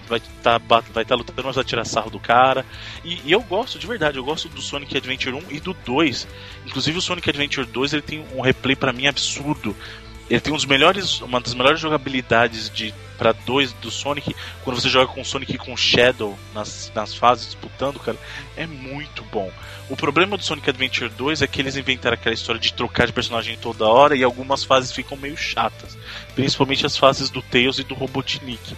Vai 0.09 0.19
estar 0.19 0.59
vai 0.93 1.05
tá 1.05 1.15
lutando, 1.15 1.43
mas 1.45 1.55
vai 1.55 1.65
tirar 1.65 1.85
sarro 1.85 2.11
do 2.11 2.19
cara. 2.19 2.67
E, 3.05 3.21
e 3.25 3.33
eu 3.33 3.41
gosto, 3.43 3.79
de 3.79 3.87
verdade, 3.87 4.19
eu 4.19 4.25
gosto 4.25 4.49
do 4.49 4.61
Sonic 4.61 4.97
Adventure 4.97 5.37
1 5.37 5.43
e 5.51 5.61
do 5.61 5.73
2. 5.73 6.27
Inclusive 6.67 6.99
o 6.99 7.03
Sonic 7.03 7.31
Adventure 7.31 7.67
2 7.67 7.93
ele 7.93 8.03
tem 8.03 8.27
um 8.35 8.41
replay 8.41 8.75
pra 8.75 8.93
mim 8.93 9.07
absurdo. 9.07 9.75
Ele 10.31 10.41
tem 10.41 10.53
um 10.53 10.57
dos 10.57 10.65
melhores, 10.65 11.21
uma 11.21 11.41
das 11.41 11.55
melhores 11.55 11.81
jogabilidades 11.81 12.71
de 12.71 12.95
para 13.19 13.33
dois 13.33 13.71
do 13.75 13.91
Sonic 13.91 14.35
quando 14.65 14.81
você 14.81 14.89
joga 14.89 15.13
com 15.13 15.21
o 15.21 15.25
Sonic 15.25 15.55
e 15.55 15.59
com 15.59 15.75
o 15.75 15.77
Shadow 15.77 16.39
nas, 16.55 16.91
nas 16.95 17.15
fases 17.15 17.45
disputando, 17.45 18.01
cara, 18.01 18.17
é 18.57 18.67
muito 18.67 19.23
bom. 19.25 19.53
O 19.91 19.97
problema 19.97 20.39
do 20.39 20.43
Sonic 20.43 20.71
Adventure 20.71 21.11
2 21.11 21.43
é 21.43 21.47
que 21.47 21.61
eles 21.61 21.77
inventaram 21.77 22.15
aquela 22.15 22.35
história 22.35 22.59
de 22.59 22.73
trocar 22.73 23.07
de 23.07 23.13
personagem 23.13 23.59
toda 23.59 23.85
hora 23.85 24.17
e 24.17 24.25
algumas 24.25 24.65
fases 24.65 24.91
ficam 24.91 25.19
meio 25.19 25.37
chatas, 25.37 25.99
principalmente 26.35 26.87
as 26.87 26.97
fases 26.97 27.29
do 27.29 27.43
Tails 27.43 27.79
e 27.79 27.85
do 27.85 27.95
Robotnik. 27.95 28.75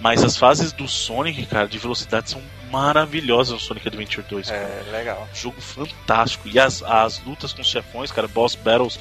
Mas 0.00 0.22
as 0.24 0.36
fases 0.36 0.72
do 0.72 0.88
Sonic, 0.88 1.46
cara, 1.46 1.66
de 1.66 1.78
velocidade 1.78 2.30
são 2.30 2.42
maravilhosas 2.70 3.54
no 3.54 3.60
Sonic 3.60 3.88
Adventure 3.88 4.26
2. 4.28 4.48
cara. 4.48 4.60
É, 4.60 4.90
legal. 4.90 5.28
Jogo 5.32 5.60
fantástico. 5.60 6.48
E 6.48 6.58
as, 6.58 6.82
as 6.82 7.22
lutas 7.24 7.52
com 7.52 7.62
os 7.62 7.68
chefões, 7.68 8.12
cara, 8.12 8.28
boss 8.28 8.54
battles 8.54 8.98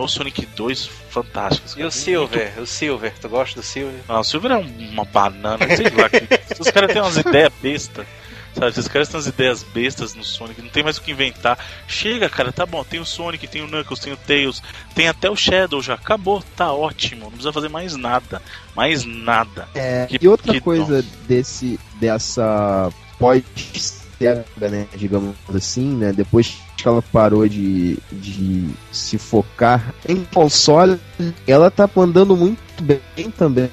no 0.00 0.08
Sonic 0.08 0.46
2, 0.46 0.86
fantásticas. 1.10 1.72
E 1.72 1.76
cara. 1.76 1.88
o 1.88 1.90
Silver? 1.90 2.52
O 2.60 2.66
Silver, 2.66 3.12
tu 3.20 3.28
gosta 3.28 3.60
do 3.60 3.64
Silver? 3.64 3.92
Muito... 3.94 4.10
Ah, 4.12 4.20
o 4.20 4.24
Silver 4.24 4.52
é 4.52 4.56
um- 4.58 4.88
uma 4.90 5.04
banana, 5.04 5.58
sei 5.76 5.90
lá. 5.90 6.08
que- 6.08 6.28
Os 6.60 6.70
caras 6.70 6.92
têm 6.92 7.02
umas 7.02 7.16
ideias 7.16 7.52
bestas. 7.62 8.06
Sabe, 8.54 8.68
esses 8.70 8.88
caras 8.88 9.08
têm 9.08 9.16
umas 9.18 9.26
ideias 9.26 9.62
bestas 9.62 10.14
no 10.14 10.24
Sonic, 10.24 10.62
não 10.62 10.70
tem 10.70 10.82
mais 10.82 10.96
o 10.96 11.02
que 11.02 11.10
inventar. 11.10 11.58
Chega, 11.86 12.26
cara, 12.28 12.50
tá 12.50 12.64
bom, 12.64 12.82
tem 12.82 12.98
o 12.98 13.04
Sonic, 13.04 13.46
tem 13.46 13.62
o 13.62 13.66
Knuckles, 13.68 14.00
tem 14.00 14.14
o 14.14 14.16
Tails, 14.16 14.62
tem 14.94 15.08
até 15.08 15.28
o 15.30 15.36
Shadow 15.36 15.82
já, 15.82 15.92
acabou, 15.92 16.42
tá 16.56 16.72
ótimo, 16.72 17.24
não 17.24 17.28
precisa 17.32 17.52
fazer 17.52 17.68
mais 17.68 17.96
nada, 17.96 18.40
mais 18.74 19.04
nada. 19.04 19.68
É, 19.74 20.06
Que- 20.06 20.18
e 20.22 20.26
outra 20.26 20.54
que 20.54 20.60
coisa 20.62 21.04
desse 21.28 21.78
dessa 22.00 22.90
pós-SEGA, 23.18 24.44
né, 24.56 24.86
digamos 24.94 25.36
assim, 25.54 25.94
né, 25.94 26.12
depois 26.12 26.56
que 26.76 26.86
ela 26.86 27.02
parou 27.02 27.48
de, 27.48 27.98
de 28.12 28.68
se 28.92 29.18
focar 29.18 29.94
em 30.08 30.24
console, 30.24 30.98
ela 31.46 31.70
tá 31.70 31.88
mandando 31.94 32.36
muito 32.36 32.60
bem 32.82 33.30
também 33.36 33.70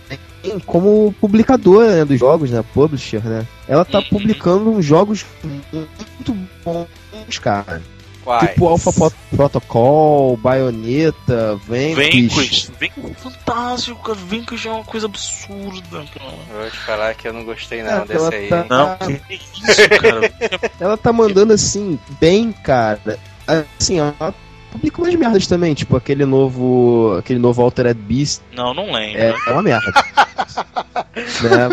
como 0.66 1.14
publicadora 1.22 1.96
né, 1.96 2.06
dos 2.06 2.20
jogos, 2.20 2.52
né? 2.52 2.64
Publisher, 2.74 3.24
né? 3.24 3.48
Ela 3.68 3.86
tá 3.86 4.02
publicando 4.02 4.82
jogos 4.82 5.26
muito 5.44 6.36
bons, 6.64 7.40
cara. 7.40 7.82
Quais? 8.24 8.52
Tipo 8.52 8.68
Alpha 8.68 8.92
Pro- 8.94 9.14
Protocol, 9.36 10.38
Bayonetta, 10.38 11.56
Vanquish. 11.68 12.34
Vanquish. 12.34 12.72
Vanquish 12.80 13.12
é 13.12 13.14
fantástico, 13.16 14.02
cara. 14.02 14.18
Vanquish 14.18 14.66
é 14.66 14.72
uma 14.72 14.84
coisa 14.84 15.06
absurda, 15.08 16.06
cara. 16.14 16.32
Vou 16.62 16.70
te 16.70 16.78
falar 16.78 17.14
que 17.16 17.28
eu 17.28 17.34
não 17.34 17.44
gostei 17.44 17.84
não 17.84 17.92
É, 17.92 18.06
desse 18.06 18.36
aí. 18.36 18.48
tá- 18.50 18.66
Não, 18.70 18.98
que 18.98 19.34
isso, 19.34 19.90
cara. 20.02 20.72
Ela 20.80 20.98
tá 20.98 21.12
mandando 21.12 21.54
assim, 21.54 22.00
bem, 22.20 22.52
cara. 22.52 23.20
Assim, 23.48 24.00
ela 24.00 24.34
publica 24.74 25.02
umas 25.02 25.16
merdas 25.16 25.48
também, 25.48 25.74
tipo 25.74 25.96
aquele 25.96 26.26
novo. 26.26 27.16
aquele 27.20 27.40
novo 27.40 27.62
Altered 27.62 28.00
Beast. 28.02 28.42
Não, 28.54 28.74
não 28.74 28.92
lembro. 28.92 29.22
É, 29.22 29.34
é 29.48 29.52
uma 29.52 29.62
merda. 29.64 29.92
né? 31.42 31.68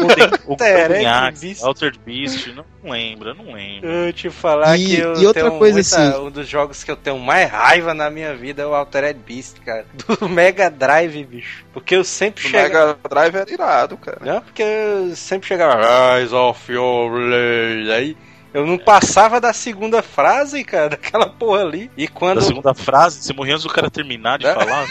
O 0.46 0.52
Altered 0.52 0.94
Cognac, 0.94 1.40
Beast. 1.40 1.62
Altered 1.64 2.00
Beast, 2.04 2.46
não 2.54 2.64
lembra, 2.90 3.34
não 3.34 3.52
lembro. 3.52 3.88
Eu 3.88 4.12
te 4.12 4.30
falar 4.30 4.76
E- 4.78 4.86
que 4.86 4.98
eu 4.98 5.14
e 5.20 5.26
outra 5.26 5.44
tenho 5.44 5.58
coisa, 5.58 5.74
muita- 5.80 6.08
assim- 6.16 6.26
um 6.26 6.30
dos 6.30 6.48
jogos 6.48 6.84
que 6.84 6.90
eu 6.90 6.96
tenho 6.96 7.18
mais 7.18 7.50
raiva 7.50 7.94
na 7.94 8.10
minha 8.10 8.34
vida 8.34 8.62
é 8.62 8.66
o 8.66 8.74
Altered 8.74 9.18
Beast, 9.26 9.56
cara. 9.64 9.84
Do 10.20 10.28
Mega 10.28 10.70
Drive, 10.70 11.24
bicho. 11.24 11.64
Porque 11.72 11.94
eu 11.96 12.04
sempre 12.04 12.46
O 12.46 12.48
chegava. 12.48 12.96
Mega 13.02 13.08
Drive 13.08 13.34
era 13.34 13.52
irado, 13.52 13.96
cara. 13.96 14.18
Não, 14.20 14.40
porque 14.40 14.62
eu 14.62 15.16
sempre 15.16 15.48
chegava. 15.48 16.16
Rise 16.18 16.34
of 16.34 16.72
your 16.72 17.10
blade. 17.10 17.90
Aí 17.92 18.16
eu 18.52 18.66
não 18.66 18.76
passava 18.76 19.40
da 19.40 19.52
segunda 19.52 20.02
frase, 20.02 20.64
cara, 20.64 20.90
daquela 20.90 21.28
porra 21.28 21.62
ali. 21.62 21.90
E 21.96 22.08
quando. 22.08 22.40
Da 22.40 22.46
segunda 22.46 22.74
frase? 22.74 23.22
Você 23.22 23.32
morria 23.32 23.54
antes 23.54 23.64
do 23.64 23.72
cara 23.72 23.88
terminar 23.88 24.38
de 24.38 24.44
falar? 24.52 24.86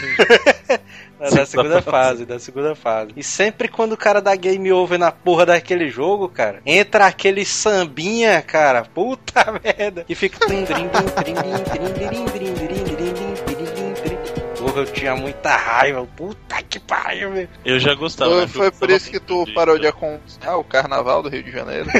Não, 1.20 1.30
da 1.30 1.44
segunda 1.44 1.82
fase, 1.82 2.24
da 2.24 2.38
segunda 2.38 2.74
fase. 2.74 3.12
E 3.14 3.22
sempre 3.22 3.68
quando 3.68 3.92
o 3.92 3.96
cara 3.96 4.22
da 4.22 4.34
game 4.34 4.72
over 4.72 4.98
na 4.98 5.12
porra 5.12 5.44
daquele 5.44 5.90
jogo, 5.90 6.26
cara, 6.30 6.62
entra 6.64 7.06
aquele 7.06 7.44
sambinha, 7.44 8.40
cara. 8.40 8.84
Puta 8.84 9.44
merda. 9.62 10.06
E 10.08 10.14
fica. 10.14 10.38
Porra, 14.56 14.80
eu 14.80 14.86
tinha 14.86 15.14
muita 15.14 15.54
raiva. 15.54 16.06
Puta 16.16 16.62
que 16.62 16.80
pariu, 16.80 17.32
velho. 17.32 17.48
Eu 17.62 17.78
já 17.78 17.94
gostava. 17.94 18.30
Foi, 18.30 18.48
foi 18.48 18.70
por 18.70 18.88
isso 18.88 19.10
que 19.10 19.20
tu 19.20 19.44
parou 19.54 19.78
de 19.78 19.86
acompanhar 19.86 20.56
o 20.56 20.64
carnaval 20.64 21.22
do 21.22 21.28
Rio 21.28 21.42
de 21.42 21.50
Janeiro. 21.50 21.90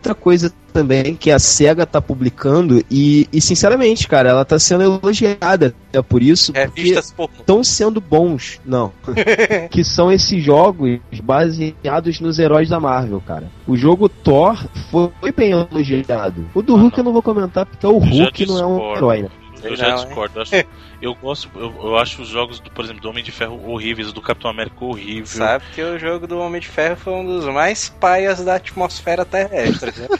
Outra 0.00 0.14
coisa 0.14 0.50
também 0.72 1.14
que 1.14 1.30
a 1.30 1.38
SEGA 1.38 1.84
tá 1.84 2.00
publicando 2.00 2.82
e, 2.90 3.28
e 3.30 3.38
sinceramente, 3.38 4.08
cara, 4.08 4.30
ela 4.30 4.46
tá 4.46 4.58
sendo 4.58 4.82
elogiada 4.82 5.74
é 5.92 6.00
por 6.00 6.22
isso, 6.22 6.54
porque 6.54 6.80
Revistas 6.80 7.14
estão 7.38 7.62
sendo 7.62 8.00
bons. 8.00 8.58
Não. 8.64 8.92
que 9.70 9.84
são 9.84 10.10
esses 10.10 10.42
jogos 10.42 10.98
baseados 11.22 12.18
nos 12.18 12.38
heróis 12.38 12.70
da 12.70 12.80
Marvel, 12.80 13.20
cara. 13.26 13.50
O 13.66 13.76
jogo 13.76 14.08
Thor 14.08 14.56
foi 14.90 15.32
bem 15.36 15.50
elogiado. 15.50 16.46
O 16.54 16.62
do 16.62 16.76
Ah, 16.76 16.80
Hulk 16.80 16.96
não. 16.96 17.00
eu 17.00 17.04
não 17.04 17.12
vou 17.12 17.22
comentar 17.22 17.66
porque 17.66 17.86
o 17.86 17.90
Eu 17.90 17.98
Hulk 17.98 18.46
não 18.46 18.58
é 18.58 18.66
um 18.66 18.96
herói, 18.96 19.22
né? 19.24 19.28
Eu 19.62 19.76
já 19.76 19.90
hein? 19.90 19.94
discordo. 19.96 20.40
Acho- 20.40 20.64
eu 21.00 21.14
gosto, 21.14 21.48
eu, 21.54 21.74
eu 21.84 21.96
acho 21.98 22.22
os 22.22 22.28
jogos, 22.28 22.60
do, 22.60 22.70
por 22.70 22.84
exemplo, 22.84 23.00
do 23.02 23.08
Homem 23.10 23.22
de 23.24 23.32
Ferro 23.32 23.60
horríveis, 23.70 24.12
do 24.12 24.20
Capitão 24.20 24.50
América 24.50 24.84
horrível. 24.84 25.26
Sabe 25.26 25.64
que 25.74 25.82
o 25.82 25.98
jogo 25.98 26.26
do 26.26 26.38
Homem 26.38 26.60
de 26.60 26.68
Ferro 26.68 26.96
foi 26.96 27.12
um 27.12 27.24
dos 27.24 27.44
mais 27.46 27.88
paias 27.88 28.44
da 28.44 28.56
atmosfera 28.56 29.24
terrestre, 29.24 29.92
né? 29.98 30.08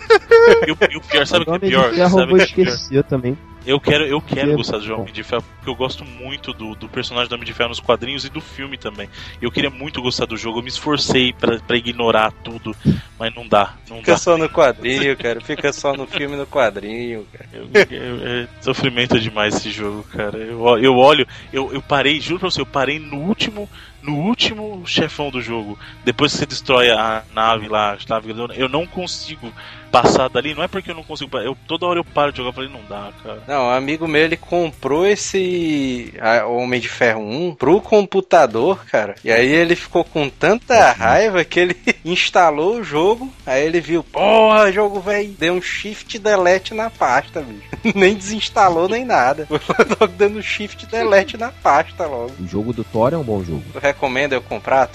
E 0.67 0.73
o, 0.73 0.77
e 0.91 0.97
o 0.97 1.01
pior, 1.03 1.27
sabe 1.27 1.43
o 1.43 1.47
que 1.47 1.67
é 1.67 1.69
pior? 1.69 1.95
Sabe 1.95 2.33
eu 2.33 2.37
que 2.37 2.43
é 2.43 2.47
pior? 2.47 2.67
esquecer 2.69 3.05
também. 3.05 3.37
Eu 3.67 3.79
quero, 3.79 4.07
eu 4.07 4.23
quero 4.23 4.57
gostar 4.57 4.79
de 4.79 4.91
Homem 4.91 5.13
de 5.13 5.23
Ferro, 5.23 5.45
porque 5.57 5.69
eu 5.69 5.75
gosto 5.75 6.03
muito 6.03 6.51
do, 6.55 6.75
do 6.75 6.89
personagem 6.89 7.29
do 7.29 7.35
Homem 7.35 7.45
de 7.45 7.53
Ferro 7.53 7.69
nos 7.69 7.79
quadrinhos 7.79 8.25
e 8.25 8.31
do 8.31 8.41
filme 8.41 8.79
também. 8.79 9.07
Eu 9.41 9.51
queria 9.53 9.69
muito 9.69 10.01
gostar 10.01 10.25
do 10.25 10.35
jogo, 10.35 10.59
eu 10.59 10.63
me 10.63 10.71
esforcei 10.71 11.35
pra, 11.35 11.59
pra 11.61 11.77
ignorar 11.77 12.33
tudo, 12.43 12.75
mas 13.19 13.35
não 13.35 13.47
dá, 13.47 13.75
não 13.89 13.99
Fica 13.99 14.13
dá. 14.13 14.17
só 14.19 14.39
no 14.39 14.49
quadrinho, 14.49 15.15
cara. 15.15 15.43
Fica 15.43 15.71
só 15.75 15.93
no 15.93 16.07
filme 16.07 16.37
no 16.37 16.47
quadrinho, 16.47 17.27
cara. 17.31 17.49
Eu, 17.53 17.69
eu- 17.91 18.27
é 18.27 18.49
sofrimento 18.63 19.21
demais 19.21 19.55
esse 19.55 19.71
jogo, 19.71 20.05
cara. 20.05 20.39
Eu, 20.39 20.67
eu 20.79 20.97
olho, 20.97 21.27
eu, 21.53 21.73
eu 21.73 21.83
parei, 21.83 22.21
juro 22.21 22.41
pra 22.41 22.51
você, 22.51 22.61
eu 22.61 22.67
parei 22.67 22.99
no 22.99 23.17
último, 23.17 23.69
no 24.03 24.17
último 24.17 24.83
chefão 24.87 25.31
do 25.31 25.41
jogo. 25.41 25.79
Depois 26.05 26.33
que 26.33 26.39
você 26.39 26.47
destrói 26.47 26.91
a 26.91 27.23
nave 27.35 27.69
lá, 27.69 27.93
a 27.93 27.99
nave 28.09 28.35
eu 28.57 28.69
não 28.69 28.87
consigo 28.87 29.53
passar 29.91 30.29
dali. 30.29 30.55
Não 30.55 30.63
é 30.63 30.69
porque 30.69 30.91
eu 30.91 30.95
não 30.95 31.03
consigo, 31.03 31.37
eu 31.39 31.57
toda 31.67 31.87
hora 31.87 31.99
eu 32.01 32.05
paro 32.05 32.31
de 32.33 32.39
jogar, 32.39 32.51
eu 32.51 32.55
falei, 32.55 32.71
não 32.71 32.81
dá, 32.89 33.11
cara. 33.23 33.43
Não, 33.47 33.67
um 33.67 33.71
amigo 33.71 34.07
meu, 34.09 34.23
ele 34.23 34.37
comprou 34.37 35.07
esse 35.07 36.13
a- 36.21 36.47
Homem 36.47 36.81
de 36.81 36.89
Ferro 36.89 37.21
1 37.23 37.55
pro 37.55 37.81
computador, 37.81 38.85
cara. 38.87 39.15
E 39.25 39.31
aí 39.31 39.47
ele 39.49 39.75
ficou 39.77 40.05
com 40.05 40.29
tanta 40.29 40.93
raiva 40.93 41.45
que 41.45 41.61
ele 41.61 41.77
instalou 42.05 42.77
o 42.77 42.85
jogo. 42.85 43.31
Aí 43.47 43.65
ele 43.65 43.81
viu, 43.81 44.03
porra, 44.03 44.73
jogo 44.73 45.01
velho, 45.01 45.29
deu 45.39 45.55
um 45.55 45.63
shift 45.63 46.19
delete 46.19 46.75
na 46.75 46.91
pasta, 46.91 47.41
bicho. 47.43 47.69
nem 47.97 48.15
desinstalou 48.15 48.89
nem 48.89 49.05
nada. 49.05 49.47
Foi 49.47 49.59
logo 50.01 50.13
dando 50.17 50.43
shift 50.43 50.87
delete 50.87 51.37
na 51.37 51.51
pasta 51.51 52.07
logo. 52.07 52.33
O 52.41 52.47
jogo 52.47 52.73
do 52.73 52.85
Thor 52.85 53.13
é 53.13 53.17
um 53.17 53.23
bom 53.23 53.43
jogo. 53.45 53.63
Tu 53.73 53.79
recomenda 53.79 54.35
eu 54.35 54.43
comprar? 54.43 54.89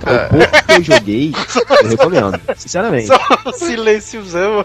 Tu? 0.00 0.06
O 0.06 0.28
pouco 0.28 0.66
que 0.66 0.72
eu 0.72 0.82
joguei, 0.82 1.32
eu 1.82 1.88
recomendo. 1.88 2.40
Sinceramente. 2.56 3.06
Só 3.06 3.18
um 3.46 3.52
silenciozão. 3.52 4.64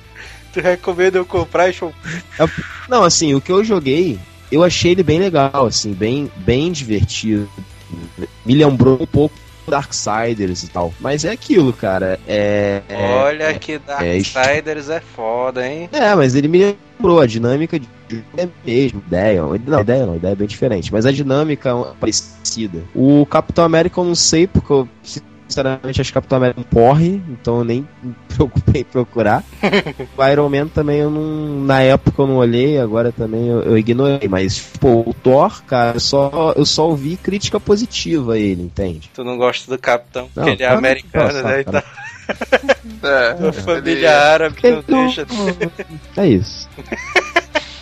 tu 0.52 0.60
recomenda 0.60 1.18
eu 1.18 1.26
comprar? 1.26 1.64
Deixa 1.64 1.84
eu... 1.84 1.94
Não, 2.88 3.02
assim, 3.02 3.34
o 3.34 3.40
que 3.40 3.52
eu 3.52 3.64
joguei, 3.64 4.18
eu 4.50 4.62
achei 4.62 4.92
ele 4.92 5.02
bem 5.02 5.18
legal, 5.18 5.66
assim, 5.66 5.92
bem, 5.92 6.30
bem 6.36 6.72
divertido. 6.72 7.48
Me 8.44 8.54
lembrou 8.54 9.00
um 9.00 9.06
pouco 9.06 9.34
Darksiders 9.66 10.62
e 10.62 10.68
tal. 10.68 10.94
Mas 11.00 11.24
é 11.24 11.30
aquilo, 11.30 11.72
cara. 11.72 12.18
É. 12.26 12.82
é- 12.88 13.10
Olha 13.16 13.54
que 13.58 13.78
Darksiders 13.78 14.88
é 14.88 15.00
foda, 15.00 15.66
hein? 15.66 15.88
É, 15.92 16.14
mas 16.14 16.34
ele 16.34 16.48
me 16.48 16.76
lembrou, 16.98 17.20
a 17.20 17.26
dinâmica 17.26 17.78
de 17.78 17.88
é 18.36 18.44
a 18.44 18.48
mesma, 18.64 19.02
ideia. 19.06 19.42
Não, 19.42 19.80
ideia 19.80 20.06
não, 20.06 20.16
ideia 20.16 20.32
é 20.32 20.36
bem 20.36 20.46
diferente, 20.46 20.92
mas 20.92 21.06
a 21.06 21.12
dinâmica 21.12 21.70
é 21.70 21.94
parecida. 22.00 22.82
O 22.94 23.26
Capitão 23.26 23.64
América 23.64 24.00
eu 24.00 24.04
não 24.04 24.14
sei, 24.14 24.46
porque 24.46 24.72
eu 24.72 24.88
sinceramente 25.48 26.00
acho 26.00 26.10
que 26.12 26.18
o 26.18 26.20
Capitão 26.20 26.38
América 26.38 26.60
não 26.60 26.68
corre, 26.82 27.22
então 27.30 27.58
eu 27.58 27.64
nem 27.64 27.88
me 28.02 28.14
preocupei 28.34 28.80
em 28.82 28.84
procurar. 28.84 29.44
o 30.16 30.24
Iron 30.26 30.48
Man 30.48 30.66
também 30.68 30.98
eu 30.98 31.10
não. 31.10 31.60
Na 31.64 31.80
época 31.80 32.20
eu 32.22 32.26
não 32.26 32.36
olhei, 32.36 32.78
agora 32.78 33.10
também 33.12 33.48
eu, 33.48 33.62
eu 33.62 33.78
ignorei. 33.78 34.28
Mas, 34.28 34.58
pô, 34.80 35.00
o 35.06 35.14
Thor, 35.14 35.62
cara, 35.64 35.96
eu 35.96 36.00
só, 36.00 36.52
eu 36.56 36.66
só 36.66 36.88
ouvi 36.88 37.16
crítica 37.16 37.58
positiva 37.60 38.34
a 38.34 38.38
ele, 38.38 38.62
entende? 38.62 39.10
Tu 39.14 39.22
não 39.24 39.36
gosta 39.36 39.70
do 39.70 39.78
Capitão, 39.80 40.28
Não, 40.34 40.44
porque 40.44 40.50
ele 40.50 40.62
é 40.64 40.68
americano, 40.68 41.42
né? 41.42 41.64
cara. 41.64 41.84
Então, 42.84 43.10
É, 43.10 43.48
a 43.48 43.52
família 43.52 43.92
ele- 43.92 44.06
árabe 44.06 44.56
não 44.62 44.78
Então, 44.80 44.98
deixa 45.06 45.24
de 45.24 45.32
É 46.20 46.26
isso. 46.26 46.68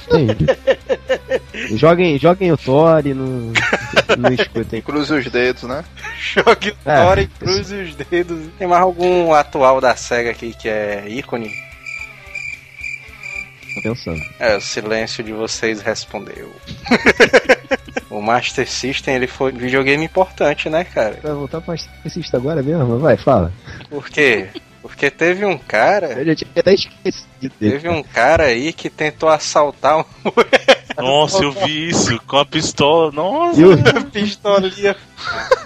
Entendi. 0.07 0.46
Joguem, 1.76 2.18
joguem 2.18 2.52
o 2.52 2.57
Thor 2.57 3.07
e 3.07 3.14
não, 3.14 3.52
não 4.18 4.32
escutem. 4.32 4.82
Cruze 4.82 5.14
os 5.14 5.26
dedos, 5.30 5.62
né? 5.62 5.84
jogue 6.18 6.70
o 6.70 6.90
É. 6.90 7.02
Thor 7.05 7.18
e 7.18 7.26
cruze 7.26 7.74
os 7.76 7.94
dedos. 7.94 8.48
Tem 8.59 8.66
mais 8.66 8.82
algum 8.82 9.32
atual 9.32 9.80
da 9.80 9.94
SEGA 9.96 10.30
aqui 10.30 10.52
que 10.52 10.68
é 10.68 11.05
ícone? 11.09 11.50
Tô 13.74 13.82
pensando. 13.82 14.20
É, 14.38 14.57
o 14.57 14.61
silêncio 14.61 15.24
de 15.24 15.32
vocês 15.32 15.80
respondeu. 15.80 16.50
o 18.11 18.20
Master 18.20 18.68
System, 18.68 19.14
ele 19.16 19.26
foi 19.26 19.52
um 19.52 19.57
videogame 19.57 20.05
importante, 20.05 20.68
né, 20.68 20.84
cara? 20.84 21.18
Vai 21.22 21.32
voltar 21.32 21.61
pra 21.61 21.74
assista 22.05 22.36
agora 22.36 22.62
mesmo? 22.62 22.98
Vai, 22.98 23.16
fala. 23.16 23.52
Por 23.88 24.09
quê? 24.09 24.48
Porque 24.85 25.11
teve 25.11 25.47
um 25.47 25.57
cara, 25.57 26.12
Eu 26.12 26.26
já 26.26 26.35
tinha 26.37 26.51
até 26.55 26.74
esquecido 26.74 27.26
dele. 27.59 27.72
teve 27.72 27.89
um 27.89 28.03
cara 28.03 28.45
aí 28.45 28.70
que 28.70 28.91
tentou 28.91 29.30
assaltar 29.30 29.99
um 30.01 30.05
Nossa, 31.03 31.43
eu 31.43 31.51
vi 31.53 31.89
isso, 31.89 32.20
com 32.26 32.37
a 32.37 32.45
pistola, 32.45 33.11
nossa. 33.11 33.59
E 33.59 33.64
o- 33.64 33.74
uma 33.76 34.05
pistolinha. 34.12 34.95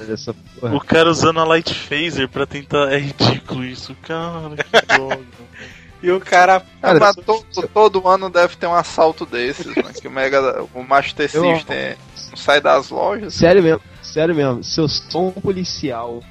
Essa 0.08 0.32
porra. 0.60 0.76
O 0.76 0.80
cara 0.80 1.10
usando 1.10 1.40
a 1.40 1.44
light 1.44 1.74
phaser 1.74 2.28
pra 2.28 2.46
tentar. 2.46 2.92
É 2.92 2.98
ridículo 2.98 3.64
isso, 3.64 3.94
cara. 4.02 4.50
Que 4.56 4.86
droga. 4.96 5.18
E 6.00 6.10
o 6.12 6.20
cara 6.20 6.62
Cara, 6.80 7.00
Mas 7.00 7.16
todo, 7.16 7.44
todo 7.74 8.08
ano 8.08 8.30
deve 8.30 8.54
ter 8.56 8.68
um 8.68 8.74
assalto 8.74 9.26
desses, 9.26 9.66
né? 9.74 9.82
Que 10.00 10.06
o 10.06 10.10
Mega, 10.12 10.62
o 10.72 10.82
Master 10.84 11.28
Eu- 11.34 11.42
System 11.56 11.96
não 12.30 12.36
sai 12.36 12.60
das 12.60 12.88
lojas. 12.88 13.34
Sério 13.34 13.60
mesmo, 13.64 13.80
sério 14.00 14.32
mesmo. 14.32 14.62
Se 14.62 14.80
eu 14.80 14.86
sou 14.88 15.26
um 15.28 15.32
policial 15.32 16.22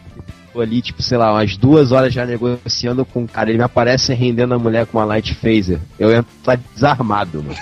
tô 0.57 0.61
ali, 0.61 0.81
tipo, 0.81 1.01
sei 1.03 1.17
lá, 1.17 1.33
umas 1.33 1.55
duas 1.55 1.91
horas 1.91 2.11
já 2.11 2.25
negociando 2.25 3.05
com 3.05 3.21
um 3.21 3.27
cara, 3.27 3.49
ele 3.49 3.59
me 3.59 3.63
aparece 3.63 4.13
rendendo 4.13 4.55
a 4.55 4.59
mulher 4.59 4.87
com 4.87 4.97
uma 4.97 5.05
light 5.05 5.35
phaser, 5.35 5.79
eu 5.99 6.11
entro 6.11 6.31
lá 6.45 6.55
desarmado, 6.73 7.43
mano. 7.43 7.55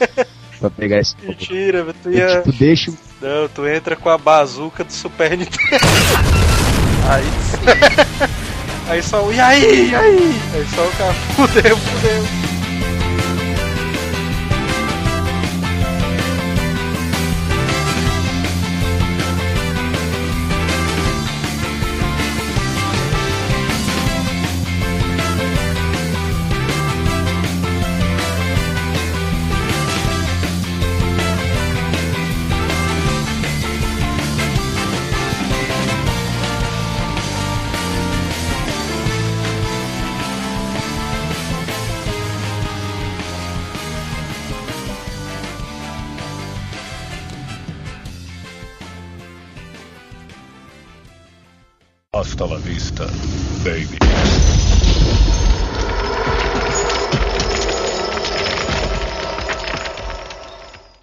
pra 0.58 0.70
pegar 0.70 0.98
esse. 0.98 1.14
Mentira, 1.22 1.86
tu 2.02 2.10
Eu, 2.10 2.14
ia. 2.14 2.40
tipo, 2.40 2.52
deixo. 2.52 2.96
Não, 3.20 3.48
tu 3.48 3.66
entra 3.66 3.94
com 3.94 4.08
a 4.08 4.16
bazuca 4.16 4.82
do 4.82 4.92
Super 4.92 5.36
Nintendo. 5.36 5.58
Aí 7.08 7.24
sim. 7.24 8.28
Aí 8.90 9.02
só 9.02 9.22
o 9.22 9.30
e 9.32 9.38
aí, 9.38 9.90
e 9.90 9.94
aí? 9.94 10.40
Aí 10.54 10.66
só 10.74 10.82
o 10.86 10.90
cara, 10.92 11.12
fudeu, 11.12 11.76
fudeu. 11.76 12.47